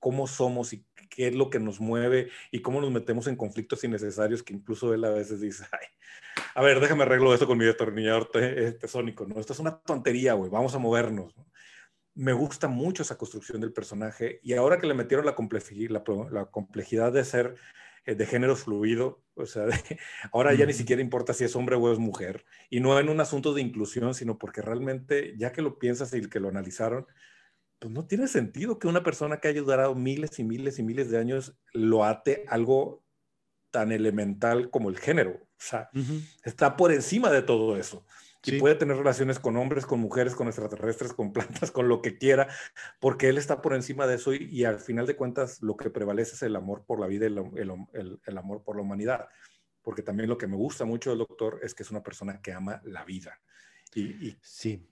cómo 0.01 0.27
somos 0.27 0.73
y 0.73 0.83
qué 1.09 1.27
es 1.27 1.35
lo 1.35 1.49
que 1.49 1.59
nos 1.59 1.79
mueve 1.79 2.29
y 2.51 2.61
cómo 2.61 2.81
nos 2.81 2.91
metemos 2.91 3.27
en 3.27 3.37
conflictos 3.37 3.83
innecesarios 3.83 4.43
que 4.43 4.53
incluso 4.53 4.93
él 4.93 5.05
a 5.05 5.11
veces 5.11 5.39
dice, 5.39 5.63
ay, 5.71 5.87
a 6.55 6.61
ver, 6.61 6.79
déjame 6.79 7.03
arreglo 7.03 7.33
esto 7.33 7.47
con 7.47 7.57
mi 7.57 7.65
destornillador 7.65 8.29
tesónico, 8.79 9.25
¿no? 9.25 9.39
Esto 9.39 9.53
es 9.53 9.59
una 9.59 9.77
tontería, 9.79 10.33
güey, 10.33 10.49
vamos 10.49 10.73
a 10.73 10.79
movernos. 10.79 11.33
Me 12.15 12.33
gusta 12.33 12.67
mucho 12.67 13.03
esa 13.03 13.17
construcción 13.17 13.61
del 13.61 13.71
personaje 13.71 14.39
y 14.43 14.53
ahora 14.53 14.79
que 14.79 14.87
le 14.87 14.93
metieron 14.93 15.25
la, 15.25 15.35
complejidad, 15.35 16.03
la, 16.31 16.45
complejidad 16.45 17.13
de 17.13 17.23
ser 17.23 17.55
eh, 18.05 18.15
de 18.15 18.25
género 18.25 18.55
fluido, 18.55 19.21
o 19.35 19.45
sea, 19.45 19.65
ahora 20.33 20.53
ya 20.55 20.65
ni 20.65 20.73
siquiera 20.73 21.01
importa 21.01 21.33
si 21.33 21.43
es 21.43 21.55
hombre 21.55 21.75
o 21.75 21.91
es 21.91 21.99
mujer, 21.99 22.43
y 22.69 22.79
no 22.79 22.99
en 22.99 23.07
un 23.07 23.21
asunto 23.21 23.53
de 23.53 23.61
inclusión, 23.61 24.15
sino 24.15 24.39
porque 24.39 24.61
realmente, 24.61 25.35
ya 25.37 25.51
que 25.51 25.61
lo 25.61 25.77
piensas 25.77 26.13
y 26.13 26.27
que 26.27 26.39
lo 26.39 26.49
analizaron, 26.49 27.05
pues 27.81 27.91
no 27.91 28.05
tiene 28.05 28.27
sentido 28.27 28.77
que 28.77 28.87
una 28.87 29.01
persona 29.01 29.39
que 29.39 29.47
haya 29.47 29.61
durado 29.61 29.95
miles 29.95 30.37
y 30.37 30.43
miles 30.43 30.77
y 30.77 30.83
miles 30.83 31.09
de 31.09 31.17
años 31.17 31.57
lo 31.73 32.05
ate 32.05 32.45
algo 32.47 33.03
tan 33.71 33.91
elemental 33.91 34.69
como 34.69 34.91
el 34.91 34.99
género. 34.99 35.31
O 35.31 35.47
sea, 35.57 35.89
está 36.43 36.77
por 36.77 36.91
encima 36.91 37.31
de 37.31 37.41
todo 37.41 37.75
eso. 37.77 38.05
Y 38.45 38.59
puede 38.59 38.75
tener 38.75 38.97
relaciones 38.97 39.39
con 39.39 39.57
hombres, 39.57 39.87
con 39.87 39.99
mujeres, 39.99 40.35
con 40.35 40.45
extraterrestres, 40.45 41.13
con 41.13 41.33
plantas, 41.33 41.71
con 41.71 41.87
lo 41.87 42.03
que 42.03 42.19
quiera, 42.19 42.49
porque 42.99 43.29
él 43.29 43.39
está 43.39 43.63
por 43.63 43.73
encima 43.73 44.05
de 44.05 44.15
eso 44.15 44.35
y, 44.35 44.63
al 44.63 44.79
final 44.79 45.07
de 45.07 45.15
cuentas 45.15 45.63
lo 45.63 45.75
que 45.75 45.89
prevalece 45.89 46.35
es 46.35 46.43
el 46.43 46.55
amor 46.55 46.85
por 46.85 46.99
la 46.99 47.07
vida 47.07 47.25
y 47.25 47.29
el, 47.29 48.37
amor 48.37 48.63
por 48.63 48.75
la 48.75 48.83
humanidad. 48.83 49.27
Porque 49.81 50.03
también 50.03 50.29
lo 50.29 50.37
que 50.37 50.45
me 50.45 50.55
gusta 50.55 50.85
mucho 50.85 51.09
del 51.09 51.19
doctor 51.19 51.59
es 51.63 51.73
que 51.73 51.81
es 51.81 51.89
una 51.89 52.03
persona 52.03 52.43
que 52.43 52.53
ama 52.53 52.79
la 52.83 53.03
vida. 53.05 53.41
Y, 53.95 54.27
y, 54.27 54.37
sí. 54.39 54.87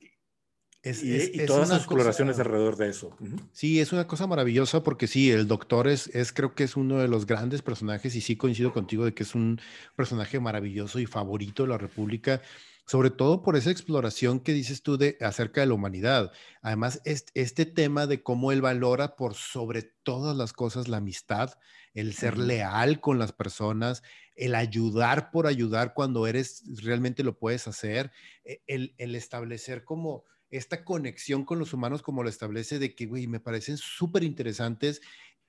Es, 0.81 1.03
y, 1.03 1.45
todas 1.45 1.69
las 1.69 1.79
exploraciones 1.79 2.39
alrededor 2.39 2.77
de 2.77 2.89
eso. 2.89 3.15
Sí, 3.51 3.81
es 3.81 3.91
una 3.91 4.07
cosa 4.07 4.27
maravillosa 4.27 4.81
porque 4.81 5.07
sí, 5.07 5.29
el 5.29 5.45
doctor 5.45 5.89
es, 5.89 6.07
es, 6.07 6.31
creo 6.31 6.55
que 6.55 6.63
es 6.63 6.77
uno 6.77 6.99
de 6.99 7.09
los 7.09 7.25
grandes 7.25 7.61
personajes 7.61 8.15
y 8.15 8.21
sí 8.21 8.37
coincido 8.37 8.71
contigo 8.71 9.03
de 9.03 9.13
que 9.13 9.23
es 9.23 9.35
un 9.35 9.59
personaje 9.97 10.39
maravilloso 10.39 10.99
y 10.99 11.05
favorito 11.05 11.63
de 11.63 11.69
la 11.69 11.77
República, 11.77 12.41
sobre 12.85 13.09
todo 13.09 13.43
por 13.43 13.57
esa 13.57 13.71
exploración 13.71 14.39
que 14.39 14.53
dices 14.53 14.81
tú 14.81 14.97
de 14.97 15.17
acerca 15.19 15.59
de 15.59 15.67
la 15.67 15.73
humanidad. 15.73 16.31
Además, 16.61 17.01
este, 17.03 17.41
este 17.41 17.65
tema 17.65 18.07
de 18.07 18.23
cómo 18.23 18.53
él 18.53 18.61
valora 18.61 19.17
por 19.17 19.33
sobre 19.33 19.83
todas 19.83 20.35
las 20.37 20.53
cosas 20.53 20.87
la 20.87 20.97
amistad, 20.97 21.55
el 21.93 22.13
ser 22.13 22.37
leal 22.37 23.01
con 23.01 23.19
las 23.19 23.33
personas, 23.33 24.01
el 24.37 24.55
ayudar 24.55 25.29
por 25.29 25.45
ayudar 25.45 25.93
cuando 25.93 26.25
eres 26.25 26.63
realmente 26.81 27.23
lo 27.23 27.37
puedes 27.37 27.67
hacer, 27.67 28.11
e, 28.45 28.63
el, 28.65 28.95
el 28.97 29.15
establecer 29.15 29.83
como 29.83 30.23
esta 30.49 30.83
conexión 30.83 31.45
con 31.45 31.59
los 31.59 31.73
humanos 31.73 32.01
como 32.01 32.23
lo 32.23 32.29
establece 32.29 32.79
de 32.79 32.95
que, 32.95 33.05
güey, 33.05 33.27
me 33.27 33.39
parecen 33.39 33.77
súper 33.77 34.23
interesantes 34.23 35.01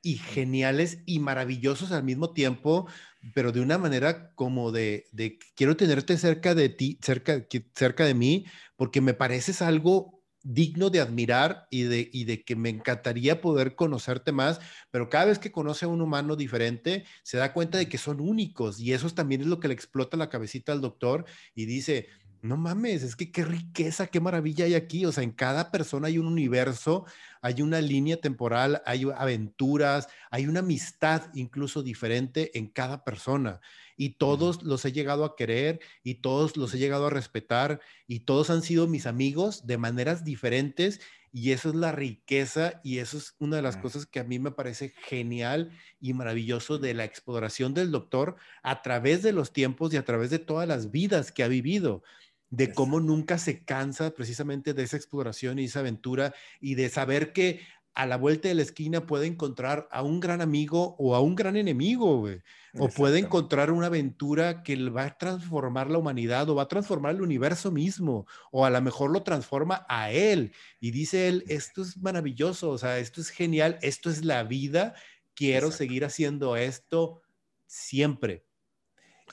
y 0.03 0.17
geniales 0.17 1.03
y 1.07 1.19
maravillosos 1.19 1.93
al 1.93 2.05
mismo 2.05 2.33
tiempo, 2.33 2.87
pero 3.35 3.53
de 3.53 3.61
una 3.61 3.79
manera 3.79 4.35
como 4.35 4.73
de, 4.73 5.07
de 5.13 5.39
quiero 5.55 5.77
tenerte 5.77 6.17
cerca 6.17 6.55
de 6.55 6.71
ti, 6.71 6.99
cerca, 7.03 7.47
cerca 7.75 8.05
de 8.05 8.15
mí, 8.15 8.47
porque 8.77 9.01
me 9.01 9.15
pareces 9.15 9.61
algo 9.61 10.21
digno 10.43 10.89
de 10.89 11.01
admirar 11.01 11.67
y 11.71 11.83
de, 11.83 12.09
y 12.13 12.25
de 12.25 12.43
que 12.45 12.57
me 12.57 12.71
encantaría 12.71 13.43
poder 13.43 13.75
conocerte 13.75 14.33
más, 14.33 14.59
pero 14.91 15.11
cada 15.11 15.27
vez 15.27 15.39
que 15.39 15.53
conoce 15.53 15.85
a 15.85 15.89
un 15.89 16.01
humano 16.01 16.35
diferente, 16.35 17.05
se 17.23 17.37
da 17.37 17.53
cuenta 17.53 17.77
de 17.77 17.89
que 17.89 17.99
son 17.99 18.21
únicos 18.21 18.81
y 18.81 18.93
eso 18.93 19.11
también 19.11 19.43
es 19.43 19.47
lo 19.49 19.61
que 19.61 19.69
le 19.69 19.75
explota 19.75 20.17
la 20.17 20.31
cabecita 20.31 20.73
al 20.73 20.81
doctor 20.81 21.27
y 21.55 21.67
dice, 21.67 22.09
no 22.43 22.57
mames, 22.57 23.03
es 23.03 23.17
que 23.17 23.31
qué 23.31 23.45
riqueza, 23.45 24.07
qué 24.07 24.19
maravilla 24.21 24.65
hay 24.65 24.75
aquí. 24.75 25.05
O 25.05 25.13
sea, 25.13 25.23
en 25.23 25.33
cada 25.33 25.71
persona 25.71 26.09
hay 26.09 26.19
un 26.19 26.27
universo, 26.27 27.05
hay 27.43 27.61
una 27.61 27.81
línea 27.81 28.19
temporal, 28.19 28.83
hay 28.87 29.07
aventuras, 29.17 30.09
hay 30.31 30.47
una 30.47 30.61
amistad 30.61 31.31
incluso 31.35 31.83
diferente 31.83 32.57
en 32.59 32.69
cada 32.69 33.05
persona. 33.05 33.61
Y 33.97 34.15
todos 34.15 34.63
los 34.63 34.85
he 34.87 34.93
llegado 34.93 35.25
a 35.25 35.37
querer 35.37 35.81
y 36.03 36.17
todos 36.17 36.57
los 36.57 36.73
he 36.73 36.79
llegado 36.79 37.07
a 37.07 37.11
respetar 37.11 37.81
y 38.07 38.21
todos 38.21 38.49
han 38.49 38.63
sido 38.63 38.87
mis 38.87 39.07
amigos 39.07 39.67
de 39.67 39.77
maneras 39.77 40.25
diferentes. 40.25 41.01
Y 41.33 41.53
eso 41.53 41.69
es 41.69 41.77
la 41.77 41.93
riqueza 41.93 42.81
y 42.83 42.99
eso 42.99 43.17
es 43.17 43.37
una 43.39 43.57
de 43.57 43.63
las 43.63 43.77
cosas 43.77 44.05
que 44.05 44.19
a 44.19 44.25
mí 44.25 44.41
me 44.41 44.51
parece 44.51 44.89
genial 44.89 45.71
y 46.01 46.13
maravilloso 46.13 46.79
de 46.79 46.93
la 46.93 47.05
exploración 47.05 47.73
del 47.73 47.93
doctor 47.93 48.35
a 48.65 48.83
través 48.83 49.23
de 49.23 49.33
los 49.33 49.53
tiempos 49.53 49.95
y 49.95 49.97
a 49.97 50.05
través 50.05 50.31
de 50.31 50.41
todas 50.41 50.67
las 50.67 50.91
vidas 50.91 51.31
que 51.31 51.45
ha 51.45 51.49
vivido 51.49 52.03
de 52.51 52.73
cómo 52.73 53.01
nunca 53.01 53.39
se 53.39 53.65
cansa 53.65 54.11
precisamente 54.11 54.75
de 54.75 54.83
esa 54.83 54.97
exploración 54.97 55.59
y 55.59 55.65
esa 55.65 55.81
aventura 55.81 56.35
y 56.61 56.75
de 56.75 56.89
saber 56.89 57.33
que 57.33 57.61
a 57.95 58.07
la 58.07 58.17
vuelta 58.17 58.49
de 58.49 58.55
la 58.55 58.63
esquina 58.63 59.07
puede 59.07 59.27
encontrar 59.27 59.89
a 59.91 60.03
un 60.03 60.21
gran 60.21 60.41
amigo 60.41 60.95
o 60.99 61.15
a 61.15 61.21
un 61.21 61.35
gran 61.35 61.57
enemigo, 61.57 62.19
güey. 62.19 62.41
O 62.79 62.89
puede 62.89 63.19
encontrar 63.19 63.73
una 63.73 63.87
aventura 63.87 64.63
que 64.63 64.77
va 64.91 65.05
a 65.05 65.19
transformar 65.19 65.91
la 65.91 65.99
humanidad 65.99 66.49
o 66.49 66.55
va 66.55 66.63
a 66.63 66.69
transformar 66.69 67.17
el 67.17 67.23
universo 67.23 67.73
mismo, 67.73 68.27
o 68.53 68.65
a 68.65 68.71
lo 68.71 68.81
mejor 68.81 69.11
lo 69.11 69.25
transforma 69.25 69.85
a 69.89 70.13
él. 70.13 70.53
Y 70.79 70.93
dice 70.93 71.27
él, 71.27 71.45
esto 71.49 71.83
es 71.83 71.97
maravilloso, 71.97 72.71
o 72.71 72.79
sea, 72.79 72.99
esto 72.99 73.21
es 73.21 73.31
genial, 73.31 73.77
esto 73.83 74.09
es 74.09 74.25
la 74.25 74.45
vida, 74.45 74.95
quiero 75.35 75.73
seguir 75.73 76.05
haciendo 76.05 76.57
esto 76.57 77.23
siempre. 77.67 78.47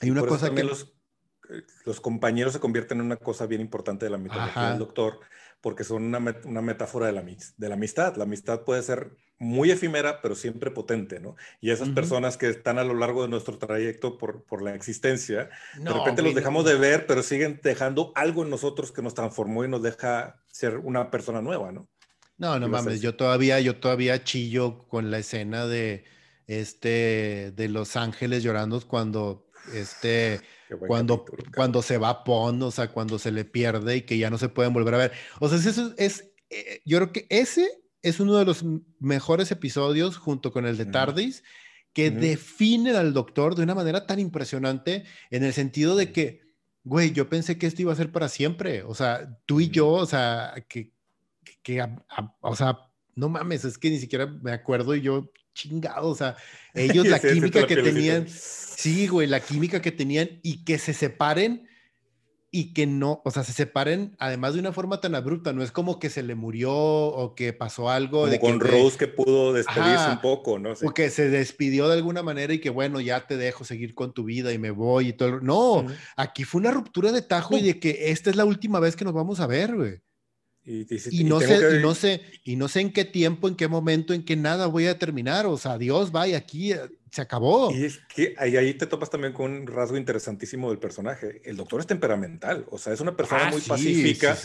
Hay 0.00 0.10
una 0.10 0.26
cosa 0.26 0.52
que... 0.52 0.64
Los, 0.64 0.97
los, 1.84 2.00
compañeros 2.00 2.52
se 2.52 2.60
convierten 2.60 2.98
en 2.98 3.06
una 3.06 3.16
cosa 3.16 3.46
bien 3.46 3.60
importante 3.60 4.06
de 4.06 4.10
la 4.10 4.18
mitología 4.18 4.70
del 4.70 4.78
doctor, 4.78 5.20
porque 5.60 5.84
son 5.84 6.04
una, 6.04 6.36
una 6.44 6.62
metáfora 6.62 7.06
de 7.06 7.12
la, 7.12 7.22
de 7.22 7.68
la 7.68 7.74
amistad. 7.74 8.16
La 8.16 8.24
amistad 8.24 8.62
puede 8.62 8.82
ser 8.82 9.10
muy 9.38 9.70
efímera, 9.70 10.20
pero 10.20 10.34
siempre 10.34 10.70
potente, 10.70 11.20
¿no? 11.20 11.36
Y 11.60 11.70
esas 11.70 11.88
personas 11.90 12.36
que 12.36 12.48
están 12.48 12.78
a 12.78 12.84
lo 12.84 12.94
largo 12.94 13.22
de 13.22 13.28
nuestro 13.28 13.56
trayecto 13.56 14.18
por, 14.18 14.42
por 14.44 14.62
la 14.62 14.74
existencia, 14.74 15.48
de 15.78 15.92
repente 15.92 16.22
los 16.22 16.34
dejamos 16.34 16.64
de 16.64 16.74
ver, 16.74 17.06
pero 17.06 17.22
siguen 17.22 17.60
dejando 17.62 18.12
algo 18.14 18.42
en 18.42 18.50
nosotros 18.50 18.90
que 18.90 19.02
nos 19.02 19.14
transformó 19.14 19.64
y 19.64 19.68
nos 19.68 19.82
deja 19.82 20.42
ser 20.50 20.78
una 20.78 21.10
persona 21.10 21.40
nueva, 21.40 21.70
¿no? 21.72 21.88
No, 22.36 22.58
no 22.60 22.68
mames, 22.68 23.00
yo 23.00 23.16
todavía, 23.16 23.60
yo 23.60 23.76
todavía 23.76 24.22
chillo 24.22 24.86
con 24.88 25.10
la 25.10 25.18
escena 25.18 25.66
de 25.66 26.04
este 26.46 27.52
de 27.54 27.68
Los 27.68 27.96
Ángeles 27.96 28.44
llorando 28.44 28.80
cuando 28.86 29.48
este 29.74 30.40
cuando, 30.86 31.24
cuando 31.54 31.82
se 31.82 31.98
va 31.98 32.24
Pon, 32.24 32.62
o 32.62 32.70
sea, 32.70 32.88
cuando 32.88 33.18
se 33.18 33.30
le 33.30 33.44
pierde 33.44 33.96
y 33.96 34.02
que 34.02 34.18
ya 34.18 34.30
no 34.30 34.38
se 34.38 34.48
pueden 34.48 34.72
volver 34.72 34.94
a 34.94 34.98
ver. 34.98 35.12
O 35.40 35.48
sea, 35.48 35.58
eso 35.58 35.94
es, 35.96 36.30
eh, 36.50 36.80
yo 36.84 36.98
creo 36.98 37.12
que 37.12 37.26
ese 37.30 37.82
es 38.02 38.20
uno 38.20 38.36
de 38.36 38.44
los 38.44 38.64
mejores 39.00 39.50
episodios 39.50 40.16
junto 40.16 40.52
con 40.52 40.66
el 40.66 40.76
de 40.76 40.86
Tardis 40.86 41.42
que 41.92 42.10
definen 42.10 42.94
al 42.94 43.12
doctor 43.12 43.54
de 43.54 43.62
una 43.64 43.74
manera 43.74 44.06
tan 44.06 44.20
impresionante 44.20 45.04
en 45.30 45.42
el 45.42 45.52
sentido 45.52 45.96
de 45.96 46.12
que, 46.12 46.42
güey, 46.84 47.12
yo 47.12 47.28
pensé 47.28 47.58
que 47.58 47.66
esto 47.66 47.82
iba 47.82 47.92
a 47.92 47.96
ser 47.96 48.12
para 48.12 48.28
siempre. 48.28 48.84
O 48.84 48.94
sea, 48.94 49.36
tú 49.46 49.60
y 49.60 49.68
yo, 49.68 49.88
o 49.88 50.06
sea, 50.06 50.64
que, 50.68 50.92
que, 51.62 51.84
o 52.40 52.54
sea, 52.54 52.78
no 53.16 53.28
mames, 53.28 53.64
es 53.64 53.78
que 53.78 53.90
ni 53.90 53.98
siquiera 53.98 54.26
me 54.26 54.52
acuerdo 54.52 54.94
y 54.94 55.00
yo 55.00 55.32
chingado, 55.58 56.08
o 56.08 56.14
sea, 56.14 56.36
ellos 56.74 57.06
la 57.08 57.18
química 57.18 57.66
que 57.66 57.76
tenían, 57.76 58.28
sí, 58.28 59.08
güey, 59.08 59.26
la 59.26 59.40
química 59.40 59.82
que 59.82 59.92
tenían 59.92 60.40
y 60.42 60.64
que 60.64 60.78
se 60.78 60.94
separen 60.94 61.66
y 62.50 62.72
que 62.72 62.86
no, 62.86 63.20
o 63.24 63.30
sea, 63.30 63.44
se 63.44 63.52
separen 63.52 64.16
además 64.18 64.54
de 64.54 64.60
una 64.60 64.72
forma 64.72 65.00
tan 65.02 65.14
abrupta, 65.14 65.52
no 65.52 65.62
es 65.62 65.70
como 65.70 65.98
que 65.98 66.08
se 66.08 66.22
le 66.22 66.34
murió 66.34 66.72
o 66.72 67.34
que 67.34 67.52
pasó 67.52 67.90
algo. 67.90 68.20
Como 68.20 68.32
de 68.32 68.40
con 68.40 68.58
Rose 68.58 68.96
que 68.96 69.06
pudo 69.06 69.52
despedirse 69.52 70.10
un 70.10 70.20
poco, 70.22 70.58
¿no? 70.58 70.72
O 70.82 70.94
que 70.94 71.10
se 71.10 71.28
despidió 71.28 71.88
de 71.88 71.94
alguna 71.94 72.22
manera 72.22 72.54
y 72.54 72.60
que 72.60 72.70
bueno, 72.70 73.00
ya 73.00 73.26
te 73.26 73.36
dejo 73.36 73.64
seguir 73.64 73.94
con 73.94 74.14
tu 74.14 74.24
vida 74.24 74.52
y 74.52 74.58
me 74.58 74.70
voy 74.70 75.08
y 75.08 75.12
todo. 75.12 75.40
No, 75.40 75.84
aquí 76.16 76.44
fue 76.44 76.60
una 76.60 76.70
ruptura 76.70 77.12
de 77.12 77.20
tajo 77.20 77.58
y 77.58 77.62
de 77.62 77.78
que 77.78 78.10
esta 78.10 78.30
es 78.30 78.36
la 78.36 78.46
última 78.46 78.80
vez 78.80 78.96
que 78.96 79.04
nos 79.04 79.14
vamos 79.14 79.40
a 79.40 79.46
ver, 79.46 79.76
güey. 79.76 80.00
Y, 80.64 81.24
no 81.24 81.40
sé, 81.40 81.80
no 81.80 81.94
sé, 81.94 82.20
y 82.44 82.56
no 82.56 82.68
sé 82.68 82.80
en 82.80 82.92
qué 82.92 83.06
tiempo, 83.06 83.48
en 83.48 83.54
qué 83.54 83.68
momento, 83.68 84.12
en 84.12 84.22
qué 84.22 84.36
nada 84.36 84.66
voy 84.66 84.86
a 84.86 84.98
terminar. 84.98 85.46
O 85.46 85.56
sea, 85.56 85.78
Dios, 85.78 86.12
vaya, 86.12 86.36
aquí 86.36 86.72
eh, 86.72 86.80
se 87.10 87.22
acabó. 87.22 87.72
Y 87.74 87.84
es 87.84 88.00
que 88.14 88.34
ahí, 88.36 88.54
ahí 88.56 88.74
te 88.74 88.86
topas 88.86 89.08
también 89.08 89.32
con 89.32 89.50
un 89.50 89.66
rasgo 89.66 89.96
interesantísimo 89.96 90.68
del 90.68 90.78
personaje. 90.78 91.40
El 91.44 91.56
doctor 91.56 91.80
es 91.80 91.86
temperamental, 91.86 92.66
o 92.70 92.76
sea, 92.76 92.92
es 92.92 93.00
una 93.00 93.16
persona 93.16 93.46
ah, 93.46 93.50
muy 93.50 93.62
pacífica, 93.62 94.36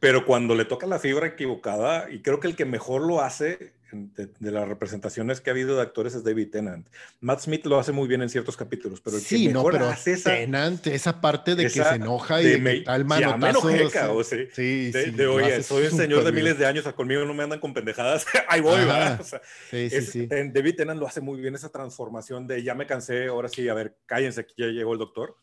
pero 0.00 0.26
cuando 0.26 0.54
le 0.54 0.66
toca 0.66 0.86
la 0.86 0.98
fibra 0.98 1.28
equivocada, 1.28 2.10
y 2.10 2.20
creo 2.20 2.40
que 2.40 2.48
el 2.48 2.56
que 2.56 2.66
mejor 2.66 3.00
lo 3.00 3.22
hace 3.22 3.72
de, 3.94 4.50
las 4.50 4.68
representaciones 4.68 5.40
que 5.40 5.50
ha 5.50 5.52
habido 5.52 5.76
de 5.76 5.82
actores 5.82 6.14
es 6.14 6.24
David 6.24 6.50
Tennant. 6.50 6.88
Matt 7.20 7.40
Smith 7.40 7.64
lo 7.66 7.78
hace 7.78 7.92
muy 7.92 8.08
bien 8.08 8.22
en 8.22 8.28
ciertos 8.28 8.56
capítulos, 8.56 9.00
pero 9.00 9.16
el 9.16 9.22
sí, 9.22 9.46
que 9.46 9.54
mejor 9.54 9.76
hace 9.82 10.12
esa, 10.12 10.30
Tennant, 10.30 10.86
esa 10.86 11.20
parte 11.20 11.54
de 11.54 11.64
que 11.64 11.70
se 11.70 11.94
enoja 11.94 12.42
y 12.42 12.60
de 12.60 12.80
tal 12.80 13.04
manotazo. 13.04 13.68
o 14.10 14.24
sí, 14.24 14.48
sí, 14.52 14.90
de, 14.90 15.12
de, 15.12 15.26
oye, 15.26 15.62
soy 15.62 15.86
un 15.86 15.96
señor 15.96 16.24
de 16.24 16.32
miles 16.32 16.58
de 16.58 16.66
años, 16.66 16.86
a 16.86 16.92
conmigo 16.92 17.24
no 17.24 17.34
me 17.34 17.44
andan 17.44 17.60
con 17.60 17.72
pendejadas, 17.72 18.26
ahí 18.48 18.60
voy, 18.60 18.78
¿verdad? 18.78 19.20
O 19.20 19.24
sea, 19.24 19.40
sí, 19.70 19.90
sí, 19.90 20.02
sí. 20.02 20.26
David 20.26 20.76
Tennant 20.76 21.00
lo 21.00 21.06
hace 21.06 21.20
muy 21.20 21.40
bien 21.40 21.54
esa 21.54 21.70
transformación 21.70 22.46
de 22.46 22.62
ya 22.62 22.74
me 22.74 22.86
cansé, 22.86 23.26
ahora 23.26 23.48
sí, 23.48 23.68
a 23.68 23.74
ver, 23.74 23.96
cállense, 24.06 24.40
aquí 24.40 24.54
ya 24.58 24.66
llegó 24.66 24.92
el 24.92 24.98
doctor. 24.98 25.36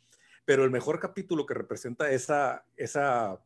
Pero 0.43 0.65
el 0.65 0.71
mejor 0.71 0.99
capítulo 0.99 1.45
que 1.45 1.53
representa 1.53 2.09
esa, 2.11 2.65
esa 2.75 3.39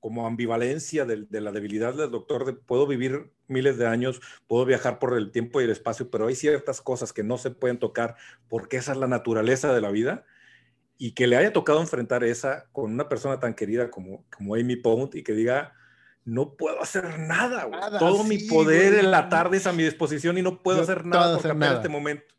como 0.00 0.26
ambivalencia 0.26 1.04
de, 1.04 1.26
la 1.40 1.52
debilidad 1.52 1.94
del 1.94 2.10
doctor, 2.10 2.44
de 2.44 2.52
puedo 2.52 2.86
vivir 2.86 3.32
miles 3.46 3.78
de 3.78 3.86
años, 3.86 4.20
puedo 4.46 4.64
viajar 4.64 4.98
por 4.98 5.16
el 5.16 5.30
tiempo 5.30 5.60
y 5.60 5.64
el 5.64 5.70
espacio, 5.70 6.10
pero 6.10 6.28
hay 6.28 6.34
ciertas 6.34 6.80
cosas 6.80 7.12
que 7.12 7.24
no 7.24 7.38
se 7.38 7.50
pueden 7.50 7.78
tocar 7.78 8.16
porque 8.48 8.76
esa 8.76 8.92
es 8.92 8.98
la 8.98 9.08
naturaleza 9.08 9.72
de 9.72 9.80
la 9.80 9.90
vida. 9.90 10.24
Y 11.00 11.12
que 11.12 11.28
le 11.28 11.36
haya 11.36 11.52
tocado 11.52 11.80
enfrentar 11.80 12.24
esa 12.24 12.66
con 12.72 12.92
una 12.92 13.08
persona 13.08 13.38
tan 13.38 13.54
querida 13.54 13.88
como, 13.88 14.24
como 14.36 14.56
Amy 14.56 14.74
Pond 14.74 15.14
y 15.14 15.22
que 15.22 15.32
diga, 15.32 15.74
no 16.24 16.56
puedo 16.56 16.82
hacer 16.82 17.20
nada, 17.20 17.68
todo 17.98 18.24
mi 18.24 18.38
poder 18.38 18.94
en 18.94 19.12
la 19.12 19.28
tarde 19.28 19.58
es 19.58 19.66
a 19.68 19.72
mi 19.72 19.84
disposición 19.84 20.38
y 20.38 20.42
no 20.42 20.60
puedo 20.62 20.82
hacer 20.82 21.06
nada 21.06 21.36
por 21.36 21.46
cambiar 21.46 21.76
este 21.76 21.88
momento, 21.88 22.34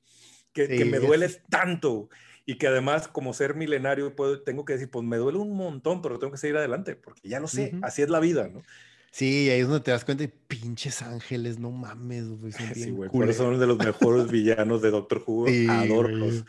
que, 0.51 0.67
que 0.67 0.83
me 0.83 0.99
duele 0.99 1.29
tanto 1.49 2.09
y 2.45 2.57
que 2.57 2.67
además 2.67 3.07
como 3.07 3.33
ser 3.33 3.55
milenario 3.55 4.15
puedo, 4.15 4.41
tengo 4.41 4.65
que 4.65 4.73
decir, 4.73 4.89
pues 4.89 5.05
me 5.05 5.17
duele 5.17 5.37
un 5.37 5.55
montón, 5.55 6.01
pero 6.01 6.19
tengo 6.19 6.31
que 6.31 6.37
seguir 6.37 6.57
adelante, 6.57 6.95
porque 6.95 7.27
ya 7.27 7.39
lo 7.39 7.47
sé, 7.47 7.73
así 7.81 8.01
es 8.01 8.09
la 8.09 8.19
vida, 8.19 8.47
¿no? 8.47 8.61
Sí, 9.11 9.49
ahí 9.49 9.61
es 9.61 9.67
donde 9.67 9.83
te 9.83 9.91
das 9.91 10.05
cuenta 10.05 10.23
de 10.23 10.29
pinches 10.29 11.01
ángeles, 11.01 11.57
no 11.57 11.71
mames, 11.71 12.27
güey. 12.27 12.51
sí, 12.73 12.91
güey, 12.91 13.09
por 13.09 13.29
eso 13.29 13.43
son 13.43 13.59
de 13.59 13.67
los 13.67 13.77
mejores 13.77 14.27
villanos 14.31 14.81
de 14.81 14.91
Doctor 14.91 15.23
Who, 15.25 15.47
adoro 15.69 16.09
los, 16.09 16.45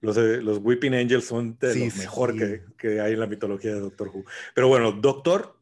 los, 0.00 0.16
eh, 0.18 0.42
los, 0.42 0.58
Weeping 0.58 0.94
Angels 0.94 1.24
son 1.24 1.56
de 1.58 1.74
los 1.74 1.96
mejor 1.96 2.36
que, 2.36 2.62
que 2.76 3.00
hay 3.00 3.14
en 3.14 3.20
la 3.20 3.26
mitología 3.26 3.74
de 3.74 3.80
Doctor 3.80 4.08
Who. 4.08 4.24
Pero 4.54 4.68
bueno, 4.68 4.92
Doctor, 4.92 5.56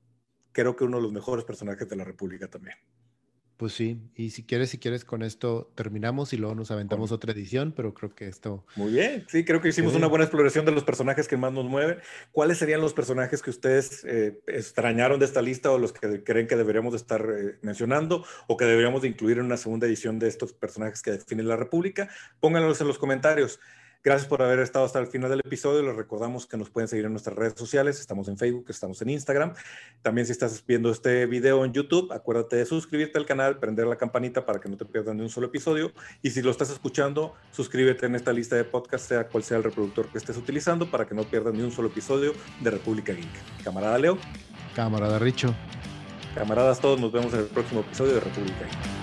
creo 0.52 0.74
que 0.76 0.84
uno 0.84 0.96
de 0.98 1.02
los 1.04 1.12
mejores 1.12 1.44
personajes 1.44 1.88
de 1.88 1.96
la 1.96 2.04
República 2.04 2.48
también. 2.48 2.76
Pues 3.62 3.74
sí, 3.74 4.00
y 4.16 4.30
si 4.30 4.42
quieres, 4.42 4.70
si 4.70 4.78
quieres, 4.78 5.04
con 5.04 5.22
esto 5.22 5.70
terminamos 5.76 6.32
y 6.32 6.36
luego 6.36 6.56
nos 6.56 6.72
aventamos 6.72 7.12
otra 7.12 7.30
edición, 7.30 7.70
pero 7.70 7.94
creo 7.94 8.12
que 8.12 8.26
esto... 8.26 8.66
Muy 8.74 8.90
bien, 8.90 9.24
sí, 9.28 9.44
creo 9.44 9.60
que 9.60 9.68
hicimos 9.68 9.94
una 9.94 10.08
buena 10.08 10.24
exploración 10.24 10.64
de 10.64 10.72
los 10.72 10.82
personajes 10.82 11.28
que 11.28 11.36
más 11.36 11.52
nos 11.52 11.66
mueven. 11.66 11.98
¿Cuáles 12.32 12.58
serían 12.58 12.80
los 12.80 12.92
personajes 12.92 13.40
que 13.40 13.50
ustedes 13.50 14.02
eh, 14.04 14.40
extrañaron 14.48 15.20
de 15.20 15.26
esta 15.26 15.40
lista 15.42 15.70
o 15.70 15.78
los 15.78 15.92
que 15.92 16.24
creen 16.24 16.48
que 16.48 16.56
deberíamos 16.56 16.92
de 16.92 16.96
estar 16.96 17.24
eh, 17.24 17.58
mencionando 17.62 18.24
o 18.48 18.56
que 18.56 18.64
deberíamos 18.64 19.02
de 19.02 19.06
incluir 19.06 19.38
en 19.38 19.44
una 19.44 19.56
segunda 19.56 19.86
edición 19.86 20.18
de 20.18 20.26
estos 20.26 20.52
personajes 20.52 21.00
que 21.00 21.12
definen 21.12 21.46
la 21.46 21.54
República? 21.54 22.10
Pónganlos 22.40 22.80
en 22.80 22.88
los 22.88 22.98
comentarios. 22.98 23.60
Gracias 24.04 24.28
por 24.28 24.42
haber 24.42 24.58
estado 24.58 24.84
hasta 24.84 24.98
el 24.98 25.06
final 25.06 25.30
del 25.30 25.38
episodio. 25.40 25.80
Les 25.80 25.94
recordamos 25.94 26.46
que 26.46 26.56
nos 26.56 26.70
pueden 26.70 26.88
seguir 26.88 27.04
en 27.04 27.12
nuestras 27.12 27.36
redes 27.36 27.54
sociales. 27.56 28.00
Estamos 28.00 28.26
en 28.26 28.36
Facebook, 28.36 28.66
estamos 28.68 29.00
en 29.00 29.10
Instagram. 29.10 29.54
También 30.02 30.26
si 30.26 30.32
estás 30.32 30.64
viendo 30.66 30.90
este 30.90 31.26
video 31.26 31.64
en 31.64 31.72
YouTube, 31.72 32.12
acuérdate 32.12 32.56
de 32.56 32.66
suscribirte 32.66 33.16
al 33.18 33.26
canal, 33.26 33.60
prender 33.60 33.86
la 33.86 33.94
campanita 33.94 34.44
para 34.44 34.58
que 34.58 34.68
no 34.68 34.76
te 34.76 34.86
pierdas 34.86 35.14
ni 35.14 35.22
un 35.22 35.28
solo 35.28 35.46
episodio. 35.46 35.92
Y 36.20 36.30
si 36.30 36.42
lo 36.42 36.50
estás 36.50 36.70
escuchando, 36.70 37.36
suscríbete 37.52 38.06
en 38.06 38.16
esta 38.16 38.32
lista 38.32 38.56
de 38.56 38.64
podcast, 38.64 39.06
sea 39.06 39.28
cual 39.28 39.44
sea 39.44 39.58
el 39.58 39.62
reproductor 39.62 40.08
que 40.08 40.18
estés 40.18 40.36
utilizando, 40.36 40.90
para 40.90 41.06
que 41.06 41.14
no 41.14 41.22
pierdas 41.22 41.54
ni 41.54 41.62
un 41.62 41.70
solo 41.70 41.86
episodio 41.86 42.32
de 42.60 42.70
República 42.72 43.12
Geek. 43.12 43.62
Camarada 43.62 43.98
Leo. 43.98 44.18
Camarada 44.74 45.20
Richo. 45.20 45.54
Camaradas 46.34 46.80
todos, 46.80 47.00
nos 47.00 47.12
vemos 47.12 47.32
en 47.34 47.40
el 47.40 47.46
próximo 47.46 47.82
episodio 47.82 48.14
de 48.14 48.20
República 48.20 48.64
Geek. 48.64 49.01